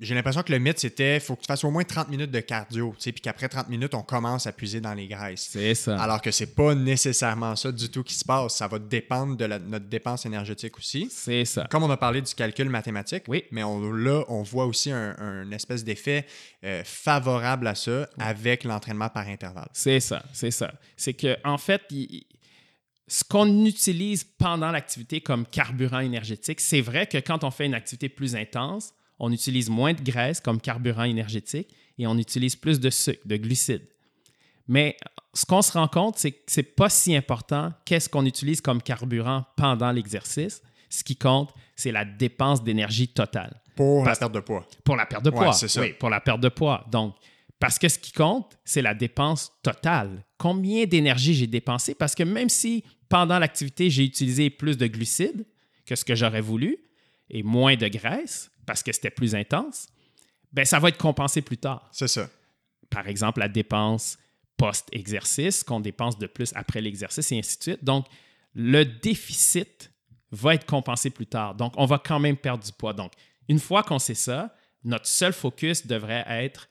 J'ai 0.00 0.14
l'impression 0.14 0.42
que 0.42 0.52
le 0.52 0.58
mythe, 0.58 0.78
c'était 0.78 1.20
faut 1.20 1.36
que 1.36 1.42
tu 1.42 1.46
fasses 1.46 1.64
au 1.64 1.70
moins 1.70 1.84
30 1.84 2.08
minutes 2.08 2.30
de 2.30 2.40
cardio, 2.40 2.94
puis 2.98 3.12
qu'après 3.12 3.48
30 3.48 3.68
minutes, 3.68 3.94
on 3.94 4.02
commence 4.02 4.46
à 4.46 4.52
puiser 4.52 4.80
dans 4.80 4.94
les 4.94 5.06
graisses. 5.06 5.48
C'est 5.50 5.74
ça. 5.74 6.00
Alors 6.00 6.22
que 6.22 6.30
c'est 6.30 6.54
pas 6.54 6.74
nécessairement 6.74 7.54
ça 7.54 7.70
du 7.70 7.90
tout 7.90 8.02
qui 8.02 8.14
se 8.14 8.24
passe. 8.24 8.56
Ça 8.56 8.68
va 8.68 8.78
dépendre 8.78 9.36
de 9.36 9.46
notre 9.46 9.86
dépense 9.86 10.24
énergétique 10.24 10.78
aussi. 10.78 11.08
C'est 11.10 11.44
ça. 11.44 11.66
Comme 11.70 11.82
on 11.82 11.90
a 11.90 11.96
parlé 11.98 12.22
du 12.22 12.34
calcul 12.34 12.70
mathématique, 12.70 13.24
oui. 13.28 13.44
mais 13.50 13.62
on, 13.62 13.92
là, 13.92 14.24
on 14.28 14.42
voit 14.42 14.64
aussi 14.64 14.90
un, 14.90 15.50
espèce 15.52 15.84
d'effet 15.84 16.26
euh, 16.64 16.82
favorable 16.84 17.66
à 17.66 17.74
ça 17.74 18.08
avec 18.18 18.64
l'entraînement 18.64 19.08
par 19.08 19.28
intervalle. 19.28 19.68
C'est 19.72 20.00
ça, 20.06 20.24
c'est 20.32 20.50
ça. 20.50 20.72
C'est 20.96 21.14
que 21.14 21.36
en 21.44 21.58
fait, 21.58 21.82
ce 23.08 23.24
qu'on 23.24 23.64
utilise 23.64 24.24
pendant 24.24 24.70
l'activité 24.70 25.20
comme 25.20 25.46
carburant 25.46 26.00
énergétique, 26.00 26.60
c'est 26.60 26.80
vrai 26.80 27.06
que 27.06 27.18
quand 27.18 27.44
on 27.44 27.50
fait 27.50 27.66
une 27.66 27.74
activité 27.74 28.08
plus 28.08 28.34
intense, 28.34 28.92
on 29.18 29.32
utilise 29.32 29.68
moins 29.70 29.94
de 29.94 30.02
graisse 30.02 30.40
comme 30.40 30.60
carburant 30.60 31.04
énergétique 31.04 31.68
et 31.98 32.06
on 32.06 32.18
utilise 32.18 32.56
plus 32.56 32.80
de 32.80 32.90
sucre, 32.90 33.22
de 33.24 33.36
glucides. 33.36 33.88
Mais 34.68 34.96
ce 35.32 35.46
qu'on 35.46 35.62
se 35.62 35.72
rend 35.72 35.88
compte, 35.88 36.18
c'est 36.18 36.32
que 36.32 36.50
ce 36.50 36.60
n'est 36.60 36.64
pas 36.64 36.88
si 36.88 37.14
important 37.14 37.72
qu'est-ce 37.84 38.08
qu'on 38.08 38.26
utilise 38.26 38.60
comme 38.60 38.82
carburant 38.82 39.44
pendant 39.56 39.92
l'exercice. 39.92 40.62
Ce 40.88 41.04
qui 41.04 41.16
compte, 41.16 41.52
c'est 41.74 41.92
la 41.92 42.04
dépense 42.04 42.62
d'énergie 42.62 43.08
totale. 43.08 43.60
Pour 43.74 44.04
la 44.04 44.16
perte 44.16 44.32
de 44.32 44.40
poids. 44.40 44.66
Pour 44.84 44.96
la 44.96 45.06
perte 45.06 45.24
de 45.24 45.30
poids. 45.30 45.54
Oui, 45.76 45.92
pour 45.98 46.10
la 46.10 46.20
perte 46.20 46.40
de 46.40 46.48
poids. 46.48 46.84
Donc, 46.90 47.14
parce 47.58 47.78
que 47.78 47.88
ce 47.88 47.98
qui 47.98 48.12
compte, 48.12 48.58
c'est 48.64 48.82
la 48.82 48.94
dépense 48.94 49.52
totale. 49.62 50.24
Combien 50.38 50.84
d'énergie 50.84 51.34
j'ai 51.34 51.46
dépensé? 51.46 51.94
Parce 51.94 52.14
que 52.14 52.22
même 52.22 52.48
si 52.48 52.84
pendant 53.08 53.38
l'activité, 53.38 53.88
j'ai 53.88 54.04
utilisé 54.04 54.50
plus 54.50 54.76
de 54.76 54.86
glucides 54.86 55.46
que 55.86 55.96
ce 55.96 56.04
que 56.04 56.14
j'aurais 56.14 56.40
voulu 56.40 56.78
et 57.30 57.42
moins 57.42 57.76
de 57.76 57.88
graisse 57.88 58.50
parce 58.66 58.82
que 58.82 58.92
c'était 58.92 59.10
plus 59.10 59.34
intense, 59.34 59.86
ben 60.52 60.64
ça 60.64 60.78
va 60.78 60.88
être 60.88 60.98
compensé 60.98 61.40
plus 61.42 61.58
tard. 61.58 61.88
C'est 61.92 62.08
ça. 62.08 62.28
Par 62.90 63.08
exemple, 63.08 63.40
la 63.40 63.48
dépense 63.48 64.18
post-exercice, 64.56 65.62
qu'on 65.62 65.80
dépense 65.80 66.18
de 66.18 66.26
plus 66.26 66.52
après 66.54 66.80
l'exercice 66.80 67.30
et 67.32 67.38
ainsi 67.38 67.58
de 67.58 67.62
suite. 67.62 67.84
Donc, 67.84 68.06
le 68.54 68.84
déficit 68.84 69.92
va 70.30 70.54
être 70.54 70.66
compensé 70.66 71.10
plus 71.10 71.26
tard. 71.26 71.54
Donc, 71.54 71.74
on 71.76 71.86
va 71.86 71.98
quand 71.98 72.18
même 72.18 72.36
perdre 72.36 72.64
du 72.64 72.72
poids. 72.72 72.92
Donc, 72.92 73.12
une 73.48 73.58
fois 73.58 73.82
qu'on 73.82 73.98
sait 73.98 74.14
ça, 74.14 74.54
notre 74.82 75.06
seul 75.06 75.32
focus 75.32 75.86
devrait 75.86 76.24
être 76.28 76.68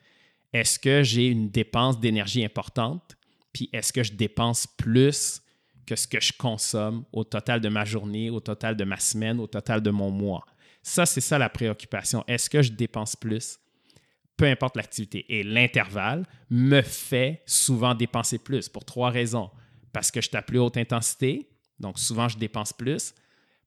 est-ce 0.56 0.80
que 0.80 1.04
j'ai 1.04 1.28
une 1.28 1.50
dépense 1.50 2.00
d'énergie 2.00 2.46
importante, 2.46 3.18
puis 3.52 3.70
est-ce 3.74 3.92
que 3.92 4.04
je 4.04 4.14
dépense 4.14 4.66
plus 4.66 5.42
que 5.86 5.98
ce 5.98 6.08
que 6.08 6.22
je 6.22 6.32
consomme 6.32 7.04
au 7.12 7.26
total 7.26 7.60
de 7.60 7.68
ma 7.68 7.84
journée, 7.84 8.30
au 8.30 8.40
total 8.40 8.78
de 8.78 8.86
ma 8.86 8.98
semaine, 8.98 9.42
au 9.42 9.48
total 9.48 9.82
de 9.82 9.92
mon 9.92 10.12
mois? 10.12 10.46
Ça, 10.82 11.06
c'est 11.06 11.20
ça 11.20 11.38
la 11.38 11.50
préoccupation. 11.50 12.24
Est-ce 12.26 12.50
que 12.50 12.62
je 12.62 12.72
dépense 12.72 13.18
plus? 13.18 13.60
Peu 14.38 14.46
importe 14.46 14.78
l'activité. 14.78 15.26
Et 15.28 15.44
l'intervalle 15.44 16.26
me 16.50 16.82
fait 16.82 17.42
souvent 17.46 17.94
dépenser 17.94 18.40
plus 18.40 18.70
pour 18.70 18.86
trois 18.86 19.10
raisons. 19.10 19.52
Parce 19.92 20.10
que 20.10 20.22
je 20.22 20.30
suis 20.30 20.38
à 20.38 20.42
plus 20.42 20.60
haute 20.60 20.78
intensité, 20.78 21.50
donc 21.82 22.00
souvent 22.00 22.30
je 22.30 22.38
dépense 22.38 22.72
plus. 22.72 23.14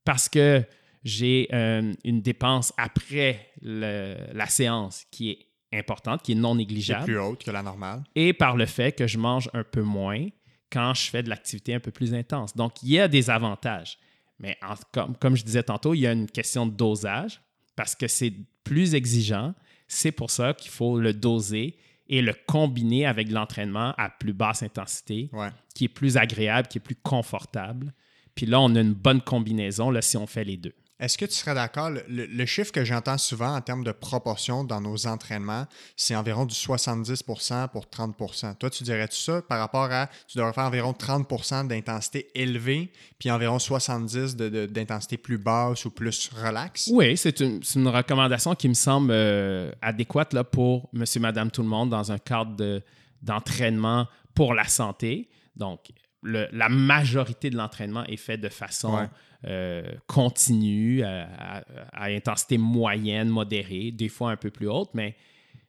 Parce 0.06 0.26
que 0.26 0.64
j'ai 1.04 1.48
euh, 1.52 1.92
une 2.02 2.22
dépense 2.22 2.72
après 2.78 3.52
la 3.60 4.46
séance 4.46 5.04
qui 5.10 5.30
est 5.30 5.47
importante, 5.72 6.22
qui 6.22 6.32
est 6.32 6.36
non 6.36 6.54
négligeable. 6.54 7.04
plus 7.04 7.18
haute 7.18 7.44
que 7.44 7.50
la 7.50 7.62
normale. 7.62 8.02
Et 8.14 8.32
par 8.32 8.56
le 8.56 8.66
fait 8.66 8.92
que 8.92 9.06
je 9.06 9.18
mange 9.18 9.50
un 9.52 9.64
peu 9.64 9.82
moins 9.82 10.26
quand 10.70 10.94
je 10.94 11.08
fais 11.10 11.22
de 11.22 11.28
l'activité 11.28 11.74
un 11.74 11.80
peu 11.80 11.90
plus 11.90 12.14
intense. 12.14 12.54
Donc, 12.54 12.82
il 12.82 12.90
y 12.90 13.00
a 13.00 13.08
des 13.08 13.30
avantages. 13.30 13.98
Mais 14.38 14.56
comme, 14.92 15.16
comme 15.16 15.36
je 15.36 15.44
disais 15.44 15.62
tantôt, 15.62 15.94
il 15.94 16.00
y 16.00 16.06
a 16.06 16.12
une 16.12 16.30
question 16.30 16.66
de 16.66 16.72
dosage 16.72 17.40
parce 17.76 17.94
que 17.94 18.06
c'est 18.06 18.32
plus 18.64 18.94
exigeant. 18.94 19.54
C'est 19.88 20.12
pour 20.12 20.30
ça 20.30 20.54
qu'il 20.54 20.70
faut 20.70 20.98
le 20.98 21.12
doser 21.12 21.76
et 22.08 22.22
le 22.22 22.34
combiner 22.46 23.06
avec 23.06 23.30
l'entraînement 23.30 23.94
à 23.98 24.08
plus 24.10 24.32
basse 24.32 24.62
intensité, 24.62 25.30
qui 25.74 25.84
est 25.84 25.88
plus 25.88 26.16
agréable, 26.16 26.68
qui 26.68 26.78
est 26.78 26.82
plus 26.82 26.96
confortable. 26.96 27.92
Puis 28.34 28.46
là, 28.46 28.60
on 28.60 28.74
a 28.76 28.80
une 28.80 28.94
bonne 28.94 29.20
combinaison 29.20 29.90
là, 29.90 30.00
si 30.00 30.16
on 30.16 30.26
fait 30.26 30.44
les 30.44 30.56
deux. 30.56 30.74
Est-ce 31.00 31.16
que 31.16 31.24
tu 31.24 31.34
serais 31.34 31.54
d'accord? 31.54 31.90
Le, 32.08 32.46
chiffre 32.46 32.72
que 32.72 32.84
j'entends 32.84 33.18
souvent 33.18 33.54
en 33.54 33.60
termes 33.60 33.84
de 33.84 33.92
proportion 33.92 34.64
dans 34.64 34.80
nos 34.80 35.06
entraînements, 35.06 35.66
c'est 35.96 36.16
environ 36.16 36.44
du 36.44 36.54
70% 36.54 37.68
pour 37.68 37.84
30% 37.84 38.56
Toi, 38.56 38.68
tu 38.68 38.82
dirais-tu 38.82 39.16
ça 39.16 39.40
par 39.42 39.60
rapport 39.60 39.92
à 39.92 40.08
tu 40.26 40.38
devrais 40.38 40.52
faire 40.52 40.64
environ 40.64 40.90
30% 40.90 41.68
d'intensité 41.68 42.28
élevée, 42.34 42.90
puis 43.16 43.30
environ 43.30 43.58
70% 43.58 44.66
d'intensité 44.66 45.18
plus 45.18 45.38
basse 45.38 45.84
ou 45.84 45.90
plus 45.90 46.30
relaxe? 46.34 46.90
Oui, 46.92 47.16
c'est 47.16 47.40
une, 47.40 47.60
recommandation 47.88 48.56
qui 48.56 48.68
me 48.68 48.74
semble 48.74 49.12
euh, 49.12 49.70
adéquate 49.80 50.32
là, 50.32 50.42
pour 50.42 50.88
monsieur, 50.92 51.20
madame, 51.20 51.52
tout 51.52 51.62
le 51.62 51.68
monde 51.68 51.90
dans 51.90 52.10
un 52.10 52.18
cadre 52.18 52.82
d'entraînement 53.22 54.08
pour 54.34 54.52
la 54.52 54.64
santé. 54.64 55.28
Donc, 55.54 55.92
la 56.24 56.68
majorité 56.68 57.50
de 57.50 57.56
l'entraînement 57.56 58.04
est 58.06 58.16
fait 58.16 58.36
de 58.36 58.48
façon 58.48 59.08
euh, 59.46 59.82
continue, 60.06 61.02
à, 61.04 61.62
intensité 61.94 62.58
moyenne, 62.58 63.28
modérée, 63.28 63.92
des 63.92 64.08
fois 64.08 64.32
un 64.32 64.36
peu 64.36 64.50
plus 64.50 64.68
haute. 64.68 64.90
Mais 64.94 65.14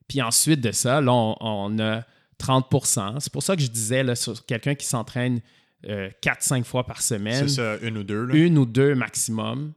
puis 0.07 0.21
ensuite 0.21 0.61
de 0.61 0.71
ça, 0.71 1.01
là, 1.01 1.11
on, 1.11 1.79
a 1.79 2.03
30% 2.39 3.19
C'est 3.19 3.31
pour 3.31 3.43
ça 3.43 3.55
que 3.55 3.61
je 3.61 3.67
disais, 3.67 4.03
là, 4.03 4.15
sur 4.15 4.45
quelqu'un 4.45 4.73
qui 4.73 4.85
s'entraîne 4.85 5.41
4-5 5.83 6.61
euh, 6.61 6.63
fois 6.63 6.83
par 6.83 7.01
semaine. 7.01 7.47
C'est 7.47 7.55
ça, 7.55 7.77
une 7.81 7.99
ou 7.99 8.03
deux. 8.03 8.27
Une 8.33 8.57
ou 8.57 8.65
deux 8.65 8.95
maximum. 8.95 9.73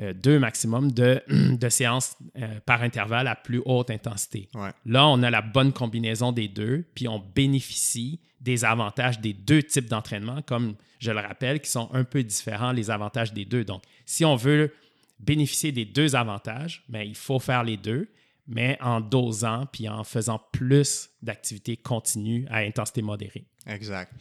Euh, 0.00 0.12
deux 0.12 0.38
maximum 0.38 0.90
de, 0.90 1.22
de 1.28 1.68
séances 1.68 2.16
euh, 2.36 2.58
par 2.66 2.82
intervalle 2.82 3.28
à 3.28 3.36
plus 3.36 3.62
haute 3.64 3.90
intensité. 3.90 4.48
Ouais. 4.54 4.70
Là, 4.86 5.06
on 5.06 5.22
a 5.22 5.30
la 5.30 5.42
bonne 5.42 5.72
combinaison 5.72 6.32
des 6.32 6.48
deux, 6.48 6.84
puis 6.94 7.06
on 7.06 7.22
bénéficie 7.34 8.18
des 8.40 8.64
avantages 8.64 9.20
des 9.20 9.32
deux 9.32 9.62
types 9.62 9.88
d'entraînement, 9.88 10.42
comme 10.42 10.74
je 10.98 11.10
le 11.10 11.20
rappelle, 11.20 11.60
qui 11.60 11.70
sont 11.70 11.88
un 11.92 12.04
peu 12.04 12.22
différents, 12.22 12.72
les 12.72 12.90
avantages 12.90 13.32
des 13.32 13.44
deux. 13.44 13.64
Donc, 13.64 13.82
si 14.04 14.24
on 14.24 14.36
veut 14.36 14.72
bénéficier 15.20 15.72
des 15.72 15.84
deux 15.84 16.16
avantages, 16.16 16.82
ben, 16.88 17.02
il 17.02 17.14
faut 17.14 17.38
faire 17.38 17.62
les 17.62 17.76
deux, 17.76 18.08
mais 18.46 18.78
en 18.80 19.00
dosant 19.00 19.66
puis 19.72 19.88
en 19.88 20.04
faisant 20.04 20.40
plus 20.52 21.10
d'activités 21.22 21.76
continues 21.76 22.46
à 22.50 22.58
intensité 22.58 23.02
modérée. 23.02 23.46
Exact. 23.66 24.12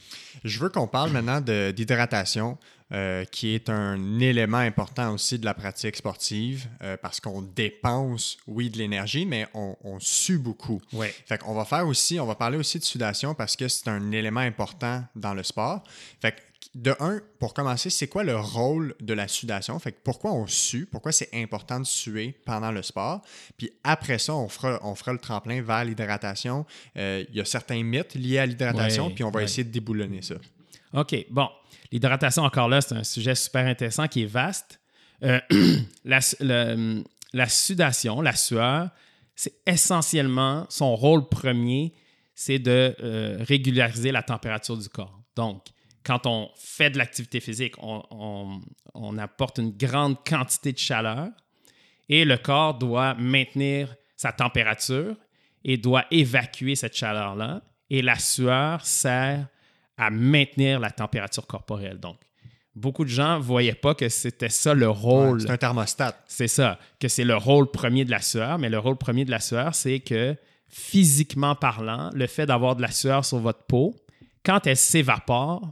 Je 0.44 0.60
veux 0.60 0.70
qu'on 0.70 0.88
parle 0.88 1.12
maintenant 1.12 1.42
d'hydratation, 1.42 2.58
euh, 2.94 3.26
qui 3.26 3.56
est 3.56 3.70
un 3.70 4.20
élément 4.20 4.58
important 4.58 5.14
aussi 5.14 5.38
de 5.38 5.46
la 5.46 5.54
pratique 5.54 5.98
sportive, 5.98 6.68
euh, 6.82 6.96
parce 6.96 7.20
qu'on 7.20 7.42
dépense, 7.42 8.38
oui, 8.48 8.70
de 8.70 8.78
l'énergie, 8.78 9.26
mais 9.26 9.48
on, 9.54 9.76
on 9.84 10.00
sue 10.00 10.38
beaucoup. 10.38 10.82
Oui. 10.94 11.08
Fait 11.26 11.38
qu'on 11.40 11.54
va 11.54 11.66
faire 11.66 11.88
aussi, 11.88 12.20
on 12.20 12.26
va 12.26 12.36
parler 12.36 12.58
aussi 12.58 12.80
de 12.80 12.84
sudation 12.84 13.36
parce 13.36 13.56
que 13.58 13.68
c'est 13.68 13.90
un 13.90 14.12
élément 14.12 14.40
important 14.40 15.04
dans 15.16 15.34
le 15.34 15.44
sport. 15.44 15.84
Fait 16.22 16.34
que 16.34 16.42
de 16.76 16.96
un, 17.00 17.22
pour 17.40 17.54
commencer, 17.54 17.90
c'est 17.92 18.08
quoi 18.08 18.24
le 18.24 18.36
rôle 18.36 18.96
de 19.00 19.14
la 19.14 19.28
sudation? 19.28 19.78
Fait 19.78 19.92
que 19.92 20.00
pourquoi 20.04 20.32
on 20.34 20.48
sue? 20.48 20.88
Pourquoi 20.92 21.12
c'est 21.12 21.30
important 21.34 21.80
de 21.80 21.86
suer 21.86 22.36
pendant 22.46 22.72
le 22.72 22.82
sport? 22.82 23.22
Puis 23.58 23.72
après 23.84 24.18
ça, 24.18 24.34
on 24.34 24.50
fera, 24.50 24.80
on 24.82 24.96
fera 24.96 25.14
le 25.14 25.20
tremplin 25.20 25.62
vers 25.62 25.86
l'hydratation. 25.86 26.66
Euh, 26.98 27.24
Il 27.30 27.36
y 27.36 27.42
a 27.42 27.46
certains 27.46 27.84
mythes 27.84 28.16
liés 28.16 28.40
à 28.40 28.46
l'hydratation, 28.48 29.08
Ouais, 29.08 29.14
puis 29.14 29.24
on 29.24 29.30
va 29.30 29.38
ouais. 29.40 29.44
essayer 29.44 29.64
de 29.64 29.72
déboulonner 29.72 30.22
ça. 30.24 30.36
OK, 30.94 31.16
bon. 31.30 31.48
L'hydratation, 31.92 32.42
encore 32.44 32.68
là, 32.70 32.82
c'est 32.82 32.96
un 32.96 33.04
sujet 33.04 33.36
super 33.36 33.68
intéressant 33.68 34.08
qui 34.08 34.24
est 34.24 34.28
vaste. 34.28 34.80
Euh, 35.24 35.40
la, 36.04 36.20
le- 36.40 37.04
la 37.34 37.48
sudation, 37.50 38.20
la 38.22 38.36
sueur, 38.36 38.90
c'est 39.36 39.54
essentiellement 39.68 40.66
son 40.70 40.96
rôle 40.96 41.30
premier, 41.30 41.94
c'est 42.36 42.58
de 42.60 42.96
euh, 43.04 43.38
régulariser 43.42 44.12
la 44.12 44.24
température 44.24 44.76
du 44.78 44.90
corps. 44.90 45.20
Donc, 45.36 45.66
quand 46.06 46.26
on 46.28 46.50
fait 46.56 46.90
de 46.90 46.98
l'activité 46.98 47.40
physique, 47.40 47.76
on, 47.82 48.04
on- 48.12 48.62
on 48.94 49.18
apporte 49.18 49.58
une 49.60 49.72
grande 49.72 50.18
quantité 50.26 50.72
de 50.74 50.78
chaleur 50.78 51.30
et 52.10 52.26
le 52.26 52.38
corps 52.38 52.76
doit 52.78 53.14
maintenir 53.16 53.96
sa 54.16 54.32
température 54.32 55.16
et 55.64 55.78
doit 55.78 56.06
évacuer 56.12 56.76
cette 56.76 56.96
chaleur-là. 56.96 57.62
Et 57.90 58.02
la 58.02 58.18
sueur 58.20 58.86
sert 58.86 59.48
à 59.98 60.10
maintenir 60.10 60.80
la 60.80 60.92
température 60.92 61.46
corporelle. 61.48 62.00
Donc, 62.00 62.18
beaucoup 62.76 63.04
de 63.06 63.10
gens 63.10 63.38
ne 63.38 63.44
voyaient 63.44 63.74
pas 63.76 63.94
que 63.96 64.10
c'était 64.10 64.50
ça 64.50 64.74
le 64.74 64.90
rôle. 64.90 65.38
Ouais, 65.38 65.44
c'est 65.46 65.52
un 65.52 65.58
thermostat. 65.58 66.18
C'est 66.28 66.48
ça, 66.48 66.80
que 67.00 67.08
c'est 67.08 67.24
le 67.24 67.36
rôle 67.38 67.72
premier 67.72 68.04
de 68.04 68.12
la 68.12 68.22
sueur, 68.22 68.58
mais 68.60 68.70
le 68.70 68.80
rôle 68.80 68.98
premier 68.98 69.26
de 69.26 69.32
la 69.32 69.40
sueur, 69.40 69.74
c'est 69.76 70.00
que 70.00 70.36
physiquement 70.68 71.56
parlant, 71.56 72.10
le 72.14 72.28
fait 72.28 72.46
d'avoir 72.46 72.76
de 72.76 72.82
la 72.82 72.92
sueur 72.92 73.24
sur 73.24 73.38
votre 73.40 73.64
peau, 73.66 73.96
quand 74.44 74.66
elle 74.68 74.76
s'évapore, 74.78 75.72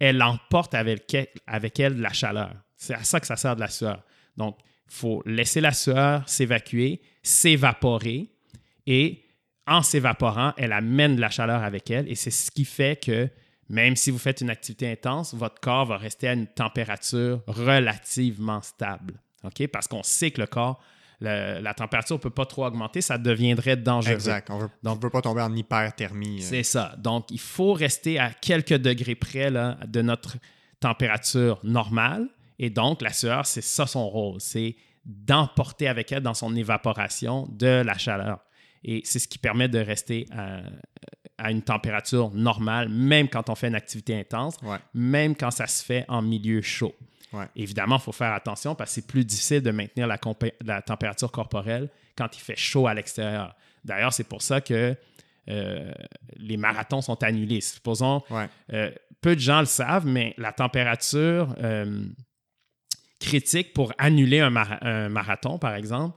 elle 0.00 0.20
emporte 0.22 0.74
avec 0.74 1.14
elle, 1.14 1.96
de 1.96 2.02
la 2.02 2.12
chaleur. 2.12 2.52
C'est 2.76 2.94
à 2.94 3.04
ça 3.04 3.20
que 3.20 3.26
ça 3.26 3.36
sert 3.36 3.54
de 3.54 3.60
la 3.60 3.68
sueur. 3.68 4.02
Donc, 4.36 4.56
il 4.88 4.94
faut 4.94 5.22
laisser 5.26 5.60
la 5.60 5.72
sueur 5.72 6.28
s'évacuer, 6.28 7.00
s'évaporer, 7.22 8.32
et 8.86 9.24
en 9.66 9.82
s'évaporant, 9.82 10.52
elle 10.56 10.72
amène 10.72 11.14
de 11.14 11.20
la 11.20 11.30
chaleur 11.30 11.62
avec 11.62 11.90
elle, 11.90 12.10
et 12.10 12.16
c'est 12.16 12.32
ce 12.32 12.50
qui 12.50 12.64
fait 12.64 13.00
que 13.00 13.28
même 13.68 13.94
si 13.94 14.10
vous 14.10 14.18
faites 14.18 14.40
une 14.40 14.50
activité 14.50 14.90
intense, 14.90 15.32
votre 15.32 15.60
corps 15.60 15.86
va 15.86 15.96
rester 15.96 16.26
à 16.26 16.32
une 16.32 16.48
température 16.48 17.40
relativement 17.46 18.60
stable. 18.62 19.20
OK? 19.44 19.68
Parce 19.68 19.86
qu'on 19.86 20.02
sait 20.02 20.32
que 20.32 20.40
le 20.40 20.48
corps, 20.48 20.82
la 21.20 21.74
température 21.74 22.16
ne 22.16 22.20
peut 22.20 22.30
pas 22.30 22.46
trop 22.46 22.64
augmenter, 22.64 23.00
ça 23.00 23.18
deviendrait 23.18 23.76
dangereux. 23.76 24.14
Exact. 24.14 24.48
On 24.50 24.58
veut, 24.58 24.68
on 24.84 24.94
veut 24.94 25.10
pas 25.10 25.20
tomber 25.22 25.42
en 25.42 25.54
hyperthermie. 25.54 26.38
euh. 26.40 26.44
C'est 26.44 26.62
ça. 26.62 26.94
Donc, 26.98 27.30
il 27.30 27.40
faut 27.40 27.72
rester 27.74 28.18
à 28.18 28.30
quelques 28.30 28.76
degrés 28.78 29.14
près 29.14 29.50
là, 29.50 29.76
de 29.86 30.00
notre 30.02 30.36
température 30.80 31.60
normale. 31.62 32.28
Et 32.58 32.70
donc, 32.70 33.02
la 33.02 33.12
sueur, 33.12 33.46
c'est 33.46 33.62
ça 33.62 33.86
son 33.86 34.08
rôle. 34.08 34.40
C'est 34.40 34.76
d'emporter 35.04 35.88
avec 35.88 36.12
elle 36.12 36.22
dans 36.22 36.34
son 36.34 36.54
évaporation 36.56 37.46
de 37.50 37.82
la 37.84 37.96
chaleur. 37.98 38.38
Et 38.84 39.02
c'est 39.04 39.18
ce 39.18 39.28
qui 39.28 39.38
permet 39.38 39.68
de 39.68 39.78
rester 39.78 40.26
à, 40.30 40.60
à 41.38 41.50
une 41.50 41.62
température 41.62 42.30
normale, 42.32 42.88
même 42.88 43.28
quand 43.28 43.48
on 43.50 43.54
fait 43.54 43.68
une 43.68 43.74
activité 43.74 44.18
intense, 44.18 44.56
Ouais. 44.62 44.78
même 44.94 45.34
quand 45.36 45.50
ça 45.50 45.66
se 45.66 45.84
fait 45.84 46.04
en 46.08 46.22
milieu 46.22 46.60
chaud. 46.62 46.94
Ouais. 47.32 47.46
Évidemment, 47.56 47.96
il 47.96 48.02
faut 48.02 48.12
faire 48.12 48.32
attention 48.32 48.74
parce 48.74 48.90
que 48.90 48.94
c'est 48.96 49.06
plus 49.06 49.24
difficile 49.24 49.62
de 49.62 49.70
maintenir 49.70 50.06
la, 50.06 50.82
température 50.82 51.30
corporelle 51.30 51.88
quand 52.16 52.36
il 52.36 52.40
fait 52.40 52.56
chaud 52.56 52.86
à 52.86 52.94
l'extérieur. 52.94 53.54
D'ailleurs, 53.84 54.12
c'est 54.12 54.24
pour 54.28 54.42
ça 54.42 54.60
que 54.60 54.96
euh, 55.48 55.92
les 56.36 56.56
marathons 56.56 57.00
sont 57.00 57.22
annulés. 57.22 57.60
Supposons, 57.60 58.22
Ouais. 58.30 58.48
euh, 58.72 58.90
peu 59.20 59.34
de 59.36 59.40
gens 59.40 59.60
le 59.60 59.66
savent, 59.66 60.06
mais 60.06 60.34
la 60.38 60.52
température 60.52 61.54
euh, 61.62 62.04
critique 63.18 63.72
pour 63.72 63.92
annuler 63.98 64.40
un, 64.40 64.50
mara- 64.50 64.78
un 64.82 65.08
marathon, 65.08 65.58
par 65.58 65.74
exemple, 65.74 66.16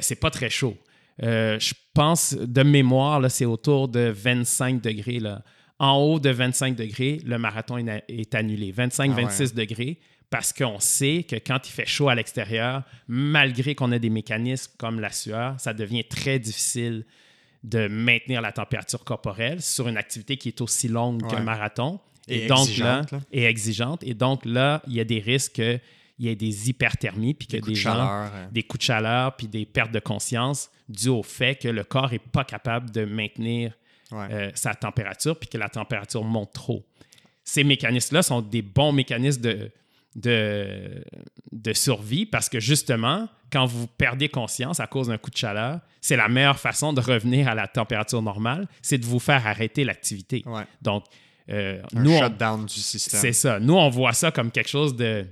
c'est 0.00 0.16
pas 0.18 0.30
très 0.30 0.50
chaud. 0.50 0.76
Je 1.20 1.72
pense, 1.94 2.34
de 2.34 2.62
mémoire, 2.62 3.30
c'est 3.30 3.44
autour 3.44 3.88
de 3.88 4.08
25 4.08 4.80
degrés. 4.80 5.18
Là. 5.20 5.42
En 5.78 5.96
haut 5.96 6.18
de 6.18 6.30
25 6.30 6.74
degrés, 6.74 7.20
le 7.24 7.38
marathon 7.38 7.78
est, 7.78 8.34
annulé. 8.34 8.72
25-26 8.72 9.54
degrés, 9.54 9.98
parce 10.30 10.52
qu'on 10.52 10.78
sait 10.78 11.24
que 11.28 11.36
quand 11.36 11.66
il 11.66 11.72
fait 11.72 11.86
chaud 11.86 12.08
à 12.08 12.14
l'extérieur, 12.14 12.82
malgré 13.08 13.74
qu'on 13.74 13.92
ait 13.92 13.98
des 13.98 14.10
mécanismes 14.10 14.72
comme 14.78 15.00
la 15.00 15.10
sueur, 15.10 15.58
ça 15.58 15.72
devient 15.72 16.04
très 16.04 16.38
difficile 16.38 17.04
de 17.64 17.88
maintenir 17.88 18.40
la 18.40 18.52
température 18.52 19.02
corporelle 19.04 19.60
sur 19.62 19.88
une 19.88 19.96
activité 19.96 20.36
qui 20.36 20.48
est 20.48 20.60
aussi 20.60 20.88
longue 20.88 21.22
Ouais. 21.24 21.30
qu'un 21.30 21.40
marathon. 21.42 21.98
Et 22.30 22.46
donc 22.46 22.60
exigeante, 22.68 23.10
là, 23.10 23.18
là. 23.18 23.24
et 23.32 23.44
exigeante. 23.44 24.02
Et 24.04 24.12
donc 24.14 24.44
là, 24.44 24.82
il 24.86 24.92
y 24.92 25.00
a 25.00 25.04
des 25.04 25.18
risques 25.18 25.52
qu'il 25.54 25.80
y 26.18 26.28
ait 26.28 26.36
des 26.36 26.68
hyperthermies, 26.68 27.32
puis 27.32 27.46
que 27.48 27.52
Des 27.52 27.58
des, 27.58 27.62
coups 27.62 27.72
de 27.72 27.80
gens, 27.80 27.92
chaleur. 27.94 28.30
euh. 28.34 28.46
des 28.52 28.62
coups 28.64 28.80
de 28.80 28.84
chaleur, 28.84 29.34
puis 29.36 29.48
des 29.48 29.64
pertes 29.64 29.92
de 29.92 29.98
conscience 29.98 30.70
dues 30.90 31.08
au 31.08 31.22
fait 31.22 31.54
que 31.56 31.68
le 31.68 31.84
corps 31.84 32.10
n'est 32.12 32.18
pas 32.18 32.44
capable 32.44 32.90
de 32.90 33.04
maintenir 33.06 33.72
Ouais. 34.10 34.26
euh, 34.30 34.50
sa 34.54 34.74
température, 34.74 35.38
puis 35.38 35.48
que 35.48 35.56
la 35.58 35.68
température 35.70 36.22
monte 36.24 36.52
trop. 36.52 36.84
Ces 37.44 37.64
mécanismes-là 37.64 38.22
sont 38.22 38.40
des 38.42 38.62
bons 38.62 38.92
mécanismes 38.92 39.40
de, 39.42 39.70
de, 40.20 41.04
de 41.52 41.72
survie 41.72 42.26
parce 42.26 42.48
que 42.48 42.60
justement, 42.60 43.28
quand 43.52 43.66
vous 43.66 43.86
perdez 43.86 44.28
conscience 44.28 44.80
à 44.80 44.86
cause 44.86 45.08
d'un 45.08 45.18
coup 45.18 45.30
de 45.30 45.36
chaleur, 45.36 45.80
c'est 46.00 46.16
la 46.16 46.28
meilleure 46.28 46.58
façon 46.58 46.92
de 46.92 47.00
revenir 47.00 47.48
à 47.48 47.54
la 47.54 47.66
température 47.68 48.20
normale, 48.22 48.68
c'est 48.82 48.98
de 48.98 49.06
vous 49.06 49.18
faire 49.20 49.46
arrêter 49.46 49.84
l'activité. 49.84 50.42
Ouais. 50.46 50.64
Donc, 50.82 51.04
euh, 51.50 51.80
Un 51.94 52.02
nous, 52.02 52.12
on- 52.12 52.18
shutdown 52.22 52.66
du 52.66 52.74
système. 52.74 53.20
c'est 53.20 53.32
ça. 53.32 53.58
Nous, 53.60 53.74
on 53.74 53.88
voit 53.88 54.12
ça 54.12 54.30
comme 54.30 54.50
quelque 54.50 54.68
chose 54.68 54.94
de, 54.96 55.24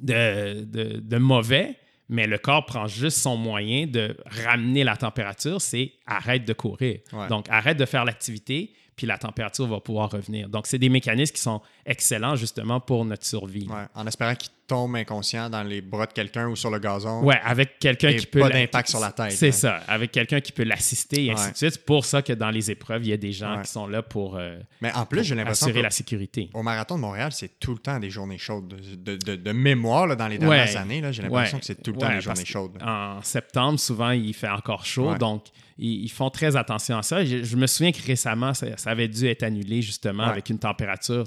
de, 0.00 0.64
de- 0.64 1.00
de 1.00 1.16
mauvais, 1.18 1.76
mais 2.08 2.26
le 2.26 2.38
corps 2.38 2.64
prend 2.66 2.86
juste 2.86 3.18
son 3.18 3.36
moyen 3.36 3.86
de 3.86 4.16
ramener 4.26 4.84
la 4.84 4.96
température, 4.96 5.60
c'est 5.60 5.92
arrête 6.06 6.44
de 6.44 6.52
courir. 6.52 7.00
Ouais. 7.12 7.26
Donc, 7.28 7.46
arrête 7.48 7.76
de 7.78 7.86
faire 7.86 8.04
l'activité, 8.04 8.72
puis 8.96 9.06
la 9.06 9.18
température 9.18 9.66
va 9.66 9.78
pouvoir 9.78 10.10
revenir. 10.10 10.48
Donc, 10.48 10.66
c'est 10.66 10.78
des 10.78 10.88
mécanismes 10.88 11.34
qui 11.34 11.40
sont 11.42 11.60
excellents 11.84 12.34
justement 12.34 12.80
pour 12.80 13.04
notre 13.04 13.26
survie. 13.26 13.66
Ouais. 13.68 13.84
En 13.94 14.06
espérant 14.06 14.34
qu'il 14.34 14.48
tombe 14.66 14.96
inconscient 14.96 15.48
dans 15.50 15.62
les 15.62 15.80
bras 15.80 16.06
de 16.06 16.12
quelqu'un 16.12 16.48
ou 16.48 16.56
sur 16.56 16.70
le 16.70 16.78
gazon. 16.80 17.22
Ouais, 17.22 17.38
avec 17.44 17.78
quelqu'un 17.78 18.12
qui 18.14 18.26
peut. 18.26 18.40
pas 18.40 18.48
d'impact 18.48 18.88
sur 18.88 18.98
la 18.98 19.12
tête, 19.12 19.30
C'est 19.32 19.48
hein. 19.48 19.52
ça, 19.52 19.76
avec 19.86 20.10
quelqu'un 20.10 20.40
qui 20.40 20.50
peut 20.50 20.64
l'assister 20.64 21.26
et 21.26 21.30
ainsi 21.30 21.52
de 21.52 21.56
suite. 21.56 21.72
C'est 21.74 21.84
pour 21.84 22.04
ça 22.04 22.22
que 22.22 22.32
dans 22.32 22.50
les 22.50 22.70
épreuves, 22.70 23.04
il 23.04 23.10
y 23.10 23.12
a 23.12 23.16
des 23.16 23.30
gens 23.32 23.56
Ouais. 23.58 23.62
qui 23.62 23.70
sont 23.70 23.86
là 23.86 24.02
pour, 24.02 24.36
euh, 24.36 24.58
Mais 24.80 24.92
en 24.94 25.04
plus, 25.06 25.22
j'ai 25.24 25.34
l'impression 25.36 25.66
assurer 25.68 25.82
la 25.82 25.90
sécurité. 25.90 26.50
au 26.54 26.62
marathon 26.64 26.96
de 26.96 27.00
Montréal, 27.02 27.30
c'est 27.32 27.60
tout 27.60 27.72
le 27.72 27.78
temps 27.78 28.00
des 28.00 28.10
journées 28.10 28.38
chaudes. 28.38 28.68
De, 28.68 29.16
de- 29.16 29.16
de- 29.18 29.36
de 29.36 29.52
mémoire, 29.52 30.06
là, 30.08 30.16
dans 30.16 30.26
les 30.26 30.38
dernières 30.38 30.76
années, 30.76 31.00
là, 31.00 31.12
j'ai 31.12 31.22
l'impression 31.22 31.58
que 31.60 31.64
c'est 31.66 31.80
tout 31.82 31.92
le 31.92 31.98
temps 31.98 32.08
des 32.12 32.20
journées 32.22 32.44
chaudes. 32.44 32.78
En 32.82 33.22
septembre, 33.22 33.78
souvent, 33.78 34.10
il 34.10 34.32
fait 34.34 34.48
encore 34.48 34.84
chaud. 34.86 35.14
Donc, 35.16 35.44
ils, 35.78 36.04
ils 36.04 36.10
font 36.10 36.30
très 36.30 36.56
attention 36.56 36.98
à 36.98 37.02
ça. 37.02 37.24
Je, 37.24 37.42
je 37.44 37.56
me 37.56 37.66
souviens 37.66 37.92
que 37.92 38.02
récemment, 38.04 38.54
ça, 38.54 38.76
ça 38.76 38.90
avait 38.90 39.08
dû 39.08 39.26
être 39.26 39.42
annulé 39.42 39.82
justement 39.82 40.24
Ouais. 40.24 40.30
avec 40.30 40.50
une 40.50 40.58
température. 40.58 41.24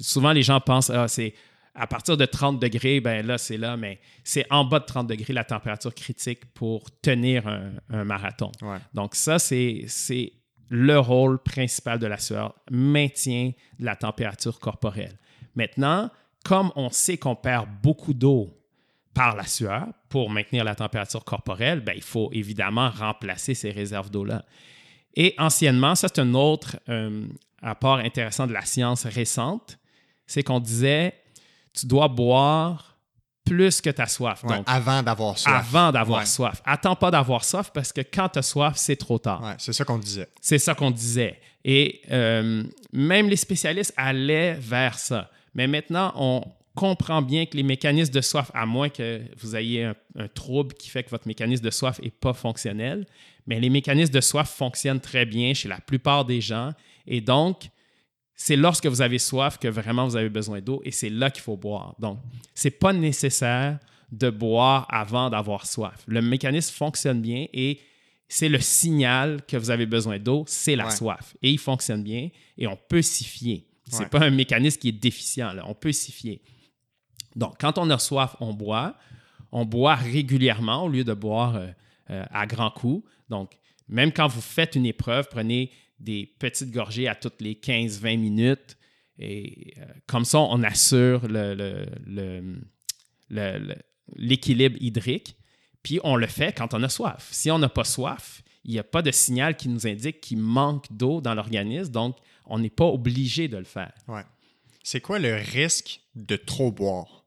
Souvent, 0.00 0.32
les 0.32 0.42
gens 0.42 0.60
pensent 0.60 0.90
ah, 0.90 1.08
c'est 1.08 1.34
à 1.74 1.86
partir 1.86 2.16
de 2.16 2.24
30 2.26 2.58
degrés, 2.60 3.00
ben 3.00 3.24
là, 3.24 3.38
c'est 3.38 3.56
là, 3.56 3.76
mais 3.76 4.00
c'est 4.24 4.44
en 4.50 4.64
bas 4.64 4.80
de 4.80 4.84
30 4.86 5.06
degrés 5.06 5.32
la 5.32 5.44
température 5.44 5.94
critique 5.94 6.44
pour 6.52 6.90
tenir 7.00 7.46
un, 7.46 7.72
un 7.90 8.04
marathon. 8.04 8.50
Ouais. 8.62 8.78
Donc, 8.92 9.14
ça, 9.14 9.38
c'est 9.38 9.84
c'est 9.86 10.32
le 10.68 10.98
rôle 10.98 11.38
principal 11.42 11.98
de 11.98 12.06
la 12.06 12.18
sueur, 12.18 12.54
maintien 12.70 13.52
de 13.78 13.84
la 13.84 13.96
température 13.96 14.58
corporelle. 14.60 15.16
Maintenant, 15.54 16.10
comme 16.44 16.70
on 16.76 16.90
sait 16.90 17.18
qu'on 17.18 17.36
perd 17.36 17.66
beaucoup 17.82 18.14
d'eau 18.14 18.56
par 19.14 19.34
la 19.36 19.44
sueur 19.46 19.86
pour 20.08 20.30
maintenir 20.30 20.64
la 20.64 20.74
température 20.74 21.24
corporelle, 21.24 21.80
ben, 21.80 21.94
il 21.96 22.02
faut 22.02 22.30
évidemment 22.32 22.90
remplacer 22.90 23.54
ces 23.54 23.70
réserves 23.70 24.10
d'eau-là. 24.10 24.44
Et 25.16 25.34
anciennement, 25.38 25.94
ça 25.94 26.08
c'est 26.08 26.20
un 26.20 26.34
autre 26.34 26.78
euh, 26.88 27.26
apport 27.62 27.96
intéressant 27.98 28.46
de 28.46 28.52
la 28.52 28.64
science 28.64 29.06
récente, 29.06 29.78
c'est 30.26 30.42
qu'on 30.44 30.60
disait, 30.60 31.14
tu 31.74 31.86
dois 31.86 32.06
boire 32.08 32.96
plus 33.44 33.80
que 33.80 33.90
ta 33.90 34.06
soif. 34.06 34.44
Ouais, 34.44 34.58
Donc, 34.58 34.64
avant 34.68 35.02
d'avoir 35.02 35.36
soif. 35.36 35.52
avant 35.52 35.90
d'avoir 35.90 36.20
Ouais. 36.20 36.26
soif. 36.26 36.62
Attends 36.64 36.94
pas 36.94 37.10
d'avoir 37.10 37.44
soif 37.44 37.72
parce 37.74 37.92
que 37.92 38.02
quand 38.02 38.28
tu 38.28 38.38
as 38.38 38.42
soif, 38.42 38.74
c'est 38.76 38.94
trop 38.96 39.18
tard. 39.18 39.42
Ouais, 39.42 39.54
c'est 39.58 39.72
ça 39.72 39.84
qu'on 39.84 39.98
disait. 39.98 40.28
C'est 40.40 40.58
ça 40.58 40.74
qu'on 40.76 40.92
disait. 40.92 41.40
Et 41.64 42.00
euh, 42.12 42.62
même 42.92 43.28
les 43.28 43.36
spécialistes 43.36 43.92
allaient 43.96 44.54
vers 44.54 44.96
ça. 44.98 45.28
Mais 45.54 45.66
maintenant, 45.66 46.12
on 46.14 46.42
comprend 46.80 47.20
bien 47.20 47.44
que 47.44 47.56
les 47.58 47.62
mécanismes 47.62 48.12
de 48.12 48.20
soif, 48.22 48.50
à 48.54 48.64
moins 48.64 48.88
que 48.88 49.20
vous 49.38 49.54
ayez 49.54 49.84
un, 49.84 49.94
un 50.16 50.28
trouble 50.28 50.74
qui 50.74 50.88
fait 50.88 51.02
que 51.04 51.10
votre 51.10 51.28
mécanisme 51.28 51.62
de 51.62 51.70
soif 51.70 52.00
n'est 52.02 52.10
pas 52.10 52.32
fonctionnel, 52.32 53.06
mais 53.46 53.60
les 53.60 53.68
mécanismes 53.68 54.12
de 54.14 54.20
soif 54.22 54.48
fonctionnent 54.50 55.00
très 55.00 55.26
bien 55.26 55.52
chez 55.52 55.68
la 55.68 55.78
plupart 55.80 56.24
des 56.24 56.40
gens. 56.40 56.70
Et 57.06 57.20
donc, 57.20 57.68
c'est 58.34 58.56
lorsque 58.56 58.86
vous 58.86 59.02
avez 59.02 59.18
soif 59.18 59.58
que 59.58 59.68
vraiment 59.68 60.06
vous 60.06 60.16
avez 60.16 60.30
besoin 60.30 60.60
d'eau 60.62 60.80
et 60.84 60.90
c'est 60.90 61.10
là 61.10 61.30
qu'il 61.30 61.42
faut 61.42 61.58
boire. 61.58 61.94
Donc, 61.98 62.18
c'est 62.54 62.70
pas 62.84 62.94
nécessaire 62.94 63.78
de 64.10 64.30
boire 64.30 64.86
avant 64.88 65.28
d'avoir 65.28 65.66
soif. 65.66 66.02
Le 66.06 66.22
mécanisme 66.22 66.72
fonctionne 66.74 67.20
bien 67.20 67.46
et 67.52 67.78
c'est 68.26 68.48
le 68.48 68.60
signal 68.60 69.42
que 69.46 69.56
vous 69.58 69.70
avez 69.70 69.86
besoin 69.86 70.18
d'eau, 70.18 70.44
c'est 70.46 70.76
la 70.76 70.86
Ouais. 70.86 70.90
soif. 70.96 71.36
Et 71.42 71.50
il 71.50 71.58
fonctionne 71.58 72.02
bien 72.02 72.30
et 72.56 72.66
on 72.66 72.78
peut 72.88 73.02
s'y 73.02 73.24
fier. 73.24 73.64
C'est 73.88 74.04
Ouais. 74.04 74.08
pas 74.08 74.20
un 74.24 74.30
mécanisme 74.30 74.78
qui 74.80 74.88
est 74.88 74.92
déficient, 75.08 75.52
là. 75.52 75.64
on 75.66 75.74
peut 75.74 75.92
s'y 75.92 76.12
fier. 76.12 76.40
Donc, 77.36 77.54
quand 77.60 77.78
on 77.78 77.88
a 77.90 77.98
soif, 77.98 78.36
on 78.40 78.52
boit. 78.52 78.96
On 79.52 79.64
boit 79.64 79.94
régulièrement 79.94 80.84
au 80.84 80.88
lieu 80.88 81.04
de 81.04 81.14
boire 81.14 81.56
euh, 81.56 81.68
euh, 82.10 82.24
à 82.30 82.46
grands 82.46 82.70
coups. 82.70 83.08
Donc, 83.28 83.52
même 83.88 84.12
quand 84.12 84.28
vous 84.28 84.40
faites 84.40 84.76
une 84.76 84.86
épreuve, 84.86 85.28
prenez 85.28 85.72
des 85.98 86.26
petites 86.38 86.70
gorgées 86.70 87.08
à 87.08 87.14
toutes 87.14 87.40
les 87.40 87.54
15-20 87.54 88.18
minutes. 88.18 88.76
Et 89.18 89.74
euh, 89.78 89.84
comme 90.06 90.24
ça, 90.24 90.40
on 90.40 90.62
assure 90.62 91.22
l'équilibre 94.16 94.76
hydrique. 94.80 95.36
Puis 95.82 95.98
on 96.04 96.16
le 96.16 96.26
fait 96.26 96.52
quand 96.56 96.74
on 96.74 96.82
a 96.82 96.88
soif. 96.88 97.28
Si 97.30 97.50
on 97.50 97.58
n'a 97.58 97.68
pas 97.68 97.84
soif, 97.84 98.42
il 98.64 98.72
n'y 98.72 98.78
a 98.78 98.84
pas 98.84 99.02
de 99.02 99.10
signal 99.10 99.56
qui 99.56 99.68
nous 99.68 99.86
indique 99.86 100.20
qu'il 100.20 100.38
manque 100.38 100.86
d'eau 100.90 101.20
dans 101.20 101.34
l'organisme. 101.34 101.90
Donc, 101.90 102.16
on 102.46 102.58
n'est 102.58 102.70
pas 102.70 102.86
obligé 102.86 103.48
de 103.48 103.56
le 103.56 103.64
faire. 103.64 103.92
Ouais. 104.08 104.24
C'est 104.82 105.00
quoi 105.00 105.18
le 105.18 105.34
risque 105.34 106.00
de 106.14 106.36
trop 106.36 106.72
boire? 106.72 107.19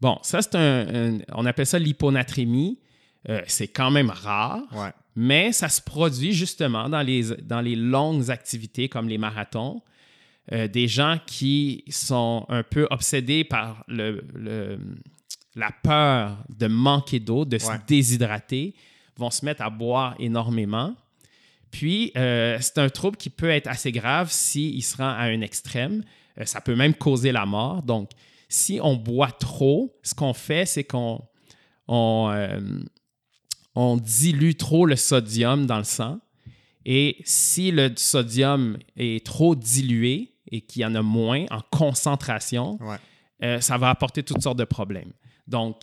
Bon, 0.00 0.18
ça, 0.22 0.42
c'est 0.42 0.54
un, 0.56 1.14
un- 1.14 1.18
On 1.32 1.46
appelle 1.46 1.66
ça 1.66 1.78
l'hyponatrémie. 1.78 2.78
Euh, 3.30 3.40
c'est 3.46 3.68
quand 3.68 3.90
même 3.90 4.10
rare, 4.10 4.60
Ouais. 4.74 4.90
mais 5.16 5.50
ça 5.52 5.70
se 5.70 5.80
produit 5.80 6.34
justement 6.34 6.90
dans 6.90 7.00
les, 7.00 7.22
dans 7.42 7.62
les 7.62 7.74
longues 7.74 8.30
activités 8.30 8.88
comme 8.90 9.08
les 9.08 9.16
marathons. 9.16 9.80
Euh, 10.52 10.68
des 10.68 10.88
gens 10.88 11.16
qui 11.26 11.84
sont 11.88 12.44
un 12.50 12.62
peu 12.62 12.86
obsédés 12.90 13.44
par 13.44 13.82
le, 13.88 14.22
le- 14.34 14.78
la 15.56 15.70
peur 15.82 16.36
de 16.54 16.66
manquer 16.66 17.18
d'eau, 17.18 17.46
de 17.46 17.54
Ouais. 17.56 17.58
se 17.60 17.70
déshydrater, 17.86 18.74
vont 19.16 19.30
se 19.30 19.42
mettre 19.44 19.62
à 19.62 19.70
boire 19.70 20.16
énormément. 20.18 20.94
Puis, 21.70 22.12
euh, 22.18 22.58
c'est 22.60 22.76
un 22.78 22.90
trouble 22.90 23.16
qui 23.16 23.30
peut 23.30 23.48
être 23.48 23.68
assez 23.68 23.90
grave 23.90 24.30
s'il 24.30 24.82
se 24.84 24.96
rend 24.98 25.08
à 25.08 25.22
un 25.22 25.40
extrême. 25.40 26.04
Ça 26.44 26.60
peut 26.60 26.76
même 26.76 26.92
causer 26.94 27.32
la 27.32 27.46
mort. 27.46 27.82
Donc, 27.82 28.10
si 28.54 28.78
on 28.82 28.94
boit 28.96 29.32
trop, 29.32 29.98
ce 30.02 30.14
qu'on 30.14 30.32
fait, 30.34 30.64
c'est 30.66 30.84
qu'on 30.84 31.20
on, 31.88 32.30
euh, 32.32 32.60
on 33.74 33.96
dilue 33.96 34.54
trop 34.56 34.86
le 34.86 34.96
sodium 34.96 35.66
dans 35.66 35.78
le 35.78 35.84
sang. 35.84 36.20
Et 36.86 37.16
si 37.24 37.70
le 37.72 37.92
sodium 37.96 38.78
est 38.96 39.24
trop 39.26 39.54
dilué 39.56 40.34
et 40.52 40.60
qu'il 40.60 40.82
y 40.82 40.84
en 40.84 40.94
a 40.94 41.02
moins 41.02 41.46
en 41.50 41.60
concentration, 41.70 42.78
Ouais. 42.80 42.96
euh, 43.42 43.60
ça 43.60 43.76
va 43.78 43.90
apporter 43.90 44.22
toutes 44.22 44.42
sortes 44.42 44.58
de 44.58 44.64
problèmes. 44.64 45.12
Donc, 45.48 45.76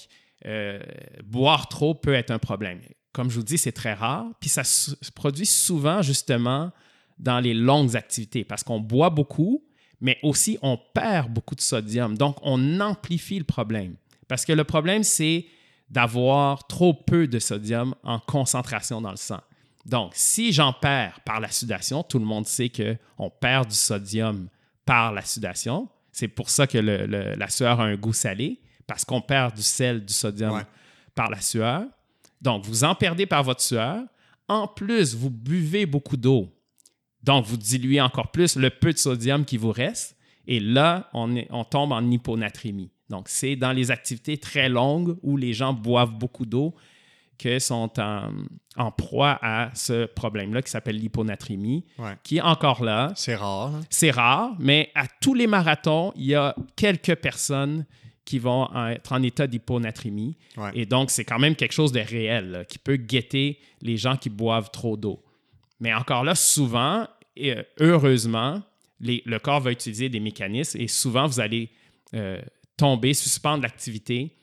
euh, 0.45 0.79
boire 1.25 1.67
trop 1.67 1.93
peut 1.93 2.13
être 2.13 2.31
un 2.31 2.39
problème. 2.39 2.79
Comme 3.11 3.29
je 3.29 3.35
vous 3.35 3.43
dis, 3.45 3.57
c'est 3.57 3.73
très 3.73 3.93
rare. 3.93 4.25
Puis 4.39 4.49
ça 4.49 4.63
se 4.63 4.91
se 5.01 5.11
produit 5.11 5.45
souvent 5.45 6.01
justement 6.01 6.71
dans 7.19 7.39
les 7.39 7.53
longues 7.53 7.95
activités 7.97 8.43
parce 8.45 8.63
qu'on 8.63 8.79
boit 8.79 9.09
beaucoup, 9.09 9.63
mais 10.01 10.17
aussi 10.23 10.57
on 10.61 10.77
perd 10.77 11.31
beaucoup 11.31 11.55
de 11.55 11.61
sodium. 11.61 12.17
Donc, 12.17 12.37
on 12.41 12.79
amplifie 12.79 13.37
le 13.39 13.45
problème. 13.45 13.95
Parce 14.27 14.43
que 14.45 14.53
le 14.53 14.63
problème, 14.63 15.03
c'est 15.03 15.45
d'avoir 15.89 16.67
trop 16.67 16.93
peu 16.93 17.27
de 17.27 17.37
sodium 17.39 17.93
en 18.03 18.19
concentration 18.19 19.01
dans 19.01 19.11
le 19.11 19.17
sang. 19.17 19.41
Donc, 19.85 20.11
si 20.15 20.53
j'en 20.53 20.73
perds 20.73 21.19
par 21.25 21.39
la 21.39 21.49
sudation, 21.49 22.03
tout 22.03 22.19
le 22.19 22.25
monde 22.25 22.45
sait 22.47 22.69
qu'on 22.69 23.29
perd 23.29 23.67
du 23.69 23.75
sodium 23.75 24.47
par 24.85 25.11
la 25.11 25.23
sudation. 25.23 25.89
C'est 26.11 26.27
pour 26.27 26.49
ça 26.49 26.67
que 26.67 26.77
le- 26.77 27.05
le- 27.07 27.35
la 27.35 27.49
sueur 27.49 27.79
a 27.81 27.85
un 27.85 27.95
goût 27.95 28.13
salé, 28.13 28.59
parce 28.87 29.03
qu'on 29.05 29.21
perd 29.21 29.55
du 29.55 29.61
sel, 29.63 30.05
du 30.05 30.13
sodium 30.13 30.53
Ouais. 30.53 30.65
par 31.15 31.29
la 31.29 31.41
sueur. 31.41 31.83
Donc, 32.41 32.65
vous 32.65 32.83
en 32.83 32.95
perdez 32.95 33.25
par 33.25 33.43
votre 33.43 33.61
sueur. 33.61 34.03
En 34.47 34.67
plus, 34.67 35.15
vous 35.15 35.29
buvez 35.29 35.85
beaucoup 35.85 36.17
d'eau. 36.17 36.51
Donc, 37.23 37.45
vous 37.45 37.57
diluez 37.57 38.01
encore 38.01 38.31
plus 38.31 38.55
le 38.55 38.69
peu 38.69 38.91
de 38.93 38.97
sodium 38.97 39.45
qui 39.45 39.57
vous 39.57 39.71
reste. 39.71 40.17
Et 40.47 40.59
là, 40.59 41.09
on, 41.13 41.35
est- 41.35 41.47
on 41.51 41.63
tombe 41.63 41.91
en 41.91 42.09
hyponatrémie. 42.09 42.89
Donc, 43.09 43.29
c'est 43.29 43.55
dans 43.55 43.71
les 43.73 43.91
activités 43.91 44.37
très 44.37 44.69
longues 44.69 45.17
où 45.21 45.37
les 45.37 45.53
gens 45.53 45.73
boivent 45.73 46.13
beaucoup 46.17 46.45
d'eau 46.45 46.73
que 47.37 47.59
sont 47.59 47.91
en, 47.99 48.31
en 48.77 48.91
proie 48.91 49.37
à 49.41 49.71
ce 49.73 50.05
problème-là 50.05 50.61
qui 50.61 50.69
s'appelle 50.71 50.97
l'hyponatrémie, 50.97 51.83
Ouais. 51.97 52.15
qui 52.23 52.37
est 52.37 52.41
encore 52.41 52.83
là. 52.83 53.11
C'est 53.15 53.35
rare. 53.35 53.75
hein? 53.75 53.81
C'est 53.89 54.11
rare, 54.11 54.55
mais 54.59 54.91
à 54.95 55.05
tous 55.21 55.33
les 55.33 55.47
marathons, 55.47 56.13
il 56.15 56.25
y 56.27 56.35
a 56.35 56.55
quelques 56.75 57.15
personnes 57.15 57.85
qui 58.25 58.37
vont 58.39 58.69
être 58.89 59.11
en 59.13 59.21
état 59.23 59.47
d'hyponatrémie. 59.47 60.37
Ouais. 60.57 60.69
Et 60.75 60.85
donc, 60.85 61.09
c'est 61.11 61.25
quand 61.25 61.39
même 61.39 61.55
quelque 61.55 61.71
chose 61.73 61.91
de 61.91 61.99
réel 61.99 62.51
là, 62.51 62.65
qui 62.65 62.77
peut 62.77 62.95
guetter 62.97 63.59
les 63.81 63.97
gens 63.97 64.15
qui 64.17 64.29
boivent 64.29 64.69
trop 64.71 64.95
d'eau. 64.95 65.21
Mais 65.81 65.93
encore 65.93 66.23
là, 66.23 66.35
souvent, 66.35 67.07
et 67.35 67.57
euh, 67.57 67.63
heureusement, 67.79 68.61
le 69.01 69.37
corps 69.39 69.59
va 69.59 69.71
utiliser 69.71 70.07
des 70.07 70.19
mécanismes 70.19 70.79
et 70.79 70.87
souvent, 70.87 71.25
vous 71.25 71.39
allez 71.39 71.69
euh, 72.13 72.39
tomber, 72.77 73.13
suspendre 73.15 73.63
l'activité 73.63 74.37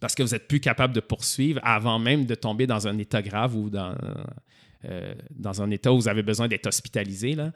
parce 0.00 0.14
que 0.14 0.22
vous 0.22 0.30
n'êtes 0.30 0.46
plus 0.46 0.60
capable 0.60 0.94
de 0.94 1.00
poursuivre 1.00 1.60
avant 1.64 1.98
même 1.98 2.24
de 2.24 2.36
tomber 2.36 2.66
dans 2.68 2.86
un 2.86 2.96
état 2.98 3.20
grave 3.20 3.56
ou 3.56 3.68
dans, 3.68 3.96
euh, 4.84 5.14
dans 5.30 5.60
un 5.60 5.70
état 5.72 5.92
où 5.92 5.96
vous 5.96 6.08
avez 6.08 6.22
besoin 6.22 6.46
d'être 6.46 6.68
hospitalisé. 6.68 7.34
Là. 7.34 7.52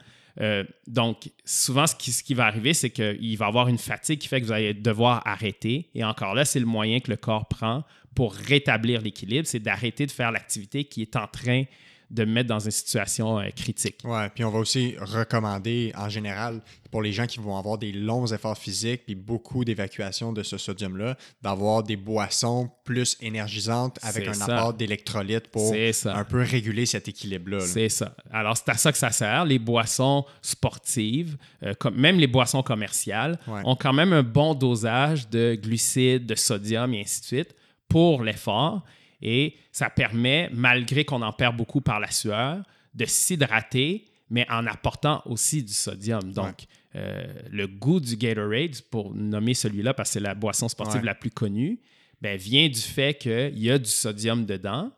Donc, 0.87 1.31
souvent, 1.45 1.87
ce 1.87 1.95
qui, 1.95 2.13
ce 2.13 2.23
qui 2.23 2.35
va 2.35 2.47
arriver, 2.47 2.75
c'est 2.75 2.91
qu'il 2.91 3.37
va 3.39 3.47
y 3.47 3.49
avoir 3.49 3.69
une 3.69 3.79
fatigue 3.79 4.19
qui 4.19 4.29
fait 4.29 4.41
que 4.41 4.47
vous 4.47 4.53
allez 4.53 4.75
devoir 4.75 5.23
arrêter. 5.25 5.89
Et 5.95 6.05
encore 6.05 6.35
là, 6.35 6.45
c'est 6.45 6.61
le 6.61 6.67
moyen 6.67 7.01
que 7.01 7.11
le 7.11 7.17
corps 7.17 7.49
prend 7.49 7.85
pour 8.15 8.35
rétablir 8.35 9.01
l'équilibre, 9.01 9.47
c'est 9.47 9.61
d'arrêter 9.61 10.07
de 10.07 10.11
faire 10.11 10.33
l'activité 10.33 10.85
qui 10.85 11.03
est 11.03 11.17
en 11.17 11.27
train 11.27 11.65
de 12.11 12.25
me 12.25 12.33
mettre 12.33 12.49
dans 12.49 12.59
une 12.59 12.71
situation 12.71 13.39
euh, 13.39 13.49
critique. 13.55 13.99
Ouais, 14.05 14.31
puis 14.35 14.43
on 14.45 14.51
va 14.51 14.59
aussi 14.61 14.95
recommander 14.99 15.93
en 15.97 16.09
général 16.09 16.61
pour 16.91 17.03
les 17.03 17.13
gens 17.13 17.27
qui 17.27 17.39
vont 17.39 17.59
avoir 17.59 17.77
des 17.77 17.93
longs 17.93 18.27
efforts 18.27 18.57
physiques 18.57 19.03
puis 19.05 19.15
beaucoup 19.15 19.63
d'évacuation 19.63 20.33
de 20.33 20.43
ce 20.43 20.57
sodium-là, 20.57 21.19
d'avoir 21.43 21.83
des 21.83 21.97
boissons 21.97 22.71
plus 22.85 23.19
énergisantes 23.21 23.99
avec 24.03 24.27
un 24.27 24.33
ça. 24.33 24.45
apport 24.47 24.73
d'électrolytes 24.73 25.49
pour 25.49 25.71
un 26.07 26.25
peu 26.25 26.43
réguler 26.43 26.87
cet 26.87 27.09
équilibre-là. 27.09 27.59
là. 27.59 27.65
C'est 27.67 27.91
ça. 27.91 28.17
Alors, 28.33 28.57
c'est 28.57 28.71
à 28.71 28.75
ça 28.79 28.91
que 28.91 28.97
ça 28.99 29.11
sert. 29.11 29.45
Les 29.45 29.59
boissons 29.59 30.25
sportives, 30.41 31.37
euh, 31.63 31.75
comme, 31.75 31.95
même 31.97 32.19
les 32.19 32.27
boissons 32.27 32.63
commerciales, 32.63 33.39
Ouais. 33.47 33.61
ont 33.65 33.77
quand 33.77 33.93
même 33.93 34.13
un 34.15 34.23
bon 34.23 34.55
dosage 34.55 35.29
de 35.29 35.55
glucides, 35.61 36.27
de 36.27 36.35
sodium 36.35 36.93
et 36.95 37.01
ainsi 37.03 37.21
de 37.21 37.27
suite 37.27 37.55
pour 37.89 38.23
l'effort. 38.23 38.83
Et 39.21 39.57
ça 39.73 39.91
permet, 39.91 40.49
malgré 40.53 41.05
qu'on 41.05 41.23
en 41.23 41.33
perd 41.33 41.57
beaucoup 41.57 41.81
par 41.81 42.01
la 42.01 42.11
sueur, 42.11 42.63
de 42.95 43.05
s'hydrater, 43.05 44.05
mais 44.31 44.47
en 44.51 44.67
apportant 44.67 45.23
aussi 45.27 45.63
du 45.63 45.73
sodium. 45.73 46.33
Donc, 46.33 46.65
euh, 46.95 47.27
le 47.51 47.67
goût 47.67 48.01
du 48.01 48.17
Gatorade, 48.17 48.81
pour 48.91 49.15
nommer 49.15 49.55
celui-là 49.55 49.95
parce 49.95 50.11
que 50.11 50.13
c'est 50.15 50.21
la 50.21 50.35
boisson 50.35 50.69
sportive 50.69 51.01
Ouais. 51.01 51.07
la 51.07 51.15
plus 51.15 51.31
connue, 51.31 51.81
ben, 52.21 52.37
vient 52.37 52.69
du 52.69 52.81
fait 52.81 53.17
qu'il 53.19 53.59
y 53.59 53.71
a 53.71 53.79
du 53.79 53.91
sodium 53.91 54.45
dedans. 54.47 54.91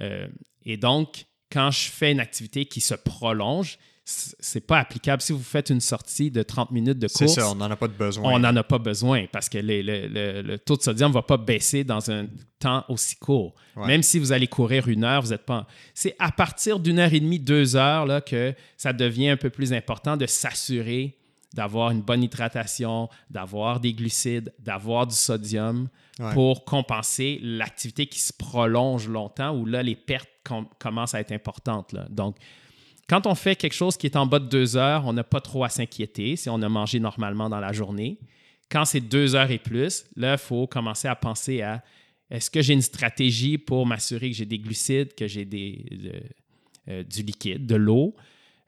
Euh, 0.00 0.28
et 0.64 0.76
donc, 0.76 1.24
quand 1.50 1.70
je 1.70 1.88
fais 1.90 2.12
une 2.12 2.20
activité 2.20 2.66
qui 2.66 2.80
se 2.80 2.94
prolonge, 2.94 3.78
c'est 4.08 4.60
pas 4.64 4.78
applicable. 4.78 5.20
Si 5.20 5.32
vous 5.32 5.42
faites 5.42 5.68
une 5.68 5.80
sortie 5.80 6.30
de 6.30 6.44
30 6.44 6.70
minutes 6.70 6.98
de 7.00 7.08
C'est 7.08 7.24
course, 7.24 7.34
ça, 7.34 7.50
on 7.50 7.56
n'en 7.56 7.68
a 7.70 7.74
pas 7.74 7.88
de 7.88 7.92
besoin. 7.92 8.32
on 8.34 8.38
n'en 8.38 8.54
a 8.54 8.62
pas 8.62 8.78
besoin 8.78 9.26
parce 9.32 9.48
que 9.48 9.58
les- 9.58 9.82
le, 9.82 10.06
le- 10.06 10.42
le 10.42 10.58
taux 10.60 10.76
de 10.76 10.82
sodium 10.82 11.10
ne 11.10 11.14
va 11.14 11.22
pas 11.22 11.36
baisser 11.36 11.82
dans 11.82 12.08
un 12.10 12.26
temps 12.60 12.84
aussi 12.88 13.16
court. 13.16 13.54
Ouais. 13.74 13.88
Même 13.88 14.02
si 14.04 14.20
vous 14.20 14.30
allez 14.30 14.46
courir 14.46 14.86
une 14.88 15.02
heure, 15.02 15.22
vous 15.22 15.30
n'êtes 15.30 15.44
pas. 15.44 15.66
C'est 15.92 16.14
à 16.20 16.30
partir 16.30 16.78
d'une 16.78 17.00
heure 17.00 17.12
et 17.12 17.18
demie, 17.18 17.40
deux 17.40 17.74
heures 17.74 18.06
là, 18.06 18.20
que 18.20 18.54
ça 18.76 18.92
devient 18.92 19.30
un 19.30 19.36
peu 19.36 19.50
plus 19.50 19.72
important 19.72 20.16
de 20.16 20.26
s'assurer 20.26 21.16
d'avoir 21.52 21.90
une 21.90 22.02
bonne 22.02 22.22
hydratation, 22.22 23.08
d'avoir 23.30 23.80
des 23.80 23.92
glucides, 23.92 24.52
d'avoir 24.60 25.06
du 25.08 25.14
sodium 25.16 25.88
Ouais. 26.18 26.32
pour 26.32 26.64
compenser 26.64 27.40
l'activité 27.42 28.06
qui 28.06 28.20
se 28.20 28.32
prolonge 28.32 29.06
longtemps 29.08 29.54
où 29.54 29.66
là, 29.66 29.82
les 29.82 29.94
pertes 29.96 30.28
com- 30.44 30.66
commencent 30.78 31.14
à 31.14 31.20
être 31.20 31.32
importantes. 31.32 31.92
là. 31.92 32.06
Donc, 32.08 32.36
quand 33.08 33.26
on 33.26 33.34
fait 33.34 33.56
quelque 33.56 33.74
chose 33.74 33.96
qui 33.96 34.06
est 34.06 34.16
en 34.16 34.26
bas 34.26 34.38
de 34.38 34.46
deux 34.46 34.76
heures, 34.76 35.04
on 35.06 35.12
n'a 35.12 35.24
pas 35.24 35.40
trop 35.40 35.64
à 35.64 35.68
s'inquiéter 35.68 36.36
si 36.36 36.48
on 36.48 36.60
a 36.62 36.68
mangé 36.68 36.98
normalement 36.98 37.48
dans 37.48 37.60
la 37.60 37.72
journée. 37.72 38.18
Quand 38.68 38.84
c'est 38.84 39.00
deux 39.00 39.36
heures 39.36 39.50
et 39.50 39.58
plus, 39.58 40.04
là, 40.16 40.32
il 40.32 40.38
faut 40.38 40.66
commencer 40.66 41.06
à 41.06 41.14
penser 41.14 41.62
à 41.62 41.84
est-ce 42.30 42.50
que 42.50 42.60
j'ai 42.60 42.72
une 42.72 42.82
stratégie 42.82 43.58
pour 43.58 43.86
m'assurer 43.86 44.30
que 44.30 44.36
j'ai 44.36 44.46
des 44.46 44.58
glucides, 44.58 45.14
que 45.14 45.28
j'ai 45.28 45.44
des, 45.44 45.84
euh, 46.88 47.04
du 47.04 47.22
liquide, 47.22 47.66
de 47.66 47.76
l'eau 47.76 48.16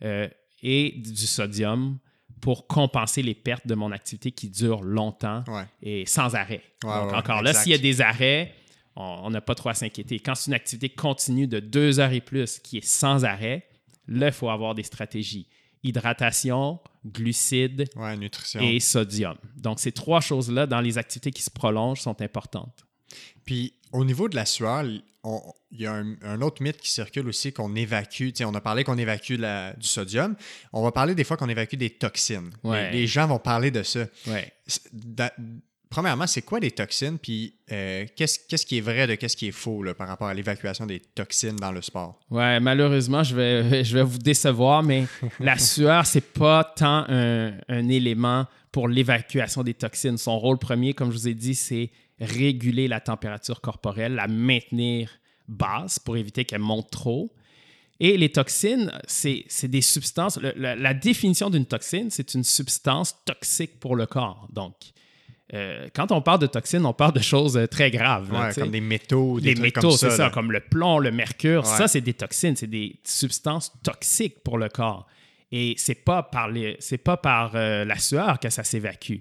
euh, 0.02 0.28
et 0.62 0.93
du 0.97 1.27
sodium 1.27 1.98
pour 2.40 2.69
compenser 2.69 3.23
les 3.23 3.35
pertes 3.35 3.66
de 3.66 3.74
mon 3.74 3.90
activité 3.90 4.31
qui 4.31 4.48
durent 4.48 4.82
longtemps 4.82 5.43
et 5.82 6.06
sans 6.06 6.36
arrêt. 6.36 6.62
Donc, 6.82 7.12
encore 7.12 7.43
là, 7.43 7.52
s'il 7.52 7.73
y 7.73 7.74
a 7.74 7.78
des 7.78 8.01
arrêts, 8.01 8.55
on 8.94 9.31
n'a 9.31 9.40
pas 9.40 9.56
trop 9.56 9.70
à 9.70 9.74
s'inquiéter. 9.74 10.20
Quand 10.20 10.36
c'est 10.36 10.48
une 10.48 10.55
activité 10.55 10.89
continue 10.89 11.48
de 11.48 11.59
deux 11.59 11.98
heures 11.98 12.12
et 12.12 12.20
plus 12.20 12.60
qui 12.60 12.78
est 12.78 12.86
sans 12.86 13.24
arrêt, 13.24 13.67
là, 14.09 14.26
il 14.26 14.32
faut 14.32 14.51
avoir 14.51 14.74
des 14.74 14.82
stratégies. 14.82 15.47
Hydratation, 15.85 16.80
glucides 17.06 17.89
et 18.60 18.80
sodium. 18.80 19.36
Donc, 19.56 19.78
ces 19.78 19.93
trois 19.93 20.20
choses-là, 20.20 20.66
dans 20.66 20.80
les 20.80 20.98
activités 20.98 21.30
qui 21.30 21.43
se 21.43 21.51
prolongent, 21.51 22.01
sont 22.01 22.20
importantes. 22.20 22.85
Puis 23.44 23.74
au 23.93 24.05
niveau 24.05 24.28
de 24.28 24.36
la 24.36 24.44
sueur, 24.44 24.85
il 24.85 25.02
y 25.80 25.86
a 25.86 25.93
un, 25.93 26.43
autre 26.43 26.62
mythe 26.62 26.78
qui 26.78 26.90
circule 26.90 27.28
aussi 27.28 27.52
qu'on 27.52 27.74
évacue. 27.74 28.30
on 28.43 28.55
a 28.55 28.60
parlé 28.60 28.85
qu'on 28.85 28.98
évacue 28.98 29.35
du 29.35 29.86
sodium. 29.86 30.36
On 30.72 30.82
va 30.82 30.93
parler 30.93 31.14
des 31.14 31.24
fois 31.24 31.36
qu'on 31.36 31.48
évacue 31.48 31.76
des 31.76 31.90
toxines. 31.90 32.51
Les, 32.64 33.06
gens 33.06 33.26
vont 33.26 33.39
parler 33.39 33.70
de 33.70 33.82
ça. 33.82 34.06
Premièrement, 35.90 36.27
c'est 36.27 36.43
quoi 36.43 36.60
des 36.60 36.70
toxines? 36.70 37.19
Puis 37.19 37.55
euh, 37.73 38.06
qu'est-ce, 38.16 38.66
qui 38.66 38.78
est 38.78 38.81
vrai 38.81 39.06
de 39.06 39.15
qu'est-ce 39.15 39.36
qui 39.36 39.48
est 39.48 39.52
faux 39.52 39.85
par 39.97 40.09
rapport 40.09 40.28
à 40.28 40.35
l'évacuation 40.35 40.86
des 40.86 41.01
toxines 41.01 41.56
dans 41.56 41.73
le 41.73 41.82
sport? 41.82 42.19
Ouais, 42.31 42.60
malheureusement, 42.60 43.23
je 43.23 43.35
vais, 43.35 43.85
je 43.85 43.94
vais 43.97 44.02
vous 44.02 44.19
décevoir, 44.19 44.82
mais 44.82 45.06
la 45.40 45.59
sueur, 45.59 46.06
c'est 46.06 46.32
pas 46.32 46.65
tant 46.65 47.05
un, 47.09 47.55
un 47.69 47.89
élément 47.89 48.47
pour 48.73 48.89
l'évacuation 48.89 49.62
des 49.62 49.74
toxines. 49.74 50.19
Son 50.19 50.39
rôle 50.39 50.59
premier, 50.59 50.94
comme 50.94 51.10
je 51.10 51.16
vous 51.16 51.28
ai 51.28 51.35
dit, 51.35 51.55
c'est 51.55 51.90
réguler 52.20 52.89
la 52.89 53.01
température 53.01 53.60
corporelle, 53.60 54.15
la 54.15 54.28
maintenir 54.28 55.10
basse 55.47 55.98
pour 55.98 56.16
éviter 56.16 56.44
qu'elle 56.44 56.60
monte 56.60 56.90
trop. 56.90 57.32
Et 58.01 58.16
les 58.16 58.31
toxines, 58.31 58.93
c'est 59.06 59.47
des 59.65 59.81
substances. 59.81 60.39
la, 60.39 60.94
définition 60.94 61.51
d'une 61.51 61.66
toxine, 61.66 62.10
c'est 62.10 62.35
une 62.35 62.44
substance 62.44 63.16
toxique 63.24 63.81
pour 63.81 63.97
le 63.97 64.06
corps. 64.06 64.47
Donc, 64.52 64.74
euh, 65.54 65.88
quand 65.94 66.12
on 66.12 66.20
parle 66.20 66.40
de 66.40 66.46
toxines, 66.46 66.84
on 66.84 66.92
parle 66.92 67.14
de 67.14 67.20
choses 67.20 67.56
euh, 67.56 67.66
très 67.66 67.90
graves. 67.90 68.30
comme 68.54 68.70
des 68.70 68.80
métaux, 68.80 69.40
des, 69.40 69.54
métaux, 69.54 69.92
c'est 69.92 70.10
ça, 70.10 70.30
comme 70.30 70.52
le 70.52 70.60
plomb, 70.60 70.98
le 70.98 71.10
mercure. 71.10 71.64
Ça, 71.64 71.88
c'est 71.88 72.02
des 72.02 72.14
toxines, 72.14 72.56
c'est 72.56 72.66
des 72.66 72.96
substances 73.04 73.72
toxiques 73.82 74.42
pour 74.42 74.58
le 74.58 74.68
corps. 74.68 75.06
Et 75.50 75.74
c'est 75.78 75.94
pas 75.94 76.22
par 76.22 76.50
c'est 76.78 76.98
pas 76.98 77.16
par 77.16 77.52
euh, 77.54 77.86
la 77.86 77.98
sueur 77.98 78.38
que 78.38 78.50
ça 78.50 78.64
s'évacue. 78.64 79.20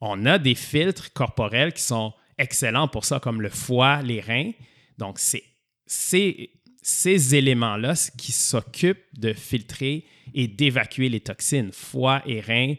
On 0.00 0.26
a 0.26 0.38
des 0.38 0.56
filtres 0.56 1.12
corporels 1.12 1.72
qui 1.72 1.82
sont 1.82 2.12
excellents 2.36 2.88
pour 2.88 3.04
ça, 3.04 3.20
comme 3.20 3.40
le 3.40 3.48
foie, 3.48 4.02
les 4.02 4.20
reins. 4.20 4.50
Donc, 4.98 5.20
c'est 5.20 5.44
ces 5.86 7.34
éléments-là 7.34 7.94
qui 8.16 8.32
s'occupent 8.32 9.04
de 9.16 9.32
filtrer 9.32 10.04
et 10.34 10.48
d'évacuer 10.48 11.08
les 11.08 11.20
toxines. 11.20 11.70
Foie 11.72 12.22
et 12.26 12.40
reins, 12.40 12.74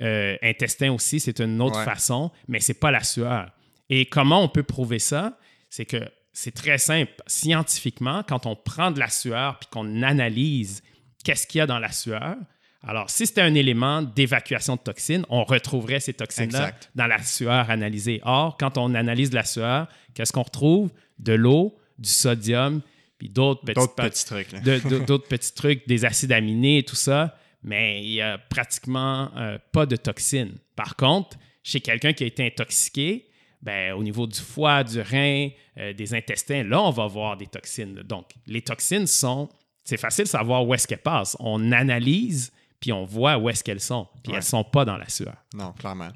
euh, 0.00 0.36
intestin 0.42 0.92
aussi, 0.92 1.20
c'est 1.20 1.40
une 1.40 1.60
autre 1.60 1.82
façon, 1.82 2.30
mais 2.48 2.60
c'est 2.60 2.74
pas 2.74 2.90
la 2.90 3.02
sueur. 3.02 3.50
Et 3.88 4.06
comment 4.06 4.42
on 4.42 4.48
peut 4.48 4.62
prouver 4.62 4.98
ça? 4.98 5.38
C'est 5.70 5.86
que 5.86 6.08
c'est 6.32 6.54
très 6.54 6.78
simple. 6.78 7.12
Scientifiquement, 7.26 8.22
quand 8.22 8.46
on 8.46 8.56
prend 8.56 8.90
de 8.90 9.00
la 9.00 9.08
sueur 9.08 9.58
puis 9.58 9.68
qu'on 9.70 10.02
analyse 10.02 10.82
qu'est-ce 11.24 11.46
qu'il 11.46 11.58
y 11.58 11.62
a 11.62 11.66
dans 11.66 11.78
la 11.78 11.92
sueur, 11.92 12.36
alors, 12.88 13.10
si 13.10 13.26
c'était 13.26 13.40
un 13.40 13.54
élément 13.54 14.00
d'évacuation 14.02 14.76
de 14.76 14.80
toxines, 14.80 15.26
on 15.28 15.42
retrouverait 15.42 15.98
ces 15.98 16.14
toxines-là 16.14 16.72
dans 16.94 17.06
la 17.08 17.20
sueur 17.20 17.68
analysée. 17.68 18.20
Or, 18.22 18.56
quand 18.56 18.78
on 18.78 18.94
analyse 18.94 19.32
la 19.32 19.42
sueur, 19.42 19.88
qu'est-ce 20.14 20.32
qu'on 20.32 20.44
retrouve? 20.44 20.92
De 21.18 21.32
l'eau, 21.32 21.76
du 21.98 22.08
sodium, 22.08 22.82
puis 23.18 23.28
d'autres 23.28 23.64
petits, 23.64 24.24
trucs. 24.24 24.54
D'autres 24.62 25.26
petits 25.26 25.54
trucs, 25.54 25.88
des 25.88 26.04
acides 26.04 26.30
aminés, 26.30 26.84
tout 26.84 26.94
ça, 26.94 27.36
mais 27.66 28.00
il 28.00 28.10
n'y 28.12 28.20
a 28.22 28.38
pratiquement 28.38 29.28
euh, 29.36 29.58
pas 29.72 29.84
de 29.84 29.96
toxines. 29.96 30.56
Par 30.76 30.96
contre, 30.96 31.36
chez 31.62 31.80
quelqu'un 31.80 32.12
qui 32.12 32.22
a 32.22 32.26
été 32.28 32.46
intoxiqué, 32.46 33.26
ben, 33.60 33.92
au 33.94 34.04
niveau 34.04 34.28
du 34.28 34.38
foie, 34.38 34.84
du 34.84 35.00
rein, 35.00 35.48
euh, 35.76 35.92
des 35.92 36.14
intestins, 36.14 36.62
là, 36.62 36.80
on 36.80 36.90
va 36.90 37.08
voir 37.08 37.36
des 37.36 37.48
toxines. 37.48 37.94
Donc, 38.04 38.30
les 38.46 38.62
toxines 38.62 39.08
sont, 39.08 39.48
c'est 39.82 39.96
facile 39.96 40.24
de 40.24 40.28
savoir 40.28 40.64
où 40.64 40.72
est-ce 40.74 40.86
qu'elles 40.86 40.98
passent. 40.98 41.36
On 41.40 41.72
analyse 41.72 42.52
puis 42.86 42.92
on 42.92 43.04
voit 43.04 43.36
où 43.36 43.50
est-ce 43.50 43.64
qu'elles 43.64 43.80
sont. 43.80 44.06
Puis 44.22 44.32
elles 44.32 44.38
ne 44.38 44.44
sont 44.44 44.62
pas 44.62 44.84
dans 44.84 44.96
la 44.96 45.08
sueur. 45.08 45.34
Non, 45.56 45.72
clairement. 45.72 46.10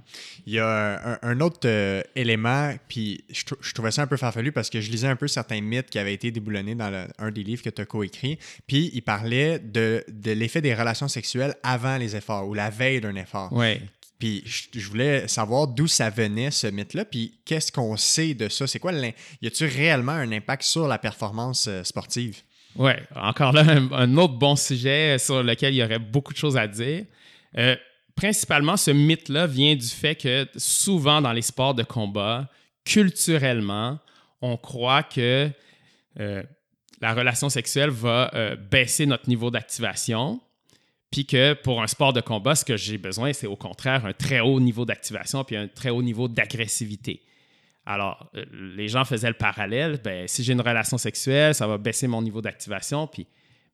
Il 0.46 0.52
y 0.52 0.60
a 0.60 1.18
un, 1.20 1.40
autre 1.40 1.58
euh, 1.64 2.00
élément, 2.14 2.72
puis 2.86 3.24
je, 3.28 3.72
trouvais 3.74 3.90
ça 3.90 4.02
un 4.02 4.06
peu 4.06 4.16
farfelu 4.16 4.52
parce 4.52 4.70
que 4.70 4.80
je 4.80 4.88
lisais 4.88 5.08
un 5.08 5.16
peu 5.16 5.26
certains 5.26 5.60
mythes 5.60 5.90
qui 5.90 5.98
avaient 5.98 6.14
été 6.14 6.30
déboulonnés 6.30 6.76
dans 6.76 7.08
un 7.18 7.30
des 7.32 7.42
livres 7.42 7.64
que 7.64 7.70
tu 7.70 7.82
as 7.82 7.86
coécrit. 7.86 8.38
Puis 8.68 8.88
il 8.94 9.02
parlait 9.02 9.58
de, 9.58 10.04
l'effet 10.24 10.60
des 10.60 10.72
relations 10.72 11.08
sexuelles 11.08 11.56
avant 11.64 11.96
les 11.96 12.14
efforts 12.14 12.46
ou 12.46 12.54
la 12.54 12.70
veille 12.70 13.00
d'un 13.00 13.16
effort. 13.16 13.48
Oui. 13.50 13.80
Puis 14.20 14.44
je, 14.46 14.88
voulais 14.88 15.26
savoir 15.26 15.66
d'où 15.66 15.88
ça 15.88 16.08
venait, 16.08 16.52
ce 16.52 16.68
mythe-là, 16.68 17.04
puis 17.04 17.40
qu'est-ce 17.44 17.72
qu'on 17.72 17.96
sait 17.96 18.34
de 18.34 18.48
ça? 18.48 18.68
C'est 18.68 18.78
quoi, 18.78 18.92
y 18.92 19.46
a-tu 19.48 19.64
réellement 19.64 20.12
un 20.12 20.30
impact 20.30 20.62
sur 20.62 20.86
la 20.86 20.98
performance 20.98 21.66
euh, 21.66 21.82
sportive? 21.82 22.42
Oui, 22.76 22.92
encore 23.14 23.52
là, 23.52 23.62
un, 23.92 24.16
autre 24.16 24.34
bon 24.34 24.56
sujet 24.56 25.18
sur 25.18 25.42
lequel 25.42 25.74
il 25.74 25.78
y 25.78 25.82
aurait 25.82 25.98
beaucoup 25.98 26.32
de 26.32 26.38
choses 26.38 26.56
à 26.56 26.66
dire. 26.66 27.04
Euh, 27.58 27.76
principalement, 28.14 28.76
ce 28.76 28.90
mythe-là 28.90 29.46
vient 29.46 29.74
du 29.74 29.86
fait 29.86 30.14
que 30.14 30.46
souvent 30.56 31.20
dans 31.20 31.32
les 31.32 31.42
sports 31.42 31.74
de 31.74 31.82
combat, 31.82 32.48
culturellement, 32.84 33.98
on 34.40 34.56
croit 34.56 35.02
que 35.02 35.50
euh, 36.18 36.42
la 37.00 37.14
relation 37.14 37.48
sexuelle 37.48 37.90
va 37.90 38.30
euh, 38.34 38.56
baisser 38.56 39.06
notre 39.06 39.28
niveau 39.28 39.50
d'activation, 39.50 40.40
puis 41.10 41.26
que 41.26 41.54
pour 41.54 41.82
un 41.82 41.86
sport 41.86 42.12
de 42.12 42.20
combat, 42.20 42.54
ce 42.54 42.64
que 42.64 42.76
j'ai 42.76 42.98
besoin, 42.98 43.32
c'est 43.32 43.46
au 43.46 43.56
contraire 43.56 44.06
un 44.06 44.12
très 44.12 44.40
haut 44.40 44.60
niveau 44.60 44.84
d'activation, 44.84 45.42
puis 45.44 45.56
un 45.56 45.66
très 45.66 45.90
haut 45.90 46.02
niveau 46.02 46.28
d'agressivité. 46.28 47.22
Alors, 47.86 48.30
euh, 48.36 48.44
les 48.76 48.88
gens 48.88 49.04
faisaient 49.04 49.28
le 49.28 49.34
parallèle. 49.34 50.00
Ben, 50.02 50.28
si 50.28 50.42
j'ai 50.44 50.52
une 50.52 50.60
relation 50.60 50.98
sexuelle, 50.98 51.54
ça 51.54 51.66
va 51.66 51.78
baisser 51.78 52.06
mon 52.06 52.22
niveau 52.22 52.40
d'activation. 52.40 53.06
Puis, 53.06 53.26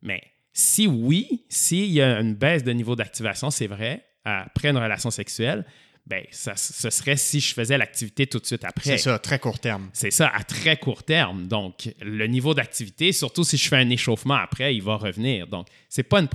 mais 0.02 0.22
si 0.52 0.86
oui, 0.86 1.44
s'il 1.48 1.90
y 1.90 2.00
a 2.00 2.20
une 2.20 2.34
baisse 2.34 2.64
de 2.64 2.72
niveau 2.72 2.96
d'activation, 2.96 3.50
c'est 3.50 3.66
vrai, 3.66 4.04
après 4.24 4.68
une 4.68 4.78
relation 4.78 5.10
sexuelle, 5.10 5.64
ben, 6.06 6.24
ça, 6.30 6.54
ce 6.54 6.88
serait 6.88 7.16
si 7.16 7.40
je 7.40 7.52
faisais 7.52 7.76
l'activité 7.76 8.28
tout 8.28 8.38
de 8.38 8.46
suite 8.46 8.64
après. 8.64 8.84
C'est 8.84 8.98
ça, 8.98 9.14
à 9.16 9.18
très 9.18 9.40
court 9.40 9.58
terme. 9.58 9.90
C'est 9.92 10.12
ça, 10.12 10.28
à 10.28 10.44
très 10.44 10.76
court 10.76 11.02
terme. 11.02 11.48
Donc, 11.48 11.92
le 12.00 12.26
niveau 12.28 12.54
d'activité, 12.54 13.10
surtout 13.10 13.42
si 13.42 13.56
je 13.56 13.68
fais 13.68 13.76
un 13.76 13.90
échauffement 13.90 14.34
après, 14.34 14.74
il 14.74 14.82
va 14.82 14.96
revenir. 14.96 15.48
Donc, 15.48 15.66
c'est 15.88 16.04
pas 16.04 16.20
une 16.20 16.28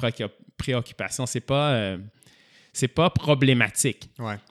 préoccupation, 0.57 1.25
c'est 1.25 1.39
pas. 1.39 1.71
Euh, 1.71 1.97
c'est 2.73 2.87
pas 2.87 3.09
problématique. 3.09 4.09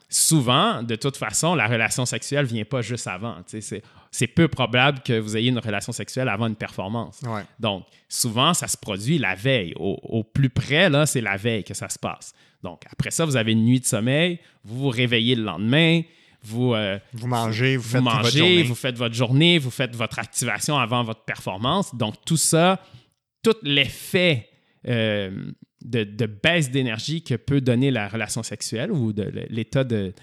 Souvent, 0.09 0.83
de 0.83 0.95
toute 0.95 1.17
façon, 1.17 1.55
la 1.55 1.67
relation 1.67 2.05
sexuelle 2.05 2.45
vient 2.45 2.65
pas 2.65 2.81
juste 2.81 3.07
avant. 3.07 3.37
C'est 4.11 4.27
peu 4.27 4.47
probable 4.47 4.99
que 5.01 5.17
vous 5.19 5.37
ayez 5.37 5.49
une 5.49 5.59
relation 5.59 5.91
sexuelle 5.91 6.29
avant 6.29 6.47
une 6.47 6.55
performance. 6.55 7.21
Donc, 7.59 7.85
souvent, 8.07 8.53
ça 8.53 8.67
se 8.67 8.77
produit 8.77 9.17
la 9.17 9.35
veille. 9.35 9.73
Au, 9.77 10.23
plus 10.23 10.49
près, 10.49 10.89
là, 10.89 11.05
c'est 11.05 11.21
la 11.21 11.37
veille 11.37 11.63
que 11.63 11.73
ça 11.73 11.89
se 11.89 11.97
passe. 11.97 12.33
Donc, 12.61 12.81
après 12.91 13.09
ça, 13.09 13.25
vous 13.25 13.35
avez 13.35 13.53
une 13.53 13.65
nuit 13.65 13.79
de 13.79 13.85
sommeil, 13.85 14.39
vous 14.63 14.77
vous 14.83 14.89
réveillez 14.89 15.33
le 15.33 15.43
lendemain, 15.43 16.01
vous, 16.43 16.75
euh, 16.75 16.99
vous 17.13 17.27
mangez, 17.27 17.75
vous, 17.75 17.89
faites 17.89 18.01
mangez, 18.01 18.21
votre 18.21 18.37
journée. 18.37 18.63
vous 18.63 18.75
faites 18.75 18.97
votre 18.97 19.15
journée, 19.15 19.57
vous 19.57 19.71
faites 19.71 19.95
votre 19.95 20.19
activation 20.19 20.77
avant 20.77 21.03
votre 21.03 21.23
performance. 21.23 21.95
Donc, 21.95 22.15
tout 22.23 22.37
ça, 22.37 22.79
tout 23.41 23.55
l'effet 23.63 24.47
euh, 24.87 25.51
de, 25.83 26.25
baisse 26.25 26.71
d'énergie 26.71 27.23
que 27.23 27.35
peut 27.35 27.61
donner 27.61 27.91
la 27.91 28.07
relation 28.07 28.43
sexuelle 28.43 28.91
ou 28.91 29.13
de, 29.13 29.31
l'état 29.49 29.83
de, 29.83 30.13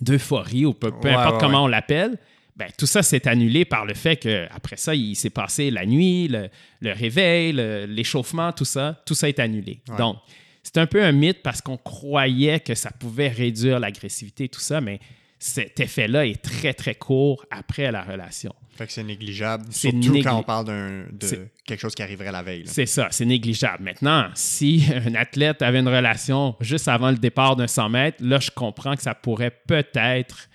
d'euphorie 0.00 0.66
ou 0.66 0.74
peu, 0.74 0.92
importe 1.04 1.40
comment 1.40 1.64
on 1.64 1.68
l'appelle, 1.68 2.18
ben, 2.56 2.68
tout 2.76 2.86
ça 2.86 3.02
s'est 3.02 3.26
annulé 3.26 3.64
par 3.64 3.86
le 3.86 3.94
fait 3.94 4.16
qu'après 4.16 4.76
ça, 4.76 4.94
il 4.94 5.16
s'est 5.16 5.30
passé 5.30 5.70
la 5.70 5.86
nuit, 5.86 6.28
le, 6.28 6.92
réveil, 6.92 7.52
l'échauffement, 7.88 8.52
tout 8.52 8.64
ça, 8.64 9.02
tout 9.06 9.14
ça 9.14 9.28
est 9.28 9.38
annulé. 9.38 9.82
Donc, 9.96 10.16
c'est 10.62 10.78
un 10.78 10.86
peu 10.86 11.02
un 11.02 11.12
mythe 11.12 11.42
parce 11.42 11.62
qu'on 11.62 11.78
croyait 11.78 12.60
que 12.60 12.74
ça 12.74 12.90
pouvait 12.90 13.28
réduire 13.28 13.80
l'agressivité, 13.80 14.48
tout 14.48 14.60
ça, 14.60 14.80
mais 14.80 15.00
cet 15.38 15.80
effet-là 15.80 16.26
est 16.26 16.42
très, 16.42 16.74
très 16.74 16.94
court 16.94 17.46
après 17.50 17.90
la 17.90 18.02
relation. 18.02 18.54
Fait 18.80 18.86
que 18.86 18.92
c'est 18.94 19.04
négligeable, 19.04 19.66
surtout 19.70 20.22
quand 20.22 20.38
on 20.38 20.42
parle 20.42 20.64
de 20.64 21.48
quelque 21.66 21.80
chose 21.80 21.94
qui 21.94 22.02
arriverait 22.02 22.32
la 22.32 22.42
veille. 22.42 22.62
C'est 22.64 22.86
ça, 22.86 23.08
c'est 23.10 23.26
négligeable. 23.26 23.84
Maintenant, 23.84 24.30
si 24.34 24.86
un 25.06 25.14
athlète 25.16 25.60
avait 25.60 25.80
une 25.80 25.88
relation 25.88 26.56
juste 26.60 26.88
avant 26.88 27.10
le 27.10 27.18
départ 27.18 27.56
d'un 27.56 27.66
100 27.66 27.90
mètres, 27.90 28.24
là, 28.24 28.38
je 28.40 28.50
comprends 28.50 28.96
que 28.96 29.02
ça 29.02 29.14
pourrait 29.14 29.50
peut-être 29.50 30.48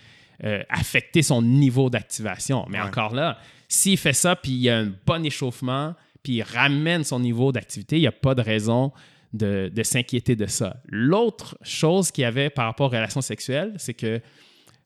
euh, 0.43 0.63
affecter 0.69 1.21
son 1.21 1.43
niveau 1.43 1.91
d'activation. 1.91 2.65
Mais 2.67 2.79
encore 2.81 3.13
là, 3.13 3.37
s'il 3.67 3.95
fait 3.95 4.13
ça, 4.13 4.35
puis 4.35 4.53
il 4.53 4.61
y 4.61 4.71
a 4.71 4.79
un 4.79 4.91
bon 5.05 5.23
échauffement, 5.23 5.93
puis 6.23 6.37
il 6.37 6.41
ramène 6.41 7.03
son 7.03 7.19
niveau 7.19 7.51
d'activité, 7.51 7.97
il 7.97 8.01
n'y 8.01 8.07
a 8.07 8.11
pas 8.11 8.33
de 8.33 8.41
raison 8.41 8.91
de, 9.33 9.71
de 9.71 9.83
s'inquiéter 9.83 10.35
de 10.35 10.47
ça. 10.47 10.77
L'autre 10.87 11.59
chose 11.61 12.09
qu'il 12.09 12.23
y 12.23 12.25
avait 12.25 12.49
par 12.49 12.65
rapport 12.65 12.87
aux 12.87 12.95
relations 12.95 13.21
sexuelles, 13.21 13.75
c'est 13.77 13.93
que 13.93 14.19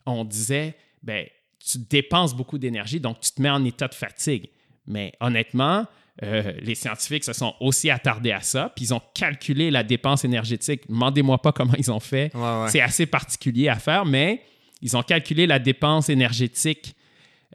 on 0.05 0.25
disait, 0.25 0.75
ben, 1.01 1.25
tu 1.59 1.77
dépenses 1.77 2.35
beaucoup 2.35 2.57
d'énergie, 2.57 2.99
donc 2.99 3.19
tu 3.19 3.31
te 3.31 3.41
mets 3.41 3.49
en 3.49 3.63
état 3.65 3.87
de 3.87 3.93
fatigue. 3.93 4.49
Mais 4.87 5.13
honnêtement, 5.19 5.85
euh, 6.23 6.51
les 6.61 6.75
scientifiques 6.75 7.23
se 7.23 7.33
sont 7.33 7.53
aussi 7.59 7.89
attardés 7.89 8.31
à 8.31 8.41
ça, 8.41 8.71
puis 8.75 8.85
ils 8.85 8.93
ont 8.93 9.01
calculé 9.13 9.71
la 9.71 9.83
dépense 9.83 10.25
énergétique. 10.25 10.81
Demandez-moi 10.89 11.37
pas 11.41 11.51
comment 11.51 11.75
ils 11.77 11.91
ont 11.91 11.99
fait. 11.99 12.31
C'est 12.67 12.81
assez 12.81 13.05
particulier 13.05 13.69
à 13.69 13.75
faire, 13.75 14.05
mais 14.05 14.43
ils 14.81 14.97
ont 14.97 15.03
calculé 15.03 15.47
la 15.47 15.59
dépense 15.59 16.09
énergétique 16.09 16.95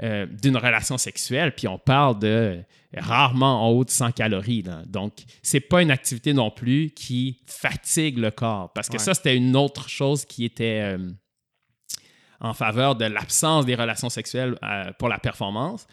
euh, 0.03 0.27
d'une 0.27 0.57
relation 0.57 0.99
sexuelle, 0.99 1.55
puis 1.55 1.69
on 1.69 1.79
parle 1.79 2.19
de 2.19 2.61
rarement 2.97 3.67
en 3.67 3.71
haut 3.71 3.85
de 3.85 3.91
100 3.91 4.13
calories. 4.13 4.63
Là. 4.63 4.83
Donc, 4.87 5.13
c'est 5.43 5.61
pas 5.61 5.83
une 5.83 5.91
activité 5.91 6.33
non 6.33 6.51
plus 6.51 6.91
qui 6.91 7.39
fatigue 7.47 8.19
le 8.19 8.31
corps, 8.31 8.73
parce 8.73 8.89
que 8.89 8.99
ça, 8.99 9.15
c'était 9.15 9.37
une 9.37 9.57
autre 9.57 9.89
chose 9.89 10.25
qui 10.25 10.45
était 10.45 10.81
euh, 10.83 11.11
en 12.45 12.55
faveur 12.55 12.95
de 12.95 13.07
l'absence 13.07 13.65
des 13.67 13.75
relations 13.75 14.11
sexuelles 14.11 14.59
pour 14.99 15.09
la 15.09 15.19
performance 15.19 15.87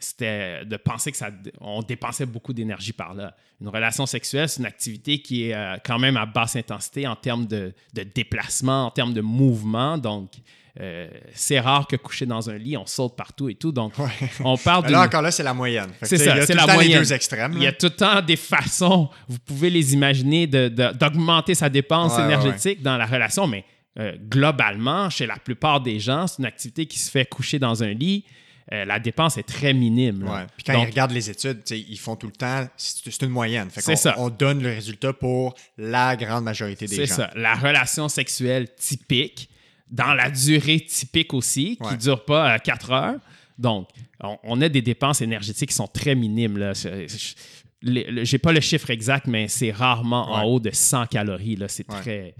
c'était 0.00 0.64
de 0.64 0.76
penser 0.76 1.10
que 1.10 1.16
ça 1.16 1.30
on 1.60 1.82
dépensait 1.82 2.26
beaucoup 2.26 2.52
d'énergie 2.52 2.92
par 2.92 3.14
là. 3.14 3.36
Une 3.60 3.68
relation 3.68 4.06
sexuelle, 4.06 4.48
c'est 4.48 4.60
une 4.60 4.66
activité 4.66 5.20
qui 5.20 5.48
est 5.48 5.54
euh, 5.54 5.76
quand 5.84 5.98
même 5.98 6.16
à 6.16 6.24
basse 6.24 6.56
intensité 6.56 7.06
en 7.06 7.14
termes 7.14 7.46
de, 7.46 7.74
déplacement, 7.92 8.86
en 8.86 8.90
termes 8.90 9.12
de 9.12 9.20
mouvement. 9.20 9.98
Donc, 9.98 10.32
euh, 10.80 11.08
c'est 11.34 11.60
rare 11.60 11.86
que 11.86 11.96
coucher 11.96 12.24
dans 12.24 12.48
un 12.48 12.56
lit, 12.56 12.78
on 12.78 12.86
saute 12.86 13.14
partout 13.14 13.50
et 13.50 13.54
tout. 13.54 13.72
Donc, 13.72 13.92
on 14.44 14.56
parle 14.56 14.86
de. 14.86 14.92
Là 14.92 15.02
encore 15.02 15.20
là, 15.20 15.30
c'est 15.30 15.42
la 15.42 15.52
moyenne. 15.52 15.90
C'est 16.02 16.16
ça, 16.16 16.46
c'est 16.46 16.54
la 16.54 16.66
moyenne. 16.66 16.92
Les 16.92 16.98
deux 16.98 17.12
extrêmes. 17.12 17.52
Il 17.56 17.62
y 17.62 17.66
a 17.66 17.72
tout 17.72 17.86
le 17.86 17.96
temps 17.96 18.22
des 18.22 18.36
façons, 18.36 19.10
vous 19.28 19.38
pouvez 19.38 19.68
les 19.68 19.92
imaginer, 19.92 20.46
d'augmenter 20.46 21.54
sa 21.54 21.68
dépense 21.68 22.18
énergétique 22.18 22.82
dans 22.82 22.96
la 22.96 23.04
relation, 23.04 23.46
mais 23.46 23.64
euh, 23.98 24.16
globalement, 24.28 25.10
chez 25.10 25.26
la 25.26 25.36
plupart 25.36 25.80
des 25.80 25.98
gens, 25.98 26.26
c'est 26.26 26.38
une 26.38 26.46
activité 26.46 26.86
qui 26.86 26.98
se 26.98 27.10
fait 27.10 27.24
coucher 27.24 27.58
dans 27.58 27.82
un 27.82 27.92
lit. 27.92 28.24
Euh, 28.72 28.84
la 28.84 29.00
dépense 29.00 29.36
est 29.36 29.42
très 29.42 29.74
minime. 29.74 30.30
Puis 30.56 30.64
quand 30.64 30.80
ils 30.80 30.86
regardent 30.86 31.10
les 31.10 31.28
études, 31.28 31.62
ils 31.70 31.98
font 31.98 32.14
tout 32.14 32.28
le 32.28 32.32
temps, 32.32 32.68
c'est 32.76 33.22
une 33.22 33.30
moyenne. 33.30 33.68
c'est 33.72 33.96
ça. 33.96 34.14
On 34.18 34.30
donne 34.30 34.62
le 34.62 34.68
résultat 34.68 35.12
pour 35.12 35.54
la 35.76 36.14
grande 36.14 36.44
majorité 36.44 36.86
des 36.86 36.94
gens. 36.94 37.02
C'est 37.02 37.14
ça. 37.14 37.30
La 37.34 37.54
relation 37.54 38.08
sexuelle 38.08 38.72
typique, 38.76 39.50
dans 39.90 40.14
la 40.14 40.30
durée 40.30 40.80
typique 40.80 41.34
aussi, 41.34 41.76
qui 41.76 41.94
ne 41.94 41.98
dure 41.98 42.24
pas 42.24 42.60
4 42.60 42.90
euh, 42.90 42.94
heures. 42.94 43.20
Donc, 43.58 43.88
on, 44.20 44.60
a 44.60 44.68
des 44.68 44.82
dépenses 44.82 45.20
énergétiques 45.20 45.70
qui 45.70 45.74
sont 45.74 45.88
très 45.88 46.14
minimes. 46.14 46.72
Je 46.72 48.32
n'ai 48.32 48.38
pas 48.38 48.52
le 48.52 48.60
chiffre 48.60 48.88
exact, 48.90 49.26
mais 49.26 49.48
c'est 49.48 49.72
rarement 49.72 50.30
en 50.32 50.44
haut 50.44 50.60
de 50.60 50.70
100 50.72 51.06
calories. 51.06 51.58
C'est 51.66 51.86
très, 51.86 52.34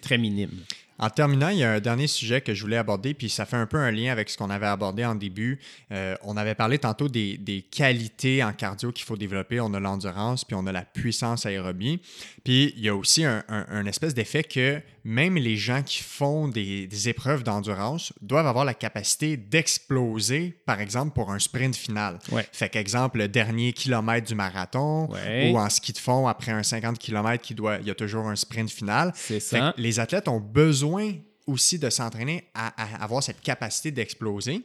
très 0.00 0.16
minime. 0.16 0.50
En 0.98 1.10
terminant, 1.10 1.48
il 1.48 1.58
y 1.58 1.64
a 1.64 1.72
un 1.72 1.80
dernier 1.80 2.06
sujet 2.06 2.40
que 2.40 2.54
je 2.54 2.62
voulais 2.62 2.76
aborder, 2.76 3.14
puis 3.14 3.28
ça 3.28 3.44
fait 3.44 3.56
un 3.56 3.66
peu 3.66 3.78
un 3.78 3.90
lien 3.90 4.12
avec 4.12 4.30
ce 4.30 4.36
qu'on 4.36 4.50
avait 4.50 4.66
abordé 4.66 5.04
en 5.04 5.14
début. 5.14 5.58
Euh, 5.90 6.14
on 6.22 6.36
avait 6.36 6.54
parlé 6.54 6.78
tantôt 6.78 7.08
des, 7.08 7.66
qualités 7.70 8.44
en 8.44 8.52
cardio 8.52 8.92
qu'il 8.92 9.04
faut 9.04 9.16
développer. 9.16 9.60
On 9.60 9.74
a 9.74 9.80
l'endurance, 9.80 10.44
puis 10.44 10.54
on 10.54 10.66
a 10.66 10.72
la 10.72 10.84
puissance 10.84 11.46
aérobie. 11.46 12.00
Puis 12.44 12.74
il 12.76 12.82
y 12.82 12.88
a 12.88 12.94
aussi 12.94 13.24
un, 13.24 13.86
espèce 13.86 14.14
d'effet 14.14 14.42
que 14.42 14.80
même 15.04 15.36
les 15.36 15.56
gens 15.56 15.82
qui 15.82 16.02
font 16.02 16.48
des, 16.48 17.08
épreuves 17.08 17.42
d'endurance 17.42 18.12
doivent 18.20 18.46
avoir 18.46 18.64
la 18.64 18.74
capacité 18.74 19.36
d'exploser, 19.36 20.56
par 20.66 20.80
exemple, 20.80 21.12
pour 21.14 21.30
un 21.30 21.38
sprint 21.38 21.76
final. 21.76 22.18
Fait 22.52 22.68
qu'exemple, 22.68 23.18
le 23.18 23.28
dernier 23.28 23.72
kilomètre 23.72 24.26
du 24.26 24.34
marathon 24.34 25.08
ou 25.08 25.58
en 25.58 25.68
ski 25.68 25.92
de 25.92 25.98
fond, 25.98 26.26
après 26.26 26.52
un 26.52 26.62
50 26.62 26.98
km, 26.98 27.42
qui 27.42 27.54
doit, 27.54 27.78
il 27.78 27.86
y 27.86 27.90
a 27.90 27.94
toujours 27.94 28.26
un 28.26 28.36
sprint 28.36 28.70
final. 28.70 29.12
C'est 29.14 29.40
ça. 29.40 29.74
les 29.76 30.00
athlètes 30.00 30.28
ont 30.28 30.40
besoin 30.40 31.12
aussi 31.46 31.78
de 31.78 31.90
s'entraîner 31.90 32.44
à, 32.54 32.72
avoir 33.02 33.22
cette 33.22 33.40
capacité 33.40 33.90
d'exploser. 33.90 34.64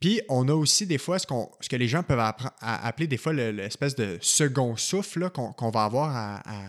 Puis 0.00 0.20
on 0.28 0.48
a 0.48 0.54
aussi 0.54 0.86
des 0.86 0.98
fois 0.98 1.18
ce, 1.18 1.26
qu'on, 1.26 1.50
ce 1.60 1.68
que 1.68 1.76
les 1.76 1.88
gens 1.88 2.02
peuvent 2.02 2.32
appeler 2.60 3.06
des 3.06 3.16
fois 3.16 3.32
l'espèce 3.32 3.94
de 3.94 4.18
second 4.20 4.76
souffle 4.76 5.30
qu'on, 5.30 5.70
va 5.70 5.84
avoir 5.84 6.16
à, 6.16 6.36
à 6.44 6.64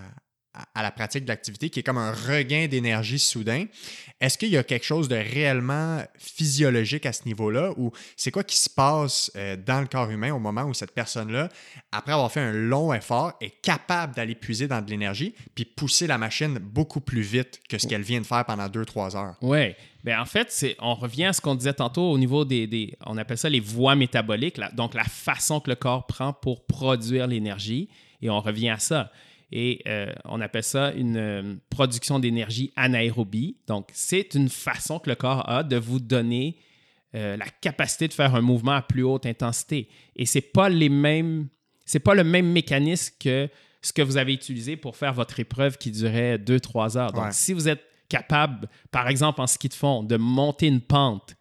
la 0.76 0.92
pratique 0.92 1.24
de 1.24 1.30
l'activité, 1.30 1.70
qui 1.70 1.80
est 1.80 1.84
comme 1.84 1.98
un 1.98 2.12
regain 2.12 2.68
d'énergie 2.68 3.20
soudain. 3.20 3.66
Est-ce 4.22 4.38
qu'il 4.38 4.50
y 4.50 4.58
a 4.58 4.64
quelque 4.64 4.86
chose 4.86 5.08
de 5.08 5.16
réellement 5.16 6.02
physiologique 6.18 7.06
à 7.06 7.14
ce 7.14 7.26
niveau-là 7.26 7.72
ou 7.78 7.92
c'est 8.16 8.32
quoi 8.32 8.44
qui 8.44 8.58
se 8.58 8.70
passe 8.70 9.32
euh, 9.36 9.58
dans 9.58 9.82
le 9.82 9.88
corps 9.88 10.10
humain 10.10 10.34
au 10.34 10.40
moment 10.40 10.64
où 10.64 10.74
cette 10.74 10.94
personne-là, 10.94 11.50
après 11.92 12.14
avoir 12.14 12.32
fait 12.32 12.40
un 12.40 12.54
long 12.54 12.94
effort, 12.94 13.34
est 13.42 13.62
capable 13.62 14.16
d'aller 14.16 14.36
puiser 14.36 14.68
dans 14.68 14.82
de 14.82 14.90
l'énergie 14.90 15.36
puis 15.54 15.66
pousser 15.66 16.08
la 16.08 16.18
machine 16.18 16.58
beaucoup 16.60 17.02
plus 17.02 17.22
vite 17.22 17.60
que 17.68 17.78
ce 17.78 17.88
qu'elle 17.88 18.04
vient 18.04 18.22
de 18.22 18.26
faire 18.26 18.46
pendant 18.46 18.70
deux, 18.70 18.86
trois 18.86 19.16
heures? 19.16 19.36
Oui. 19.42 19.74
Bien, 20.04 20.22
en 20.22 20.26
fait, 20.26 20.76
on 20.80 20.94
revient 20.94 21.26
à 21.26 21.34
ce 21.34 21.42
qu'on 21.42 21.56
disait 21.56 21.74
tantôt 21.74 22.12
au 22.12 22.18
niveau 22.18 22.46
des, 22.46 22.96
On 23.06 23.18
appelle 23.18 23.40
ça 23.40 23.50
les 23.50 23.60
voies 23.60 23.96
métaboliques, 23.96 24.60
donc 24.74 24.94
la 24.94 25.04
façon 25.04 25.60
que 25.60 25.70
le 25.70 25.76
corps 25.76 26.06
prend 26.06 26.32
pour 26.32 26.66
produire 26.66 27.26
l'énergie. 27.28 27.90
Et 28.22 28.30
on 28.30 28.40
revient 28.40 28.70
à 28.70 28.80
ça 28.80 29.12
et 29.52 29.82
euh, 29.88 30.12
on 30.26 30.42
appelle 30.42 30.64
ça 30.64 30.92
une 30.92 31.18
euh, 31.18 31.56
production 31.70 32.20
d'énergie 32.20 32.72
anaérobie. 32.76 33.58
Donc, 33.68 33.90
c'est 33.94 34.34
une 34.34 34.50
façon 34.50 35.00
que 35.00 35.10
le 35.10 35.16
corps 35.16 35.48
a 35.50 35.64
de 35.64 35.78
vous 35.78 36.00
donner 36.00 36.58
euh, 37.16 37.38
la 37.38 37.46
capacité 37.46 38.08
de 38.08 38.14
faire 38.14 38.36
un 38.36 38.42
mouvement 38.42 38.74
à 38.74 38.82
plus 38.82 39.04
haute 39.04 39.26
intensité. 39.26 39.88
Et 40.16 40.26
ce 40.26 40.38
n'est 40.38 40.44
pas 40.44 40.70
les 40.70 40.90
mêmes, 40.90 41.48
c'est 41.86 42.00
pas 42.00 42.16
le 42.16 42.24
même 42.24 42.52
mécanisme 42.52 43.14
que 43.20 43.50
ce 43.82 43.94
que 43.94 44.02
vous 44.02 44.18
avez 44.18 44.34
utilisé 44.34 44.78
pour 44.78 44.96
faire 44.96 45.14
votre 45.14 45.40
épreuve 45.40 45.78
qui 45.78 45.92
durait 45.92 46.38
2-3 46.38 46.98
heures. 46.98 47.12
Donc, 47.14 47.32
si 47.32 47.54
vous 47.54 47.70
êtes 47.70 47.84
capable, 48.10 48.68
par 48.92 49.08
exemple 49.08 49.42
en 49.42 49.48
ski 49.48 49.70
de 49.70 49.74
fond, 49.74 50.04
de 50.04 50.18
monter 50.18 50.68
une 50.68 50.82
pente 50.82 51.36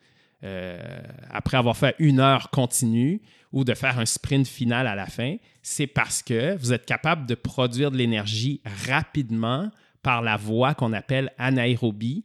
après 1.30 1.56
avoir 1.56 1.74
fait 1.74 1.94
une 1.98 2.20
heure 2.20 2.50
continue 2.50 3.22
ou 3.54 3.62
de 3.62 3.72
faire 3.72 4.00
un 4.00 4.04
sprint 4.04 4.48
final 4.48 4.88
à 4.88 4.96
la 4.96 5.06
fin, 5.06 5.36
c'est 5.62 5.86
parce 5.86 6.24
que 6.24 6.56
vous 6.56 6.72
êtes 6.72 6.84
capable 6.84 7.24
de 7.24 7.36
produire 7.36 7.92
de 7.92 7.96
l'énergie 7.96 8.60
rapidement 8.88 9.70
par 10.02 10.22
la 10.22 10.36
voie 10.36 10.74
qu'on 10.74 10.92
appelle 10.92 11.32
anaérobie. 11.38 12.24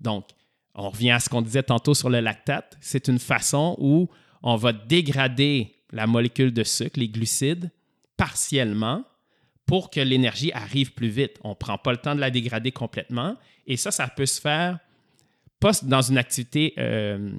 Donc, 0.00 0.28
on 0.76 0.88
revient 0.90 1.10
à 1.10 1.18
ce 1.18 1.28
qu'on 1.28 1.42
disait 1.42 1.64
tantôt 1.64 1.92
sur 1.92 2.08
le 2.08 2.20
lactate. 2.20 2.78
C'est 2.80 3.08
une 3.08 3.18
façon 3.18 3.76
où 3.80 4.08
on 4.44 4.54
va 4.54 4.72
dégrader 4.72 5.74
la 5.90 6.06
molécule 6.06 6.52
de 6.52 6.62
sucre, 6.62 7.00
les 7.00 7.08
glucides, 7.08 7.72
partiellement 8.16 9.04
pour 9.66 9.90
que 9.90 10.00
l'énergie 10.00 10.52
arrive 10.52 10.92
plus 10.92 11.08
vite. 11.08 11.36
On 11.42 11.50
ne 11.50 11.54
prend 11.54 11.78
pas 11.78 11.90
le 11.90 11.98
temps 11.98 12.14
de 12.14 12.20
la 12.20 12.30
dégrader 12.30 12.70
complètement. 12.70 13.36
Et 13.66 13.76
ça, 13.76 13.90
ça 13.90 14.06
peut 14.06 14.24
se 14.24 14.40
faire 14.40 14.78
pas 15.58 15.72
dans 15.82 16.00
une 16.00 16.16
activité 16.16 16.74
euh, 16.78 17.32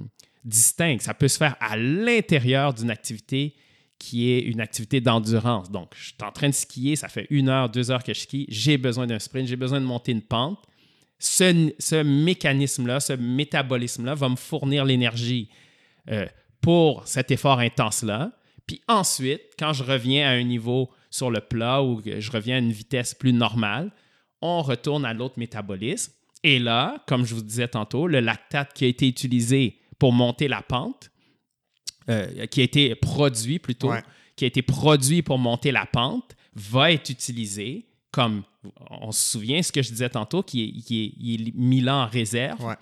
distincte. 0.44 1.02
Ça 1.02 1.14
peut 1.14 1.28
se 1.28 1.36
faire 1.36 1.56
à 1.60 1.76
l'intérieur 1.76 2.74
d'une 2.74 2.90
activité 2.90 3.54
qui 3.98 4.32
est 4.32 4.40
une 4.40 4.60
activité 4.60 5.00
d'endurance. 5.00 5.70
Donc, 5.70 5.92
je 5.96 6.06
suis 6.06 6.14
en 6.24 6.32
train 6.32 6.48
de 6.48 6.54
skier, 6.54 6.96
ça 6.96 7.08
fait 7.08 7.28
une 7.30 7.48
heure, 7.48 7.68
deux 7.68 7.92
heures 7.92 8.02
que 8.02 8.12
je 8.12 8.20
skie, 8.20 8.46
j'ai 8.48 8.76
besoin 8.76 9.06
d'un 9.06 9.20
sprint, 9.20 9.46
j'ai 9.46 9.54
besoin 9.54 9.80
de 9.80 9.86
monter 9.86 10.10
une 10.10 10.22
pente. 10.22 10.58
Ce, 11.20 12.02
mécanisme-là, 12.02 12.98
ce 12.98 13.12
métabolisme-là 13.12 14.16
va 14.16 14.28
me 14.28 14.34
fournir 14.34 14.84
l'énergie 14.84 15.48
euh, 16.10 16.26
pour 16.60 17.06
cet 17.06 17.30
effort 17.30 17.60
intense-là. 17.60 18.32
Puis 18.66 18.80
ensuite, 18.88 19.42
quand 19.56 19.72
je 19.72 19.84
reviens 19.84 20.28
à 20.28 20.32
un 20.32 20.42
niveau 20.42 20.90
sur 21.08 21.30
le 21.30 21.40
plat 21.40 21.80
ou 21.80 22.02
je 22.04 22.30
reviens 22.32 22.56
à 22.56 22.58
une 22.58 22.72
vitesse 22.72 23.14
plus 23.14 23.32
normale, 23.32 23.92
on 24.40 24.62
retourne 24.62 25.04
à 25.04 25.14
l'autre 25.14 25.38
métabolisme. 25.38 26.12
Et 26.42 26.58
là, 26.58 27.04
comme 27.06 27.24
je 27.24 27.36
vous 27.36 27.42
disais 27.42 27.68
tantôt, 27.68 28.08
le 28.08 28.18
lactate 28.18 28.72
qui 28.72 28.84
a 28.84 28.88
été 28.88 29.06
utilisé 29.06 29.78
pour 30.02 30.12
monter 30.12 30.48
la 30.48 30.62
pente 30.62 31.12
euh, 32.10 32.46
qui 32.46 32.60
a 32.60 32.64
été 32.64 32.92
produit 32.96 33.60
plutôt, 33.60 33.92
qui 34.34 34.42
a 34.42 34.48
été 34.48 34.60
produit 34.60 35.22
pour 35.22 35.38
monter 35.38 35.70
la 35.70 35.86
pente, 35.86 36.34
va 36.56 36.90
être 36.90 37.08
utilisé 37.10 37.86
comme, 38.10 38.42
on 38.90 39.12
se 39.12 39.30
souvient 39.30 39.62
ce 39.62 39.70
que 39.70 39.80
je 39.80 39.90
disais 39.90 40.08
tantôt, 40.08 40.42
qui 40.42 40.64
est, 40.64 40.82
qui 40.82 41.04
est, 41.34 41.54
mis 41.54 41.80
là 41.80 41.98
en 41.98 42.06
réserve. 42.08 42.74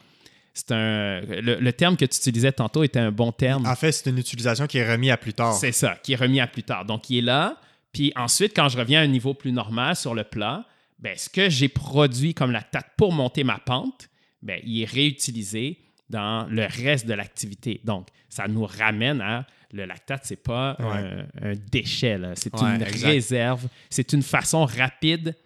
C'est 0.54 0.72
un, 0.72 1.20
le, 1.20 1.70
terme 1.72 1.98
que 1.98 2.06
tu 2.06 2.16
utilisais 2.16 2.52
tantôt 2.52 2.84
était 2.84 3.00
un 3.00 3.12
bon 3.12 3.32
terme. 3.32 3.66
En 3.66 3.76
fait, 3.76 3.92
c'est 3.92 4.08
une 4.08 4.16
utilisation 4.16 4.66
qui 4.66 4.78
est 4.78 4.90
remise 4.90 5.10
à 5.10 5.18
plus 5.18 5.34
tard. 5.34 5.52
C'est 5.52 5.72
ça, 5.72 5.98
qui 6.02 6.14
est 6.14 6.16
remis 6.16 6.40
à 6.40 6.46
plus 6.46 6.62
tard. 6.62 6.86
Donc, 6.86 7.10
il 7.10 7.18
est 7.18 7.20
là. 7.20 7.60
Puis 7.92 8.14
ensuite, 8.16 8.56
quand 8.56 8.70
je 8.70 8.78
reviens 8.78 9.00
à 9.00 9.04
un 9.04 9.08
niveau 9.08 9.34
plus 9.34 9.52
normal 9.52 9.94
sur 9.94 10.14
le 10.14 10.24
plat, 10.24 10.64
ben, 10.98 11.14
ce 11.18 11.28
que 11.28 11.50
j'ai 11.50 11.68
produit 11.68 12.32
comme 12.32 12.50
lactate 12.50 12.86
pour 12.96 13.12
monter 13.12 13.44
ma 13.44 13.58
pente, 13.58 14.08
ben, 14.40 14.58
il 14.64 14.80
est 14.80 14.90
réutilisé 14.90 15.80
dans 16.10 16.46
le 16.50 16.64
reste 16.66 17.06
de 17.06 17.14
l'activité. 17.14 17.80
Donc, 17.84 18.08
ça 18.28 18.48
nous 18.48 18.64
ramène 18.66 19.20
à 19.20 19.46
le 19.72 19.84
lactate, 19.84 20.22
c'est 20.24 20.42
pas 20.42 20.76
un, 20.80 21.52
déchet, 21.70 22.18
c'est 22.34 22.54
une 22.60 22.82
réserve, 22.82 23.68
c'est 23.88 24.12
une 24.12 24.22
façon 24.22 24.64
rapide 24.64 25.36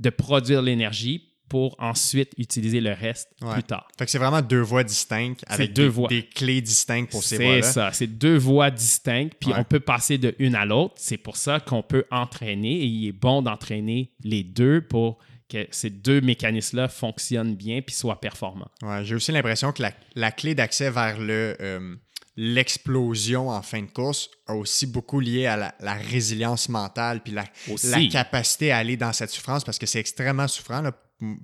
de 0.00 0.10
produire 0.10 0.62
l'énergie 0.62 1.28
pour 1.50 1.76
ensuite 1.78 2.32
utiliser 2.38 2.80
le 2.80 2.92
reste 2.92 3.28
Ouais. 3.42 3.52
plus 3.52 3.62
tard. 3.64 3.86
Fait 3.98 4.06
que 4.06 4.10
c'est 4.10 4.18
vraiment 4.18 4.40
deux 4.40 4.62
voies 4.62 4.82
distinctes 4.82 5.44
avec 5.46 5.74
deux 5.74 5.82
des, 5.84 5.88
voies. 5.88 6.08
des 6.08 6.22
clés 6.24 6.62
distinctes 6.62 7.10
pour 7.10 7.22
ces 7.22 7.36
C'est 7.36 7.44
voies-là. 7.44 7.62
ça, 7.62 7.92
c'est 7.92 8.06
deux 8.06 8.36
voies 8.38 8.70
distinctes, 8.70 9.34
puis 9.38 9.52
on 9.54 9.62
peut 9.62 9.80
passer 9.80 10.16
de 10.16 10.34
une 10.38 10.54
à 10.54 10.64
l'autre. 10.64 10.94
C'est 10.96 11.18
pour 11.18 11.36
ça 11.36 11.60
qu'on 11.60 11.82
peut 11.82 12.06
entraîner 12.10 12.72
et 12.80 12.86
il 12.86 13.08
est 13.08 13.12
bon 13.12 13.42
d'entraîner 13.42 14.10
les 14.24 14.42
deux 14.42 14.80
pour 14.80 15.18
que 15.54 15.66
ces 15.70 15.90
deux 15.90 16.20
mécanismes-là 16.20 16.88
fonctionnent 16.88 17.54
bien 17.54 17.80
puis 17.80 17.94
soient 17.94 18.20
performants. 18.20 18.70
Ouais, 18.82 19.04
J'ai 19.04 19.14
aussi 19.14 19.32
l'impression 19.32 19.72
que 19.72 19.82
la, 19.82 19.92
la 20.14 20.32
clé 20.32 20.54
d'accès 20.54 20.90
vers 20.90 21.18
le 21.18 21.56
euh, 21.60 21.94
l'explosion 22.36 23.50
en 23.50 23.62
fin 23.62 23.80
de 23.82 23.86
course 23.90 24.28
a 24.48 24.54
aussi 24.54 24.86
beaucoup 24.86 25.20
lié 25.20 25.46
à 25.46 25.56
la, 25.56 25.74
la 25.80 25.94
résilience 25.94 26.68
mentale 26.68 27.20
puis 27.22 27.32
la, 27.32 27.44
la 27.84 28.06
capacité 28.08 28.72
à 28.72 28.78
aller 28.78 28.96
dans 28.96 29.12
cette 29.12 29.30
souffrance 29.30 29.62
parce 29.64 29.78
que 29.78 29.86
c'est 29.86 30.00
extrêmement 30.00 30.48
souffrant. 30.48 30.80
là. 30.80 30.92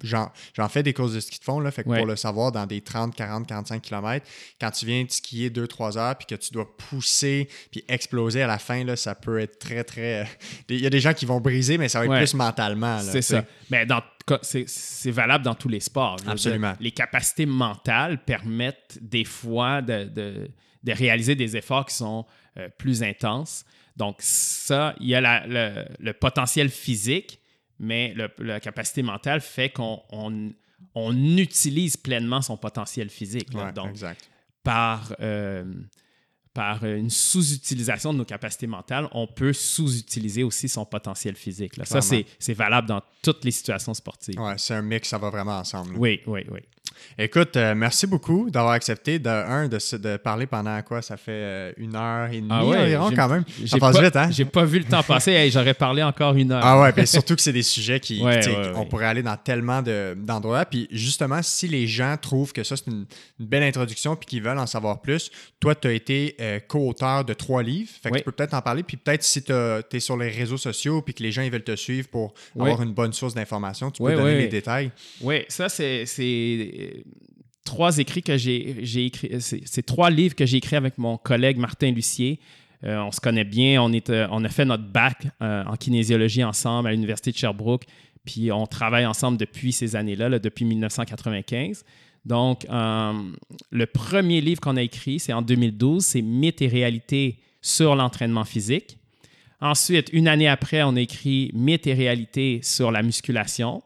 J'en 0.02 0.68
fais 0.68 0.82
des 0.82 0.92
courses 0.92 1.12
de 1.14 1.20
ski 1.20 1.38
de 1.38 1.44
fond, 1.44 1.60
là, 1.60 1.70
fait 1.70 1.84
que 1.84 1.88
Ouais. 1.88 1.98
pour 1.98 2.06
le 2.06 2.16
savoir, 2.16 2.52
dans 2.52 2.66
des 2.66 2.80
30, 2.80 3.14
40, 3.14 3.46
45 3.46 3.80
km, 3.80 4.26
quand 4.60 4.70
tu 4.70 4.84
viens 4.86 5.04
de 5.04 5.10
skier 5.10 5.48
2-3 5.50 5.96
heures 5.96 6.16
puis 6.16 6.26
que 6.26 6.34
tu 6.34 6.52
dois 6.52 6.76
pousser 6.76 7.48
puis 7.70 7.84
exploser 7.88 8.42
à 8.42 8.46
la 8.46 8.58
fin, 8.58 8.84
là, 8.84 8.96
ça 8.96 9.14
peut 9.14 9.38
être 9.38 9.58
très, 9.58 9.84
très... 9.84 10.26
Il 10.68 10.80
y 10.80 10.86
a 10.86 10.90
des 10.90 11.00
gens 11.00 11.14
qui 11.14 11.24
vont 11.24 11.40
briser, 11.40 11.78
mais 11.78 11.88
ça 11.88 12.00
va 12.00 12.04
être 12.06 12.10
Ouais. 12.10 12.18
plus 12.18 12.34
mentalement. 12.34 12.98
C'est 13.00 13.22
ça. 13.22 13.44
Mais 13.70 13.86
dans, 13.86 14.02
c'est, 14.42 15.10
valable 15.10 15.44
dans 15.44 15.54
tous 15.54 15.68
les 15.68 15.80
sports. 15.80 16.16
Absolument. 16.26 16.70
dire, 16.72 16.76
les 16.80 16.90
capacités 16.92 17.46
mentales 17.46 18.22
permettent 18.24 18.98
des 19.00 19.24
fois 19.24 19.80
de, 19.82 20.04
de- 20.04 20.50
de 20.82 20.92
réaliser 20.92 21.34
des 21.34 21.56
efforts 21.56 21.86
qui 21.86 21.94
sont 21.94 22.24
euh, 22.58 22.68
plus 22.78 23.02
intenses. 23.02 23.64
Donc, 23.96 24.16
ça, 24.20 24.94
il 25.00 25.08
y 25.08 25.14
a 25.14 25.20
la- 25.20 25.46
le, 25.46 25.84
le 25.98 26.12
potentiel 26.12 26.68
physique, 26.70 27.39
mais 27.80 28.14
le- 28.14 28.30
la 28.38 28.60
capacité 28.60 29.02
mentale 29.02 29.40
fait 29.40 29.70
qu'on 29.70 30.00
on, 30.10 30.52
on 30.94 31.36
utilise 31.38 31.96
pleinement 31.96 32.42
son 32.42 32.56
potentiel 32.56 33.08
physique. 33.10 33.52
là. 33.54 33.66
Ouais, 33.66 33.72
Donc, 33.72 33.88
exact. 33.90 34.28
par, 34.62 35.12
euh, 35.20 35.64
par 36.52 36.84
une 36.84 37.10
sous-utilisation 37.10 38.12
de 38.12 38.18
nos 38.18 38.24
capacités 38.24 38.66
mentales, 38.66 39.08
on 39.12 39.26
peut 39.26 39.52
sous-utiliser 39.52 40.42
aussi 40.42 40.68
son 40.68 40.84
potentiel 40.84 41.36
physique. 41.36 41.76
là. 41.76 41.84
Ça, 41.84 42.00
c'est 42.02 42.26
c'est 42.38 42.54
valable 42.54 42.88
dans 42.88 43.02
toutes 43.22 43.44
les 43.44 43.52
situations 43.52 43.94
sportives. 43.94 44.38
Ouais, 44.38 44.54
c'est 44.58 44.74
un 44.74 44.82
mix, 44.82 45.08
ça 45.08 45.18
va 45.18 45.30
vraiment 45.30 45.58
ensemble. 45.58 45.92
là. 45.92 45.98
Oui, 45.98 46.20
oui, 46.26 46.40
oui. 46.50 46.60
Écoute, 47.18 47.56
euh, 47.56 47.74
merci 47.74 48.06
beaucoup 48.06 48.50
d'avoir 48.50 48.72
accepté 48.72 49.18
de 49.18 49.28
un 49.28 49.68
de, 49.68 49.78
de 49.98 50.16
parler 50.16 50.46
pendant 50.46 50.80
quoi? 50.82 51.02
Ça 51.02 51.16
fait 51.18 51.30
euh, 51.32 51.72
une 51.76 51.94
heure 51.94 52.30
et 52.30 52.36
demie 52.36 52.48
Ah 52.50 52.64
ouais, 52.64 52.78
environ 52.78 53.10
quand 53.14 53.28
même. 53.28 53.44
Ça 53.46 53.54
J'ai 53.64 53.78
passe 53.78 53.96
pas, 53.96 54.02
vite, 54.04 54.16
hein? 54.16 54.28
J'ai 54.30 54.44
pas 54.46 54.64
vu 54.64 54.78
le 54.78 54.84
temps 54.84 55.02
passer. 55.02 55.32
Hey, 55.32 55.50
J'aurais 55.50 55.74
parlé 55.74 56.02
encore 56.02 56.34
une 56.36 56.52
heure. 56.52 56.62
Ah 56.64 56.80
ouais, 56.80 56.92
puis 56.92 57.06
surtout 57.06 57.34
que 57.36 57.42
c'est 57.42 57.52
des 57.52 57.62
sujets 57.62 58.00
qui, 58.00 58.22
Ouais, 58.22 58.46
ouais, 58.46 58.72
on 58.74 58.86
pourrait 58.86 59.06
aller 59.06 59.22
dans 59.22 59.36
tellement 59.36 59.82
de- 59.82 60.14
d'endroits. 60.16 60.64
Puis 60.64 60.88
justement, 60.92 61.40
si 61.42 61.68
les 61.68 61.86
gens 61.86 62.16
trouvent 62.20 62.52
que 62.52 62.64
ça 62.64 62.76
c'est 62.76 62.86
une, 62.86 63.04
une 63.38 63.46
belle 63.46 63.64
introduction 63.64 64.16
puis 64.16 64.26
qu'ils 64.26 64.42
veulent 64.42 64.58
en 64.58 64.66
savoir 64.66 65.00
plus, 65.02 65.30
toi 65.58 65.74
tu 65.74 65.88
as 65.88 65.92
été 65.92 66.36
euh, 66.40 66.58
co-auteur 66.60 67.24
de 67.24 67.34
trois 67.34 67.62
livres. 67.62 67.90
Fait 68.02 68.10
que 68.10 68.18
tu 68.18 68.24
peux 68.24 68.32
peut-être 68.32 68.54
en 68.54 68.62
parler. 68.62 68.82
Puis 68.82 68.96
peut-être 68.96 69.22
si 69.24 69.42
tu 69.42 69.52
es 69.52 70.00
sur 70.00 70.16
les 70.16 70.30
réseaux 70.30 70.56
sociaux 70.58 71.02
puis 71.02 71.12
que 71.12 71.22
les 71.22 71.32
gens 71.32 71.42
ils 71.42 71.50
veulent 71.50 71.64
te 71.64 71.76
suivre 71.76 72.08
pour 72.08 72.32
avoir 72.58 72.80
une 72.82 72.92
bonne 72.94 73.12
source 73.12 73.34
d'information, 73.34 73.90
tu 73.90 74.02
peux 74.02 74.14
donner 74.14 74.38
les 74.38 74.48
détails. 74.48 74.90
Oui, 75.20 75.44
ça, 75.48 75.68
c'est 75.68 76.04
euh, 76.78 77.02
trois 77.64 77.98
écrits 77.98 78.22
que 78.22 78.36
j'ai 78.36 78.76
j'ai 78.82 79.06
écrit. 79.06 79.30
C'est 79.40 79.86
trois 79.86 80.10
livres 80.10 80.34
que 80.34 80.46
j'ai 80.46 80.58
écrits 80.58 80.76
avec 80.76 80.98
mon 80.98 81.16
collègue 81.16 81.58
Martin 81.58 81.92
Lucier. 81.92 82.40
Euh, 82.84 82.98
on 83.00 83.12
se 83.12 83.20
connaît 83.20 83.44
bien. 83.44 83.82
On, 83.82 83.92
est, 83.92 84.10
euh, 84.10 84.26
on 84.30 84.44
a 84.44 84.48
fait 84.48 84.64
notre 84.64 84.84
bac 84.84 85.26
euh, 85.42 85.64
en 85.64 85.76
kinésiologie 85.76 86.42
ensemble 86.44 86.88
à 86.88 86.92
l'Université 86.92 87.30
de 87.30 87.36
Sherbrooke. 87.36 87.84
Puis 88.24 88.50
on 88.52 88.66
travaille 88.66 89.06
ensemble 89.06 89.38
depuis 89.38 89.72
ces 89.72 89.96
années-là, 89.96 90.28
là, 90.28 90.38
depuis 90.38 90.64
1995. 90.64 91.84
Donc, 92.24 92.66
euh, 92.68 93.12
le 93.70 93.86
premier 93.86 94.40
livre 94.40 94.60
qu'on 94.60 94.76
a 94.76 94.82
écrit, 94.82 95.18
c'est 95.18 95.32
en 95.32 95.42
2012, 95.42 96.04
c'est 96.04 96.22
Mythes 96.22 96.62
et 96.62 96.68
réalités 96.68 97.38
sur 97.62 97.94
l'entraînement 97.96 98.44
physique. 98.44 98.98
Ensuite, 99.60 100.10
une 100.12 100.28
année 100.28 100.48
après, 100.48 100.82
on 100.82 100.96
a 100.96 101.00
écrit 101.00 101.50
Mythes 101.54 101.86
et 101.86 101.94
réalités 101.94 102.60
sur 102.62 102.90
la 102.90 103.02
musculation. 103.02 103.82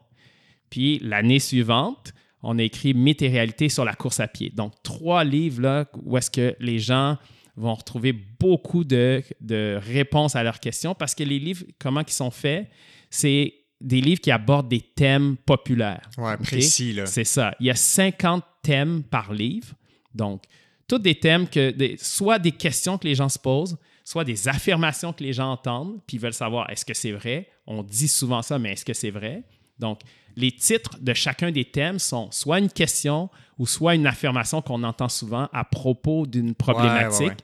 Puis 0.69 0.99
l'année 1.01 1.39
suivante, 1.39 2.13
on 2.47 2.57
a 2.59 2.63
écrit 2.63 2.93
Mythes 2.93 3.21
et 3.23 3.27
réalités 3.29 3.69
sur 3.69 3.83
la 3.85 3.93
course 3.93 4.19
à 4.19 4.27
pied. 4.27 4.51
Donc, 4.55 4.73
trois 4.83 5.23
livres 5.23 5.61
là, 5.61 5.85
où 6.03 6.17
est-ce 6.17 6.29
que 6.31 6.55
les 6.59 6.79
gens 6.79 7.17
vont 7.55 7.73
retrouver 7.73 8.13
beaucoup 8.13 8.83
de, 8.83 9.23
de 9.41 9.79
réponses 9.81 10.35
à 10.35 10.43
leurs 10.43 10.59
questions 10.59 10.93
parce 10.93 11.15
que 11.15 11.23
les 11.23 11.39
livres, 11.39 11.63
comment 11.79 12.01
ils 12.01 12.11
sont 12.13 12.31
faits, 12.31 12.67
c'est 13.09 13.53
des 13.81 14.01
livres 14.01 14.21
qui 14.21 14.31
abordent 14.31 14.67
des 14.69 14.81
thèmes 14.81 15.37
populaires. 15.37 16.09
Ouais, 16.17 16.33
OK? 16.33 16.41
précis 16.43 16.93
là. 16.93 17.05
C'est 17.05 17.23
ça. 17.23 17.55
Il 17.59 17.65
y 17.65 17.69
a 17.69 17.75
50 17.75 18.43
thèmes 18.61 19.03
par 19.03 19.33
livre. 19.33 19.73
Donc, 20.13 20.43
tous 20.87 20.99
des 20.99 21.15
thèmes 21.15 21.47
que, 21.47 21.71
des- 21.71 21.95
soit 21.97 22.39
des 22.39 22.51
questions 22.51 22.97
que 22.97 23.07
les 23.07 23.15
gens 23.15 23.29
se 23.29 23.39
posent, 23.39 23.77
soit 24.03 24.23
des 24.23 24.47
affirmations 24.47 25.13
que 25.13 25.23
les 25.23 25.33
gens 25.33 25.51
entendent, 25.51 25.99
puis 26.05 26.17
ils 26.17 26.19
veulent 26.19 26.33
savoir 26.33 26.69
est-ce 26.69 26.85
que 26.85 26.93
c'est 26.93 27.11
vrai? 27.11 27.47
On 27.65 27.81
dit 27.83 28.07
souvent 28.07 28.41
ça, 28.41 28.59
mais 28.59 28.73
est-ce 28.73 28.85
que 28.85 28.93
c'est 28.93 29.09
vrai? 29.11 29.43
Donc, 29.79 30.01
les 30.35 30.51
titres 30.51 30.97
de 30.99 31.13
chacun 31.13 31.51
des 31.51 31.65
thèmes 31.65 31.99
sont 31.99 32.29
soit 32.31 32.59
une 32.59 32.69
question 32.69 33.29
ou 33.57 33.65
soit 33.65 33.95
une 33.95 34.07
affirmation 34.07 34.61
qu'on 34.61 34.83
entend 34.83 35.09
souvent 35.09 35.49
à 35.53 35.63
propos 35.63 36.25
d'une 36.25 36.55
problématique. 36.55 37.19
ouais, 37.19 37.27
ouais. 37.27 37.37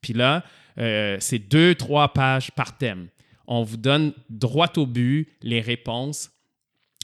Puis 0.00 0.12
là, 0.12 0.44
euh, 0.78 1.16
c'est 1.20 1.38
deux, 1.38 1.74
trois 1.74 2.12
pages 2.12 2.50
par 2.52 2.78
thème. 2.78 3.08
On 3.46 3.62
vous 3.62 3.76
donne 3.76 4.12
droit 4.28 4.70
au 4.76 4.86
but 4.86 5.28
les 5.42 5.60
réponses 5.60 6.30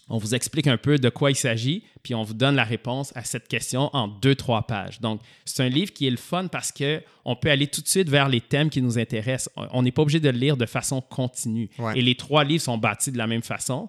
on 0.09 0.19
vous 0.19 0.35
explique 0.35 0.66
un 0.66 0.77
peu 0.77 0.98
de 0.98 1.09
quoi 1.09 1.31
il 1.31 1.36
s'agit, 1.36 1.82
puis 2.02 2.15
on 2.15 2.23
vous 2.23 2.35
donne 2.35 2.56
la 2.56 2.65
réponse 2.65 3.12
à 3.16 3.24
cette 3.24 3.48
question 3.48 3.89
en 3.94 4.09
deux, 4.09 4.35
trois 4.35 4.66
pages. 4.66 5.01
Donc, 5.01 5.20
c'est 5.44 5.62
un 5.62 5.69
livre 5.69 5.93
qui 5.93 6.06
est 6.06 6.11
le 6.11 6.19
fun 6.19 6.48
parce 6.48 6.73
que 6.73 7.02
on 7.24 7.36
peut 7.36 7.51
aller 7.51 7.66
tout 7.69 7.81
de 7.81 7.89
suite 7.89 8.11
vers 8.11 8.28
les 8.28 8.43
thèmes 8.43 8.69
qui 8.69 8.82
nous 8.82 8.98
intéressent. 8.98 9.51
On 9.56 9.82
n'est 9.82 9.93
pas 9.93 10.02
obligé 10.02 10.20
de 10.20 10.28
le 10.28 10.39
lire 10.39 10.56
de 10.59 10.66
façon 10.66 11.01
continue. 11.01 11.70
Ouais. 11.78 11.98
Et 11.98 12.02
les 12.02 12.16
trois 12.16 12.44
livres 12.44 12.62
sont 12.62 12.77
bâtis 12.77 13.12
de 13.12 13.19
la 13.19 13.27
même 13.27 13.43
façon. 13.43 13.89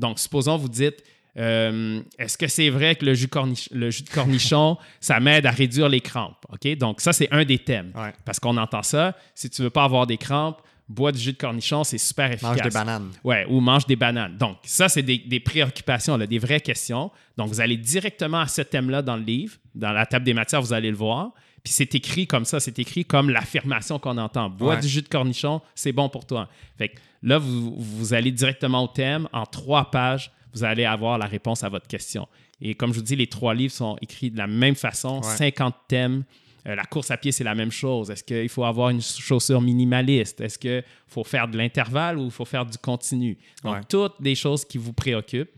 Donc, 0.00 0.18
supposons 0.18 0.56
vous 0.56 0.68
dites, 0.68 1.02
euh, 1.36 2.00
est-ce 2.18 2.36
que 2.36 2.48
c'est 2.48 2.70
vrai 2.70 2.96
que 2.96 3.04
le 3.04 3.14
jus, 3.14 3.28
cornich- 3.28 3.68
le 3.72 3.90
jus 3.90 4.02
de 4.02 4.10
cornichon, 4.10 4.76
ça 5.00 5.20
m'aide 5.20 5.46
à 5.46 5.50
réduire 5.50 5.88
les 5.88 6.00
crampes? 6.00 6.44
OK? 6.48 6.76
Donc, 6.76 7.00
ça, 7.00 7.12
c'est 7.12 7.28
un 7.30 7.44
des 7.44 7.58
thèmes. 7.58 7.92
Ouais. 7.94 8.12
Parce 8.24 8.40
qu'on 8.40 8.56
entend 8.56 8.82
ça. 8.82 9.16
Si 9.34 9.48
tu 9.48 9.62
veux 9.62 9.70
pas 9.70 9.84
avoir 9.84 10.06
des 10.06 10.16
crampes, 10.16 10.60
bois 10.88 11.12
du 11.12 11.20
jus 11.20 11.32
de 11.32 11.38
cornichon, 11.38 11.84
c'est 11.84 11.98
super 11.98 12.32
efficace. 12.32 12.50
Mange 12.56 12.62
des 12.62 12.70
bananes. 12.70 13.10
Ouais, 13.22 13.46
ou 13.48 13.60
mange 13.60 13.86
des 13.86 13.94
bananes. 13.94 14.36
Donc, 14.36 14.56
ça, 14.64 14.88
c'est 14.88 15.02
des, 15.02 15.18
des 15.18 15.38
préoccupations, 15.38 16.16
là, 16.16 16.26
des 16.26 16.38
vraies 16.40 16.60
questions. 16.60 17.12
Donc, 17.36 17.48
vous 17.48 17.60
allez 17.60 17.76
directement 17.76 18.40
à 18.40 18.48
ce 18.48 18.62
thème-là 18.62 19.00
dans 19.00 19.16
le 19.16 19.22
livre. 19.22 19.54
Dans 19.74 19.92
la 19.92 20.04
table 20.06 20.24
des 20.24 20.34
matières, 20.34 20.60
vous 20.60 20.72
allez 20.72 20.90
le 20.90 20.96
voir. 20.96 21.30
Puis 21.62 21.72
c'est 21.72 21.94
écrit 21.94 22.26
comme 22.26 22.44
ça, 22.44 22.58
c'est 22.60 22.78
écrit 22.78 23.04
comme 23.04 23.28
l'affirmation 23.30 23.98
qu'on 23.98 24.16
entend. 24.18 24.48
Bois 24.50 24.74
Ouais. 24.76 24.80
du 24.80 24.88
jus 24.88 25.02
de 25.02 25.08
cornichon, 25.08 25.60
c'est 25.74 25.92
bon 25.92 26.08
pour 26.08 26.26
toi. 26.26 26.48
Fait 26.78 26.88
que 26.88 26.96
là, 27.22 27.38
vous, 27.38 27.74
vous 27.76 28.14
allez 28.14 28.30
directement 28.32 28.84
au 28.84 28.88
thème. 28.88 29.28
En 29.32 29.44
trois 29.44 29.90
pages, 29.90 30.32
vous 30.54 30.64
allez 30.64 30.84
avoir 30.84 31.18
la 31.18 31.26
réponse 31.26 31.62
à 31.62 31.68
votre 31.68 31.86
question. 31.86 32.26
Et 32.62 32.74
comme 32.74 32.92
je 32.92 32.98
vous 32.98 33.04
dis, 33.04 33.16
les 33.16 33.26
trois 33.26 33.54
livres 33.54 33.72
sont 33.72 33.96
écrits 34.00 34.30
de 34.30 34.38
la 34.38 34.46
même 34.46 34.74
façon, 34.74 35.18
Ouais. 35.22 35.36
50 35.36 35.74
thèmes. 35.88 36.24
Euh, 36.66 36.74
la 36.74 36.84
course 36.84 37.10
à 37.10 37.16
pied, 37.16 37.32
c'est 37.32 37.44
la 37.44 37.54
même 37.54 37.70
chose. 37.70 38.10
Est-ce 38.10 38.22
qu'il 38.24 38.48
faut 38.50 38.64
avoir 38.64 38.90
une 38.90 39.00
chaussure 39.00 39.62
minimaliste? 39.62 40.40
Est-ce 40.42 40.58
qu'il 40.58 40.84
faut 41.06 41.24
faire 41.24 41.48
de 41.48 41.56
l'intervalle 41.56 42.18
ou 42.18 42.24
il 42.26 42.30
faut 42.30 42.44
faire 42.44 42.66
du 42.66 42.76
continu? 42.76 43.38
Donc, 43.64 43.74
Ouais. 43.76 43.80
toutes 43.88 44.20
des 44.20 44.34
choses 44.34 44.64
qui 44.66 44.76
vous 44.76 44.92
préoccupent. 44.92 45.50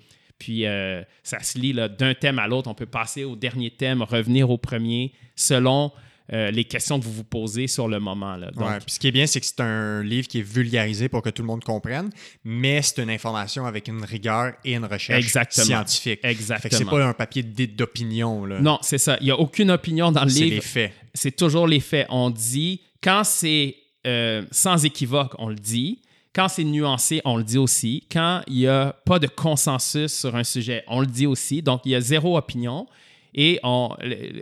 Puis, 0.43 0.67
euh, 0.67 1.03
ça 1.23 1.41
se 1.41 1.57
lit 1.57 1.73
d'un 1.73 2.15
thème 2.15 2.41
à 2.41 2.49
l'autre. 2.49 2.69
On 2.69 2.75
peut 2.75 2.85
passer 2.87 3.23
au 3.23 3.37
dernier 3.37 3.71
thème, 3.71 4.03
revenir 4.03 4.51
au 4.51 4.59
premier, 4.59 5.13
selon 5.37 5.93
euh, 6.33 6.51
les 6.51 6.65
questions 6.65 6.99
que 6.99 7.05
vous 7.05 7.13
vous 7.13 7.23
posez 7.23 7.69
sur 7.69 7.87
le 7.87 8.01
moment. 8.01 8.35
Là. 8.37 8.51
Donc, 8.51 8.67
Ouais, 8.69 8.79
puis 8.79 8.95
ce 8.95 8.99
qui 8.99 9.07
est 9.07 9.13
bien, 9.13 9.25
c'est 9.29 9.39
que 9.39 9.47
c'est 9.47 9.61
un 9.61 10.03
livre 10.03 10.27
qui 10.27 10.41
est 10.41 10.43
vulgarisé 10.43 11.09
pour 11.09 11.23
que 11.23 11.31
tout 11.31 11.43
le 11.43 11.47
monde 11.47 11.63
comprenne, 11.63 12.11
mais 12.43 12.83
c'est 12.83 13.01
une 13.01 13.11
information 13.11 13.67
avec 13.67 13.87
une 13.87 14.03
rigueur 14.05 14.55
et 14.65 14.75
une 14.75 14.85
recherche 14.85 15.25
Exactement. 15.25 15.65
scientifique. 15.65 16.21
Que 16.23 16.27
c'est 16.27 16.33
Exactement. 16.33 16.91
pas 16.91 17.07
un 17.07 17.13
papier 17.13 17.45
d'opinion. 17.45 18.45
Non, 18.49 18.79
c'est 18.83 18.99
ça. 18.99 19.17
Il 19.21 19.27
n'y 19.27 19.31
a 19.31 19.39
aucune 19.39 19.71
opinion 19.71 20.11
dans 20.11 20.25
le 20.25 20.29
c'est 20.31 20.41
livre. 20.41 20.55
les 20.57 20.61
faits. 20.61 20.93
c'est 21.15 21.37
toujours 21.37 21.69
les 21.69 21.79
faits. 21.81 22.09
On 22.11 22.31
dit, 22.31 22.81
quand 23.01 23.23
c'est 23.23 23.77
euh, 24.09 24.43
sans 24.51 24.85
équivoque, 24.85 25.35
on 25.39 25.49
le 25.49 25.55
dit. 25.55 26.01
Quand 26.35 26.49
c'est 26.49 26.65
nuancé, 26.65 27.21
on 27.25 27.37
le 27.37 27.45
dit 27.45 27.59
aussi. 27.59 28.07
Quand 28.11 28.43
il 28.47 28.55
n'y 28.55 28.67
a 28.67 28.95
pas 29.05 29.19
de 29.19 29.27
consensus 29.27 30.13
sur 30.13 30.35
un 30.35 30.45
sujet, 30.45 30.83
on 30.89 31.01
le 31.01 31.07
dit 31.07 31.27
aussi. 31.27 31.61
Donc, 31.63 31.83
il 31.85 31.93
y 31.93 31.95
a 31.95 32.01
zéro 32.01 32.37
opinion. 32.39 32.87
Et 33.35 33.59
on, 33.63 33.97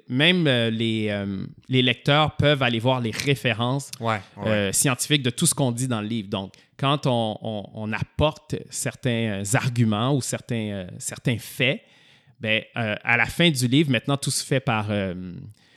même 0.08 0.46
euh, 0.48 0.68
les, 0.70 1.08
euh, 1.10 1.44
les 1.68 1.80
lecteurs 1.80 2.36
peuvent 2.36 2.62
aller 2.62 2.80
voir 2.80 3.00
les 3.00 3.12
références 3.12 3.90
Ouais. 4.00 4.20
ouais. 4.38 4.48
euh, 4.48 4.72
scientifiques 4.72 5.22
de 5.22 5.30
tout 5.30 5.46
ce 5.46 5.54
qu'on 5.54 5.70
dit 5.70 5.86
dans 5.86 6.00
le 6.00 6.08
livre. 6.08 6.28
Donc, 6.28 6.54
quand 6.76 7.06
on, 7.06 7.38
on- 7.42 7.66
on 7.72 7.92
apporte 7.92 8.56
certains 8.68 9.42
arguments 9.54 10.12
ou 10.14 10.20
certains, 10.20 10.70
euh, 10.72 10.86
certains 10.98 11.38
faits, 11.38 11.82
ben, 12.40 12.62
à 12.74 13.16
la 13.16 13.26
fin 13.26 13.50
du 13.50 13.68
livre, 13.68 13.90
maintenant 13.92 14.16
tout 14.16 14.30
se 14.30 14.42
fait 14.44 14.60
par 14.60 14.86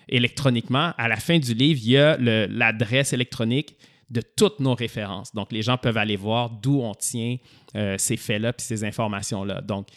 électroniquement. 0.07 0.93
À 0.97 1.07
la 1.07 1.17
fin 1.17 1.37
du 1.37 1.53
livre, 1.53 1.79
il 1.83 1.91
y 1.91 1.97
a 1.97 2.17
l'adresse 2.47 3.13
électronique 3.13 3.75
de 4.13 4.21
toutes 4.21 4.59
nos 4.59 4.75
références. 4.75 5.33
Donc, 5.33 5.51
les 5.51 5.61
gens 5.61 5.77
peuvent 5.77 5.97
aller 5.97 6.15
voir 6.15 6.49
d'où 6.49 6.81
on 6.81 6.93
tient 6.93 7.37
euh, 7.75 7.97
ces 7.97 8.15
faits-là 8.15 8.53
puis 8.53 8.65
ces 8.65 8.83
informations-là. 8.83 9.61
Donc, 9.61 9.87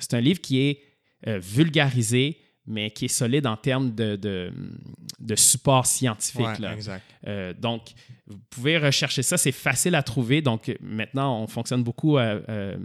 c'est 0.00 0.14
un 0.14 0.20
livre 0.20 0.40
qui 0.40 0.62
est 0.62 0.80
vulgarisé, 1.24 2.40
mais 2.66 2.90
qui 2.90 3.06
est 3.06 3.08
solide 3.08 3.46
en 3.46 3.56
termes 3.56 3.94
de, 3.94 4.16
de, 4.16 5.34
support 5.36 5.86
scientifique. 5.86 6.58
là. 6.58 6.74
Euh, 7.26 7.52
donc, 7.52 7.92
vous 8.26 8.38
pouvez 8.48 8.78
rechercher 8.78 9.22
ça, 9.22 9.36
c'est 9.36 9.52
facile 9.52 9.94
à 9.94 10.02
trouver. 10.02 10.40
Donc, 10.40 10.74
maintenant, 10.80 11.42
on 11.42 11.46
fonctionne 11.46 11.82
beaucoup 11.82 12.16
euh, 12.16 12.40
euh, 12.48 12.76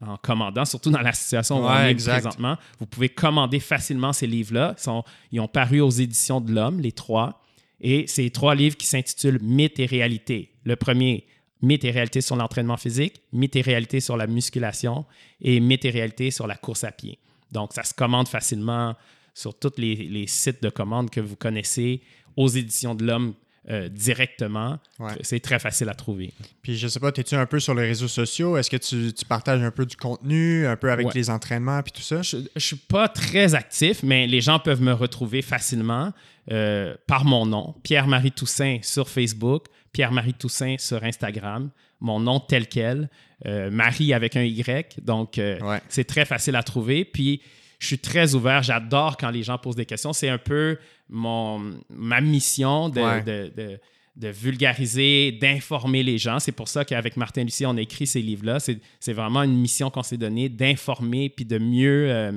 en 0.00 0.16
commandant, 0.16 0.64
surtout 0.64 0.90
dans 0.90 1.00
la 1.00 1.12
situation 1.12 1.62
où 1.62 1.66
on 1.66 1.78
est 1.82 1.94
présentement. 1.94 2.56
Vous 2.78 2.86
pouvez 2.86 3.10
commander 3.10 3.60
facilement 3.60 4.12
ces 4.12 4.26
livres-là. 4.26 4.74
Ils, 4.86 5.02
ils 5.32 5.40
ont 5.40 5.48
paru 5.48 5.80
aux 5.80 5.90
éditions 5.90 6.40
de 6.40 6.52
l'Homme, 6.52 6.80
les 6.80 6.92
trois. 6.92 7.42
Et 7.80 8.06
c'est 8.06 8.30
trois 8.30 8.54
livres 8.54 8.76
qui 8.76 8.86
s'intitulent 8.86 9.40
Mythes 9.42 9.78
et 9.80 9.86
réalité. 9.86 10.52
Le 10.64 10.76
premier, 10.76 11.26
Mythes 11.62 11.84
et 11.84 11.90
réalité 11.90 12.20
sur 12.20 12.36
l'entraînement 12.36 12.76
physique, 12.76 13.22
Mythes 13.32 13.56
et 13.56 13.62
réalité 13.62 14.00
sur 14.00 14.16
la 14.16 14.26
musculation 14.26 15.04
et 15.40 15.60
Mythes 15.60 15.84
et 15.84 15.90
réalité 15.90 16.30
sur 16.30 16.46
la 16.46 16.56
course 16.56 16.84
à 16.84 16.92
pied. 16.92 17.18
Donc, 17.52 17.72
ça 17.72 17.82
se 17.82 17.94
commande 17.94 18.28
facilement 18.28 18.94
sur 19.34 19.58
tous 19.58 19.74
les, 19.76 20.26
sites 20.26 20.62
de 20.62 20.70
commande 20.70 21.10
que 21.10 21.20
vous 21.20 21.36
connaissez, 21.36 22.00
aux 22.36 22.48
éditions 22.48 22.94
de 22.94 23.04
l'Homme 23.04 23.34
euh, 23.68 23.88
directement. 23.88 24.78
C'est 25.22 25.40
très 25.40 25.58
facile 25.58 25.88
à 25.88 25.94
trouver. 25.94 26.32
Puis 26.62 26.76
je 26.76 26.86
sais 26.86 27.00
pas, 27.00 27.08
es-tu 27.08 27.34
un 27.34 27.46
peu 27.46 27.58
sur 27.58 27.74
les 27.74 27.84
réseaux 27.84 28.06
sociaux? 28.06 28.56
Est-ce 28.56 28.70
que 28.70 28.76
tu, 28.76 29.24
partages 29.24 29.60
un 29.60 29.72
peu 29.72 29.84
du 29.84 29.96
contenu, 29.96 30.66
un 30.66 30.76
peu 30.76 30.88
avec 30.90 31.12
les 31.14 31.30
entraînements 31.30 31.82
puis 31.82 31.90
tout 31.90 32.02
ça? 32.02 32.22
Je, 32.22 32.36
ne 32.36 32.60
suis 32.60 32.76
pas 32.76 33.08
très 33.08 33.56
actif, 33.56 34.04
mais 34.04 34.28
les 34.28 34.40
gens 34.40 34.60
peuvent 34.60 34.82
me 34.82 34.92
retrouver 34.92 35.42
facilement 35.42 36.12
euh, 36.52 36.94
par 37.08 37.24
mon 37.24 37.44
nom, 37.44 37.74
Pierre-Marie 37.82 38.30
Toussaint 38.30 38.78
sur 38.82 39.08
Facebook, 39.08 39.64
Pierre-Marie 39.92 40.34
Toussaint 40.34 40.76
sur 40.78 41.02
Instagram, 41.02 41.70
mon 41.98 42.20
nom 42.20 42.38
tel 42.38 42.68
quel, 42.68 43.10
euh, 43.46 43.68
Marie 43.72 44.14
avec 44.14 44.36
un 44.36 44.44
Y. 44.44 45.00
Donc 45.02 45.40
c'est 45.88 46.04
très 46.04 46.24
facile 46.24 46.54
à 46.54 46.62
trouver. 46.62 47.04
Puis 47.04 47.42
je 47.78 47.86
suis 47.86 47.98
très 47.98 48.34
ouvert. 48.34 48.62
J'adore 48.62 49.16
quand 49.16 49.30
les 49.30 49.42
gens 49.42 49.58
posent 49.58 49.76
des 49.76 49.86
questions. 49.86 50.12
C'est 50.12 50.28
un 50.28 50.38
peu 50.38 50.78
mon, 51.08 51.74
ma 51.90 52.20
mission 52.20 52.88
de, 52.88 53.78
de, 54.16 54.28
vulgariser, 54.28 55.32
d'informer 55.32 56.02
les 56.02 56.18
gens. 56.18 56.38
C'est 56.38 56.52
pour 56.52 56.68
ça 56.68 56.84
qu'avec 56.84 57.16
Martin 57.16 57.44
Lucie, 57.44 57.66
on 57.66 57.76
a 57.76 57.80
écrit 57.80 58.06
ces 58.06 58.22
livres-là. 58.22 58.58
C'est 58.60 59.12
vraiment 59.12 59.42
une 59.42 59.56
mission 59.56 59.90
qu'on 59.90 60.02
s'est 60.02 60.16
donnée 60.16 60.48
d'informer 60.48 61.28
puis 61.28 61.44
de 61.44 61.58
mieux, 61.58 62.10
euh, 62.10 62.32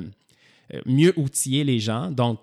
euh, 0.73 0.81
mieux 0.85 1.13
outiller 1.17 1.63
les 1.63 1.79
gens. 1.79 2.11
Donc, 2.11 2.41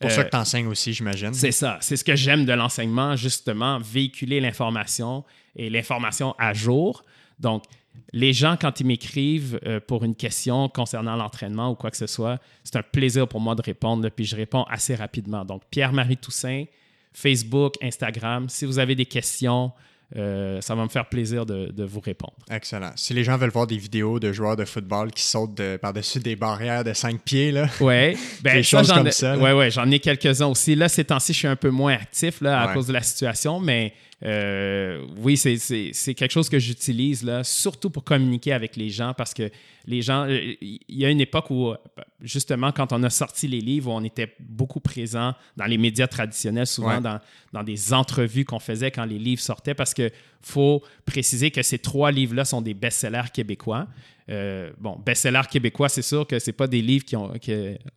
pour 0.00 0.10
ça 0.10 0.24
que 0.24 0.30
tu 0.30 0.36
enseignes 0.36 0.66
aussi, 0.66 0.94
j'imagine. 0.94 1.34
C'est 1.34 1.52
ça. 1.52 1.76
C'est 1.82 1.96
ce 1.96 2.04
que 2.04 2.16
j'aime 2.16 2.46
de 2.46 2.52
l'enseignement, 2.54 3.16
justement, 3.16 3.78
véhiculer 3.78 4.40
l'information 4.40 5.24
et 5.54 5.68
l'information 5.68 6.34
à 6.38 6.54
jour. 6.54 7.04
Donc, 7.38 7.64
les 8.12 8.32
gens, 8.32 8.56
quand 8.60 8.80
ils 8.80 8.86
m'écrivent 8.86 9.60
euh, 9.66 9.80
pour 9.80 10.04
une 10.04 10.14
question 10.14 10.68
concernant 10.68 11.16
l'entraînement 11.16 11.70
ou 11.70 11.74
quoi 11.74 11.90
que 11.90 11.96
ce 11.96 12.06
soit, 12.06 12.38
c'est 12.64 12.76
un 12.76 12.82
plaisir 12.82 13.28
pour 13.28 13.40
moi 13.40 13.54
de 13.54 13.62
répondre, 13.62 14.08
puis 14.08 14.24
je 14.24 14.36
réponds 14.36 14.64
assez 14.64 14.94
rapidement. 14.94 15.44
Donc, 15.44 15.62
Pierre-Marie 15.70 16.16
Toussaint, 16.16 16.64
Facebook, 17.12 17.74
Instagram, 17.82 18.48
si 18.48 18.64
vous 18.64 18.78
avez 18.78 18.94
des 18.94 19.06
questions, 19.06 19.72
euh, 20.16 20.60
ça 20.60 20.74
va 20.74 20.82
me 20.82 20.88
faire 20.88 21.08
plaisir 21.08 21.46
de, 21.46 21.84
vous 21.84 22.00
répondre. 22.00 22.34
Excellent. 22.50 22.90
Si 22.96 23.14
les 23.14 23.22
gens 23.22 23.36
veulent 23.36 23.50
voir 23.50 23.68
des 23.68 23.76
vidéos 23.76 24.18
de 24.18 24.32
joueurs 24.32 24.56
de 24.56 24.64
football 24.64 25.12
qui 25.12 25.22
sautent 25.22 25.60
par-dessus 25.80 26.18
des 26.18 26.34
barrières 26.34 26.82
de 26.82 26.92
5 26.92 27.20
pieds, 27.20 27.52
là. 27.52 27.68
Ouais. 27.80 28.16
Ben, 28.42 28.56
des 28.56 28.62
choses 28.62 28.92
comme 28.92 29.10
ça. 29.12 29.36
Ouais, 29.38 29.52
ouais, 29.52 29.70
j'en 29.70 29.88
ai 29.90 30.00
quelques-uns 30.00 30.46
aussi. 30.46 30.74
Là, 30.74 30.88
ces 30.88 31.04
temps-ci, 31.04 31.32
je 31.32 31.38
suis 31.38 31.48
un 31.48 31.56
peu 31.56 31.70
moins 31.70 31.94
actif 31.94 32.40
là, 32.40 32.62
à 32.62 32.74
cause 32.74 32.86
de 32.88 32.92
la 32.92 33.02
situation, 33.02 33.60
mais 33.60 33.92
euh, 34.22 35.06
oui, 35.18 35.36
c'est 35.36 36.14
quelque 36.14 36.30
chose 36.30 36.48
que 36.50 36.58
j'utilise 36.58 37.22
là, 37.22 37.42
surtout 37.42 37.88
pour 37.88 38.04
communiquer 38.04 38.52
avec 38.52 38.76
les 38.76 38.90
gens 38.90 39.14
parce 39.14 39.32
que 39.32 39.50
les 39.86 40.02
gens, 40.02 40.26
euh, 40.28 40.54
il 40.60 40.80
y 40.88 41.06
a 41.06 41.08
une 41.08 41.22
époque 41.22 41.50
où, 41.50 41.72
justement, 42.20 42.70
quand 42.70 42.92
on 42.92 43.02
a 43.02 43.10
sorti 43.10 43.48
les 43.48 43.60
livres, 43.60 43.90
on 43.90 44.04
était 44.04 44.34
beaucoup 44.38 44.80
présent 44.80 45.34
dans 45.56 45.64
les 45.64 45.78
médias 45.78 46.06
traditionnels, 46.06 46.66
souvent 46.66 47.00
dans, 47.00 47.18
dans, 47.52 47.62
des 47.62 47.94
entrevues 47.94 48.44
qu'on 48.44 48.58
faisait 48.58 48.90
quand 48.90 49.06
les 49.06 49.18
livres 49.18 49.40
sortaient 49.40 49.74
parce 49.74 49.94
qu'il 49.94 50.12
faut 50.42 50.82
préciser 51.06 51.50
que 51.50 51.62
ces 51.62 51.78
trois 51.78 52.12
livres-là 52.12 52.44
sont 52.44 52.60
des 52.60 52.74
best-sellers 52.74 53.30
québécois. 53.32 53.86
Euh, 54.30 54.70
bon, 54.78 54.96
best-seller 55.04 55.42
québécois, 55.50 55.88
c'est 55.88 56.02
sûr 56.02 56.26
que 56.26 56.38
ce 56.38 56.50
pas 56.52 56.68
des 56.68 56.82
livres 56.82 57.04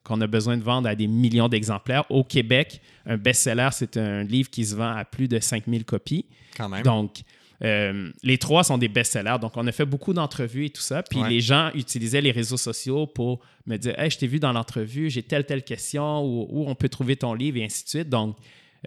qu'on 0.04 0.22
a 0.22 0.28
besoin 0.28 0.58
de 0.58 0.64
vendre 0.64 0.90
à 0.90 0.96
des 0.96 1.08
millions 1.08 1.48
d'exemplaires. 1.48 2.06
Au 2.10 2.24
Québec, 2.24 2.82
un 3.06 3.18
best-seller, 3.18 3.70
c'est 3.72 3.98
un 3.98 4.24
livre 4.24 4.50
qui 4.50 4.66
se 4.66 4.76
vend 4.76 4.96
à 4.96 5.06
plus 5.06 5.28
de 5.28 5.40
5000 5.40 5.86
copies. 5.86 6.26
Quand 6.58 6.70
même. 6.70 6.84
Donc, 6.84 7.22
euh, 7.64 8.12
les 8.24 8.38
trois 8.38 8.64
sont 8.64 8.78
des 8.78 8.88
best-sellers. 8.88 9.38
Donc, 9.40 9.56
on 9.56 9.68
a 9.68 9.72
fait 9.72 9.86
beaucoup 9.86 10.14
d'entrevues 10.14 10.66
et 10.66 10.70
tout 10.70 10.82
ça. 10.82 11.04
Puis 11.04 11.22
les 11.30 11.40
gens 11.40 11.70
utilisaient 11.76 12.22
les 12.22 12.32
réseaux 12.32 12.58
sociaux 12.58 13.06
pour 13.06 13.40
me 13.68 13.78
dire 13.78 13.98
Hey, 14.00 14.10
je 14.10 14.18
t'ai 14.18 14.28
vu 14.28 14.40
dans 14.40 14.52
l'entrevue, 14.52 15.10
j'ai 15.10 15.24
telle, 15.24 15.46
telle 15.46 15.64
question, 15.64 16.24
où, 16.26 16.66
on 16.68 16.76
peut 16.76 16.90
trouver 16.90 17.16
ton 17.16 17.34
livre 17.34 17.58
et 17.58 17.66
ainsi 17.66 17.84
de 17.84 17.90
suite. 17.90 18.10
Donc, 18.10 18.38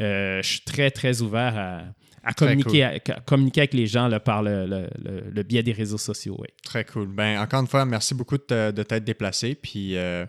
euh, 0.00 0.42
je 0.42 0.48
suis 0.48 0.60
très, 0.60 0.90
très 0.90 1.22
ouvert 1.22 1.56
à, 1.56 1.82
à 2.26 2.32
communiquer, 2.32 2.98
communiquer 3.24 3.60
avec 3.60 3.74
les 3.74 3.86
gens 3.86 4.10
par 4.24 4.42
le, 4.42 5.42
biais 5.42 5.62
des 5.62 5.72
réseaux 5.72 5.98
sociaux. 5.98 6.36
Très 6.64 6.84
cool. 6.84 7.06
Ben, 7.06 7.40
encore 7.40 7.60
une 7.60 7.68
fois, 7.68 7.84
merci 7.84 8.14
beaucoup 8.14 8.36
de, 8.36 8.82
t'être 8.82 9.04
déplacé. 9.04 9.54
Puis, 9.54 9.96
euh, 9.96 10.26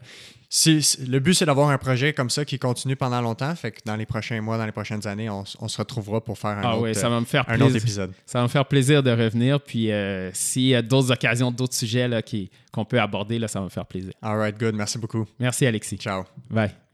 le 0.66 1.18
but, 1.18 1.34
c'est 1.34 1.46
d'avoir 1.46 1.70
un 1.70 1.78
projet 1.80 2.14
comme 2.14 2.30
ça 2.30 2.46
qui 2.46 2.60
continue 2.60 2.96
pendant 2.96 3.20
longtemps. 3.20 3.54
Fait 3.56 3.72
que 3.72 3.80
dans 3.84 3.96
les 3.96 4.06
prochains 4.06 4.40
mois, 4.42 4.58
dans 4.58 4.66
les 4.66 4.72
prochaines 4.72 5.06
années, 5.08 5.30
on, 5.30 5.44
se 5.46 5.78
retrouvera 5.78 6.24
pour 6.24 6.38
faire 6.38 6.52
un, 6.52 6.62
ah 6.64 6.78
autre, 6.78 6.94
ça 6.94 7.10
va 7.10 7.20
me 7.20 7.26
faire 7.26 7.44
un 7.50 7.60
autre 7.62 7.76
épisode. 7.76 8.12
Ça 8.28 8.40
va 8.40 8.44
me 8.44 8.50
faire 8.50 8.66
plaisir 8.66 9.02
de 9.02 9.12
revenir. 9.12 9.60
Puis, 9.60 9.92
euh, 9.92 10.30
s'il 10.34 10.68
y 10.68 10.76
a 10.76 10.84
d'autres 10.84 11.12
occasions, 11.12 11.52
d'autres 11.52 11.76
sujets 11.76 12.08
qu'on 12.72 12.86
peut 12.86 13.02
aborder, 13.02 13.40
là, 13.40 13.48
ça 13.48 13.60
va 13.60 13.66
me 13.66 13.72
faire 13.72 13.88
plaisir. 13.88 14.14
All 14.22 14.38
right, 14.38 14.58
good. 14.58 14.76
Merci 14.76 15.00
beaucoup. 15.00 15.26
Merci, 15.40 15.66
Alexis. 15.66 15.98
Ciao. 15.98 16.26
Bye. 16.50 16.87